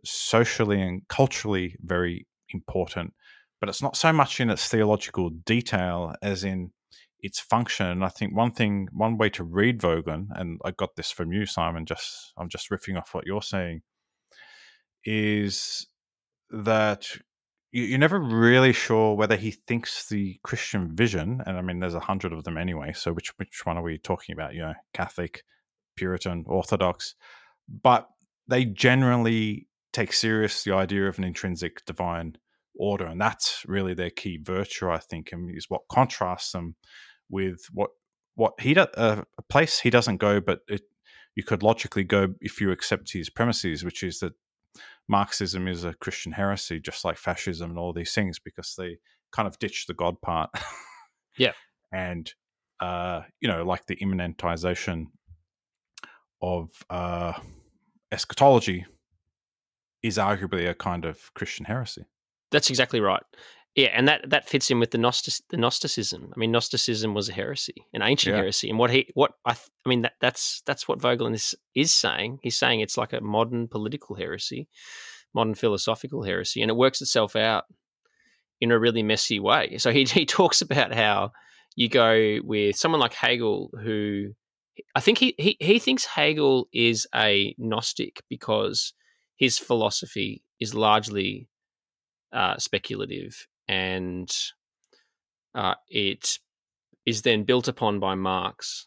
socially 0.05 0.81
and 0.81 1.03
culturally 1.09 1.77
very 1.81 2.27
important, 2.51 3.15
but 3.61 3.69
it's 3.69 3.83
not 3.83 3.97
so 3.97 4.13
much 4.13 4.41
in 4.41 4.51
its 4.51 4.69
theological 4.69 5.31
detail 5.31 6.15
as 6.23 6.45
in 6.45 6.73
its 7.21 7.41
function. 7.41 7.87
And 7.87 8.05
I 8.05 8.09
think 8.09 8.37
one 8.37 8.53
thing, 8.53 8.89
one 8.93 9.17
way 9.17 9.31
to 9.31 9.45
read 9.45 9.81
Voegelin, 9.81 10.27
and 10.35 10.61
I 10.65 10.71
got 10.73 10.97
this 10.97 11.11
from 11.11 11.33
you, 11.33 11.47
Simon. 11.47 11.87
Just 11.87 12.33
I'm 12.37 12.49
just 12.49 12.71
riffing 12.71 12.99
off 12.99 13.15
what 13.15 13.27
you're 13.27 13.43
saying, 13.43 13.83
is 15.05 15.87
that 16.63 17.17
you- 17.73 17.85
you're 17.85 17.99
never 17.99 18.21
really 18.21 18.73
sure 18.73 19.17
whether 19.17 19.37
he 19.37 19.51
thinks 19.51 20.09
the 20.09 20.39
Christian 20.45 20.95
vision, 20.95 21.43
and 21.45 21.59
I 21.59 21.61
mean, 21.61 21.81
there's 21.81 21.95
a 21.95 22.01
hundred 22.01 22.33
of 22.33 22.45
them 22.45 22.57
anyway. 22.57 22.93
So 22.93 23.13
which 23.13 23.37
which 23.39 23.67
one 23.67 23.77
are 23.77 23.83
we 23.83 23.99
talking 23.99 24.33
about? 24.33 24.55
You 24.55 24.61
know, 24.61 24.75
Catholic, 24.93 25.45
Puritan, 25.97 26.45
Orthodox, 26.47 27.15
but 27.69 28.09
they 28.47 28.65
generally 28.65 29.69
take 29.93 30.13
serious 30.13 30.63
the 30.65 30.73
idea 30.73 31.09
of 31.09 31.19
an 31.19 31.25
intrinsic 31.25 31.85
divine 31.85 32.37
order, 32.77 33.07
and 33.07 33.21
that's 33.21 33.65
really 33.67 33.95
their 33.95 34.11
key 34.11 34.39
virtue, 34.43 34.91
I 34.91 34.99
think, 34.99 35.33
and 35.33 35.51
is 35.57 35.71
what 35.71 35.89
contrasts 35.89 36.53
them 36.53 36.77
with 37.29 37.67
what 37.73 37.91
what 38.37 38.55
he 38.61 38.75
do, 38.75 38.83
uh, 38.97 39.23
a 39.39 39.43
place 39.43 39.81
he 39.81 39.91
doesn't 39.91 40.17
go, 40.19 40.41
but 40.41 40.61
it, 40.69 40.83
you 41.35 41.43
could 41.43 41.63
logically 41.63 42.05
go 42.05 42.35
if 42.41 42.61
you 42.61 42.71
accept 42.71 43.13
his 43.13 43.31
premises, 43.31 43.85
which 43.85 44.03
is 44.03 44.19
that 44.21 44.35
Marxism 45.09 45.69
is 45.69 45.85
a 45.85 45.95
Christian 45.95 46.33
heresy, 46.33 46.81
just 46.81 47.05
like 47.05 47.17
fascism 47.17 47.71
and 47.71 47.79
all 47.79 47.93
these 47.93 48.13
things, 48.13 48.39
because 48.39 48.75
they 48.77 48.99
kind 49.33 49.47
of 49.47 49.59
ditch 49.59 49.87
the 49.87 49.95
God 49.95 50.21
part. 50.21 50.51
Yeah. 51.37 51.53
And, 51.93 52.29
uh, 52.81 53.21
you 53.41 53.47
know, 53.47 53.65
like 53.65 53.87
the 53.87 53.95
immanentization 53.95 55.05
of 56.43 56.71
uh, 56.91 57.35
eschatology 58.11 58.85
is 60.03 60.19
arguably 60.19 60.69
a 60.69 60.75
kind 60.75 61.05
of 61.05 61.33
Christian 61.35 61.67
heresy. 61.67 62.05
That's 62.51 62.69
exactly 62.69 63.01
right. 63.01 63.23
Yeah, 63.77 63.89
and 63.89 64.07
that 64.07 64.31
that 64.31 64.49
fits 64.49 64.71
in 64.71 64.79
with 64.79 64.93
the 64.93 64.99
Gnostic, 64.99 65.35
the 65.51 65.57
Gnosticism. 65.57 66.33
I 66.35 66.39
mean, 66.39 66.53
Gnosticism 66.53 67.13
was 67.13 67.29
a 67.29 67.33
heresy, 67.33 67.75
an 67.93 68.03
ancient 68.03 68.35
Yeah. 68.35 68.43
heresy, 68.43 68.71
and 68.71 68.79
what 68.79 68.91
he 68.91 69.09
what 69.15 69.33
I 69.45 69.55
th- 69.55 69.69
I 69.85 69.89
mean 69.89 70.03
that 70.03 70.15
that's 70.21 70.63
that's 70.65 70.87
what 70.87 71.01
Voegelin 71.01 71.35
is 71.35 71.55
is 71.75 71.93
saying. 71.93 72.39
He's 72.43 72.57
saying 72.57 72.81
it's 72.81 72.97
like 72.97 73.13
a 73.13 73.21
modern 73.21 73.67
political 73.67 74.15
heresy, 74.15 74.69
modern 75.35 75.55
philosophical 75.55 76.23
heresy, 76.23 76.63
and 76.63 76.71
it 76.71 76.77
works 76.77 77.01
itself 77.03 77.35
out 77.35 77.65
in 78.61 78.71
a 78.71 78.79
really 78.79 79.03
messy 79.03 79.41
way. 79.41 79.77
So 79.79 79.91
he 79.91 80.05
he 80.21 80.25
talks 80.25 80.61
about 80.61 80.95
how 80.95 81.33
you 81.75 81.89
go 81.89 82.39
with 82.45 82.77
someone 82.77 83.01
like 83.01 83.15
Hegel, 83.15 83.71
who 83.83 84.35
I 84.95 85.01
think 85.01 85.19
he 85.19 85.35
he 85.37 85.57
he 85.59 85.81
thinks 85.81 86.05
Hegel 86.05 86.69
is 86.73 87.09
a 87.13 87.57
Gnostic 87.59 88.23
because 88.29 88.93
his 89.37 89.59
philosophy 89.59 90.45
is 90.61 90.77
largely 90.77 91.49
uh, 92.33 92.57
speculative 92.59 93.49
and 93.69 94.31
uh, 95.55 95.75
it 95.89 96.39
is 97.07 97.23
then 97.23 97.45
built 97.45 97.69
upon 97.69 98.01
by 98.01 98.15
Marx, 98.15 98.87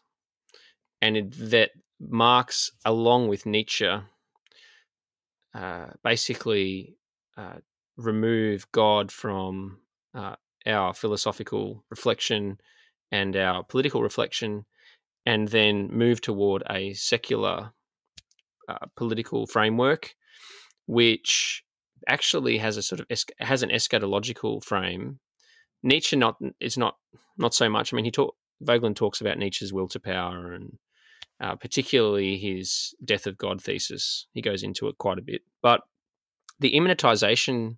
and 1.00 1.16
it, 1.16 1.50
that 1.50 1.70
Marx, 2.00 2.70
along 2.84 3.28
with 3.28 3.46
Nietzsche, 3.46 3.90
uh, 5.54 5.86
basically 6.04 6.96
uh, 7.36 7.56
remove 7.96 8.70
God 8.72 9.10
from 9.10 9.78
uh, 10.14 10.36
our 10.66 10.94
philosophical 10.94 11.84
reflection 11.90 12.58
and 13.10 13.34
our 13.36 13.64
political 13.64 14.02
reflection, 14.02 14.64
and 15.24 15.48
then 15.48 15.88
move 15.90 16.20
toward 16.20 16.62
a 16.70 16.92
secular 16.94 17.72
uh, 18.68 18.86
political 18.96 19.46
framework, 19.46 20.14
which 20.86 21.64
actually 22.06 22.58
has 22.58 22.76
a 22.76 22.82
sort 22.82 23.00
of 23.00 23.06
has 23.38 23.62
an 23.62 23.70
eschatological 23.70 24.62
frame. 24.62 25.18
Nietzsche 25.82 26.16
not 26.16 26.36
is 26.60 26.76
not 26.76 26.96
not 27.36 27.54
so 27.54 27.68
much. 27.68 27.92
I 27.92 27.96
mean, 27.96 28.04
he 28.04 28.10
talk 28.10 28.36
Voegelin 28.62 28.96
talks 28.96 29.20
about 29.20 29.38
Nietzsche's 29.38 29.72
will 29.72 29.88
to 29.88 30.00
power 30.00 30.52
and 30.52 30.78
uh, 31.40 31.54
particularly 31.54 32.36
his 32.36 32.94
death 33.04 33.26
of 33.26 33.38
God 33.38 33.62
thesis. 33.62 34.26
He 34.32 34.42
goes 34.42 34.62
into 34.62 34.88
it 34.88 34.98
quite 34.98 35.18
a 35.18 35.22
bit, 35.22 35.42
but 35.62 35.82
the 36.58 36.72
immanentization 36.72 37.76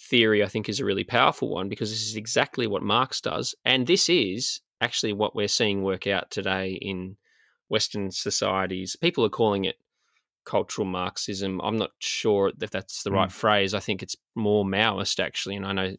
theory, 0.00 0.44
I 0.44 0.46
think, 0.46 0.68
is 0.68 0.80
a 0.80 0.84
really 0.84 1.04
powerful 1.04 1.48
one 1.48 1.68
because 1.68 1.90
this 1.90 2.06
is 2.06 2.16
exactly 2.16 2.66
what 2.66 2.82
Marx 2.82 3.20
does. 3.20 3.54
And 3.64 3.86
this 3.86 4.08
is 4.08 4.60
actually 4.80 5.12
what 5.12 5.34
we're 5.34 5.48
seeing 5.48 5.82
work 5.82 6.06
out 6.06 6.30
today 6.30 6.78
in 6.80 7.16
Western 7.68 8.10
societies. 8.10 8.96
People 8.96 9.24
are 9.24 9.30
calling 9.30 9.64
it 9.64 9.76
cultural 10.48 10.86
Marxism. 10.86 11.60
I'm 11.62 11.76
not 11.76 11.90
sure 11.98 12.50
if 12.60 12.70
that's 12.70 13.02
the 13.02 13.12
right 13.12 13.28
mm. 13.28 13.32
phrase. 13.32 13.74
I 13.74 13.80
think 13.80 14.02
it's 14.02 14.16
more 14.34 14.64
Maoist, 14.64 15.20
actually. 15.20 15.56
And 15.56 15.66
I 15.66 15.72
know 15.72 15.96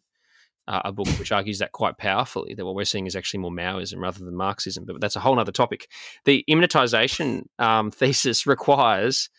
uh, 0.67 0.81
a 0.85 0.91
book 0.91 1.07
which 1.19 1.31
argues 1.31 1.59
that 1.59 1.71
quite 1.71 1.97
powerfully 1.97 2.55
that 2.55 2.65
what 2.65 2.75
we're 2.75 2.83
seeing 2.83 3.05
is 3.05 3.15
actually 3.15 3.39
more 3.39 3.51
Maoism 3.51 3.99
rather 3.99 4.25
than 4.25 4.35
Marxism. 4.35 4.85
But 4.85 4.99
that's 4.99 5.15
a 5.15 5.19
whole 5.19 5.39
other 5.39 5.51
topic. 5.51 5.87
The 6.25 6.43
immanentization 6.49 7.43
um, 7.59 7.91
thesis 7.99 8.47
requires 8.47 9.29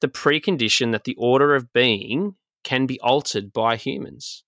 the 0.00 0.08
precondition 0.08 0.92
that 0.92 1.04
the 1.04 1.16
order 1.16 1.54
of 1.54 1.72
being 1.72 2.36
can 2.64 2.86
be 2.86 3.00
altered 3.00 3.52
by 3.52 3.76
humans. 3.76 4.44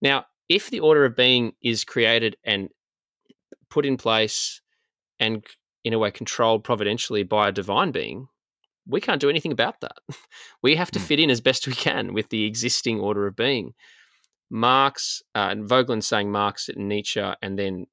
Now, 0.00 0.24
if 0.48 0.70
the 0.70 0.80
order 0.80 1.04
of 1.04 1.16
being 1.16 1.52
is 1.62 1.84
created 1.84 2.36
and 2.44 2.70
put 3.68 3.84
in 3.84 3.96
place 3.96 4.60
and 5.20 5.44
in 5.84 5.92
a 5.92 5.98
way 5.98 6.10
controlled 6.10 6.64
providentially 6.64 7.24
by 7.24 7.48
a 7.48 7.52
divine 7.52 7.90
being, 7.92 8.28
we 8.88 9.00
can't 9.00 9.20
do 9.20 9.30
anything 9.30 9.52
about 9.52 9.80
that. 9.80 9.98
We 10.62 10.76
have 10.76 10.90
to 10.92 10.98
mm. 10.98 11.02
fit 11.02 11.20
in 11.20 11.30
as 11.30 11.40
best 11.40 11.66
we 11.66 11.74
can 11.74 12.12
with 12.12 12.28
the 12.30 12.44
existing 12.44 12.98
order 12.98 13.26
of 13.26 13.36
being. 13.36 13.74
Marx 14.50 15.22
uh, 15.34 15.48
and 15.50 15.68
Voegelin 15.68 16.02
saying 16.02 16.30
Marx 16.30 16.68
and 16.68 16.88
Nietzsche, 16.88 17.22
and 17.42 17.58
then 17.58 17.86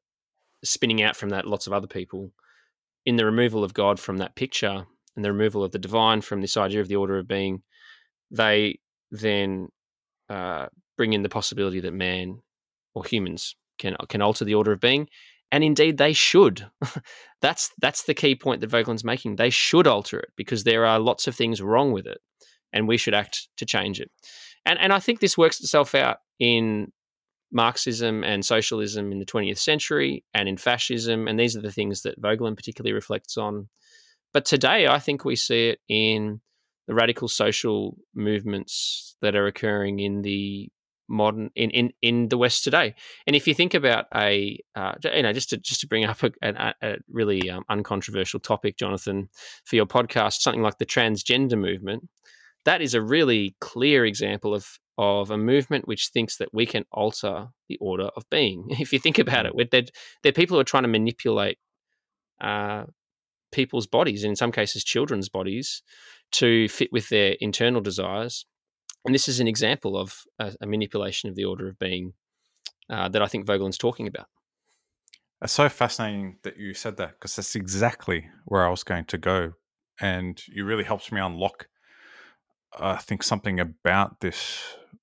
spinning 0.64 1.02
out 1.02 1.16
from 1.16 1.30
that 1.30 1.46
lots 1.46 1.68
of 1.68 1.74
other 1.74 1.88
people 1.88 2.32
in 3.06 3.16
the 3.16 3.26
removal 3.26 3.64
of 3.64 3.74
God 3.74 4.00
from 4.00 4.18
that 4.18 4.36
picture 4.36 4.86
and 5.16 5.26
the 5.26 5.32
removal 5.32 5.64
of 5.64 5.72
the 5.72 5.80
divine 5.80 6.22
from 6.22 6.42
this 6.42 6.58
idea 6.58 6.82
of 6.82 6.88
the 6.88 6.96
order 6.96 7.18
of 7.18 7.28
being. 7.28 7.62
They 8.32 8.80
then 9.12 9.70
uh, 10.30 10.68
bring 10.98 11.14
in 11.14 11.24
the 11.24 11.30
possibility 11.30 11.80
that 11.82 11.94
man 11.94 12.40
or 12.96 13.04
humans 13.04 13.56
can 13.78 13.96
can 14.10 14.22
alter 14.22 14.46
the 14.46 14.56
order 14.56 14.72
of 14.72 14.80
being, 14.80 15.08
and 15.54 15.64
indeed 15.64 16.00
they 16.00 16.14
should. 16.14 16.66
that's 17.42 17.70
that's 17.80 18.04
the 18.04 18.16
key 18.16 18.36
point 18.36 18.60
that 18.62 18.72
Voegelin's 18.72 19.04
making. 19.04 19.36
They 19.36 19.52
should 19.52 19.86
alter 19.86 20.20
it 20.20 20.30
because 20.36 20.64
there 20.64 20.84
are 20.86 21.00
lots 21.00 21.28
of 21.28 21.36
things 21.36 21.62
wrong 21.62 21.92
with 21.92 22.08
it, 22.08 22.18
and 22.74 22.88
we 22.88 22.98
should 22.98 23.14
act 23.14 23.48
to 23.58 23.66
change 23.66 24.02
it. 24.02 24.10
And 24.66 24.80
and 24.80 24.92
I 24.92 25.00
think 25.00 25.20
this 25.20 25.38
works 25.38 25.60
itself 25.60 25.94
out 25.94 26.18
in 26.40 26.92
Marxism 27.52 28.24
and 28.24 28.44
socialism 28.44 29.12
in 29.12 29.20
the 29.20 29.28
20th 29.28 29.60
century 29.60 30.26
and 30.34 30.50
in 30.50 30.58
fascism, 30.58 31.28
and 31.28 31.40
these 31.40 31.56
are 31.56 31.62
the 31.62 31.72
things 31.72 32.02
that 32.02 32.20
Voegelin 32.20 32.56
particularly 32.56 32.94
reflects 32.94 33.38
on. 33.38 33.70
But 34.34 34.46
today, 34.46 34.88
I 34.88 34.98
think 34.98 35.24
we 35.24 35.36
see 35.36 35.70
it 35.70 35.80
in 35.88 36.42
the 36.88 36.96
radical 36.96 37.28
social 37.28 37.96
movements 38.16 39.16
that 39.22 39.36
are 39.36 39.46
occurring 39.46 40.00
in 40.00 40.24
the 40.24 40.72
modern 41.08 41.50
in, 41.56 41.70
in, 41.72 41.94
in 42.02 42.30
the 42.30 42.38
West 42.38 42.64
today. 42.64 42.96
And 43.28 43.36
if 43.36 43.48
you 43.48 43.54
think 43.54 43.74
about 43.74 44.06
a 44.16 44.60
uh, 44.76 44.94
you 45.04 45.24
know 45.24 45.34
just 45.34 45.50
to 45.50 45.58
just 45.58 45.82
to 45.82 45.88
bring 45.88 46.06
up 46.06 46.24
a, 46.24 46.32
a, 46.42 46.74
a 46.82 46.96
really 47.10 47.50
um, 47.50 47.64
uncontroversial 47.70 48.40
topic, 48.40 48.78
Jonathan, 48.78 49.30
for 49.66 49.76
your 49.76 49.86
podcast, 49.86 50.42
something 50.42 50.62
like 50.62 50.78
the 50.78 50.86
transgender 50.86 51.58
movement, 51.58 52.08
that 52.66 52.82
is 52.82 52.94
a 52.94 53.02
really 53.02 53.56
clear 53.62 54.06
example 54.06 54.54
of 54.54 54.80
of 54.98 55.32
a 55.32 55.38
movement 55.38 55.88
which 55.88 56.10
thinks 56.14 56.38
that 56.38 56.54
we 56.54 56.66
can 56.66 56.86
alter 56.92 57.48
the 57.68 57.78
order 57.78 58.10
of 58.16 58.30
being. 58.30 58.68
If 58.80 58.94
you 58.94 59.00
think 59.00 59.18
about 59.18 59.46
it, 59.46 59.72
they're, 59.72 59.84
they're 60.22 60.32
people 60.32 60.56
who 60.56 60.62
are 60.62 60.66
trying 60.66 60.84
to 60.84 60.90
manipulate 60.90 61.58
uh, 62.40 62.84
people's 63.52 63.88
bodies, 63.88 64.24
and 64.24 64.32
in 64.32 64.36
some 64.36 64.52
cases, 64.52 64.84
children's 64.84 65.30
bodies, 65.30 65.82
to 66.34 66.68
fit 66.68 66.92
with 66.92 67.10
their 67.10 67.36
internal 67.40 67.82
desires 67.82 68.46
and 69.06 69.14
this 69.14 69.28
is 69.28 69.40
an 69.40 69.48
example 69.48 69.98
of 69.98 70.24
a, 70.40 70.54
a 70.62 70.68
manipulation 70.68 71.30
of 71.30 71.36
the 71.36 71.46
order 71.46 71.68
of 71.68 71.80
being 71.80 72.14
uh, 72.90 73.10
that 73.10 73.22
I 73.22 73.28
think 73.28 73.46
Voegelin's 73.46 73.78
talking 73.78 74.08
about. 74.08 74.28
It's 75.42 75.54
so 75.54 75.68
fascinating 75.68 76.38
that 76.44 76.58
you 76.58 76.74
said 76.74 76.98
that 76.98 77.12
because 77.12 77.36
that's 77.36 77.56
exactly 77.56 78.30
where 78.46 78.66
I 78.66 78.70
was 78.70 78.84
going 78.84 79.06
to 79.06 79.18
go. 79.18 79.54
And 80.00 80.42
you 80.48 80.66
really 80.66 80.86
helped 80.86 81.12
me 81.12 81.20
unlock, 81.20 81.68
I 82.80 82.96
think, 82.96 83.24
something 83.24 83.60
about 83.60 84.22
this 84.22 84.62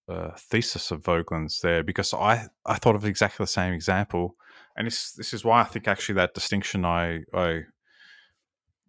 uh, 0.08 0.30
thesis 0.36 0.90
of 0.90 1.02
Voegelin's 1.02 1.60
there 1.60 1.82
because 1.82 2.14
I, 2.14 2.46
I 2.64 2.76
thought 2.76 2.96
of 2.96 3.04
exactly 3.04 3.42
the 3.44 3.48
same 3.48 3.74
example. 3.74 4.36
And 4.76 4.86
this, 4.86 5.12
this 5.12 5.34
is 5.34 5.44
why 5.44 5.60
I 5.60 5.64
think 5.64 5.86
actually 5.86 6.14
that 6.16 6.34
distinction 6.34 6.86
I, 6.86 7.20
I 7.34 7.64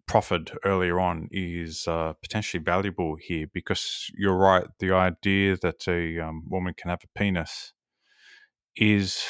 proffered 0.06 0.52
earlier 0.64 1.00
on 1.00 1.28
is 1.30 1.86
uh, 1.86 2.12
potentially 2.22 2.62
valuable 2.62 3.16
here 3.20 3.46
because 3.52 4.10
you're 4.16 4.36
right. 4.36 4.64
The 4.78 4.92
idea 4.92 5.56
that 5.62 5.86
a 5.88 6.18
um, 6.20 6.42
woman 6.48 6.74
can 6.76 6.90
have 6.90 7.00
a 7.04 7.18
penis 7.18 7.72
is 8.76 9.24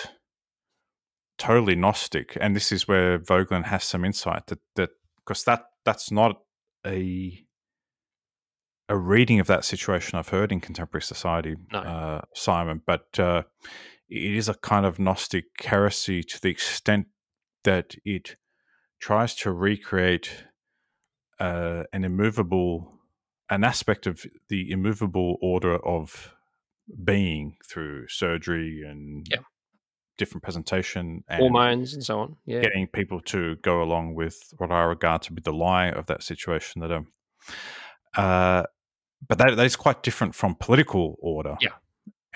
totally 1.38 1.74
gnostic, 1.74 2.36
and 2.40 2.56
this 2.56 2.72
is 2.72 2.88
where 2.88 3.18
Voegelin 3.18 3.64
has 3.64 3.84
some 3.84 4.04
insight 4.04 4.46
that 4.46 4.60
that 4.76 4.90
because 5.18 5.44
that 5.44 5.64
that's 5.84 6.10
not 6.10 6.40
a 6.86 7.44
a 8.88 8.96
reading 8.96 9.40
of 9.40 9.46
that 9.46 9.64
situation 9.64 10.18
I've 10.18 10.28
heard 10.28 10.52
in 10.52 10.60
contemporary 10.60 11.02
society, 11.02 11.56
no. 11.72 11.78
uh, 11.78 12.20
Simon, 12.34 12.82
but 12.86 13.06
uh, 13.18 13.42
it 14.08 14.34
is 14.34 14.48
a 14.48 14.54
kind 14.54 14.84
of 14.84 14.98
gnostic 14.98 15.44
heresy 15.64 16.22
to 16.22 16.40
the 16.40 16.50
extent 16.50 17.06
that 17.64 17.94
it 18.04 18.36
tries 19.00 19.34
to 19.36 19.50
recreate 19.50 20.44
uh, 21.42 21.82
an 21.92 22.04
immovable, 22.04 22.92
an 23.50 23.64
aspect 23.64 24.06
of 24.06 24.24
the 24.48 24.70
immovable 24.70 25.38
order 25.42 25.76
of 25.76 26.32
being 27.02 27.56
through 27.68 28.06
surgery 28.06 28.82
and 28.86 29.26
yeah. 29.28 29.38
different 30.16 30.44
presentation 30.44 31.24
and 31.28 31.40
hormones 31.40 31.94
and 31.94 32.04
so 32.04 32.20
on. 32.20 32.36
Yeah, 32.46 32.60
getting 32.60 32.86
people 32.86 33.20
to 33.22 33.56
go 33.56 33.82
along 33.82 34.14
with 34.14 34.54
what 34.58 34.70
I 34.70 34.84
regard 34.84 35.22
to 35.22 35.32
be 35.32 35.42
the 35.42 35.52
lie 35.52 35.88
of 35.88 36.06
that 36.06 36.22
situation. 36.22 36.80
That 36.80 36.92
um, 36.92 37.08
uh, 38.16 38.62
but 39.26 39.38
that, 39.38 39.56
that 39.56 39.66
is 39.66 39.74
quite 39.74 40.04
different 40.04 40.36
from 40.36 40.54
political 40.54 41.16
order. 41.20 41.56
Yeah, 41.60 41.74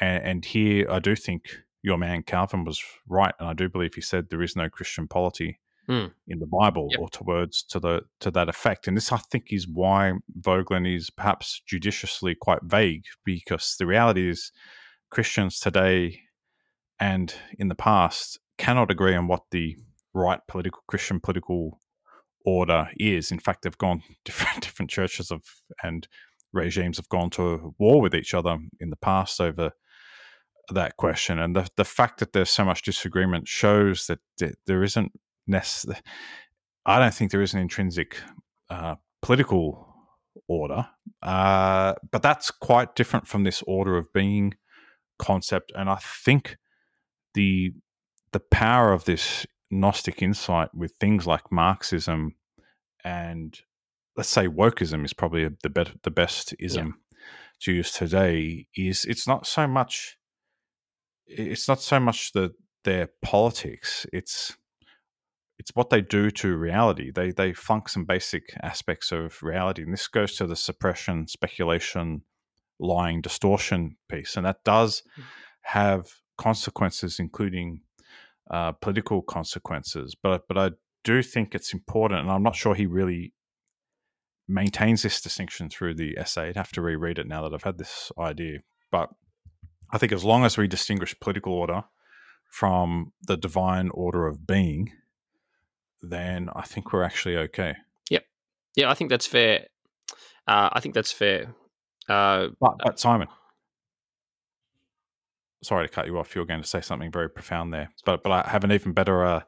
and, 0.01 0.25
and 0.25 0.45
here 0.45 0.91
I 0.91 0.99
do 0.99 1.15
think 1.15 1.43
your 1.81 1.97
man 1.97 2.25
Calvin 2.25 2.65
was 2.65 2.83
right, 3.09 3.35
and 3.39 3.49
I 3.49 3.53
do 3.53 3.69
believe 3.69 3.95
he 3.95 4.01
said 4.01 4.31
there 4.31 4.43
is 4.43 4.57
no 4.57 4.69
Christian 4.69 5.07
polity 5.07 5.61
mm. 5.89 6.11
in 6.29 6.39
the 6.39 6.47
Bible 6.47 6.89
yep. 6.91 7.01
or 7.01 7.09
to 7.11 7.25
words 7.25 7.63
to 7.71 7.81
the 7.81 8.03
to 8.21 8.31
that 8.33 8.49
effect. 8.49 8.87
And 8.87 8.97
this, 8.97 9.13
I 9.13 9.19
think, 9.19 9.47
is 9.51 9.69
why 9.69 10.13
Voegelin 10.41 10.95
is 10.95 11.11
perhaps 11.11 11.63
judiciously 11.67 12.35
quite 12.35 12.63
vague, 12.63 13.05
because 13.25 13.77
the 13.79 13.87
reality 13.87 14.29
is 14.29 14.53
Christians 15.11 15.61
today 15.61 16.21
and 16.99 17.35
in 17.59 17.69
the 17.69 17.75
past 17.75 18.39
cannot 18.59 18.91
agree 18.91 19.15
on 19.15 19.29
what 19.29 19.43
the 19.51 19.77
right 20.15 20.41
political 20.49 20.83
Christian 20.89 21.21
political 21.21 21.81
order 22.45 22.89
is. 22.97 23.31
In 23.31 23.39
fact, 23.39 23.63
they've 23.63 23.79
gone 23.79 24.03
different 24.25 24.63
different 24.63 24.91
churches 24.91 25.31
of 25.31 25.43
and 25.83 26.09
regimes 26.53 26.97
have 26.97 27.09
gone 27.09 27.29
to 27.29 27.75
war 27.79 28.01
with 28.01 28.15
each 28.15 28.33
other 28.33 28.57
in 28.81 28.91
the 28.91 28.97
past 28.97 29.41
over 29.41 29.73
that 30.71 30.97
question. 30.97 31.39
And 31.39 31.55
the 31.55 31.69
the 31.77 31.85
fact 31.85 32.21
that 32.21 32.33
there's 32.33 32.51
so 32.51 32.65
much 32.65 32.83
disagreement 32.83 33.47
shows 33.47 34.07
that 34.07 34.21
there 34.67 34.83
isn't 34.83 35.13
I 36.85 36.99
don't 36.99 37.15
think 37.15 37.31
there 37.31 37.43
is 37.43 37.55
an 37.55 37.61
intrinsic 37.61 38.17
uh, 38.71 38.97
political 39.23 39.87
order, 40.49 40.87
uh, 41.23 41.95
but 42.11 42.23
that's 42.23 42.51
quite 42.51 42.95
different 42.95 43.27
from 43.27 43.45
this 43.45 43.63
order 43.67 43.97
of 43.97 44.13
being 44.13 44.55
concept. 45.19 45.73
And 45.75 45.89
I 45.89 45.99
think 46.01 46.57
the 47.35 47.73
the 48.33 48.41
power 48.41 48.93
of 48.93 49.05
this 49.05 49.47
Gnostic 49.71 50.23
insight 50.23 50.69
with 50.75 50.93
things 51.01 51.27
like 51.27 51.51
Marxism 51.51 52.37
and 53.05 53.59
let's 54.17 54.29
say 54.29 54.47
wokeism 54.47 55.05
is 55.05 55.13
probably 55.13 55.49
the 55.63 55.71
better, 55.71 55.93
the 56.03 56.11
best 56.11 56.55
ism 56.59 56.87
yeah. 56.87 57.19
to 57.63 57.73
use 57.73 57.93
today. 57.93 58.67
Is 58.77 59.05
it's 59.05 59.27
not 59.27 59.47
so 59.47 59.67
much 59.67 60.17
it's 61.27 61.67
not 61.67 61.81
so 61.81 61.99
much 61.99 62.33
the 62.33 62.53
their 62.85 63.09
politics. 63.23 64.07
It's 64.13 64.57
it's 65.59 65.73
what 65.75 65.91
they 65.91 66.01
do 66.01 66.31
to 66.31 66.57
reality. 66.57 67.11
They 67.11 67.31
they 67.31 67.53
funk 67.53 67.89
some 67.89 68.05
basic 68.05 68.55
aspects 68.63 69.13
of 69.13 69.43
reality, 69.43 69.83
and 69.83 69.93
this 69.93 70.09
goes 70.09 70.37
to 70.37 70.47
the 70.47 70.57
suppression, 70.57 71.27
speculation, 71.29 72.23
lying, 72.79 73.21
distortion 73.21 73.97
piece, 74.09 74.37
and 74.37 74.45
that 74.47 74.65
does 74.65 75.03
mm. 75.19 75.25
have 75.63 76.09
consequences, 76.37 77.19
including 77.19 77.81
uh, 78.51 78.73
political 78.73 79.23
consequences. 79.23 80.15
But 80.21 80.47
but 80.49 80.59
I 80.59 80.71
do 81.05 81.23
think 81.23 81.55
it's 81.55 81.73
important, 81.73 82.21
and 82.21 82.31
I'm 82.31 82.43
not 82.43 82.57
sure 82.57 82.75
he 82.75 82.87
really 82.87 83.33
maintains 84.49 85.03
this 85.03 85.21
distinction 85.21 85.69
through 85.69 85.95
the 85.95 86.17
essay. 86.19 86.49
I'd 86.49 86.57
have 86.57 86.73
to 86.73 86.83
reread 86.83 87.19
it 87.19 87.27
now 87.27 87.43
that 87.43 87.55
I've 87.55 87.65
had 87.65 87.79
this 87.79 88.13
idea, 88.19 88.59
but 88.93 89.11
I 89.91 89.99
think 89.99 90.13
as 90.13 90.25
long 90.25 90.45
as 90.45 90.57
we 90.57 90.69
distinguish 90.69 91.19
political 91.19 91.53
order 91.53 91.85
from 92.51 93.13
the 93.27 93.37
divine 93.37 93.89
order 93.93 94.27
of 94.27 94.47
being 94.47 94.93
then 96.03 96.49
I 96.55 96.63
think 96.63 96.93
we're 96.93 97.03
actually 97.03 97.37
okay. 97.37 97.75
Yep. 98.11 98.25
Yeah, 98.77 98.91
I 98.91 98.95
think 98.95 99.11
that's 99.11 99.27
fair. 99.27 99.67
Uh, 100.47 100.71
I 100.73 100.81
think 100.81 100.95
that's 100.95 101.13
fair. 101.13 101.55
Uh, 102.09 102.49
but, 102.61 102.75
but 102.85 103.01
Simon, 103.01 103.29
sorry 105.63 105.89
to 105.89 105.93
cut 105.93 106.07
you 106.07 106.19
off. 106.19 106.35
You're 106.35 106.47
going 106.47 106.63
to 106.63 106.69
say 106.69 106.81
something 106.81 107.11
very 107.11 107.29
profound 107.29 107.73
there, 107.73 107.91
but 108.05 108.23
but 108.23 108.31
I 108.33 108.49
have 108.49 108.65
an 108.65 108.73
even 108.73 108.93
better 108.93 109.25
uh, 109.25 109.41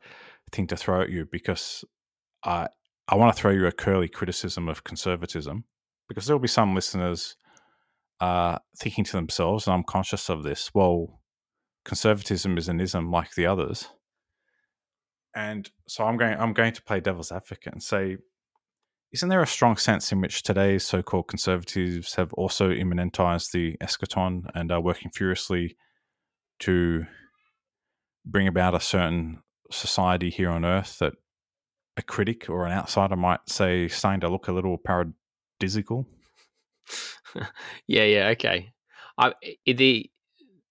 thing 0.51 0.67
to 0.69 0.77
throw 0.77 1.01
at 1.03 1.11
you 1.11 1.27
because 1.31 1.85
I 2.45 2.69
I 3.07 3.15
want 3.15 3.35
to 3.35 3.41
throw 3.41 3.53
you 3.53 3.67
a 3.67 3.73
curly 3.73 4.09
criticism 4.09 4.69
of 4.69 4.85
conservatism 4.85 5.65
because 6.09 6.27
there 6.27 6.35
will 6.35 6.41
be 6.41 6.49
some 6.49 6.75
listeners 6.75 7.37
uh, 8.21 8.59
thinking 8.79 9.05
to 9.05 9.13
themselves, 9.13 9.67
and 9.67 9.75
I'm 9.75 9.85
conscious 9.85 10.29
of 10.29 10.43
this. 10.43 10.71
Well, 10.75 11.21
conservatism 11.85 12.59
is 12.59 12.69
an 12.69 12.81
ism 12.81 13.11
like 13.11 13.35
the 13.35 13.47
others, 13.47 13.89
and 15.35 15.71
so 15.87 16.05
I'm 16.05 16.17
going 16.17 16.39
I'm 16.39 16.53
going 16.53 16.73
to 16.73 16.83
play 16.83 17.01
devil's 17.01 17.33
advocate 17.33 17.73
and 17.73 17.83
say 17.83 18.17
isn't 19.13 19.29
there 19.29 19.43
a 19.43 19.47
strong 19.47 19.77
sense 19.77 20.13
in 20.13 20.21
which 20.21 20.43
today's 20.43 20.85
so 20.85 21.03
called 21.03 21.29
conservatives 21.29 22.15
have 22.17 22.33
also 22.35 22.69
immanentized 22.71 23.53
the 23.53 23.77
eschaton 23.83 24.43
and 24.55 24.71
are 24.71 24.81
working 24.81 25.11
furiously 25.11 25.77
to 26.61 27.07
bring 28.25 28.47
about 28.47 28.75
a 28.75 28.81
certain 28.81 29.43
society 29.71 30.31
here 30.31 30.51
on 30.51 30.65
earth 30.65 30.99
that 30.99 31.15
a 31.97 32.03
critic 32.03 32.49
or 32.49 32.65
an 32.65 32.73
outsider 32.73 33.17
might 33.17 33.41
say 33.49 33.89
starting 33.89 34.21
to 34.21 34.29
look 34.29 34.49
a 34.49 34.53
little 34.53 34.79
paradisical? 34.79 36.07
yeah, 37.87 38.05
yeah, 38.05 38.29
okay. 38.29 38.73
I, 39.19 39.33
the 39.67 40.11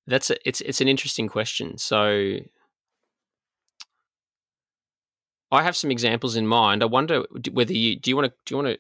that's 0.08 0.30
a, 0.30 0.48
it's 0.48 0.62
it's 0.62 0.80
an 0.80 0.88
interesting 0.88 1.28
question. 1.28 1.78
So 1.78 2.38
I 5.52 5.64
have 5.64 5.78
some 5.78 5.92
examples 5.92 6.36
in 6.36 6.48
mind. 6.48 6.84
I 6.84 6.88
wonder 6.88 7.24
whether 7.52 7.74
you 7.74 8.00
do 8.00 8.12
you 8.12 8.16
want 8.16 8.32
to 8.32 8.34
do 8.46 8.56
you 8.56 8.64
want 8.64 8.76
to 8.76 8.80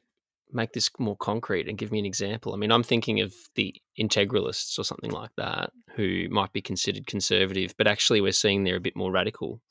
make 0.51 0.73
this 0.73 0.89
more 0.99 1.15
concrete 1.17 1.67
and 1.67 1.77
give 1.77 1.91
me 1.91 1.99
an 1.99 2.05
example. 2.05 2.53
I 2.53 2.57
mean, 2.57 2.71
I'm 2.71 2.83
thinking 2.83 3.19
of 3.19 3.33
the 3.55 3.75
integralists 3.99 4.79
or 4.79 4.83
something 4.83 5.11
like 5.11 5.31
that 5.37 5.71
who 5.95 6.27
might 6.29 6.53
be 6.53 6.61
considered 6.61 7.05
conservative, 7.05 7.73
but 7.77 7.87
actually 7.87 8.21
we're 8.21 8.31
seeing 8.31 8.63
they're 8.63 8.77
a 8.77 8.81
bit 8.81 8.95
more 8.95 9.11
radical 9.11 9.61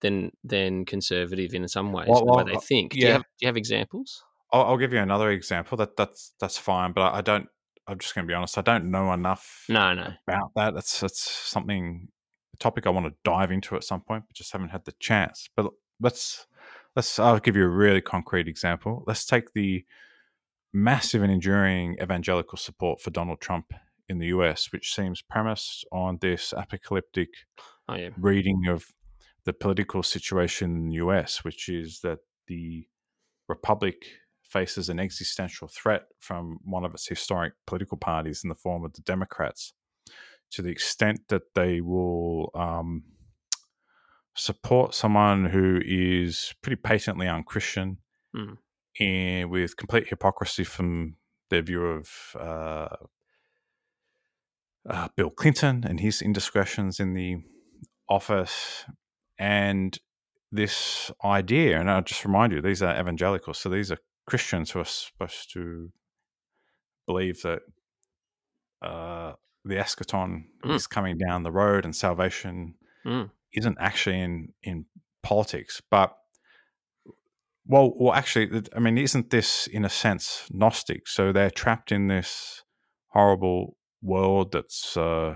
than 0.00 0.30
than 0.44 0.84
conservative 0.84 1.54
in 1.54 1.66
some 1.68 1.92
ways 1.92 2.08
well, 2.08 2.24
well, 2.24 2.36
the 2.36 2.44
way 2.44 2.50
they 2.52 2.56
uh, 2.56 2.60
think. 2.60 2.94
Yeah. 2.94 3.00
Do 3.00 3.06
you 3.06 3.12
have 3.12 3.22
do 3.22 3.28
you 3.40 3.46
have 3.48 3.56
examples? 3.56 4.22
I'll, 4.52 4.64
I'll, 4.64 4.76
give 4.76 4.92
you 4.92 5.00
another 5.00 5.30
example. 5.30 5.76
That 5.78 5.96
that's 5.96 6.32
that's 6.40 6.58
fine, 6.58 6.92
but 6.92 7.02
I, 7.02 7.18
I 7.18 7.20
don't. 7.20 7.48
I'm 7.88 7.98
just 7.98 8.14
going 8.14 8.26
to 8.26 8.30
be 8.30 8.34
honest. 8.34 8.58
I 8.58 8.62
don't 8.62 8.90
know 8.90 9.12
enough. 9.12 9.64
No, 9.68 9.94
no. 9.94 10.12
About 10.26 10.50
that, 10.56 10.74
that's 10.74 11.00
that's 11.00 11.20
something 11.20 12.08
a 12.54 12.56
topic 12.56 12.86
I 12.86 12.90
want 12.90 13.06
to 13.06 13.14
dive 13.24 13.52
into 13.52 13.76
at 13.76 13.84
some 13.84 14.00
point, 14.00 14.24
but 14.26 14.34
just 14.34 14.52
haven't 14.52 14.70
had 14.70 14.84
the 14.84 14.94
chance. 14.98 15.48
But 15.56 15.70
let's 16.00 16.46
let's 16.94 17.18
I'll 17.18 17.38
give 17.38 17.56
you 17.56 17.64
a 17.64 17.68
really 17.68 18.00
concrete 18.00 18.48
example. 18.48 19.04
Let's 19.06 19.24
take 19.24 19.52
the 19.52 19.84
massive 20.72 21.22
and 21.22 21.32
enduring 21.32 21.96
evangelical 22.02 22.58
support 22.58 23.00
for 23.00 23.10
Donald 23.10 23.40
Trump 23.40 23.72
in 24.08 24.18
the 24.18 24.26
US, 24.26 24.72
which 24.72 24.94
seems 24.94 25.22
premised 25.22 25.84
on 25.92 26.18
this 26.20 26.52
apocalyptic 26.56 27.28
oh, 27.88 27.94
yeah. 27.94 28.10
reading 28.18 28.66
of 28.68 28.86
the 29.44 29.52
political 29.52 30.02
situation 30.02 30.76
in 30.76 30.88
the 30.88 30.96
US, 30.96 31.44
which 31.44 31.68
is 31.68 32.00
that 32.00 32.18
the 32.46 32.86
Republic 33.48 34.06
faces 34.42 34.88
an 34.88 35.00
existential 35.00 35.68
threat 35.68 36.02
from 36.20 36.58
one 36.64 36.84
of 36.84 36.94
its 36.94 37.08
historic 37.08 37.54
political 37.66 37.96
parties 37.96 38.42
in 38.44 38.48
the 38.48 38.54
form 38.54 38.84
of 38.84 38.92
the 38.94 39.02
Democrats, 39.02 39.72
to 40.50 40.62
the 40.62 40.70
extent 40.70 41.20
that 41.28 41.54
they 41.54 41.80
will 41.80 42.50
um, 42.54 43.02
support 44.36 44.94
someone 44.94 45.46
who 45.46 45.80
is 45.84 46.54
pretty 46.62 46.76
patently 46.76 47.26
unchristian 47.26 47.98
mm. 48.34 48.56
and 49.00 49.50
with 49.50 49.76
complete 49.76 50.08
hypocrisy 50.08 50.62
from 50.62 51.16
their 51.50 51.62
view 51.62 51.84
of 51.84 52.10
uh, 52.38 52.88
uh, 54.88 55.08
Bill 55.16 55.30
Clinton 55.30 55.84
and 55.88 55.98
his 55.98 56.20
indiscretions 56.20 57.00
in 57.00 57.14
the 57.14 57.38
office, 58.08 58.84
and 59.38 59.98
this 60.52 61.10
idea. 61.24 61.80
And 61.80 61.90
I'll 61.90 62.02
just 62.02 62.24
remind 62.24 62.52
you, 62.52 62.60
these 62.60 62.82
are 62.82 62.98
evangelicals, 62.98 63.58
so 63.58 63.68
these 63.68 63.90
are 63.90 63.98
Christians 64.28 64.70
who 64.70 64.80
are 64.80 64.84
supposed 64.84 65.52
to 65.54 65.90
believe 67.06 67.40
that 67.42 67.60
uh, 68.82 69.32
the 69.64 69.76
eschaton 69.76 70.44
mm. 70.64 70.74
is 70.74 70.86
coming 70.86 71.16
down 71.16 71.42
the 71.42 71.50
road 71.50 71.84
and 71.84 71.96
salvation 71.96 72.74
mm 73.04 73.30
isn't 73.56 73.78
actually 73.80 74.20
in 74.20 74.52
in 74.62 74.86
politics, 75.22 75.82
but 75.90 76.16
well, 77.68 77.92
well, 77.96 78.14
actually, 78.14 78.62
I 78.76 78.78
mean, 78.78 78.96
isn't 78.96 79.30
this 79.30 79.66
in 79.66 79.84
a 79.84 79.88
sense 79.88 80.46
Gnostic? 80.52 81.08
So 81.08 81.32
they're 81.32 81.50
trapped 81.50 81.90
in 81.90 82.06
this 82.06 82.62
horrible 83.08 83.76
world 84.02 84.52
that's 84.52 84.96
uh, 84.96 85.34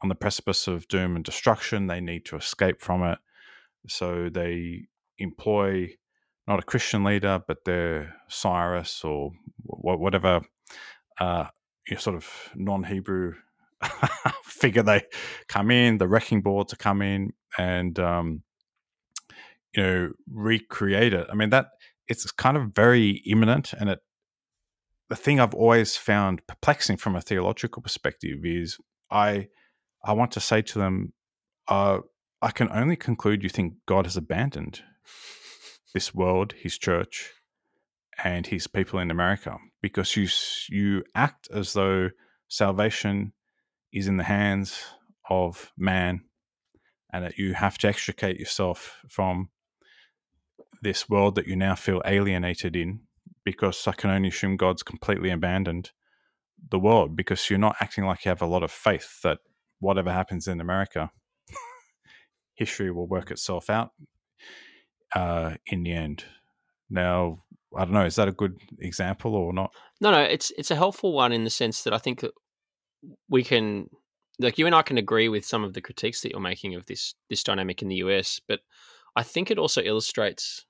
on 0.00 0.08
the 0.08 0.14
precipice 0.14 0.68
of 0.68 0.86
doom 0.86 1.16
and 1.16 1.24
destruction. 1.24 1.88
They 1.88 2.00
need 2.00 2.24
to 2.26 2.36
escape 2.36 2.80
from 2.80 3.02
it, 3.02 3.18
so 3.88 4.28
they 4.32 4.86
employ 5.18 5.96
not 6.46 6.60
a 6.60 6.64
Christian 6.64 7.02
leader, 7.02 7.40
but 7.46 7.64
their 7.64 8.14
Cyrus 8.28 9.02
or 9.04 9.32
whatever 9.64 10.42
uh, 11.20 11.46
sort 11.98 12.16
of 12.16 12.28
non-Hebrew 12.54 13.34
figure 14.44 14.82
they 14.82 15.02
come 15.48 15.70
in, 15.70 15.98
the 15.98 16.08
wrecking 16.08 16.40
ball 16.40 16.64
to 16.64 16.76
come 16.76 17.02
in 17.02 17.32
and 17.58 17.98
um, 17.98 18.42
you 19.74 19.82
know 19.82 20.12
recreate 20.30 21.12
it. 21.12 21.26
I 21.30 21.34
mean 21.34 21.50
that 21.50 21.66
it's 22.08 22.30
kind 22.32 22.56
of 22.56 22.72
very 22.74 23.22
imminent, 23.26 23.72
and 23.72 23.88
it 23.90 24.00
the 25.08 25.16
thing 25.16 25.40
I've 25.40 25.54
always 25.54 25.96
found 25.96 26.46
perplexing 26.46 26.96
from 26.96 27.16
a 27.16 27.20
theological 27.20 27.82
perspective 27.82 28.38
is 28.44 28.78
I 29.10 29.48
I 30.04 30.12
want 30.14 30.32
to 30.32 30.40
say 30.40 30.62
to 30.62 30.78
them, 30.78 31.12
uh, 31.68 31.98
I 32.40 32.50
can 32.50 32.68
only 32.72 32.96
conclude 32.96 33.42
you 33.42 33.48
think 33.48 33.74
God 33.86 34.06
has 34.06 34.16
abandoned 34.16 34.82
this 35.94 36.14
world, 36.14 36.54
His 36.58 36.78
church, 36.78 37.30
and 38.24 38.46
His 38.46 38.66
people 38.66 38.98
in 38.98 39.10
America 39.10 39.58
because 39.80 40.16
you 40.16 40.28
you 40.68 41.04
act 41.14 41.48
as 41.52 41.72
though 41.72 42.10
salvation 42.48 43.32
is 43.92 44.08
in 44.08 44.16
the 44.16 44.24
hands 44.24 44.82
of 45.28 45.72
man 45.76 46.22
and 47.12 47.24
that 47.24 47.38
you 47.38 47.54
have 47.54 47.78
to 47.78 47.88
extricate 47.88 48.38
yourself 48.38 48.98
from 49.08 49.50
this 50.82 51.08
world 51.08 51.34
that 51.34 51.46
you 51.46 51.54
now 51.54 51.74
feel 51.74 52.02
alienated 52.04 52.74
in 52.74 53.00
because 53.44 53.86
I 53.86 53.92
can 53.92 54.10
only 54.10 54.28
assume 54.28 54.56
God's 54.56 54.82
completely 54.82 55.30
abandoned 55.30 55.90
the 56.70 56.78
world 56.78 57.16
because 57.16 57.50
you're 57.50 57.58
not 57.58 57.76
acting 57.80 58.04
like 58.04 58.24
you 58.24 58.30
have 58.30 58.42
a 58.42 58.46
lot 58.46 58.62
of 58.62 58.70
faith 58.70 59.20
that 59.22 59.38
whatever 59.80 60.12
happens 60.12 60.48
in 60.48 60.60
America, 60.60 61.10
history 62.54 62.90
will 62.90 63.06
work 63.06 63.30
itself 63.30 63.68
out 63.68 63.90
uh, 65.14 65.54
in 65.66 65.82
the 65.82 65.92
end. 65.92 66.24
Now, 66.88 67.42
I 67.76 67.84
don't 67.84 67.94
know, 67.94 68.04
is 68.04 68.16
that 68.16 68.28
a 68.28 68.32
good 68.32 68.58
example 68.78 69.34
or 69.34 69.52
not? 69.52 69.72
No, 70.00 70.10
no, 70.10 70.20
it's 70.20 70.52
it's 70.58 70.70
a 70.70 70.76
helpful 70.76 71.12
one 71.12 71.32
in 71.32 71.44
the 71.44 71.50
sense 71.50 71.82
that 71.82 71.94
I 71.94 71.98
think 71.98 72.24
we 73.28 73.42
can 73.42 73.88
like 74.38 74.58
you 74.58 74.66
and 74.66 74.74
I 74.74 74.82
can 74.82 74.98
agree 74.98 75.28
with 75.28 75.44
some 75.44 75.64
of 75.64 75.74
the 75.74 75.80
critiques 75.80 76.20
that 76.22 76.30
you're 76.30 76.40
making 76.40 76.74
of 76.74 76.86
this 76.86 77.14
this 77.28 77.42
dynamic 77.42 77.82
in 77.82 77.88
the 77.88 77.96
US, 77.96 78.40
but 78.46 78.60
I 79.14 79.22
think 79.22 79.50
it 79.50 79.58
also 79.58 79.82
illustrates 79.82 80.64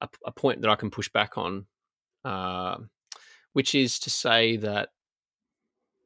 a, 0.00 0.08
a 0.24 0.32
point 0.32 0.62
that 0.62 0.70
I 0.70 0.76
can 0.76 0.90
push 0.90 1.08
back 1.08 1.36
on, 1.36 1.66
uh, 2.24 2.76
which 3.52 3.74
is 3.74 3.98
to 4.00 4.10
say 4.10 4.56
that 4.58 4.90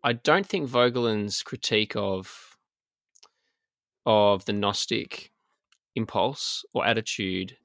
I 0.02 0.12
don't 0.12 0.46
think 0.46 0.68
Voegelin's 0.68 1.42
critique 1.42 1.96
of 1.96 2.56
of 4.06 4.44
the 4.44 4.52
Gnostic 4.52 5.32
impulse 5.94 6.64
or 6.74 6.86
attitude 6.86 7.56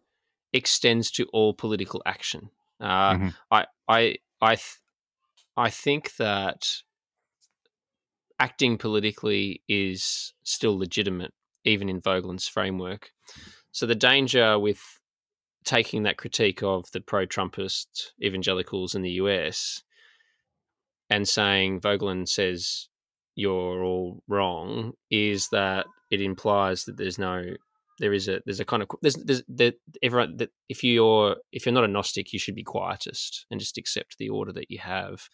extends 0.53 1.11
to 1.11 1.25
all 1.33 1.53
political 1.53 2.01
action. 2.05 2.49
Uh, 2.79 3.13
mm-hmm. 3.13 3.27
I 3.51 3.65
I 3.87 4.15
I 4.41 4.55
th- 4.55 4.79
I 5.57 5.69
think 5.69 6.15
that 6.15 6.81
acting 8.39 8.77
politically 8.77 9.61
is 9.67 10.33
still 10.43 10.77
legitimate, 10.77 11.33
even 11.65 11.89
in 11.89 12.01
Voegelin's 12.01 12.47
framework. 12.47 13.11
So 13.71 13.85
the 13.85 13.95
danger 13.95 14.57
with 14.57 14.81
taking 15.65 16.03
that 16.03 16.17
critique 16.17 16.63
of 16.63 16.89
the 16.91 17.01
pro-Trumpist 17.01 18.11
evangelicals 18.23 18.95
in 18.95 19.01
the 19.01 19.11
US 19.11 19.83
and 21.09 21.27
saying 21.27 21.81
Voegelin 21.81 22.27
says 22.27 22.87
you're 23.35 23.83
all 23.83 24.23
wrong 24.27 24.93
is 25.09 25.49
that 25.49 25.85
it 26.11 26.21
implies 26.21 26.85
that 26.85 26.97
there's 26.97 27.19
no 27.19 27.43
there 27.99 28.13
is 28.13 28.27
a 28.27 28.41
there's 28.45 28.59
a 28.59 28.65
kind 28.65 28.81
of 28.81 28.89
there's 29.01 29.15
there's 29.15 29.43
there, 29.47 29.73
everyone 30.01 30.37
that 30.37 30.49
if 30.69 30.83
you're 30.83 31.35
if 31.51 31.65
you're 31.65 31.73
not 31.73 31.83
a 31.83 31.87
gnostic 31.87 32.31
you 32.33 32.39
should 32.39 32.55
be 32.55 32.63
quietist 32.63 33.45
and 33.51 33.59
just 33.59 33.77
accept 33.77 34.17
the 34.17 34.29
order 34.29 34.53
that 34.53 34.71
you 34.71 34.79
have 34.79 35.29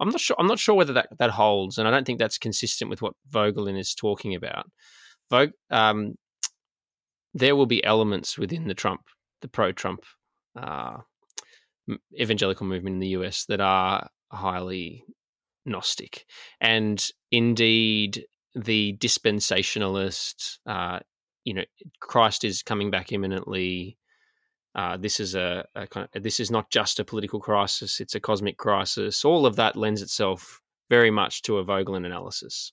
I'm 0.00 0.10
not 0.10 0.20
sure. 0.20 0.36
I'm 0.38 0.46
not 0.46 0.58
sure 0.58 0.74
whether 0.74 0.92
that 0.94 1.08
that 1.18 1.30
holds, 1.30 1.78
and 1.78 1.88
I 1.88 1.90
don't 1.90 2.04
think 2.04 2.18
that's 2.18 2.38
consistent 2.38 2.90
with 2.90 3.02
what 3.02 3.14
Voegelin 3.30 3.78
is 3.78 3.94
talking 3.94 4.34
about. 4.34 4.66
Vogue, 5.30 5.52
um, 5.70 6.14
there 7.34 7.56
will 7.56 7.66
be 7.66 7.84
elements 7.84 8.38
within 8.38 8.68
the 8.68 8.74
Trump, 8.74 9.02
the 9.42 9.48
pro-Trump 9.48 10.04
uh, 10.56 10.98
evangelical 12.18 12.66
movement 12.66 12.94
in 12.94 13.00
the 13.00 13.08
US 13.08 13.44
that 13.46 13.60
are 13.60 14.08
highly 14.30 15.04
Gnostic, 15.64 16.24
and 16.60 17.04
indeed 17.30 18.24
the 18.54 18.96
dispensationalist, 18.98 20.58
uh, 20.66 21.00
you 21.44 21.54
know, 21.54 21.64
Christ 22.00 22.44
is 22.44 22.62
coming 22.62 22.90
back 22.90 23.12
imminently. 23.12 23.98
Uh, 24.76 24.98
this 24.98 25.18
is 25.20 25.34
a, 25.34 25.64
a 25.74 25.86
kind 25.86 26.06
of, 26.14 26.22
this 26.22 26.38
is 26.38 26.50
not 26.50 26.70
just 26.70 27.00
a 27.00 27.04
political 27.04 27.40
crisis; 27.40 27.98
it's 27.98 28.14
a 28.14 28.20
cosmic 28.20 28.58
crisis. 28.58 29.24
All 29.24 29.46
of 29.46 29.56
that 29.56 29.74
lends 29.74 30.02
itself 30.02 30.60
very 30.90 31.10
much 31.10 31.42
to 31.42 31.58
a 31.58 31.64
Voegelin 31.64 32.04
analysis. 32.04 32.72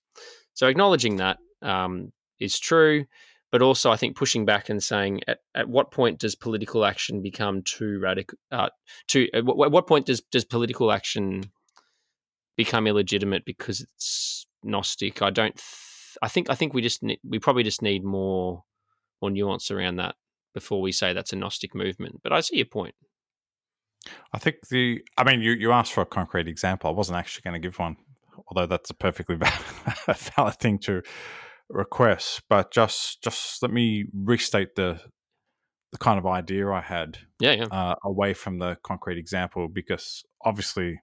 So 0.53 0.67
acknowledging 0.67 1.15
that 1.15 1.37
um, 1.61 2.11
is 2.39 2.59
true, 2.59 3.05
but 3.53 3.61
also 3.61 3.89
I 3.89 3.95
think 3.95 4.17
pushing 4.17 4.45
back 4.45 4.67
and 4.67 4.83
saying 4.83 5.21
at, 5.27 5.39
at 5.55 5.69
what 5.69 5.91
point 5.91 6.19
does 6.19 6.35
political 6.35 6.83
action 6.83 7.21
become 7.21 7.61
too 7.63 7.99
radical? 7.99 8.37
Uh, 8.51 8.69
too 9.07 9.29
at 9.33 9.45
what, 9.45 9.71
what 9.71 9.87
point 9.87 10.05
does 10.05 10.21
does 10.29 10.43
political 10.43 10.91
action 10.91 11.51
become 12.57 12.85
illegitimate 12.85 13.45
because 13.45 13.79
it's 13.79 14.45
Gnostic? 14.61 15.21
I 15.21 15.29
don't. 15.29 15.55
Th- 15.55 16.17
I 16.21 16.27
think 16.27 16.49
I 16.49 16.55
think 16.55 16.73
we 16.73 16.81
just 16.81 17.01
ne- 17.01 17.21
we 17.27 17.39
probably 17.39 17.63
just 17.63 17.81
need 17.81 18.03
more 18.03 18.63
more 19.21 19.31
nuance 19.31 19.71
around 19.71 19.95
that 19.95 20.15
before 20.53 20.81
we 20.81 20.91
say 20.91 21.13
that's 21.13 21.33
a 21.33 21.35
Gnostic 21.35 21.75
movement. 21.75 22.21
But 22.23 22.33
I 22.33 22.41
see 22.41 22.57
your 22.57 22.65
point. 22.65 22.95
I 24.33 24.37
think 24.37 24.67
the. 24.69 25.01
I 25.17 25.23
mean, 25.23 25.41
you 25.41 25.51
you 25.51 25.71
asked 25.71 25.93
for 25.93 26.01
a 26.01 26.05
concrete 26.05 26.47
example. 26.47 26.89
I 26.89 26.93
wasn't 26.93 27.17
actually 27.17 27.43
going 27.43 27.61
to 27.61 27.65
give 27.65 27.79
one, 27.79 27.95
although 28.47 28.65
that's 28.65 28.89
a 28.89 28.93
perfectly 28.93 29.35
valid, 30.07 30.17
valid 30.35 30.55
thing 30.55 30.79
to 30.79 31.01
request, 31.69 32.43
but 32.49 32.71
just 32.71 33.23
just 33.23 33.61
let 33.61 33.71
me 33.71 34.05
restate 34.13 34.75
the 34.75 34.99
the 35.91 35.97
kind 35.97 36.19
of 36.19 36.25
idea 36.25 36.69
I 36.69 36.81
had. 36.81 37.19
Yeah, 37.39 37.53
yeah. 37.53 37.65
Uh, 37.65 37.95
away 38.03 38.33
from 38.33 38.59
the 38.59 38.77
concrete 38.83 39.17
example, 39.17 39.67
because 39.67 40.23
obviously, 40.43 40.99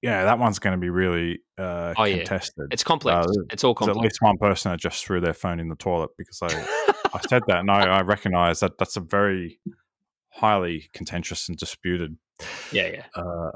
yeah, 0.00 0.24
that 0.24 0.38
one's 0.38 0.58
going 0.58 0.74
to 0.74 0.80
be 0.80 0.90
really 0.90 1.40
uh, 1.58 1.92
oh, 1.96 2.04
contested. 2.04 2.54
Yeah. 2.58 2.72
It's 2.72 2.84
complex. 2.84 3.26
Uh, 3.26 3.42
it's 3.50 3.64
all 3.64 3.74
complex. 3.74 3.98
at 3.98 4.02
least 4.02 4.18
one 4.20 4.38
person 4.38 4.70
that 4.70 4.80
just 4.80 5.04
threw 5.04 5.20
their 5.20 5.34
phone 5.34 5.60
in 5.60 5.68
the 5.68 5.76
toilet 5.76 6.10
because 6.16 6.38
I 6.42 6.92
I 7.14 7.20
said 7.28 7.42
that, 7.46 7.58
and 7.58 7.70
I, 7.70 7.98
I 7.98 8.00
recognize 8.02 8.60
that 8.60 8.78
that's 8.78 8.96
a 8.96 9.00
very 9.00 9.58
highly 10.30 10.88
contentious 10.94 11.48
and 11.48 11.58
disputed. 11.58 12.16
Yeah, 12.72 12.88
yeah. 12.88 13.06
Uh, 13.14 13.50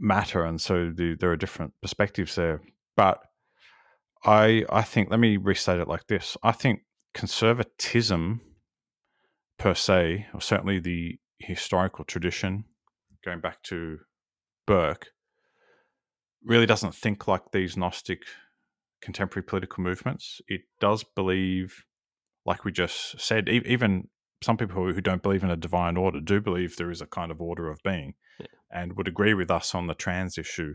matter, 0.00 0.44
and 0.44 0.60
so 0.60 0.90
the, 0.94 1.16
there 1.18 1.30
are 1.30 1.36
different 1.36 1.72
perspectives 1.80 2.34
there, 2.34 2.60
but 2.96 3.20
I 4.24 4.64
I 4.70 4.82
think 4.82 5.10
let 5.10 5.20
me 5.20 5.36
restate 5.36 5.80
it 5.80 5.88
like 5.88 6.06
this. 6.06 6.36
I 6.42 6.52
think 6.52 6.80
conservatism 7.14 8.40
per 9.58 9.74
se, 9.74 10.26
or 10.34 10.40
certainly 10.40 10.80
the 10.80 11.18
historical 11.38 12.04
tradition, 12.04 12.64
going 13.24 13.40
back 13.40 13.62
to 13.64 13.98
Burke, 14.66 15.08
really 16.44 16.66
doesn't 16.66 16.94
think 16.94 17.28
like 17.28 17.52
these 17.52 17.76
Gnostic 17.76 18.22
contemporary 19.00 19.44
political 19.44 19.82
movements. 19.82 20.40
It 20.48 20.62
does 20.80 21.04
believe, 21.04 21.84
like 22.44 22.64
we 22.64 22.72
just 22.72 23.20
said, 23.20 23.48
even 23.48 24.08
some 24.42 24.56
people 24.56 24.82
who 24.82 25.00
don't 25.00 25.22
believe 25.22 25.44
in 25.44 25.50
a 25.50 25.56
divine 25.56 25.96
order 25.96 26.20
do 26.20 26.40
believe 26.40 26.76
there 26.76 26.90
is 26.90 27.00
a 27.00 27.06
kind 27.06 27.30
of 27.30 27.40
order 27.40 27.70
of 27.70 27.82
being 27.82 28.14
yeah. 28.40 28.46
and 28.72 28.96
would 28.96 29.08
agree 29.08 29.34
with 29.34 29.50
us 29.50 29.74
on 29.74 29.86
the 29.86 29.94
trans 29.94 30.36
issue. 30.38 30.74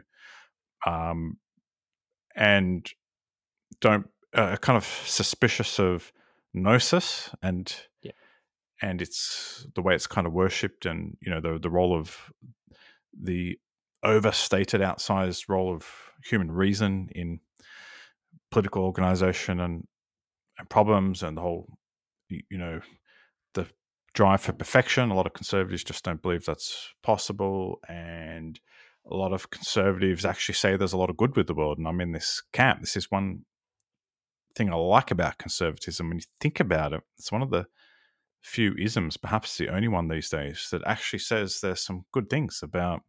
Um, 0.85 1.37
and 2.35 2.89
don't 3.81 4.07
uh, 4.33 4.55
kind 4.57 4.77
of 4.77 4.85
suspicious 4.85 5.79
of 5.79 6.11
gnosis 6.53 7.29
and 7.41 7.75
yeah. 8.01 8.11
and 8.81 9.01
it's 9.01 9.67
the 9.75 9.81
way 9.81 9.95
it's 9.95 10.07
kind 10.07 10.25
of 10.25 10.33
worshipped 10.33 10.85
and 10.85 11.17
you 11.21 11.31
know 11.31 11.41
the 11.41 11.59
the 11.59 11.69
role 11.69 11.97
of 11.97 12.31
the 13.19 13.57
overstated 14.03 14.81
outsized 14.81 15.49
role 15.49 15.73
of 15.73 15.87
human 16.23 16.51
reason 16.51 17.09
in 17.13 17.39
political 18.51 18.83
organization 18.83 19.59
and, 19.59 19.87
problems 20.65 21.23
and 21.23 21.37
the 21.37 21.41
whole 21.41 21.67
you 22.29 22.57
know 22.57 22.81
the 23.53 23.67
drive 24.13 24.41
for 24.41 24.53
perfection 24.53 25.11
a 25.11 25.15
lot 25.15 25.25
of 25.25 25.33
conservatives 25.33 25.83
just 25.83 26.03
don't 26.03 26.21
believe 26.21 26.45
that's 26.45 26.93
possible 27.03 27.79
and 27.87 28.59
a 29.09 29.15
lot 29.15 29.31
of 29.31 29.49
conservatives 29.49 30.25
actually 30.25 30.55
say 30.55 30.75
there's 30.75 30.93
a 30.93 30.97
lot 30.97 31.09
of 31.09 31.17
good 31.17 31.35
with 31.37 31.47
the 31.47 31.53
world 31.53 31.77
and 31.77 31.87
i'm 31.87 32.01
in 32.01 32.11
this 32.11 32.41
camp 32.51 32.81
this 32.81 32.97
is 32.97 33.11
one 33.11 33.45
thing 34.57 34.71
I 34.71 34.75
like 34.75 35.11
about 35.11 35.37
conservatism. 35.37 36.09
When 36.09 36.17
you 36.17 36.25
think 36.41 36.59
about 36.59 36.93
it, 36.93 37.01
it's 37.17 37.31
one 37.31 37.43
of 37.43 37.51
the 37.51 37.67
few 38.41 38.73
isms, 38.77 39.15
perhaps 39.15 39.57
the 39.57 39.69
only 39.69 39.87
one 39.87 40.07
these 40.07 40.29
days, 40.29 40.67
that 40.71 40.81
actually 40.85 41.19
says 41.19 41.59
there's 41.61 41.85
some 41.85 42.05
good 42.11 42.29
things 42.29 42.61
about 42.63 43.03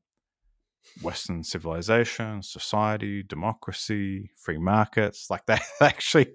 Western 1.02 1.42
civilization, 1.42 2.42
society, 2.42 3.22
democracy, 3.22 4.30
free 4.36 4.58
markets. 4.58 5.28
Like 5.30 5.44
that, 5.46 5.62
actually, 5.80 6.34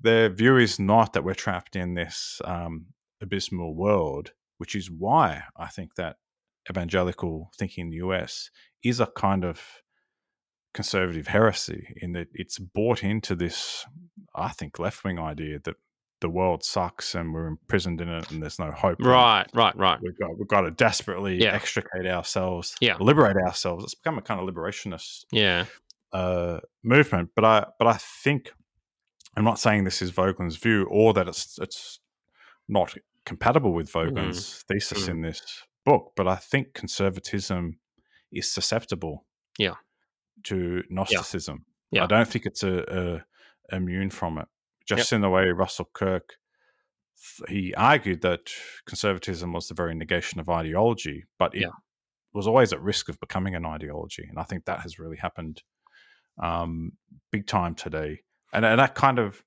their 0.00 0.28
view 0.28 0.56
is 0.56 0.78
not 0.78 1.12
that 1.12 1.24
we're 1.24 1.34
trapped 1.34 1.76
in 1.76 1.94
this 1.94 2.40
um, 2.44 2.86
abysmal 3.20 3.74
world, 3.74 4.32
which 4.58 4.74
is 4.74 4.90
why 4.90 5.44
I 5.56 5.68
think 5.68 5.94
that 5.96 6.16
evangelical 6.70 7.50
thinking 7.56 7.86
in 7.86 7.90
the 7.90 7.96
US 7.96 8.50
is 8.82 9.00
a 9.00 9.06
kind 9.06 9.44
of 9.44 9.60
conservative 10.72 11.28
heresy 11.28 11.94
in 11.96 12.12
that 12.12 12.28
it's 12.32 12.58
bought 12.58 13.02
into 13.02 13.34
this, 13.34 13.86
I 14.34 14.48
think, 14.48 14.78
left 14.78 15.04
wing 15.04 15.18
idea 15.18 15.60
that 15.64 15.76
the 16.20 16.28
world 16.28 16.64
sucks 16.64 17.14
and 17.14 17.34
we're 17.34 17.46
imprisoned 17.46 18.00
in 18.00 18.08
it 18.08 18.30
and 18.30 18.42
there's 18.42 18.58
no 18.58 18.70
hope. 18.70 18.98
Right, 19.00 19.46
right, 19.52 19.76
right. 19.76 19.98
We've 20.02 20.18
got 20.18 20.38
we've 20.38 20.48
got 20.48 20.62
to 20.62 20.70
desperately 20.70 21.42
yeah. 21.42 21.52
extricate 21.52 22.06
ourselves, 22.06 22.74
yeah. 22.80 22.96
liberate 22.98 23.36
ourselves. 23.36 23.84
It's 23.84 23.94
become 23.94 24.18
a 24.18 24.22
kind 24.22 24.40
of 24.40 24.52
liberationist 24.52 25.26
yeah. 25.30 25.66
uh, 26.12 26.60
movement. 26.82 27.30
But 27.36 27.44
I 27.44 27.66
but 27.78 27.88
I 27.88 27.98
think 27.98 28.52
I'm 29.36 29.44
not 29.44 29.58
saying 29.58 29.84
this 29.84 30.02
is 30.02 30.12
Voegelin's 30.12 30.56
view 30.56 30.86
or 30.90 31.12
that 31.14 31.28
it's 31.28 31.58
it's 31.60 32.00
not 32.68 32.94
compatible 33.26 33.72
with 33.72 33.92
Voegelin's 33.92 34.40
mm. 34.40 34.62
thesis 34.64 35.06
mm. 35.06 35.08
in 35.10 35.20
this 35.22 35.64
book, 35.84 36.12
but 36.16 36.26
I 36.26 36.36
think 36.36 36.74
conservatism 36.74 37.78
is 38.32 38.50
susceptible 38.50 39.26
yeah 39.58 39.74
to 40.44 40.82
Gnosticism. 40.90 41.64
Yeah. 41.90 42.00
yeah. 42.00 42.04
I 42.04 42.06
don't 42.06 42.28
think 42.28 42.46
it's 42.46 42.62
a, 42.62 43.22
a 43.70 43.76
immune 43.76 44.10
from 44.10 44.38
it. 44.38 44.46
Just 44.86 45.10
yep. 45.10 45.16
in 45.16 45.22
the 45.22 45.30
way 45.30 45.46
Russell 45.48 45.88
Kirk 45.92 46.34
he 47.48 47.74
argued 47.74 48.22
that 48.22 48.50
conservatism 48.86 49.52
was 49.52 49.68
the 49.68 49.74
very 49.74 49.94
negation 49.94 50.40
of 50.40 50.48
ideology, 50.48 51.24
but 51.38 51.54
it 51.54 51.62
yeah. 51.62 51.68
was 52.32 52.46
always 52.46 52.72
at 52.72 52.82
risk 52.82 53.08
of 53.08 53.20
becoming 53.20 53.54
an 53.54 53.64
ideology, 53.64 54.26
and 54.28 54.38
I 54.38 54.42
think 54.42 54.64
that 54.64 54.80
has 54.80 54.98
really 54.98 55.16
happened 55.16 55.62
um, 56.42 56.92
big 57.30 57.46
time 57.46 57.74
today. 57.74 58.20
And, 58.54 58.64
and 58.64 58.78
that 58.78 58.94
kind 58.94 59.18
of, 59.18 59.42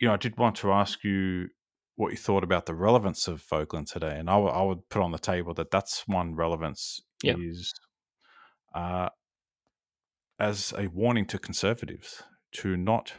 you 0.00 0.08
know, 0.08 0.14
I 0.14 0.18
did 0.18 0.36
want 0.36 0.56
to 0.56 0.72
ask 0.72 1.04
you 1.04 1.48
what 1.94 2.10
you 2.10 2.18
thought 2.18 2.42
about 2.42 2.66
the 2.66 2.74
relevance 2.74 3.28
of 3.28 3.44
Voegelin 3.44 3.86
today, 3.90 4.16
and 4.18 4.28
I, 4.28 4.34
w- 4.34 4.52
I 4.52 4.62
would 4.62 4.88
put 4.88 5.02
on 5.02 5.12
the 5.12 5.18
table 5.18 5.54
that 5.54 5.70
that's 5.70 6.02
one 6.08 6.34
relevance 6.34 7.00
yeah. 7.22 7.34
is 7.38 7.72
uh, 8.74 9.10
as 10.40 10.74
a 10.76 10.88
warning 10.88 11.26
to 11.26 11.38
conservatives 11.38 12.24
to 12.52 12.76
not 12.76 13.12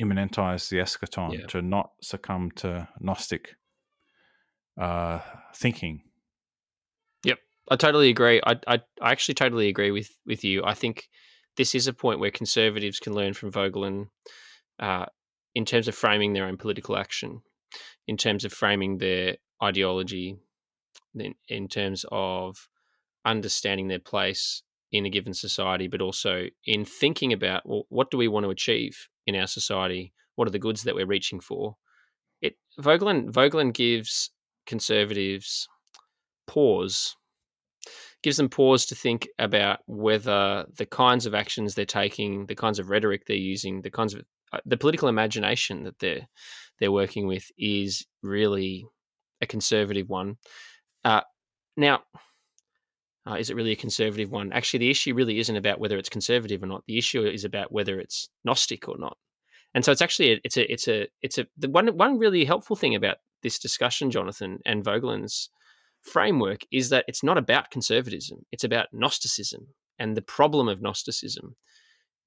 immanentize 0.00 0.68
the 0.68 0.76
eschaton, 0.76 1.38
yeah. 1.38 1.46
to 1.46 1.62
not 1.62 1.92
succumb 2.02 2.50
to 2.56 2.86
Gnostic 3.00 3.56
uh, 4.78 5.20
thinking. 5.54 6.02
Yep, 7.24 7.38
I 7.70 7.76
totally 7.76 8.10
agree. 8.10 8.42
I, 8.46 8.56
I, 8.66 8.80
I 9.00 9.12
actually 9.12 9.34
totally 9.34 9.68
agree 9.68 9.92
with 9.92 10.10
with 10.26 10.44
you. 10.44 10.62
I 10.64 10.74
think 10.74 11.08
this 11.56 11.74
is 11.74 11.86
a 11.86 11.92
point 11.92 12.20
where 12.20 12.30
conservatives 12.30 12.98
can 12.98 13.14
learn 13.14 13.34
from 13.34 13.52
Voegelin 13.52 14.08
uh, 14.78 15.06
in 15.54 15.64
terms 15.64 15.88
of 15.88 15.94
framing 15.94 16.32
their 16.32 16.46
own 16.46 16.56
political 16.56 16.96
action, 16.96 17.42
in 18.06 18.16
terms 18.16 18.44
of 18.44 18.52
framing 18.52 18.98
their 18.98 19.36
ideology, 19.62 20.36
in, 21.14 21.34
in 21.48 21.68
terms 21.68 22.04
of 22.12 22.68
understanding 23.24 23.88
their 23.88 23.98
place 23.98 24.62
in 24.92 25.06
a 25.06 25.10
given 25.10 25.34
society, 25.34 25.88
but 25.88 26.00
also 26.00 26.46
in 26.64 26.84
thinking 26.84 27.32
about 27.32 27.62
well, 27.64 27.84
what 27.88 28.10
do 28.10 28.16
we 28.16 28.28
want 28.28 28.44
to 28.44 28.50
achieve 28.50 29.08
in 29.26 29.34
our 29.34 29.46
society? 29.46 30.12
What 30.36 30.46
are 30.46 30.52
the 30.52 30.58
goods 30.58 30.84
that 30.84 30.94
we're 30.94 31.06
reaching 31.06 31.40
for? 31.40 31.76
It 32.40 32.56
Voegelin 32.80 33.30
Voegelin 33.30 33.72
gives 33.72 34.30
conservatives 34.66 35.68
pause, 36.46 37.16
gives 38.22 38.36
them 38.36 38.48
pause 38.48 38.86
to 38.86 38.94
think 38.94 39.28
about 39.38 39.80
whether 39.86 40.66
the 40.76 40.86
kinds 40.86 41.26
of 41.26 41.34
actions 41.34 41.74
they're 41.74 41.84
taking, 41.84 42.46
the 42.46 42.54
kinds 42.54 42.78
of 42.78 42.90
rhetoric 42.90 43.26
they're 43.26 43.36
using, 43.36 43.82
the 43.82 43.90
kinds 43.90 44.14
of 44.14 44.22
uh, 44.52 44.58
the 44.64 44.76
political 44.76 45.08
imagination 45.08 45.84
that 45.84 45.98
they're 45.98 46.26
they're 46.78 46.92
working 46.92 47.26
with 47.26 47.50
is 47.58 48.06
really 48.22 48.86
a 49.40 49.46
conservative 49.46 50.08
one. 50.08 50.36
Uh, 51.04 51.22
now, 51.76 52.02
uh, 53.26 53.34
is 53.34 53.50
it 53.50 53.56
really 53.56 53.72
a 53.72 53.76
conservative 53.76 54.30
one? 54.30 54.52
Actually, 54.52 54.78
the 54.78 54.90
issue 54.90 55.14
really 55.14 55.38
isn't 55.38 55.56
about 55.56 55.80
whether 55.80 55.98
it's 55.98 56.08
conservative 56.08 56.62
or 56.62 56.66
not. 56.66 56.84
The 56.86 56.98
issue 56.98 57.24
is 57.24 57.44
about 57.44 57.72
whether 57.72 57.98
it's 57.98 58.28
Gnostic 58.44 58.88
or 58.88 58.96
not. 58.98 59.16
And 59.74 59.84
so 59.84 59.92
it's 59.92 60.02
actually 60.02 60.32
a, 60.32 60.40
it's 60.44 60.56
a 60.56 60.72
it's 60.72 60.88
a 60.88 61.06
it's 61.22 61.38
a 61.38 61.46
the 61.58 61.68
one 61.68 61.88
one 61.96 62.18
really 62.18 62.44
helpful 62.44 62.76
thing 62.76 62.94
about 62.94 63.18
this 63.42 63.58
discussion, 63.58 64.10
Jonathan 64.10 64.58
and 64.64 64.84
Voegelin's 64.84 65.50
framework 66.06 66.62
is 66.72 66.88
that 66.90 67.04
it's 67.08 67.22
not 67.22 67.36
about 67.38 67.70
conservatism. 67.70 68.38
It's 68.52 68.64
about 68.64 68.88
Gnosticism. 68.92 69.68
and 69.98 70.16
the 70.16 70.22
problem 70.22 70.68
of 70.68 70.80
Gnosticism. 70.82 71.56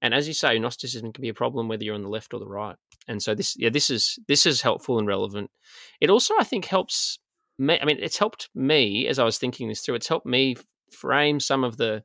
And 0.02 0.14
as 0.14 0.28
you 0.28 0.34
say, 0.34 0.58
Gnosticism 0.58 1.12
can 1.14 1.22
be 1.22 1.30
a 1.30 1.34
problem 1.34 1.68
whether 1.68 1.84
you're 1.84 1.96
on 1.96 2.02
the 2.04 2.10
left 2.10 2.34
or 2.34 2.40
the 2.40 2.48
right. 2.48 2.76
And 3.08 3.22
so 3.22 3.36
this, 3.36 3.56
yeah, 3.58 3.70
this 3.70 3.90
is 3.90 4.18
this 4.28 4.46
is 4.46 4.62
helpful 4.62 4.98
and 4.98 5.08
relevant. 5.08 5.50
It 6.02 6.10
also, 6.10 6.34
I 6.40 6.44
think, 6.46 6.66
helps 6.66 7.20
me. 7.58 7.78
I 7.82 7.86
mean, 7.86 7.98
it's 8.00 8.18
helped 8.18 8.50
me 8.56 9.08
as 9.08 9.20
I 9.20 9.24
was 9.24 9.38
thinking 9.38 9.68
this 9.68 9.82
through. 9.82 9.96
It's 9.96 10.08
helped 10.08 10.26
me 10.26 10.56
frame 10.92 11.40
some 11.40 11.64
of 11.64 11.78
the 11.78 12.04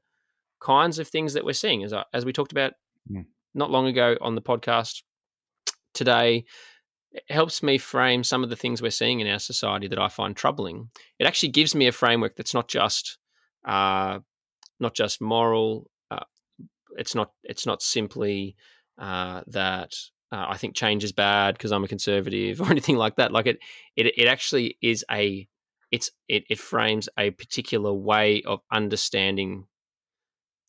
kinds 0.60 0.98
of 0.98 1.08
things 1.08 1.32
that 1.34 1.44
we're 1.44 1.52
seeing, 1.54 1.82
as 1.84 1.92
I, 1.92 2.04
as 2.12 2.24
we 2.24 2.32
talked 2.32 2.52
about 2.52 2.72
Mm. 3.10 3.26
not 3.54 3.70
long 3.70 3.86
ago 3.86 4.16
on 4.20 4.34
the 4.34 4.42
podcast 4.42 5.02
today. 5.94 6.44
It 7.14 7.24
helps 7.30 7.62
me 7.62 7.78
frame 7.78 8.24
some 8.24 8.42
of 8.42 8.50
the 8.50 8.56
things 8.56 8.82
we're 8.82 8.90
seeing 8.90 9.20
in 9.20 9.28
our 9.28 9.38
society 9.38 9.86
that 9.88 9.98
I 10.00 10.08
find 10.08 10.36
troubling. 10.36 10.90
It 11.18 11.26
actually 11.26 11.50
gives 11.50 11.74
me 11.74 11.86
a 11.86 11.92
framework 11.92 12.36
that's 12.36 12.54
not 12.54 12.68
just 12.68 13.18
uh, 13.64 14.18
not 14.80 14.94
just 14.94 15.20
moral. 15.20 15.90
Uh, 16.10 16.24
it's 16.98 17.14
not 17.14 17.32
it's 17.44 17.66
not 17.66 17.82
simply 17.82 18.56
uh, 18.98 19.42
that 19.46 19.94
uh, 20.32 20.46
I 20.48 20.56
think 20.56 20.74
change 20.74 21.04
is 21.04 21.12
bad 21.12 21.54
because 21.54 21.70
I'm 21.70 21.84
a 21.84 21.88
conservative 21.88 22.60
or 22.60 22.70
anything 22.70 22.96
like 22.96 23.16
that. 23.16 23.32
Like 23.32 23.46
it, 23.46 23.58
it, 23.96 24.06
it 24.18 24.26
actually 24.26 24.76
is 24.82 25.04
a 25.10 25.46
it's 25.90 26.10
it, 26.28 26.44
it 26.50 26.58
frames 26.58 27.08
a 27.16 27.30
particular 27.30 27.92
way 27.92 28.42
of 28.42 28.60
understanding 28.72 29.66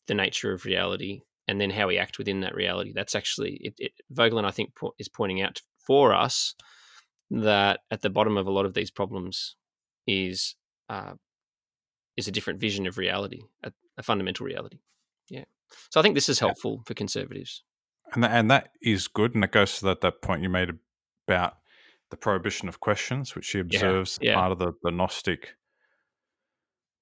the 0.06 0.14
nature 0.14 0.52
of 0.52 0.64
reality 0.64 1.22
and 1.48 1.60
then 1.60 1.70
how 1.70 1.88
we 1.88 1.98
act 1.98 2.18
within 2.18 2.40
that 2.40 2.54
reality. 2.54 2.92
That's 2.94 3.14
actually 3.14 3.58
it. 3.60 3.74
it 3.78 3.92
Voegelin, 4.12 4.44
I 4.44 4.50
think, 4.50 4.74
po- 4.74 4.94
is 4.98 5.08
pointing 5.08 5.42
out 5.42 5.60
for 5.86 6.12
us 6.14 6.54
that 7.30 7.80
at 7.90 8.02
the 8.02 8.10
bottom 8.10 8.36
of 8.36 8.46
a 8.46 8.50
lot 8.50 8.66
of 8.66 8.74
these 8.74 8.90
problems 8.90 9.56
is 10.06 10.54
uh, 10.88 11.14
is 12.16 12.28
a 12.28 12.32
different 12.32 12.60
vision 12.60 12.86
of 12.86 12.98
reality, 12.98 13.42
a, 13.64 13.72
a 13.98 14.02
fundamental 14.02 14.46
reality. 14.46 14.78
Yeah. 15.28 15.44
So 15.90 16.00
I 16.00 16.02
think 16.02 16.14
this 16.14 16.28
is 16.28 16.40
Yeah. 16.40 16.46
helpful 16.48 16.82
for 16.86 16.94
conservatives. 16.94 17.62
and 18.14 18.22
that, 18.22 18.30
and 18.30 18.50
that 18.50 18.68
is 18.82 19.08
good, 19.08 19.34
and 19.34 19.42
it 19.44 19.50
goes 19.50 19.78
to 19.78 19.84
that 19.86 20.00
that 20.02 20.22
point 20.22 20.42
you 20.42 20.48
made 20.48 20.70
about 21.26 21.54
the 22.10 22.16
prohibition 22.16 22.68
of 22.68 22.78
questions, 22.78 23.34
which 23.34 23.50
he 23.50 23.58
observes 23.58 24.18
yeah. 24.22 24.34
part 24.34 24.52
of 24.52 24.58
the, 24.60 24.72
the 24.84 24.92
Gnostic 24.92 25.56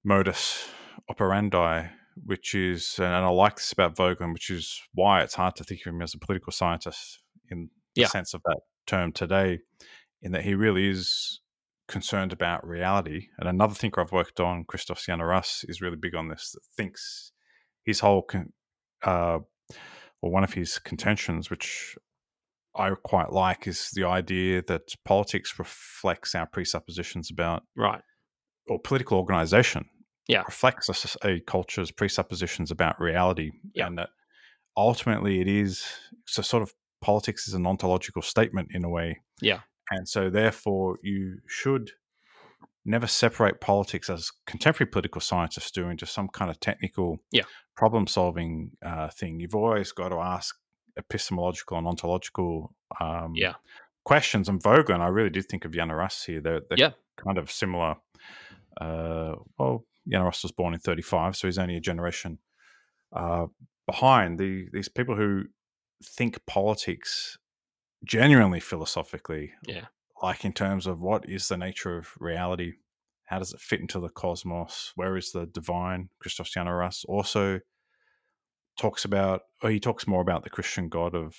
modus 0.03 0.67
operandi, 1.09 1.87
which 2.25 2.55
is, 2.55 2.95
and 2.97 3.13
I 3.13 3.27
like 3.29 3.57
this 3.57 3.71
about 3.71 3.95
Voegelin, 3.95 4.33
which 4.33 4.49
is 4.49 4.81
why 4.93 5.21
it's 5.21 5.35
hard 5.35 5.55
to 5.57 5.63
think 5.63 5.81
of 5.85 5.93
him 5.93 6.01
as 6.01 6.15
a 6.15 6.17
political 6.19 6.51
scientist 6.51 7.19
in 7.51 7.69
the 7.95 8.01
Yeah. 8.01 8.07
sense 8.07 8.33
of 8.33 8.41
that 8.45 8.59
term 8.85 9.11
today, 9.11 9.59
in 10.21 10.31
that 10.31 10.43
he 10.43 10.55
really 10.55 10.87
is 10.89 11.41
concerned 11.87 12.33
about 12.33 12.65
reality. 12.67 13.27
And 13.37 13.47
another 13.47 13.75
thinker 13.75 14.01
I've 14.01 14.11
worked 14.11 14.39
on, 14.39 14.63
Christoph 14.65 15.07
Russ, 15.07 15.63
is 15.67 15.81
really 15.81 15.97
big 15.97 16.15
on 16.15 16.29
this. 16.29 16.51
That 16.53 16.61
thinks 16.75 17.31
his 17.83 17.99
whole, 17.99 18.23
con- 18.23 18.53
uh, 19.03 19.39
or 20.21 20.31
one 20.31 20.43
of 20.43 20.53
his 20.53 20.79
contentions, 20.79 21.49
which 21.49 21.95
I 22.75 22.89
quite 23.03 23.31
like, 23.31 23.67
is 23.67 23.89
the 23.93 24.05
idea 24.05 24.63
that 24.63 24.95
politics 25.05 25.59
reflects 25.59 26.33
our 26.33 26.47
presuppositions 26.47 27.29
about, 27.31 27.63
Right. 27.75 28.01
or 28.67 28.79
political 28.79 29.17
organization, 29.19 29.87
Yeah. 30.27 30.41
reflects 30.41 30.89
a 31.23 31.39
culture's 31.41 31.91
presuppositions 31.91 32.71
about 32.71 32.99
reality, 32.99 33.51
Yeah. 33.73 33.85
and 33.87 33.97
that 33.99 34.09
ultimately 34.75 35.39
it 35.39 35.47
is 35.47 35.85
so 36.25 36.41
sort 36.41 36.63
of 36.63 36.73
politics 37.01 37.47
is 37.47 37.53
an 37.53 37.65
ontological 37.65 38.21
statement 38.21 38.69
in 38.73 38.83
a 38.83 38.89
way, 38.89 39.21
Yeah. 39.41 39.61
and 39.91 40.07
so 40.07 40.29
therefore 40.29 40.97
you 41.03 41.39
should 41.47 41.91
never 42.87 43.07
separate 43.07 43.59
politics 43.61 44.09
as 44.09 44.31
contemporary 44.45 44.89
political 44.89 45.19
scientists 45.21 45.71
do 45.71 45.89
into 45.89 46.05
some 46.05 46.27
kind 46.27 46.51
of 46.51 46.59
technical 46.59 47.17
Yeah. 47.31 47.43
problem 47.75 48.05
solving 48.07 48.71
uh, 48.83 49.09
thing. 49.09 49.39
You've 49.39 49.55
always 49.55 49.91
got 49.91 50.09
to 50.09 50.17
ask 50.17 50.55
epistemological 50.97 51.77
and 51.77 51.87
ontological 51.87 52.73
um, 53.01 53.33
Yeah. 53.35 53.55
questions. 54.03 54.47
And 54.49 54.61
Voegelin, 54.61 55.01
I 55.01 55.07
really 55.07 55.31
did 55.31 55.45
think 55.49 55.65
of 55.65 55.71
Jana 55.73 55.95
Russ 55.95 56.23
here. 56.23 56.41
They're, 56.41 56.61
they're 56.69 56.77
Yeah. 56.77 56.91
kind 57.17 57.37
of 57.39 57.51
similar. 57.51 57.95
Uh, 58.79 59.35
well, 59.57 59.83
Jana 60.07 60.25
Russ 60.25 60.43
was 60.43 60.51
born 60.51 60.73
in 60.75 60.79
35, 60.79 61.35
so 61.35 61.47
he's 61.47 61.57
only 61.57 61.75
a 61.77 61.81
generation 61.81 62.37
uh, 63.13 63.47
behind. 63.87 64.37
The, 64.39 64.67
these 64.73 64.89
people 64.89 65.15
who 65.15 65.45
think 66.03 66.45
politics 66.45 67.37
genuinely 68.03 68.59
philosophically, 68.59 69.53
Yeah. 69.63 69.87
like 70.21 70.45
in 70.45 70.53
terms 70.53 70.85
of 70.87 70.99
what 70.99 71.27
is 71.29 71.47
the 71.47 71.57
nature 71.57 71.97
of 71.97 72.09
reality, 72.19 72.73
how 73.25 73.39
does 73.39 73.53
it 73.53 73.59
fit 73.59 73.79
into 73.81 73.99
the 73.99 74.09
cosmos, 74.09 74.91
where 74.95 75.17
is 75.17 75.31
the 75.31 75.45
divine? 75.47 76.09
Christoph 76.19 76.55
Russ 76.55 77.03
also 77.05 77.59
talks 78.77 79.05
about, 79.05 79.41
or 79.63 79.69
he 79.69 79.79
talks 79.79 80.05
more 80.07 80.21
about 80.21 80.43
the 80.43 80.49
Christian 80.49 80.89
God 80.89 81.15
of 81.15 81.35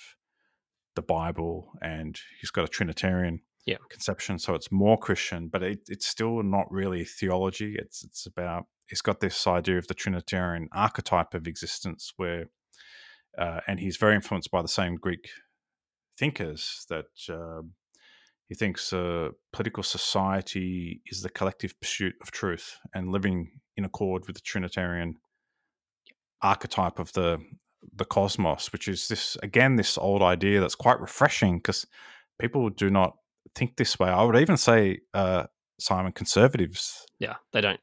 the 0.95 1.01
Bible, 1.01 1.71
and 1.81 2.19
he's 2.41 2.49
got 2.51 2.65
a 2.65 2.67
Trinitarian 2.67 3.41
Yeah. 3.65 3.77
conception, 3.89 4.39
so 4.39 4.55
it's 4.55 4.71
more 4.71 4.97
Christian, 4.97 5.47
but 5.47 5.61
it, 5.61 5.81
it's 5.87 6.07
still 6.07 6.41
not 6.43 6.71
really 6.71 7.05
theology. 7.05 7.75
It's 7.77 8.03
it's 8.03 8.25
about 8.25 8.65
he's 8.87 9.01
got 9.01 9.19
this 9.19 9.45
idea 9.45 9.77
of 9.77 9.87
the 9.87 9.93
Trinitarian 9.93 10.67
archetype 10.71 11.33
of 11.33 11.47
existence, 11.47 12.13
where 12.17 12.49
uh, 13.37 13.59
and 13.67 13.79
he's 13.79 13.97
very 13.97 14.15
influenced 14.15 14.51
by 14.51 14.61
the 14.61 14.67
same 14.67 14.95
Greek 14.95 15.29
thinkers 16.17 16.85
that 16.89 17.05
um 17.29 17.73
he 18.49 18.55
thinks 18.55 18.93
uh, 18.93 19.29
political 19.51 19.83
society 19.83 21.01
is 21.07 21.21
the 21.21 21.29
collective 21.29 21.77
pursuit 21.81 22.15
of 22.21 22.31
truth 22.31 22.77
and 22.93 23.11
living 23.11 23.51
in 23.75 23.83
accord 23.83 24.25
with 24.25 24.37
the 24.37 24.41
Trinitarian 24.41 25.15
archetype 26.41 26.97
of 26.99 27.11
the 27.13 27.39
the 27.93 28.05
cosmos, 28.05 28.71
which 28.71 28.87
is 28.87 29.07
this 29.07 29.37
again 29.43 29.75
this 29.75 29.97
old 29.97 30.21
idea 30.21 30.59
that's 30.59 30.75
quite 30.75 30.99
refreshing 30.99 31.57
because 31.57 31.85
people 32.39 32.69
do 32.69 32.89
not 32.89 33.15
think 33.53 33.75
this 33.77 33.99
way. 33.99 34.09
I 34.09 34.23
would 34.23 34.37
even 34.37 34.57
say, 34.57 34.99
uh, 35.13 35.43
Simon, 35.79 36.11
conservatives 36.11 37.05
Yeah. 37.19 37.35
They 37.53 37.61
don't. 37.61 37.79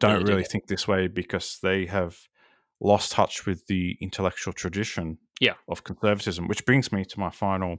don't 0.00 0.12
Really 0.18 0.24
really 0.24 0.42
that. 0.42 0.50
think 0.50 0.66
this 0.66 0.86
way 0.88 1.08
because 1.08 1.58
they 1.62 1.86
have 1.86 2.16
lost 2.84 3.10
touch 3.12 3.46
with 3.46 3.66
the 3.66 3.96
intellectual 4.00 4.52
tradition 4.52 5.18
Yeah. 5.40 5.54
of 5.68 5.82
conservatism, 5.84 6.46
which 6.48 6.64
brings 6.66 6.92
me 6.92 7.04
to 7.06 7.18
my 7.18 7.30
final 7.30 7.78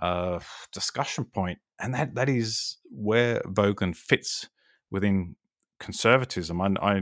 uh, 0.00 0.40
discussion 0.72 1.24
point, 1.26 1.58
and 1.78 1.94
that 1.94 2.14
that 2.14 2.28
is 2.28 2.78
where 2.90 3.40
Vogan 3.46 3.94
fits 3.94 4.48
within 4.90 5.36
conservatism. 5.78 6.60
I, 6.60 6.68
I 6.80 7.00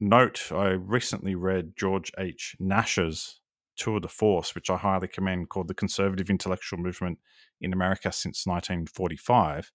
note 0.00 0.52
I 0.52 0.68
recently 0.70 1.34
read 1.34 1.72
George 1.76 2.12
H. 2.18 2.56
Nash's 2.60 3.40
Tour 3.76 4.00
de 4.00 4.08
Force, 4.08 4.54
which 4.54 4.68
I 4.70 4.76
highly 4.76 5.08
commend, 5.08 5.48
called 5.48 5.68
"The 5.68 5.74
Conservative 5.74 6.28
Intellectual 6.30 6.78
Movement 6.78 7.18
in 7.60 7.72
America 7.72 8.12
Since 8.12 8.46
1945." 8.46 9.72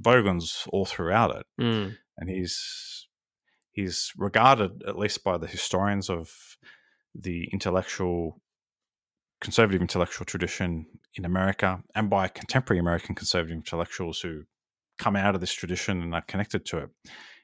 Vogan's 0.00 0.66
all 0.72 0.84
throughout 0.86 1.34
it 1.36 1.46
Mm. 1.60 1.96
and 2.16 2.30
he's 2.30 3.08
he's 3.80 4.12
regarded 4.16 4.82
at 4.86 4.98
least 4.98 5.24
by 5.24 5.38
the 5.38 5.46
historians 5.46 6.10
of 6.10 6.30
the 7.14 7.48
intellectual 7.52 8.40
conservative 9.40 9.80
intellectual 9.80 10.26
tradition 10.26 10.86
in 11.14 11.24
America 11.24 11.82
and 11.94 12.10
by 12.10 12.28
contemporary 12.28 12.78
American 12.78 13.14
conservative 13.14 13.56
intellectuals 13.56 14.20
who 14.20 14.42
come 14.98 15.16
out 15.16 15.34
of 15.34 15.40
this 15.40 15.52
tradition 15.52 16.02
and 16.02 16.14
are 16.14 16.22
connected 16.22 16.64
to 16.66 16.78
it. 16.78 16.90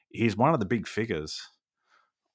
He's 0.09 0.37
one 0.37 0.53
of 0.53 0.59
the 0.59 0.65
big 0.65 0.87
figures 0.87 1.41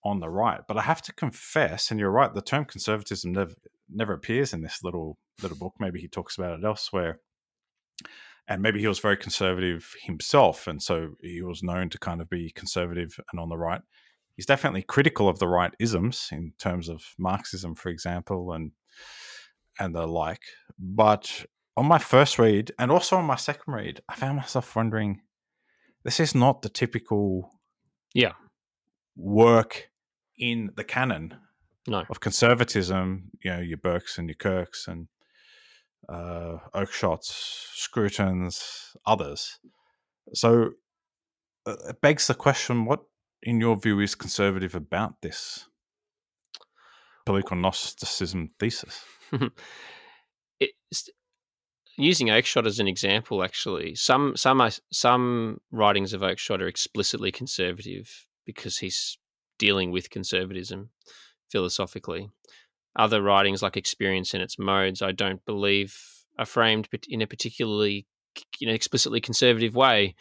on 0.04 0.18
the 0.18 0.28
right. 0.28 0.60
But 0.66 0.76
I 0.76 0.82
have 0.82 1.00
to 1.02 1.12
confess, 1.12 1.90
and 1.90 2.00
you're 2.00 2.10
right, 2.10 2.34
the 2.34 2.42
term 2.42 2.64
conservatism 2.64 3.32
never 3.32 3.54
never 3.88 4.14
appears 4.14 4.52
in 4.52 4.62
this 4.62 4.82
little 4.82 5.16
little 5.42 5.56
book. 5.56 5.74
Maybe 5.78 6.00
he 6.00 6.08
talks 6.08 6.36
about 6.36 6.58
it 6.58 6.64
elsewhere. 6.64 7.20
And 8.48 8.60
maybe 8.60 8.80
he 8.80 8.88
was 8.88 8.98
very 8.98 9.16
conservative 9.16 9.94
himself, 10.02 10.66
and 10.66 10.82
so 10.82 11.10
he 11.22 11.42
was 11.42 11.62
known 11.62 11.88
to 11.90 11.98
kind 11.98 12.20
of 12.20 12.28
be 12.28 12.50
conservative 12.50 13.18
and 13.30 13.40
on 13.40 13.48
the 13.48 13.56
right. 13.56 13.80
He's 14.36 14.46
definitely 14.46 14.82
critical 14.82 15.28
of 15.28 15.38
the 15.38 15.46
right 15.46 15.72
isms 15.78 16.28
in 16.32 16.52
terms 16.58 16.88
of 16.88 17.02
Marxism, 17.18 17.74
for 17.74 17.88
example, 17.88 18.52
and 18.52 18.72
and 19.78 19.94
the 19.94 20.06
like. 20.06 20.42
But 20.78 21.46
on 21.76 21.86
my 21.86 21.98
first 21.98 22.38
read, 22.38 22.72
and 22.78 22.90
also 22.90 23.16
on 23.16 23.24
my 23.24 23.36
second 23.36 23.72
read, 23.72 24.00
I 24.08 24.16
found 24.16 24.36
myself 24.36 24.74
wondering, 24.76 25.22
this 26.04 26.18
is 26.20 26.34
not 26.34 26.62
the 26.62 26.68
typical 26.68 27.50
Yeah. 28.14 28.32
work 29.16 29.88
in 30.36 30.70
the 30.76 30.84
canon 30.84 31.36
No. 31.86 32.04
of 32.10 32.20
conservatism, 32.20 33.30
you 33.42 33.50
know, 33.50 33.60
your 33.60 33.78
Burkes 33.78 34.18
and 34.18 34.28
your 34.28 34.36
Kirks 34.36 34.88
and 34.88 35.08
uh, 36.08 36.58
Oakeshotts, 36.74 37.32
Scrutons, 37.74 38.96
others. 39.06 39.58
So 40.34 40.70
uh, 41.66 41.76
it 41.88 42.00
begs 42.00 42.26
the 42.26 42.34
question 42.34 42.84
what, 42.84 43.00
in 43.42 43.60
your 43.60 43.76
view, 43.76 44.00
is 44.00 44.14
conservative 44.14 44.74
about 44.74 45.20
this 45.22 45.68
political 47.24 47.56
Gnosticism 47.56 48.50
thesis? 48.58 49.04
using 51.96 52.28
Oakeshott 52.28 52.66
as 52.66 52.78
an 52.80 52.88
example. 52.88 53.42
Actually, 53.42 53.94
some 53.94 54.36
some 54.36 54.60
are- 54.60 54.70
some 54.90 55.60
writings 55.70 56.12
of 56.12 56.22
Oakeshott 56.22 56.60
are 56.60 56.68
explicitly 56.68 57.30
conservative 57.30 58.26
because 58.44 58.78
he's 58.78 59.18
dealing 59.58 59.90
with 59.90 60.10
conservatism 60.10 60.90
philosophically. 61.50 62.30
Other 62.96 63.22
writings 63.22 63.62
like 63.62 63.76
Experience 63.76 64.34
and 64.34 64.42
its 64.42 64.58
Modes, 64.58 65.02
I 65.02 65.12
don't 65.12 65.44
believe 65.44 65.96
are 66.38 66.46
framed 66.46 66.88
in 67.08 67.22
a 67.22 67.26
particularly 67.26 68.06
you 68.58 68.66
know 68.66 68.72
explicitly 68.72 69.20
conservative 69.20 69.74
way. 69.74 70.14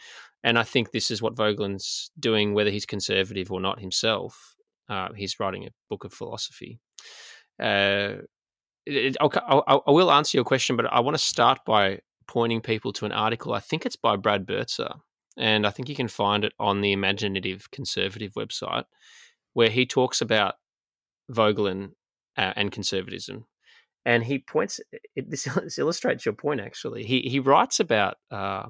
And 0.44 0.58
I 0.58 0.64
think 0.64 0.90
this 0.90 1.10
is 1.10 1.22
what 1.22 1.36
Voegelin's 1.36 2.10
doing, 2.18 2.52
whether 2.52 2.70
he's 2.70 2.86
conservative 2.86 3.52
or 3.52 3.60
not 3.60 3.80
himself. 3.80 4.56
Uh, 4.88 5.08
he's 5.14 5.38
writing 5.38 5.64
a 5.64 5.70
book 5.88 6.04
of 6.04 6.12
philosophy. 6.12 6.80
Uh, 7.62 8.14
it, 8.84 9.16
I'll, 9.20 9.32
I'll, 9.46 9.84
I 9.86 9.90
will 9.92 10.10
answer 10.10 10.36
your 10.36 10.44
question, 10.44 10.76
but 10.76 10.92
I 10.92 11.00
want 11.00 11.16
to 11.16 11.22
start 11.22 11.60
by 11.64 12.00
pointing 12.26 12.60
people 12.60 12.92
to 12.94 13.06
an 13.06 13.12
article. 13.12 13.54
I 13.54 13.60
think 13.60 13.86
it's 13.86 13.96
by 13.96 14.16
Brad 14.16 14.44
Birzer, 14.44 14.98
and 15.36 15.64
I 15.64 15.70
think 15.70 15.88
you 15.88 15.94
can 15.94 16.08
find 16.08 16.44
it 16.44 16.52
on 16.58 16.80
the 16.80 16.92
Imaginative 16.92 17.70
Conservative 17.70 18.32
website, 18.34 18.84
where 19.52 19.70
he 19.70 19.86
talks 19.86 20.20
about 20.20 20.54
Voegelin 21.30 21.92
uh, 22.36 22.52
and 22.56 22.72
conservatism. 22.72 23.46
And 24.04 24.24
he 24.24 24.38
points, 24.38 24.80
it, 25.14 25.30
this, 25.30 25.44
this, 25.62 25.78
illustrates 25.78 26.24
your 26.24 26.34
point 26.34 26.60
actually. 26.60 27.04
He, 27.04 27.20
he 27.22 27.40
writes 27.40 27.80
about 27.80 28.16
uh, 28.30 28.64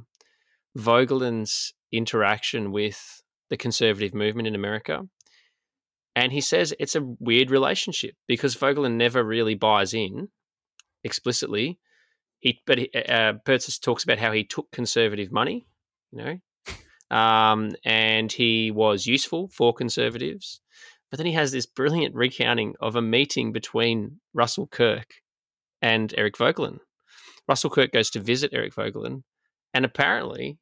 Voegelin's 0.77 1.75
interaction 1.91 2.73
with 2.73 3.23
the 3.51 3.57
conservative 3.57 4.15
movement 4.15 4.49
in 4.49 4.55
America. 4.55 5.03
And 6.15 6.33
he 6.33 6.41
says 6.41 6.75
it's 6.79 6.97
a 6.97 7.15
weird 7.21 7.51
relationship 7.51 8.15
because 8.27 8.57
Voegelin 8.57 8.97
never 8.97 9.25
really 9.25 9.55
buys 9.55 9.95
in 9.95 10.29
explicitly. 11.05 11.79
He, 12.41 12.61
but 12.67 12.79
he, 12.79 12.91
uh, 12.93 13.35
talks 13.83 14.05
about 14.05 14.19
how 14.19 14.33
he 14.33 14.45
took 14.45 14.71
conservative 14.73 15.31
money, 15.31 15.67
you 16.11 16.19
know, 16.19 17.17
um, 17.17 17.73
and 17.85 18.33
he 18.33 18.71
was 18.71 19.07
useful 19.07 19.49
for 19.49 19.75
conservatives. 19.75 20.62
But 21.13 21.19
then 21.19 21.27
he 21.27 21.35
has 21.35 21.53
this 21.53 21.67
brilliant 21.67 22.15
recounting 22.15 22.75
of 22.81 22.97
a 22.97 23.03
meeting 23.03 23.53
between 23.53 24.19
Russell 24.33 24.67
Kirk 24.67 25.13
and 25.83 26.13
Eric 26.17 26.37
Voegelin. 26.39 26.79
Russell 27.47 27.69
Kirk 27.69 27.93
goes 27.93 28.09
to 28.11 28.21
visit 28.21 28.55
Eric 28.55 28.75
Voegelin, 28.75 29.23
and 29.75 29.85
apparently 29.85 30.57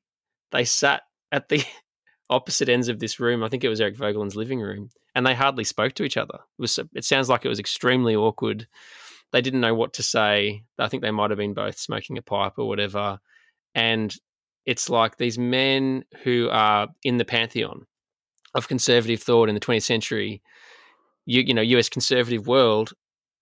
they 0.50 0.64
sat 0.64 1.02
at 1.30 1.48
the 1.48 1.64
opposite 2.30 2.68
ends 2.68 2.88
of 2.88 2.98
this 2.98 3.20
room. 3.20 3.44
I 3.44 3.48
think 3.48 3.62
it 3.62 3.68
was 3.68 3.80
Eric 3.80 3.96
Voegelin's 3.96 4.34
living 4.34 4.60
room, 4.60 4.90
and 5.14 5.24
they 5.24 5.34
hardly 5.34 5.62
spoke 5.62 5.94
to 5.94 6.02
each 6.02 6.16
other. 6.16 6.40
It 6.58 6.62
was. 6.62 6.80
It 6.94 7.04
sounds 7.04 7.28
like 7.28 7.44
it 7.44 7.48
was 7.48 7.60
extremely 7.60 8.16
awkward. 8.16 8.66
They 9.32 9.42
didn't 9.42 9.60
know 9.60 9.76
what 9.76 9.92
to 9.94 10.02
say. 10.02 10.64
I 10.80 10.88
think 10.88 11.04
they 11.04 11.12
might 11.12 11.30
have 11.30 11.38
been 11.38 11.54
both 11.54 11.78
smoking 11.78 12.18
a 12.18 12.22
pipe 12.22 12.54
or 12.58 12.66
whatever. 12.66 13.20
And 13.76 14.12
it's 14.66 14.90
like 14.90 15.16
these 15.16 15.38
men 15.38 16.04
who 16.24 16.48
are 16.50 16.88
in 17.04 17.18
the 17.18 17.24
pantheon 17.24 17.86
of 18.54 18.68
conservative 18.68 19.22
thought 19.22 19.48
in 19.48 19.54
the 19.54 19.60
20th 19.60 19.82
century, 19.82 20.42
you, 21.26 21.42
you 21.42 21.54
know, 21.54 21.62
US 21.62 21.88
conservative 21.88 22.46
world, 22.46 22.92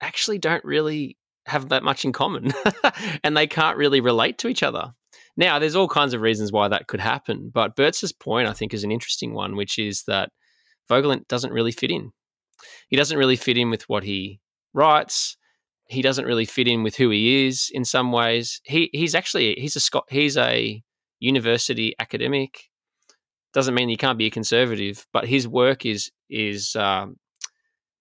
actually 0.01 0.39
don't 0.39 0.64
really 0.64 1.16
have 1.47 1.70
that 1.70 1.82
much 1.82 2.05
in 2.05 2.12
common 2.12 2.52
and 3.24 3.36
they 3.36 3.47
can't 3.47 3.78
really 3.78 4.01
relate 4.01 4.39
to 4.39 4.48
each 4.48 4.62
other. 4.62 4.93
Now, 5.36 5.59
there's 5.59 5.76
all 5.76 5.89
kinds 5.89 6.14
of 6.14 6.20
reasons 6.20 6.52
why 6.52 6.68
that 6.68 6.89
could 6.89 7.01
happen, 7.01 7.51
but 7.52 7.76
Birzer's 7.76 8.12
point, 8.12 8.48
I 8.48 8.52
think, 8.52 8.74
is 8.74 8.85
an 8.85 8.93
interesting 8.93 9.35
one, 9.35 9.56
which 9.56 9.78
is 9.78 10.02
that 10.05 10.30
Voegelin 10.90 11.26
doesn't 11.28 11.52
really 11.52 11.72
fit 11.72 11.90
in. 11.90 12.10
He 12.89 12.97
doesn't 12.97 13.18
really 13.18 13.36
fit 13.36 13.56
in 13.56 13.70
with 13.70 13.89
what 13.89 14.02
he 14.02 14.40
writes. 14.74 15.36
He 15.89 16.02
doesn't 16.02 16.24
really 16.24 16.44
fit 16.44 16.68
in 16.68 16.82
with 16.82 16.97
who 16.97 17.10
he 17.10 17.47
is 17.47 17.70
in 17.72 17.85
some 17.85 18.12
ways. 18.12 18.60
He 18.64 18.90
he's 18.93 19.14
actually 19.14 19.55
he's 19.59 19.76
a 19.76 20.01
he's 20.09 20.36
a 20.36 20.82
university 21.20 21.94
academic. 21.98 22.64
Doesn't 23.55 23.75
mean 23.75 23.89
he 23.89 23.97
can't 23.97 24.19
be 24.19 24.27
a 24.27 24.31
conservative, 24.31 25.07
but 25.12 25.27
his 25.27 25.49
work 25.49 25.87
is 25.87 26.11
is 26.29 26.77
um, 26.77 27.16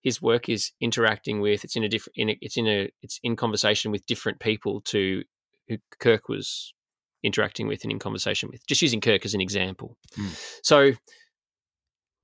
his 0.01 0.21
work 0.21 0.49
is 0.49 0.71
interacting 0.81 1.41
with. 1.41 1.63
It's 1.63 1.75
in 1.75 1.83
a 1.83 1.89
different. 1.89 2.17
in 2.17 2.35
It's 2.41 2.57
in 2.57 2.67
a. 2.67 2.89
It's 3.01 3.19
in 3.23 3.35
conversation 3.35 3.91
with 3.91 4.05
different 4.05 4.39
people 4.39 4.81
to 4.81 5.23
who 5.67 5.77
Kirk 5.99 6.29
was 6.29 6.73
interacting 7.23 7.67
with 7.67 7.83
and 7.83 7.91
in 7.91 7.99
conversation 7.99 8.49
with. 8.51 8.65
Just 8.67 8.81
using 8.81 9.01
Kirk 9.01 9.25
as 9.25 9.33
an 9.33 9.41
example. 9.41 9.97
Mm. 10.17 10.59
So 10.63 10.93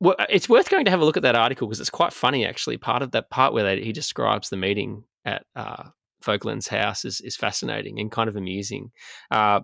well, 0.03 0.15
it's 0.29 0.49
worth 0.49 0.69
going 0.69 0.83
to 0.83 0.91
have 0.91 0.99
a 0.99 1.05
look 1.05 1.15
at 1.15 1.23
that 1.23 1.35
article 1.35 1.67
because 1.67 1.79
it's 1.79 1.89
quite 1.89 2.11
funny 2.11 2.45
actually. 2.45 2.77
Part 2.77 3.01
of 3.01 3.11
that 3.11 3.29
part 3.29 3.53
where 3.53 3.63
they, 3.63 3.81
he 3.81 3.93
describes 3.93 4.49
the 4.49 4.57
meeting 4.57 5.05
at 5.23 5.45
uh, 5.55 5.89
Voegelin's 6.23 6.67
house 6.67 7.05
is, 7.05 7.21
is 7.21 7.37
fascinating 7.37 7.99
and 7.99 8.11
kind 8.11 8.27
of 8.27 8.35
amusing. 8.35 8.91
Uh, 9.31 9.61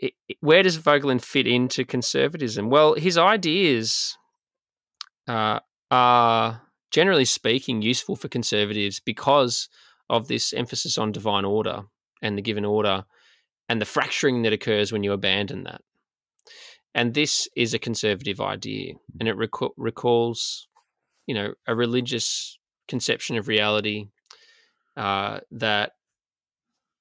it, 0.00 0.14
where 0.40 0.62
does 0.62 0.78
Voegelin 0.78 1.22
fit 1.22 1.46
into 1.46 1.84
conservatism? 1.84 2.70
Well, 2.70 2.94
his 2.94 3.18
ideas 3.18 4.16
uh, 5.28 5.60
are 5.90 6.62
generally 6.90 7.24
speaking 7.24 7.82
useful 7.82 8.16
for 8.16 8.28
conservatives 8.28 9.00
because 9.00 9.68
of 10.08 10.26
this 10.26 10.52
emphasis 10.52 10.98
on 10.98 11.12
divine 11.12 11.44
order 11.44 11.82
and 12.22 12.36
the 12.36 12.42
given 12.42 12.64
order 12.64 13.04
and 13.68 13.80
the 13.80 13.86
fracturing 13.86 14.42
that 14.42 14.52
occurs 14.52 14.90
when 14.90 15.04
you 15.04 15.12
abandon 15.12 15.64
that. 15.64 15.82
And 16.94 17.14
this 17.14 17.48
is 17.54 17.72
a 17.72 17.78
conservative 17.78 18.40
idea, 18.40 18.94
and 19.20 19.28
it 19.28 19.36
rec- 19.36 19.72
recalls, 19.76 20.66
you 21.26 21.34
know, 21.34 21.54
a 21.68 21.76
religious 21.76 22.58
conception 22.88 23.36
of 23.36 23.46
reality 23.46 24.08
uh, 24.96 25.38
that 25.52 25.92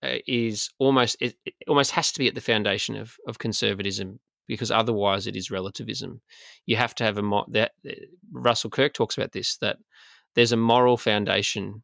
is 0.04 0.70
almost 0.80 1.18
it, 1.20 1.36
it, 1.46 1.54
almost 1.68 1.92
has 1.92 2.12
to 2.12 2.20
be 2.20 2.28
at 2.28 2.36
the 2.36 2.42
foundation 2.42 2.96
of 2.96 3.18
of 3.28 3.40
conservatism 3.40 4.20
because 4.48 4.72
otherwise 4.72 5.28
it 5.28 5.36
is 5.36 5.52
relativism. 5.52 6.22
You 6.66 6.78
have 6.78 6.96
to 6.96 7.04
have 7.04 7.18
a 7.18 7.22
mo- 7.22 7.46
that 7.50 7.74
uh, 7.88 7.94
Russell 8.32 8.70
Kirk 8.70 8.94
talks 8.94 9.18
about 9.18 9.32
this 9.32 9.58
that 9.58 9.78
there's 10.36 10.52
a 10.52 10.58
moral 10.58 10.98
foundation 10.98 11.84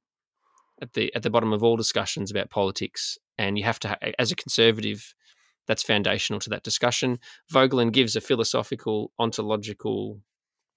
at 0.81 0.93
the 0.93 1.13
at 1.15 1.23
the 1.23 1.29
bottom 1.29 1.53
of 1.53 1.63
all 1.63 1.77
discussions 1.77 2.31
about 2.31 2.49
politics, 2.49 3.17
and 3.37 3.57
you 3.57 3.63
have 3.63 3.79
to, 3.79 3.97
as 4.19 4.31
a 4.31 4.35
conservative, 4.35 5.13
that's 5.67 5.83
foundational 5.83 6.39
to 6.41 6.49
that 6.49 6.63
discussion. 6.63 7.19
Voegelin 7.51 7.91
gives 7.91 8.15
a 8.15 8.21
philosophical, 8.21 9.11
ontological, 9.19 10.19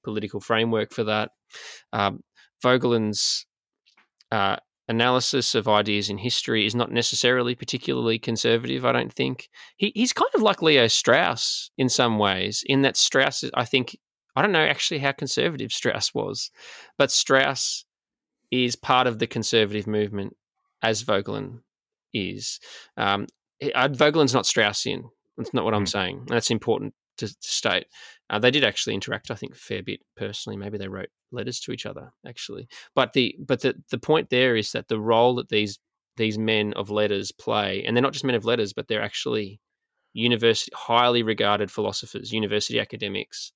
political 0.04 0.40
framework 0.40 0.92
for 0.92 1.04
that. 1.04 1.30
Um, 1.92 2.22
Voegelin's 2.62 3.46
uh, 4.30 4.56
analysis 4.88 5.54
of 5.54 5.68
ideas 5.68 6.08
in 6.08 6.18
history 6.18 6.66
is 6.66 6.74
not 6.74 6.90
necessarily 6.90 7.54
particularly 7.54 8.18
conservative, 8.18 8.84
I 8.84 8.92
don't 8.92 9.12
think. 9.12 9.48
He, 9.76 9.92
he's 9.94 10.12
kind 10.12 10.30
of 10.34 10.42
like 10.42 10.62
Leo 10.62 10.86
Strauss 10.86 11.70
in 11.76 11.88
some 11.88 12.18
ways, 12.18 12.64
in 12.66 12.82
that 12.82 12.96
Strauss, 12.96 13.44
I 13.54 13.64
think, 13.64 13.98
I 14.34 14.42
don't 14.42 14.52
know 14.52 14.64
actually 14.64 15.00
how 15.00 15.12
conservative 15.12 15.72
Strauss 15.72 16.14
was, 16.14 16.50
but 16.96 17.10
Strauss 17.10 17.84
is 18.50 18.76
part 18.76 19.06
of 19.06 19.18
the 19.18 19.26
conservative 19.26 19.86
movement 19.86 20.36
as 20.82 21.04
Voegelin 21.04 21.60
is. 22.14 22.60
Um, 22.96 23.26
Voegelin's 23.62 24.34
not 24.34 24.44
Straussian. 24.44 25.02
That's 25.36 25.52
not 25.52 25.64
what 25.64 25.74
I'm 25.74 25.82
hmm. 25.82 25.86
saying. 25.86 26.24
That's 26.28 26.50
important 26.50 26.94
to, 27.18 27.28
to 27.28 27.36
state. 27.40 27.86
Uh, 28.30 28.38
they 28.38 28.50
did 28.50 28.64
actually 28.64 28.94
interact, 28.94 29.30
I 29.30 29.34
think, 29.34 29.52
a 29.54 29.58
fair 29.58 29.82
bit 29.82 30.00
personally. 30.16 30.56
Maybe 30.56 30.78
they 30.78 30.88
wrote 30.88 31.10
letters 31.30 31.60
to 31.60 31.72
each 31.72 31.86
other, 31.86 32.12
actually. 32.26 32.68
But 32.94 33.12
the 33.12 33.36
but 33.38 33.60
the 33.60 33.74
the 33.90 33.98
point 33.98 34.30
there 34.30 34.56
is 34.56 34.72
that 34.72 34.88
the 34.88 35.00
role 35.00 35.34
that 35.36 35.48
these 35.48 35.78
these 36.16 36.38
men 36.38 36.72
of 36.74 36.90
letters 36.90 37.32
play, 37.32 37.84
and 37.84 37.96
they're 37.96 38.02
not 38.02 38.12
just 38.12 38.24
men 38.24 38.34
of 38.34 38.44
letters, 38.44 38.72
but 38.72 38.88
they're 38.88 39.02
actually 39.02 39.60
university 40.12 40.72
highly 40.74 41.22
regarded 41.22 41.70
philosophers, 41.70 42.32
university 42.32 42.80
academics. 42.80 43.52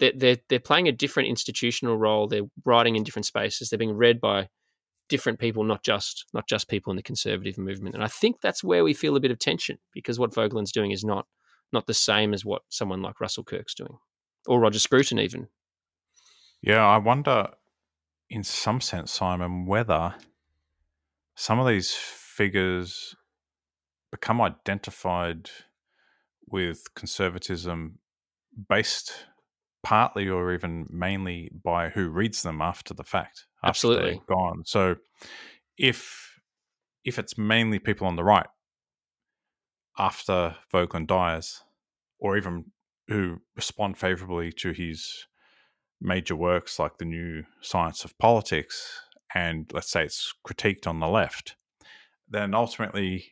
They're, 0.00 0.12
they're, 0.16 0.38
they're 0.48 0.58
playing 0.58 0.88
a 0.88 0.92
different 0.92 1.28
institutional 1.28 1.96
role. 1.96 2.26
They're 2.26 2.48
writing 2.64 2.96
in 2.96 3.04
different 3.04 3.26
spaces. 3.26 3.68
They're 3.68 3.78
being 3.78 3.96
read 3.96 4.20
by 4.20 4.48
different 5.08 5.38
people, 5.38 5.62
not 5.64 5.84
just 5.84 6.24
not 6.32 6.48
just 6.48 6.68
people 6.68 6.90
in 6.90 6.96
the 6.96 7.02
conservative 7.02 7.58
movement. 7.58 7.94
And 7.94 8.02
I 8.02 8.08
think 8.08 8.40
that's 8.40 8.64
where 8.64 8.82
we 8.82 8.94
feel 8.94 9.16
a 9.16 9.20
bit 9.20 9.30
of 9.30 9.38
tension 9.38 9.78
because 9.92 10.18
what 10.18 10.32
Voegelin's 10.32 10.72
doing 10.72 10.90
is 10.90 11.04
not 11.04 11.26
not 11.74 11.86
the 11.86 11.94
same 11.94 12.32
as 12.32 12.44
what 12.44 12.62
someone 12.70 13.02
like 13.02 13.20
Russell 13.20 13.44
Kirk's 13.44 13.74
doing, 13.74 13.98
or 14.46 14.60
Roger 14.60 14.78
Scruton 14.78 15.18
even. 15.18 15.48
Yeah, 16.62 16.86
I 16.86 16.96
wonder, 16.96 17.48
in 18.30 18.42
some 18.42 18.80
sense, 18.80 19.12
Simon, 19.12 19.66
whether 19.66 20.14
some 21.34 21.58
of 21.58 21.66
these 21.66 21.92
figures 21.92 23.14
become 24.10 24.40
identified 24.40 25.50
with 26.46 26.94
conservatism 26.94 27.98
based 28.68 29.26
partly 29.82 30.28
or 30.28 30.52
even 30.54 30.86
mainly 30.88 31.50
by 31.62 31.90
who 31.90 32.08
reads 32.08 32.42
them 32.42 32.62
after 32.62 32.94
the 32.94 33.04
fact. 33.04 33.46
After 33.62 33.68
Absolutely. 33.68 34.22
Gone. 34.28 34.62
So 34.64 34.96
if 35.76 36.40
if 37.04 37.18
it's 37.18 37.36
mainly 37.36 37.78
people 37.78 38.06
on 38.06 38.16
the 38.16 38.24
right 38.24 38.46
after 39.98 40.56
Voegelin 40.72 41.06
dies, 41.06 41.63
or 42.24 42.38
even 42.38 42.64
who 43.08 43.36
respond 43.54 43.98
favorably 43.98 44.50
to 44.50 44.72
his 44.72 45.26
major 46.00 46.34
works 46.34 46.78
like 46.78 46.96
the 46.96 47.04
new 47.04 47.44
science 47.60 48.02
of 48.02 48.16
politics, 48.16 49.02
and 49.34 49.70
let's 49.74 49.90
say 49.90 50.04
it's 50.04 50.32
critiqued 50.48 50.86
on 50.86 51.00
the 51.00 51.06
left, 51.06 51.54
then 52.26 52.54
ultimately 52.54 53.26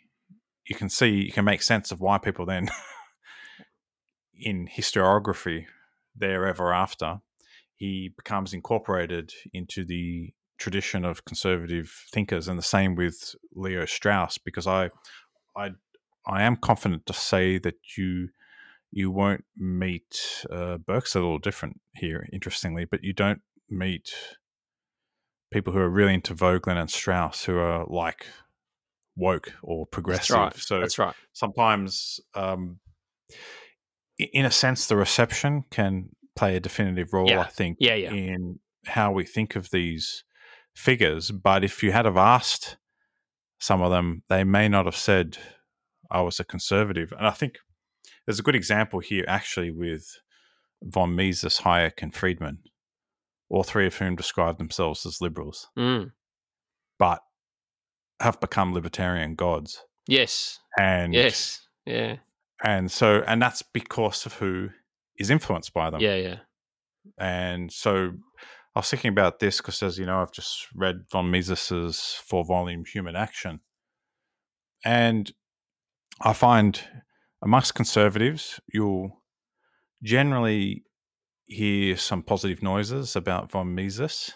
you 0.66 0.76
can 0.76 0.90
see 0.90 1.08
you 1.08 1.32
can 1.32 1.46
make 1.46 1.62
sense 1.62 1.90
of 1.90 2.00
why 2.00 2.18
people 2.18 2.44
then 2.44 2.68
in 4.38 4.68
historiography 4.68 5.64
there 6.14 6.46
ever 6.46 6.70
after, 6.70 7.20
he 7.74 8.12
becomes 8.14 8.52
incorporated 8.52 9.32
into 9.54 9.86
the 9.86 10.34
tradition 10.58 11.02
of 11.02 11.24
conservative 11.24 11.90
thinkers, 12.12 12.46
and 12.46 12.58
the 12.58 12.62
same 12.62 12.94
with 12.94 13.34
Leo 13.54 13.86
Strauss. 13.86 14.36
Because 14.36 14.66
I, 14.66 14.90
I, 15.56 15.70
I 16.26 16.42
am 16.42 16.56
confident 16.56 17.06
to 17.06 17.14
say 17.14 17.56
that 17.56 17.76
you 17.96 18.28
you 18.92 19.10
won't 19.10 19.44
meet 19.56 20.44
uh, 20.50 20.76
Burke's 20.76 21.14
a 21.14 21.18
little 21.18 21.38
different 21.38 21.80
here, 21.94 22.28
interestingly, 22.32 22.84
but 22.84 23.02
you 23.02 23.12
don't 23.12 23.40
meet 23.68 24.12
people 25.50 25.72
who 25.72 25.78
are 25.78 25.90
really 25.90 26.14
into 26.14 26.34
Voegelin 26.34 26.76
and 26.76 26.90
Strauss 26.90 27.44
who 27.44 27.56
are 27.56 27.86
like 27.88 28.26
woke 29.16 29.52
or 29.62 29.86
progressive. 29.86 30.28
That's 30.28 30.30
right. 30.30 30.56
So 30.56 30.80
That's 30.80 30.98
right. 30.98 31.14
sometimes, 31.32 32.20
um, 32.34 32.80
in 34.18 34.44
a 34.44 34.50
sense, 34.50 34.86
the 34.86 34.96
reception 34.96 35.64
can 35.70 36.10
play 36.36 36.56
a 36.56 36.60
definitive 36.60 37.12
role. 37.12 37.28
Yeah. 37.28 37.40
I 37.40 37.46
think 37.46 37.78
Yeah, 37.80 37.94
yeah. 37.94 38.12
in 38.12 38.60
how 38.86 39.10
we 39.12 39.24
think 39.24 39.56
of 39.56 39.70
these 39.70 40.24
figures. 40.74 41.30
But 41.30 41.64
if 41.64 41.82
you 41.82 41.92
had 41.92 42.04
have 42.04 42.16
asked 42.16 42.76
some 43.58 43.80
of 43.80 43.90
them, 43.90 44.22
they 44.28 44.44
may 44.44 44.68
not 44.68 44.84
have 44.84 44.96
said 44.96 45.38
I 46.10 46.20
was 46.20 46.38
a 46.38 46.44
conservative. 46.44 47.12
And 47.16 47.26
I 47.26 47.30
think 47.30 47.58
there's 48.32 48.40
a 48.40 48.42
good 48.44 48.56
example 48.56 48.98
here, 49.00 49.26
actually, 49.28 49.70
with 49.70 50.18
von 50.82 51.14
Mises, 51.14 51.60
Hayek, 51.60 52.02
and 52.02 52.14
Friedman, 52.14 52.60
all 53.50 53.62
three 53.62 53.86
of 53.86 53.94
whom 53.96 54.16
describe 54.16 54.56
themselves 54.56 55.04
as 55.04 55.20
liberals, 55.20 55.68
Mm. 55.76 56.12
but 56.98 57.20
have 58.20 58.40
become 58.40 58.72
libertarian 58.72 59.34
gods. 59.34 59.84
Yes. 60.08 60.60
And 60.78 61.12
Yes. 61.12 61.68
Yeah. 61.84 62.16
and 62.64 62.90
so 62.90 63.22
and 63.26 63.42
that's 63.42 63.60
because 63.60 64.24
of 64.24 64.32
who 64.34 64.70
is 65.18 65.28
influenced 65.28 65.74
by 65.74 65.90
them. 65.90 66.00
Yeah. 66.00 66.14
Yeah. 66.14 66.38
And 67.18 67.70
so 67.70 68.12
I 68.74 68.78
was 68.78 68.88
thinking 68.88 69.10
about 69.10 69.40
this 69.40 69.58
because, 69.58 69.82
as 69.82 69.98
you 69.98 70.06
know, 70.06 70.22
I've 70.22 70.32
just 70.32 70.68
read 70.74 71.04
von 71.10 71.30
Mises's 71.30 72.14
four 72.24 72.46
volume 72.46 72.84
Human 72.86 73.14
Action. 73.14 73.60
And 74.86 75.30
I 76.22 76.32
find 76.32 76.80
amongst 77.42 77.74
conservatives, 77.74 78.60
you'll 78.72 79.22
generally 80.02 80.84
hear 81.46 81.96
some 81.96 82.22
positive 82.22 82.62
noises 82.62 83.16
about 83.16 83.50
von 83.50 83.74
Mises, 83.74 84.32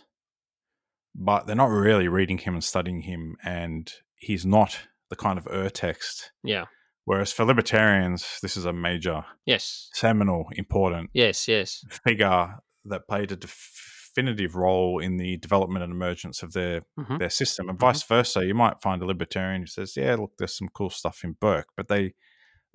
but 1.14 1.46
they're 1.46 1.56
not 1.56 1.70
really 1.70 2.08
reading 2.08 2.38
him 2.38 2.54
and 2.54 2.64
studying 2.64 3.00
him. 3.02 3.36
And 3.44 3.90
he's 4.16 4.44
not 4.44 4.78
the 5.08 5.16
kind 5.16 5.38
of 5.38 5.46
ur 5.46 5.70
text. 5.70 6.32
Yeah. 6.42 6.66
Whereas 7.04 7.32
for 7.32 7.44
libertarians, 7.44 8.38
this 8.42 8.56
is 8.56 8.64
a 8.64 8.72
major, 8.72 9.24
Yes. 9.44 9.88
seminal, 9.92 10.46
important 10.52 11.10
Yes. 11.14 11.46
Yes. 11.46 11.84
figure 12.04 12.56
that 12.84 13.06
played 13.08 13.30
a 13.32 13.36
definitive 13.36 14.56
role 14.56 14.98
in 14.98 15.16
the 15.16 15.36
development 15.36 15.84
and 15.84 15.92
emergence 15.92 16.42
of 16.42 16.52
their 16.52 16.80
Mhm. 16.98 17.18
their 17.18 17.30
system, 17.30 17.68
and 17.68 17.78
vice 17.78 18.02
versa. 18.02 18.44
You 18.44 18.54
might 18.54 18.80
find 18.82 19.00
a 19.02 19.06
libertarian 19.06 19.62
who 19.62 19.66
says, 19.68 19.96
"Yeah, 19.96 20.16
look, 20.16 20.32
there's 20.38 20.56
some 20.56 20.68
cool 20.68 20.90
stuff 20.90 21.22
in 21.22 21.32
Burke," 21.34 21.68
but 21.76 21.86
they 21.88 22.14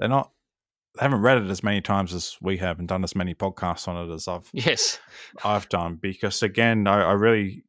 they're 0.02 0.10
not 0.10 0.32
they 0.96 1.04
haven't 1.06 1.22
read 1.22 1.38
it 1.38 1.50
as 1.50 1.64
many 1.64 1.80
times 1.80 2.14
as 2.14 2.36
we 2.42 2.58
have 2.58 2.78
and 2.80 2.88
done 2.88 3.04
as 3.06 3.16
many 3.16 3.34
podcasts 3.34 3.88
on 3.88 3.96
it 4.10 4.14
as 4.14 4.28
I've 4.28 4.50
Yes. 4.52 5.00
I've 5.46 5.70
done. 5.70 5.96
Because 6.02 6.44
again, 6.44 6.86
I, 6.86 7.02
I 7.04 7.12
really 7.14 7.64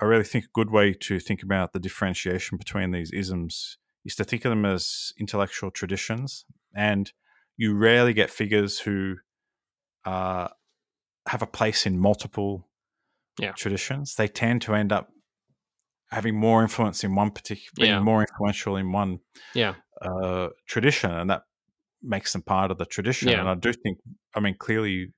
I 0.00 0.04
really 0.04 0.22
think 0.22 0.44
a 0.44 0.48
good 0.54 0.70
way 0.70 0.92
to 0.92 1.18
think 1.18 1.42
about 1.42 1.72
the 1.72 1.80
differentiation 1.80 2.56
between 2.56 2.92
these 2.92 3.10
isms 3.10 3.78
is 4.04 4.14
to 4.14 4.22
think 4.24 4.44
of 4.44 4.50
them 4.50 4.64
as 4.64 5.12
intellectual 5.18 5.72
traditions, 5.72 6.44
and 6.72 7.10
you 7.56 7.74
rarely 7.74 8.12
get 8.12 8.30
figures 8.30 8.78
who 8.78 9.16
uh, 10.04 10.46
have 11.26 11.42
a 11.42 11.46
place 11.48 11.84
in 11.84 11.98
multiple 11.98 12.68
Yeah. 13.40 13.52
traditions. 13.52 14.14
They 14.14 14.28
tend 14.28 14.62
to 14.62 14.74
end 14.74 14.92
up 14.92 15.08
having 16.12 16.36
more 16.38 16.62
influence 16.62 17.02
in 17.02 17.16
one 17.16 17.32
particular, 17.32 17.72
being 17.76 17.90
Yeah. 17.90 18.00
more 18.00 18.20
influential 18.20 18.76
in 18.76 18.92
one 18.92 19.18
Yeah. 19.54 19.74
uh, 20.00 20.50
tradition, 20.68 21.10
and 21.10 21.28
that 21.30 21.42
makes 22.02 22.32
them 22.32 22.42
part 22.42 22.70
of 22.70 22.78
the 22.78 22.86
tradition. 22.86 23.28
Yeah. 23.28 23.40
And 23.40 23.48
I 23.48 23.54
do 23.54 23.72
think, 23.72 23.98
I 24.34 24.40
mean, 24.40 24.56
clearly, 24.58 25.12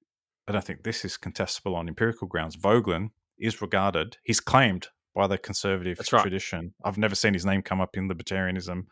I 0.48 0.52
don't 0.52 0.64
think 0.64 0.82
this 0.82 1.04
is 1.04 1.18
contestable 1.18 1.74
on 1.74 1.88
empirical 1.88 2.26
grounds. 2.26 2.56
Voegelin 2.56 3.10
is 3.38 3.62
regarded, 3.62 4.16
he's 4.24 4.40
claimed 4.40 4.88
by 5.14 5.26
the 5.26 5.38
conservative 5.38 5.98
right. 6.12 6.22
tradition. 6.22 6.74
I've 6.84 6.98
never 6.98 7.14
seen 7.14 7.34
his 7.34 7.46
name 7.46 7.62
come 7.62 7.80
up 7.80 7.96
in 7.96 8.08
libertarianism 8.08 8.86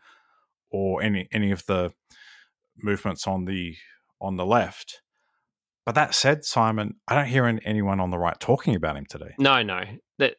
or 0.71 1.01
any 1.01 1.27
any 1.31 1.51
of 1.51 1.65
the 1.65 1.91
movements 2.77 3.27
on 3.27 3.45
the 3.45 3.75
on 4.21 4.35
the 4.35 4.45
left. 4.45 5.01
But 5.85 5.95
that 5.95 6.13
said, 6.13 6.45
Simon, 6.45 6.95
I 7.07 7.15
don't 7.15 7.27
hear 7.27 7.45
anyone 7.45 7.99
on 7.99 8.11
the 8.11 8.19
right 8.19 8.39
talking 8.39 8.75
about 8.75 8.95
him 8.95 9.05
today. 9.09 9.33
No, 9.39 9.63
no. 9.63 9.83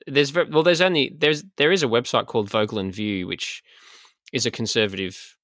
There's 0.06 0.34
well, 0.34 0.62
there's 0.62 0.80
only 0.80 1.16
there's 1.16 1.42
there 1.56 1.72
is 1.72 1.82
a 1.82 1.88
website 1.88 2.26
called 2.26 2.50
Voegelin 2.50 2.92
View, 2.92 3.26
which 3.26 3.62
is 4.32 4.46
a 4.46 4.50
conservative 4.50 5.36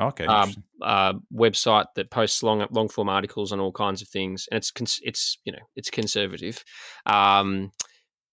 Okay, 0.00 0.24
um, 0.24 0.54
uh, 0.80 1.12
website 1.34 1.86
that 1.94 2.10
posts 2.10 2.42
long 2.42 2.66
long 2.70 2.88
form 2.88 3.08
articles 3.08 3.52
on 3.52 3.60
all 3.60 3.72
kinds 3.72 4.00
of 4.00 4.08
things, 4.08 4.48
and 4.50 4.56
it's 4.56 4.70
cons- 4.70 5.00
it's 5.02 5.38
you 5.44 5.52
know 5.52 5.58
it's 5.76 5.90
conservative, 5.90 6.64
um, 7.06 7.70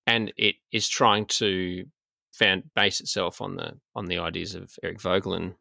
and 0.05 0.31
it 0.37 0.55
is 0.71 0.87
trying 0.87 1.25
to 1.25 1.83
found 2.31 2.63
base 2.75 3.01
itself 3.01 3.41
on 3.41 3.55
the 3.55 3.73
on 3.95 4.05
the 4.05 4.17
ideas 4.17 4.55
of 4.55 4.71
Eric 4.81 4.99
Voegelin. 4.99 5.55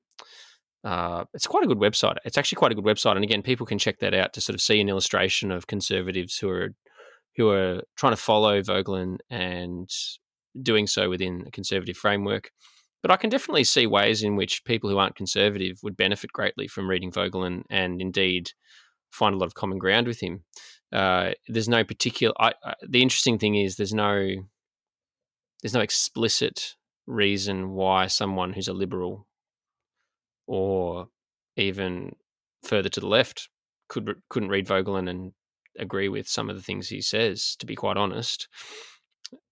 Uh, 0.85 1.25
it's 1.35 1.49
quite 1.49 1.65
a 1.65 1.67
good 1.67 1.81
website. 1.81 2.17
It's 2.25 2.39
actually 2.39 2.57
quite 2.57 2.71
a 2.71 2.77
good 2.77 2.85
website, 2.85 3.17
and 3.17 3.25
again, 3.25 3.43
people 3.43 3.67
can 3.67 3.79
check 3.79 3.99
that 3.99 4.15
out 4.15 4.33
to 4.35 4.41
sort 4.41 4.55
of 4.55 4.61
see 4.61 4.81
an 4.81 4.89
illustration 4.89 5.51
of 5.51 5.67
conservatives 5.67 6.39
who 6.39 6.49
are 6.51 6.75
who 7.37 7.51
are 7.51 7.83
trying 7.97 8.13
to 8.13 8.17
follow 8.17 8.63
Voegelin 8.63 9.19
and 9.29 9.91
doing 10.63 10.87
so 10.87 11.11
within 11.11 11.45
a 11.47 11.51
conservative 11.51 11.97
framework. 11.97 12.51
But 13.07 13.13
I 13.13 13.19
can 13.19 13.31
definitely 13.31 13.63
see 13.63 13.87
ways 13.87 14.25
in 14.25 14.35
which 14.35 14.65
people 14.65 14.91
who 14.91 14.99
aren't 14.99 15.15
conservative 15.15 15.79
would 15.85 15.97
benefit 15.97 16.33
greatly 16.33 16.67
from 16.67 16.91
reading 16.91 17.13
Voegelin 17.13 17.63
and 17.71 18.03
indeed 18.03 18.51
find 19.13 19.33
a 19.33 19.39
lot 19.39 19.47
of 19.47 19.55
common 19.55 19.79
ground 19.79 20.09
with 20.09 20.19
him. 20.19 20.43
Uh, 20.93 21.31
there's 21.47 21.69
no 21.69 21.85
particular. 21.85 22.35
I, 22.41 22.55
I, 22.65 22.75
the 22.83 23.03
interesting 23.03 23.39
thing 23.39 23.55
is 23.55 23.77
there's 23.77 23.95
no 23.95 24.27
there's 25.63 25.73
no 25.73 25.83
explicit 25.83 26.75
reason 27.07 27.75
why 27.75 28.09
someone 28.09 28.53
who's 28.53 28.67
a 28.67 28.73
liberal 28.73 29.29
or 30.49 31.07
even 31.55 32.17
further 32.65 32.89
to 32.89 32.99
the 32.99 33.07
left 33.07 33.49
could 33.89 34.17
couldn't 34.29 34.49
read 34.49 34.67
Voegelin 34.67 35.09
and 35.09 35.31
agree 35.79 36.09
with 36.09 36.27
some 36.27 36.51
of 36.51 36.57
the 36.57 36.63
things 36.63 36.89
he 36.89 37.01
says. 37.01 37.55
To 37.61 37.67
be 37.67 37.77
quite 37.77 37.99
honest, 37.99 38.49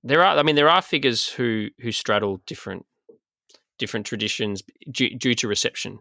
there 0.02 0.24
are. 0.24 0.36
I 0.36 0.42
mean, 0.42 0.56
there 0.56 0.68
are 0.68 0.82
figures 0.82 1.28
who 1.28 1.68
who 1.78 1.92
straddle 1.92 2.42
different 2.48 2.84
different 3.78 4.06
traditions 4.06 4.62
due, 4.90 5.16
due 5.16 5.34
to 5.34 5.48
reception, 5.48 5.98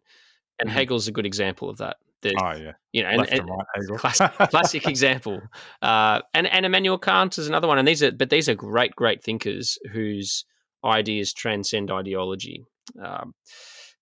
and 0.59 0.69
Mhm. 0.69 0.73
Hegel's 0.73 1.07
a 1.07 1.11
good 1.11 1.25
example 1.25 1.69
of 1.69 1.77
that. 1.77 1.97
There's, 2.21 2.35
Oh 2.41 2.55
yeah, 2.55 2.73
you 2.93 3.03
know, 3.03 3.09
and, 3.09 3.27
and- 3.29 3.49
right, 3.49 3.99
classic, 3.99 4.31
classic 4.49 4.87
example. 4.87 5.41
Uh, 5.81 6.21
and 6.33 6.47
and 6.47 6.65
Immanuel 6.65 6.97
Kant 6.97 7.37
is 7.37 7.47
another 7.49 7.67
one. 7.67 7.77
And 7.79 7.87
these 7.87 8.01
are 8.01 8.11
but 8.11 8.29
these 8.29 8.47
are 8.47 8.55
great 8.55 8.95
great 8.95 9.21
thinkers 9.21 9.77
whose 9.91 10.45
ideas 10.85 11.33
transcend 11.33 11.91
ideology. 11.91 12.63
Um, 13.01 13.33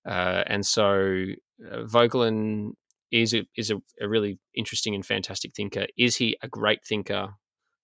uh, 0.08 0.44
and 0.48 0.66
so 0.66 1.26
uh, 1.72 1.78
Voegelin 1.84 2.72
is 3.12 3.34
a, 3.34 3.46
is 3.58 3.72
a, 3.72 3.78
a 4.00 4.08
really 4.08 4.40
interesting 4.56 4.96
and 4.96 5.06
fantastic 5.06 5.54
thinker. 5.54 5.86
Is 5.98 6.16
he 6.18 6.38
a 6.42 6.48
great 6.48 6.84
thinker 6.86 7.30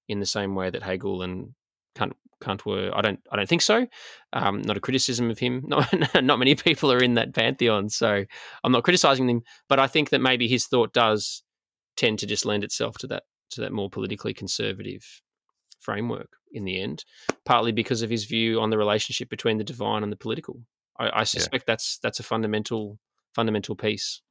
in 0.08 0.20
the 0.20 0.26
same 0.26 0.56
way 0.56 0.70
that 0.70 0.84
Hegel 0.84 1.22
and 1.22 1.54
Kant, 1.98 2.16
Kant 2.42 2.66
were? 2.66 2.92
I 2.94 3.02
don't 3.02 3.20
I 3.32 3.36
don't 3.36 3.50
think 3.50 3.62
so. 3.62 3.88
Um, 4.34 4.62
not 4.62 4.78
a 4.78 4.82
criticism 4.82 5.30
of 5.32 5.40
him. 5.40 5.64
Not 5.68 6.24
not 6.24 6.40
many 6.40 6.56
people 6.56 6.92
are 6.92 7.04
in 7.04 7.16
that 7.16 7.34
pantheon, 7.34 7.90
so 7.90 8.24
I'm 8.64 8.72
not 8.72 8.84
criticizing 8.84 9.28
them. 9.28 9.42
But 9.68 9.80
I 9.80 9.88
think 9.88 10.10
that 10.12 10.22
maybe 10.22 10.48
his 10.48 10.68
thought 10.68 10.94
does 10.94 11.44
tend 11.96 12.20
to 12.20 12.28
just 12.28 12.46
lend 12.46 12.64
itself 12.64 12.98
to 13.00 13.08
that 13.08 13.24
to 13.52 13.62
that 13.62 13.72
more 13.72 13.90
politically 13.90 14.34
conservative 14.34 15.04
framework 15.80 16.30
in 16.52 16.66
the 16.66 16.82
end, 16.82 17.04
partly 17.46 17.72
because 17.72 18.02
of 18.02 18.10
his 18.10 18.26
view 18.26 18.60
on 18.60 18.70
the 18.70 18.78
relationship 18.78 19.30
between 19.30 19.58
the 19.58 19.64
divine 19.64 20.04
and 20.04 20.12
the 20.12 20.18
political. 20.18 20.62
I, 21.00 21.22
I 21.22 21.24
suspect 21.24 21.66
that's 21.66 21.98
that's 22.00 22.20
a 22.20 22.24
fundamental 22.24 23.00
fundamental 23.34 23.76
piece. 23.76 24.22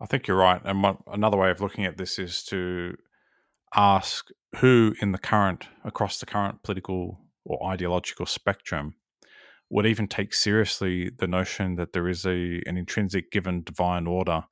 I 0.00 0.06
think 0.06 0.26
you're 0.26 0.36
right. 0.36 0.60
And 0.64 0.82
one, 0.82 0.98
another 1.06 1.38
way 1.38 1.50
of 1.50 1.60
looking 1.60 1.86
at 1.86 1.96
this 1.96 2.18
is 2.18 2.42
to 2.44 2.96
ask 3.74 4.28
who 4.56 4.94
in 5.00 5.12
the 5.12 5.18
current, 5.18 5.68
across 5.84 6.18
the 6.18 6.26
current 6.26 6.62
political 6.62 7.20
or 7.44 7.64
ideological 7.70 8.26
spectrum, 8.26 8.94
would 9.68 9.86
even 9.86 10.06
take 10.06 10.32
seriously 10.32 11.10
the 11.18 11.26
notion 11.26 11.74
that 11.76 11.92
there 11.92 12.08
is 12.08 12.24
a 12.24 12.62
an 12.66 12.76
intrinsic 12.76 13.30
given 13.30 13.62
divine 13.62 14.06
order, 14.06 14.44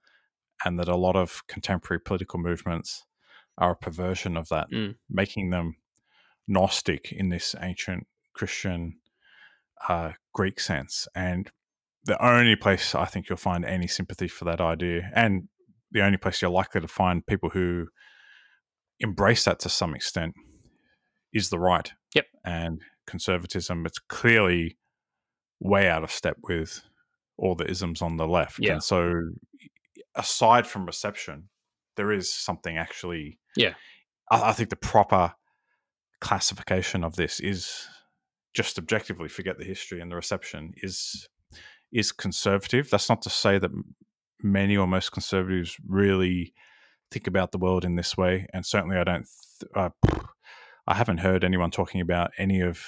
and 0.65 0.79
that 0.79 0.89
a 0.89 0.97
lot 0.97 1.17
of 1.17 1.43
contemporary 1.47 2.01
political 2.01 2.39
movements 2.41 3.05
are 3.59 3.73
a 3.73 3.77
perversion 3.77 4.37
of 4.37 4.49
that, 4.49 4.67
Mm. 4.73 4.97
making 5.09 5.51
them 5.51 5.77
Gnostic 6.49 7.13
in 7.13 7.29
this 7.29 7.55
ancient 7.61 8.07
Christian 8.35 9.01
uh, 9.89 10.13
Greek 10.33 10.61
sense. 10.61 11.07
And 11.15 11.51
the 12.05 12.23
only 12.25 12.57
place 12.57 12.95
I 12.95 13.07
think 13.07 13.29
you'll 13.29 13.37
find 13.39 13.65
any 13.65 13.87
sympathy 13.87 14.29
for 14.29 14.45
that 14.47 14.61
idea, 14.61 15.11
and 15.15 15.49
the 15.91 16.03
only 16.03 16.19
place 16.19 16.43
you're 16.43 16.51
likely 16.51 16.81
to 16.81 16.89
find 16.89 17.27
people 17.27 17.51
who 17.51 17.89
embrace 19.01 19.45
that 19.45 19.61
to 19.61 19.69
some 19.69 19.95
extent, 19.95 20.35
is 21.33 21.51
the 21.51 21.59
right. 21.59 21.93
Yep. 22.15 22.27
And 22.45 22.83
conservatism, 23.07 23.85
it's 23.87 23.99
clearly 23.99 24.79
way 25.61 25.89
out 25.89 26.05
of 26.05 26.11
step 26.11 26.37
with 26.43 26.83
all 27.37 27.55
the 27.55 27.69
isms 27.69 28.01
on 28.03 28.17
the 28.17 28.29
left. 28.29 28.59
Yeah. 28.61 28.75
And 28.75 28.83
so, 28.83 29.31
aside 30.15 30.67
from 30.67 30.87
reception, 30.87 31.49
there 31.97 32.13
is 32.13 32.33
something 32.33 32.77
actually. 32.77 33.39
Yeah. 33.57 33.75
I, 34.31 34.51
I 34.51 34.53
think 34.53 34.71
the 34.71 34.77
proper 34.77 35.35
classification 36.21 37.05
of 37.05 37.17
this 37.17 37.41
is 37.41 37.87
just 38.55 38.79
objectively 38.79 39.29
forget 39.29 39.59
the 39.59 39.65
history 39.65 40.01
and 40.01 40.11
the 40.11 40.17
reception 40.17 40.73
is 40.77 41.29
is 41.93 42.13
conservative. 42.13 42.91
That's 42.91 43.09
not 43.09 43.23
to 43.23 43.31
say 43.31 43.59
that 43.59 43.71
many 44.43 44.77
or 44.77 44.87
most 44.87 45.13
conservatives 45.13 45.77
really 45.87 46.55
think 47.15 47.27
about 47.27 47.53
the 47.53 47.59
world 47.59 47.85
in 47.85 47.95
this 47.97 48.17
way, 48.17 48.47
and 48.53 48.67
certainly 48.67 48.97
I 48.99 49.05
don't. 49.05 49.27
Th- 49.61 49.71
uh, 49.75 49.91
I 50.87 50.95
haven't 50.95 51.19
heard 51.19 51.45
anyone 51.45 51.71
talking 51.71 52.01
about 52.01 52.31
any 52.39 52.61
of 52.61 52.85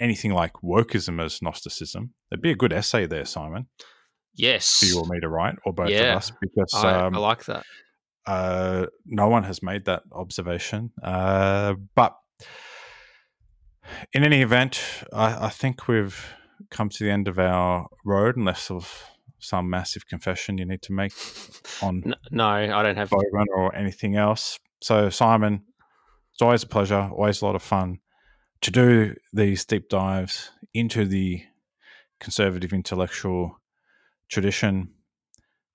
anything 0.00 0.32
like 0.32 0.52
wokeism 0.62 1.22
as 1.22 1.40
Gnosticism. 1.42 2.14
There'd 2.30 2.40
be 2.42 2.50
a 2.52 2.56
good 2.56 2.72
essay 2.72 3.06
there, 3.06 3.24
Simon, 3.24 3.66
Yes. 4.34 4.78
for 4.80 4.86
you 4.86 5.00
or 5.00 5.06
me 5.06 5.20
to 5.20 5.28
write, 5.28 5.56
or 5.64 5.72
both 5.72 5.90
Yeah. 5.90 6.12
of 6.12 6.16
us, 6.18 6.32
because 6.40 6.72
I, 6.74 7.06
um, 7.06 7.14
I 7.14 7.18
like 7.18 7.44
that. 7.46 7.64
uh, 8.26 8.86
no 9.04 9.28
one 9.28 9.42
has 9.44 9.62
made 9.62 9.84
that 9.86 10.02
observation. 10.12 10.92
Uh, 11.02 11.74
but 11.94 12.14
in 14.12 14.22
any 14.24 14.42
event, 14.42 14.80
I, 15.12 15.46
I 15.46 15.48
think 15.50 15.88
we've 15.88 16.34
come 16.70 16.88
to 16.88 17.04
the 17.04 17.10
end 17.10 17.28
of 17.28 17.38
our 17.38 17.86
road, 18.04 18.36
unless 18.36 18.70
of 18.70 19.04
some 19.38 19.68
massive 19.68 20.06
confession 20.06 20.58
you 20.58 20.64
need 20.64 20.82
to 20.82 20.92
make 20.92 21.12
on 21.82 22.14
no, 22.30 22.46
I 22.46 22.82
don't 22.82 22.96
have. 22.96 23.10
Bowman 23.10 23.46
or 23.54 23.74
anything 23.74 24.16
else. 24.16 24.58
So, 24.80 25.10
Simon, 25.10 25.62
it's 26.32 26.42
always 26.42 26.62
a 26.62 26.66
pleasure, 26.66 27.10
always 27.12 27.42
a 27.42 27.46
lot 27.46 27.54
of 27.54 27.62
fun 27.62 27.98
to 28.62 28.70
do 28.70 29.14
these 29.32 29.64
deep 29.64 29.88
dives 29.88 30.50
into 30.74 31.04
the 31.04 31.42
conservative 32.20 32.72
intellectual 32.72 33.60
tradition 34.28 34.90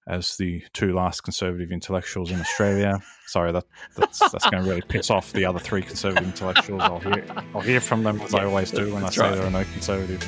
as 0.07 0.35
the 0.37 0.63
two 0.73 0.93
last 0.93 1.21
conservative 1.21 1.71
intellectuals 1.71 2.31
in 2.31 2.39
Australia. 2.39 2.99
Sorry, 3.27 3.51
that 3.51 3.65
that's, 3.95 4.19
that's 4.19 4.49
going 4.49 4.63
to 4.63 4.69
really 4.69 4.81
piss 4.81 5.09
off 5.09 5.31
the 5.31 5.45
other 5.45 5.59
three 5.59 5.81
conservative 5.81 6.27
intellectuals. 6.27 6.81
I'll 6.81 6.99
hear 6.99 7.25
I'll 7.53 7.61
hear 7.61 7.79
from 7.79 8.03
them 8.03 8.19
as 8.21 8.33
I 8.33 8.45
always 8.45 8.71
do 8.71 8.93
when 8.93 9.03
I 9.03 9.09
say 9.09 9.21
right. 9.21 9.35
there 9.35 9.45
are 9.45 9.51
no 9.51 9.63
conservative 9.63 10.27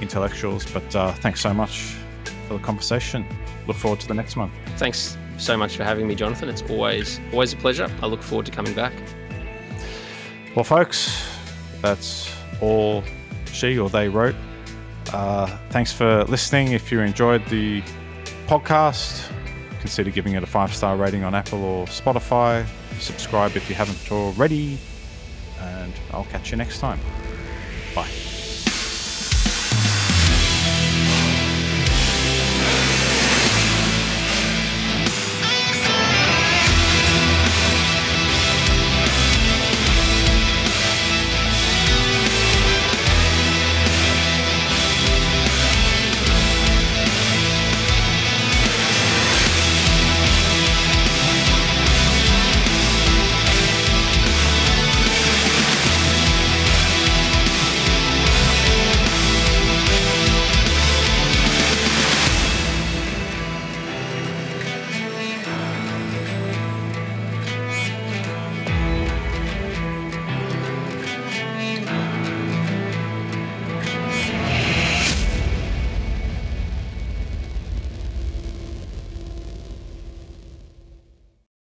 intellectuals. 0.00 0.70
But 0.70 0.94
uh, 0.94 1.12
thanks 1.14 1.40
so 1.40 1.52
much 1.52 1.96
for 2.46 2.54
the 2.54 2.60
conversation. 2.60 3.26
Look 3.66 3.76
forward 3.76 4.00
to 4.00 4.08
the 4.08 4.14
next 4.14 4.36
one. 4.36 4.50
Thanks 4.76 5.16
so 5.38 5.56
much 5.56 5.76
for 5.76 5.84
having 5.84 6.06
me, 6.06 6.14
Jonathan. 6.14 6.48
It's 6.48 6.62
always 6.70 7.20
always 7.32 7.52
a 7.52 7.56
pleasure. 7.56 7.90
I 8.02 8.06
look 8.06 8.22
forward 8.22 8.46
to 8.46 8.52
coming 8.52 8.74
back. 8.74 8.92
Well, 10.54 10.64
folks, 10.64 11.26
that's 11.82 12.34
all 12.60 13.04
she 13.52 13.78
or 13.78 13.90
they 13.90 14.08
wrote. 14.08 14.34
Uh, 15.12 15.46
thanks 15.70 15.92
for 15.92 16.24
listening. 16.24 16.72
If 16.72 16.90
you 16.90 17.00
enjoyed 17.00 17.44
the 17.46 17.82
podcast, 18.46 19.30
consider 19.80 20.10
giving 20.10 20.34
it 20.34 20.42
a 20.42 20.46
five 20.46 20.74
star 20.74 20.96
rating 20.96 21.24
on 21.24 21.34
Apple 21.34 21.62
or 21.62 21.86
Spotify. 21.86 22.66
Subscribe 22.98 23.56
if 23.56 23.68
you 23.68 23.74
haven't 23.74 24.10
already. 24.10 24.78
And 25.60 25.92
I'll 26.12 26.24
catch 26.24 26.50
you 26.50 26.56
next 26.56 26.80
time. 26.80 26.98
Bye. 27.94 28.25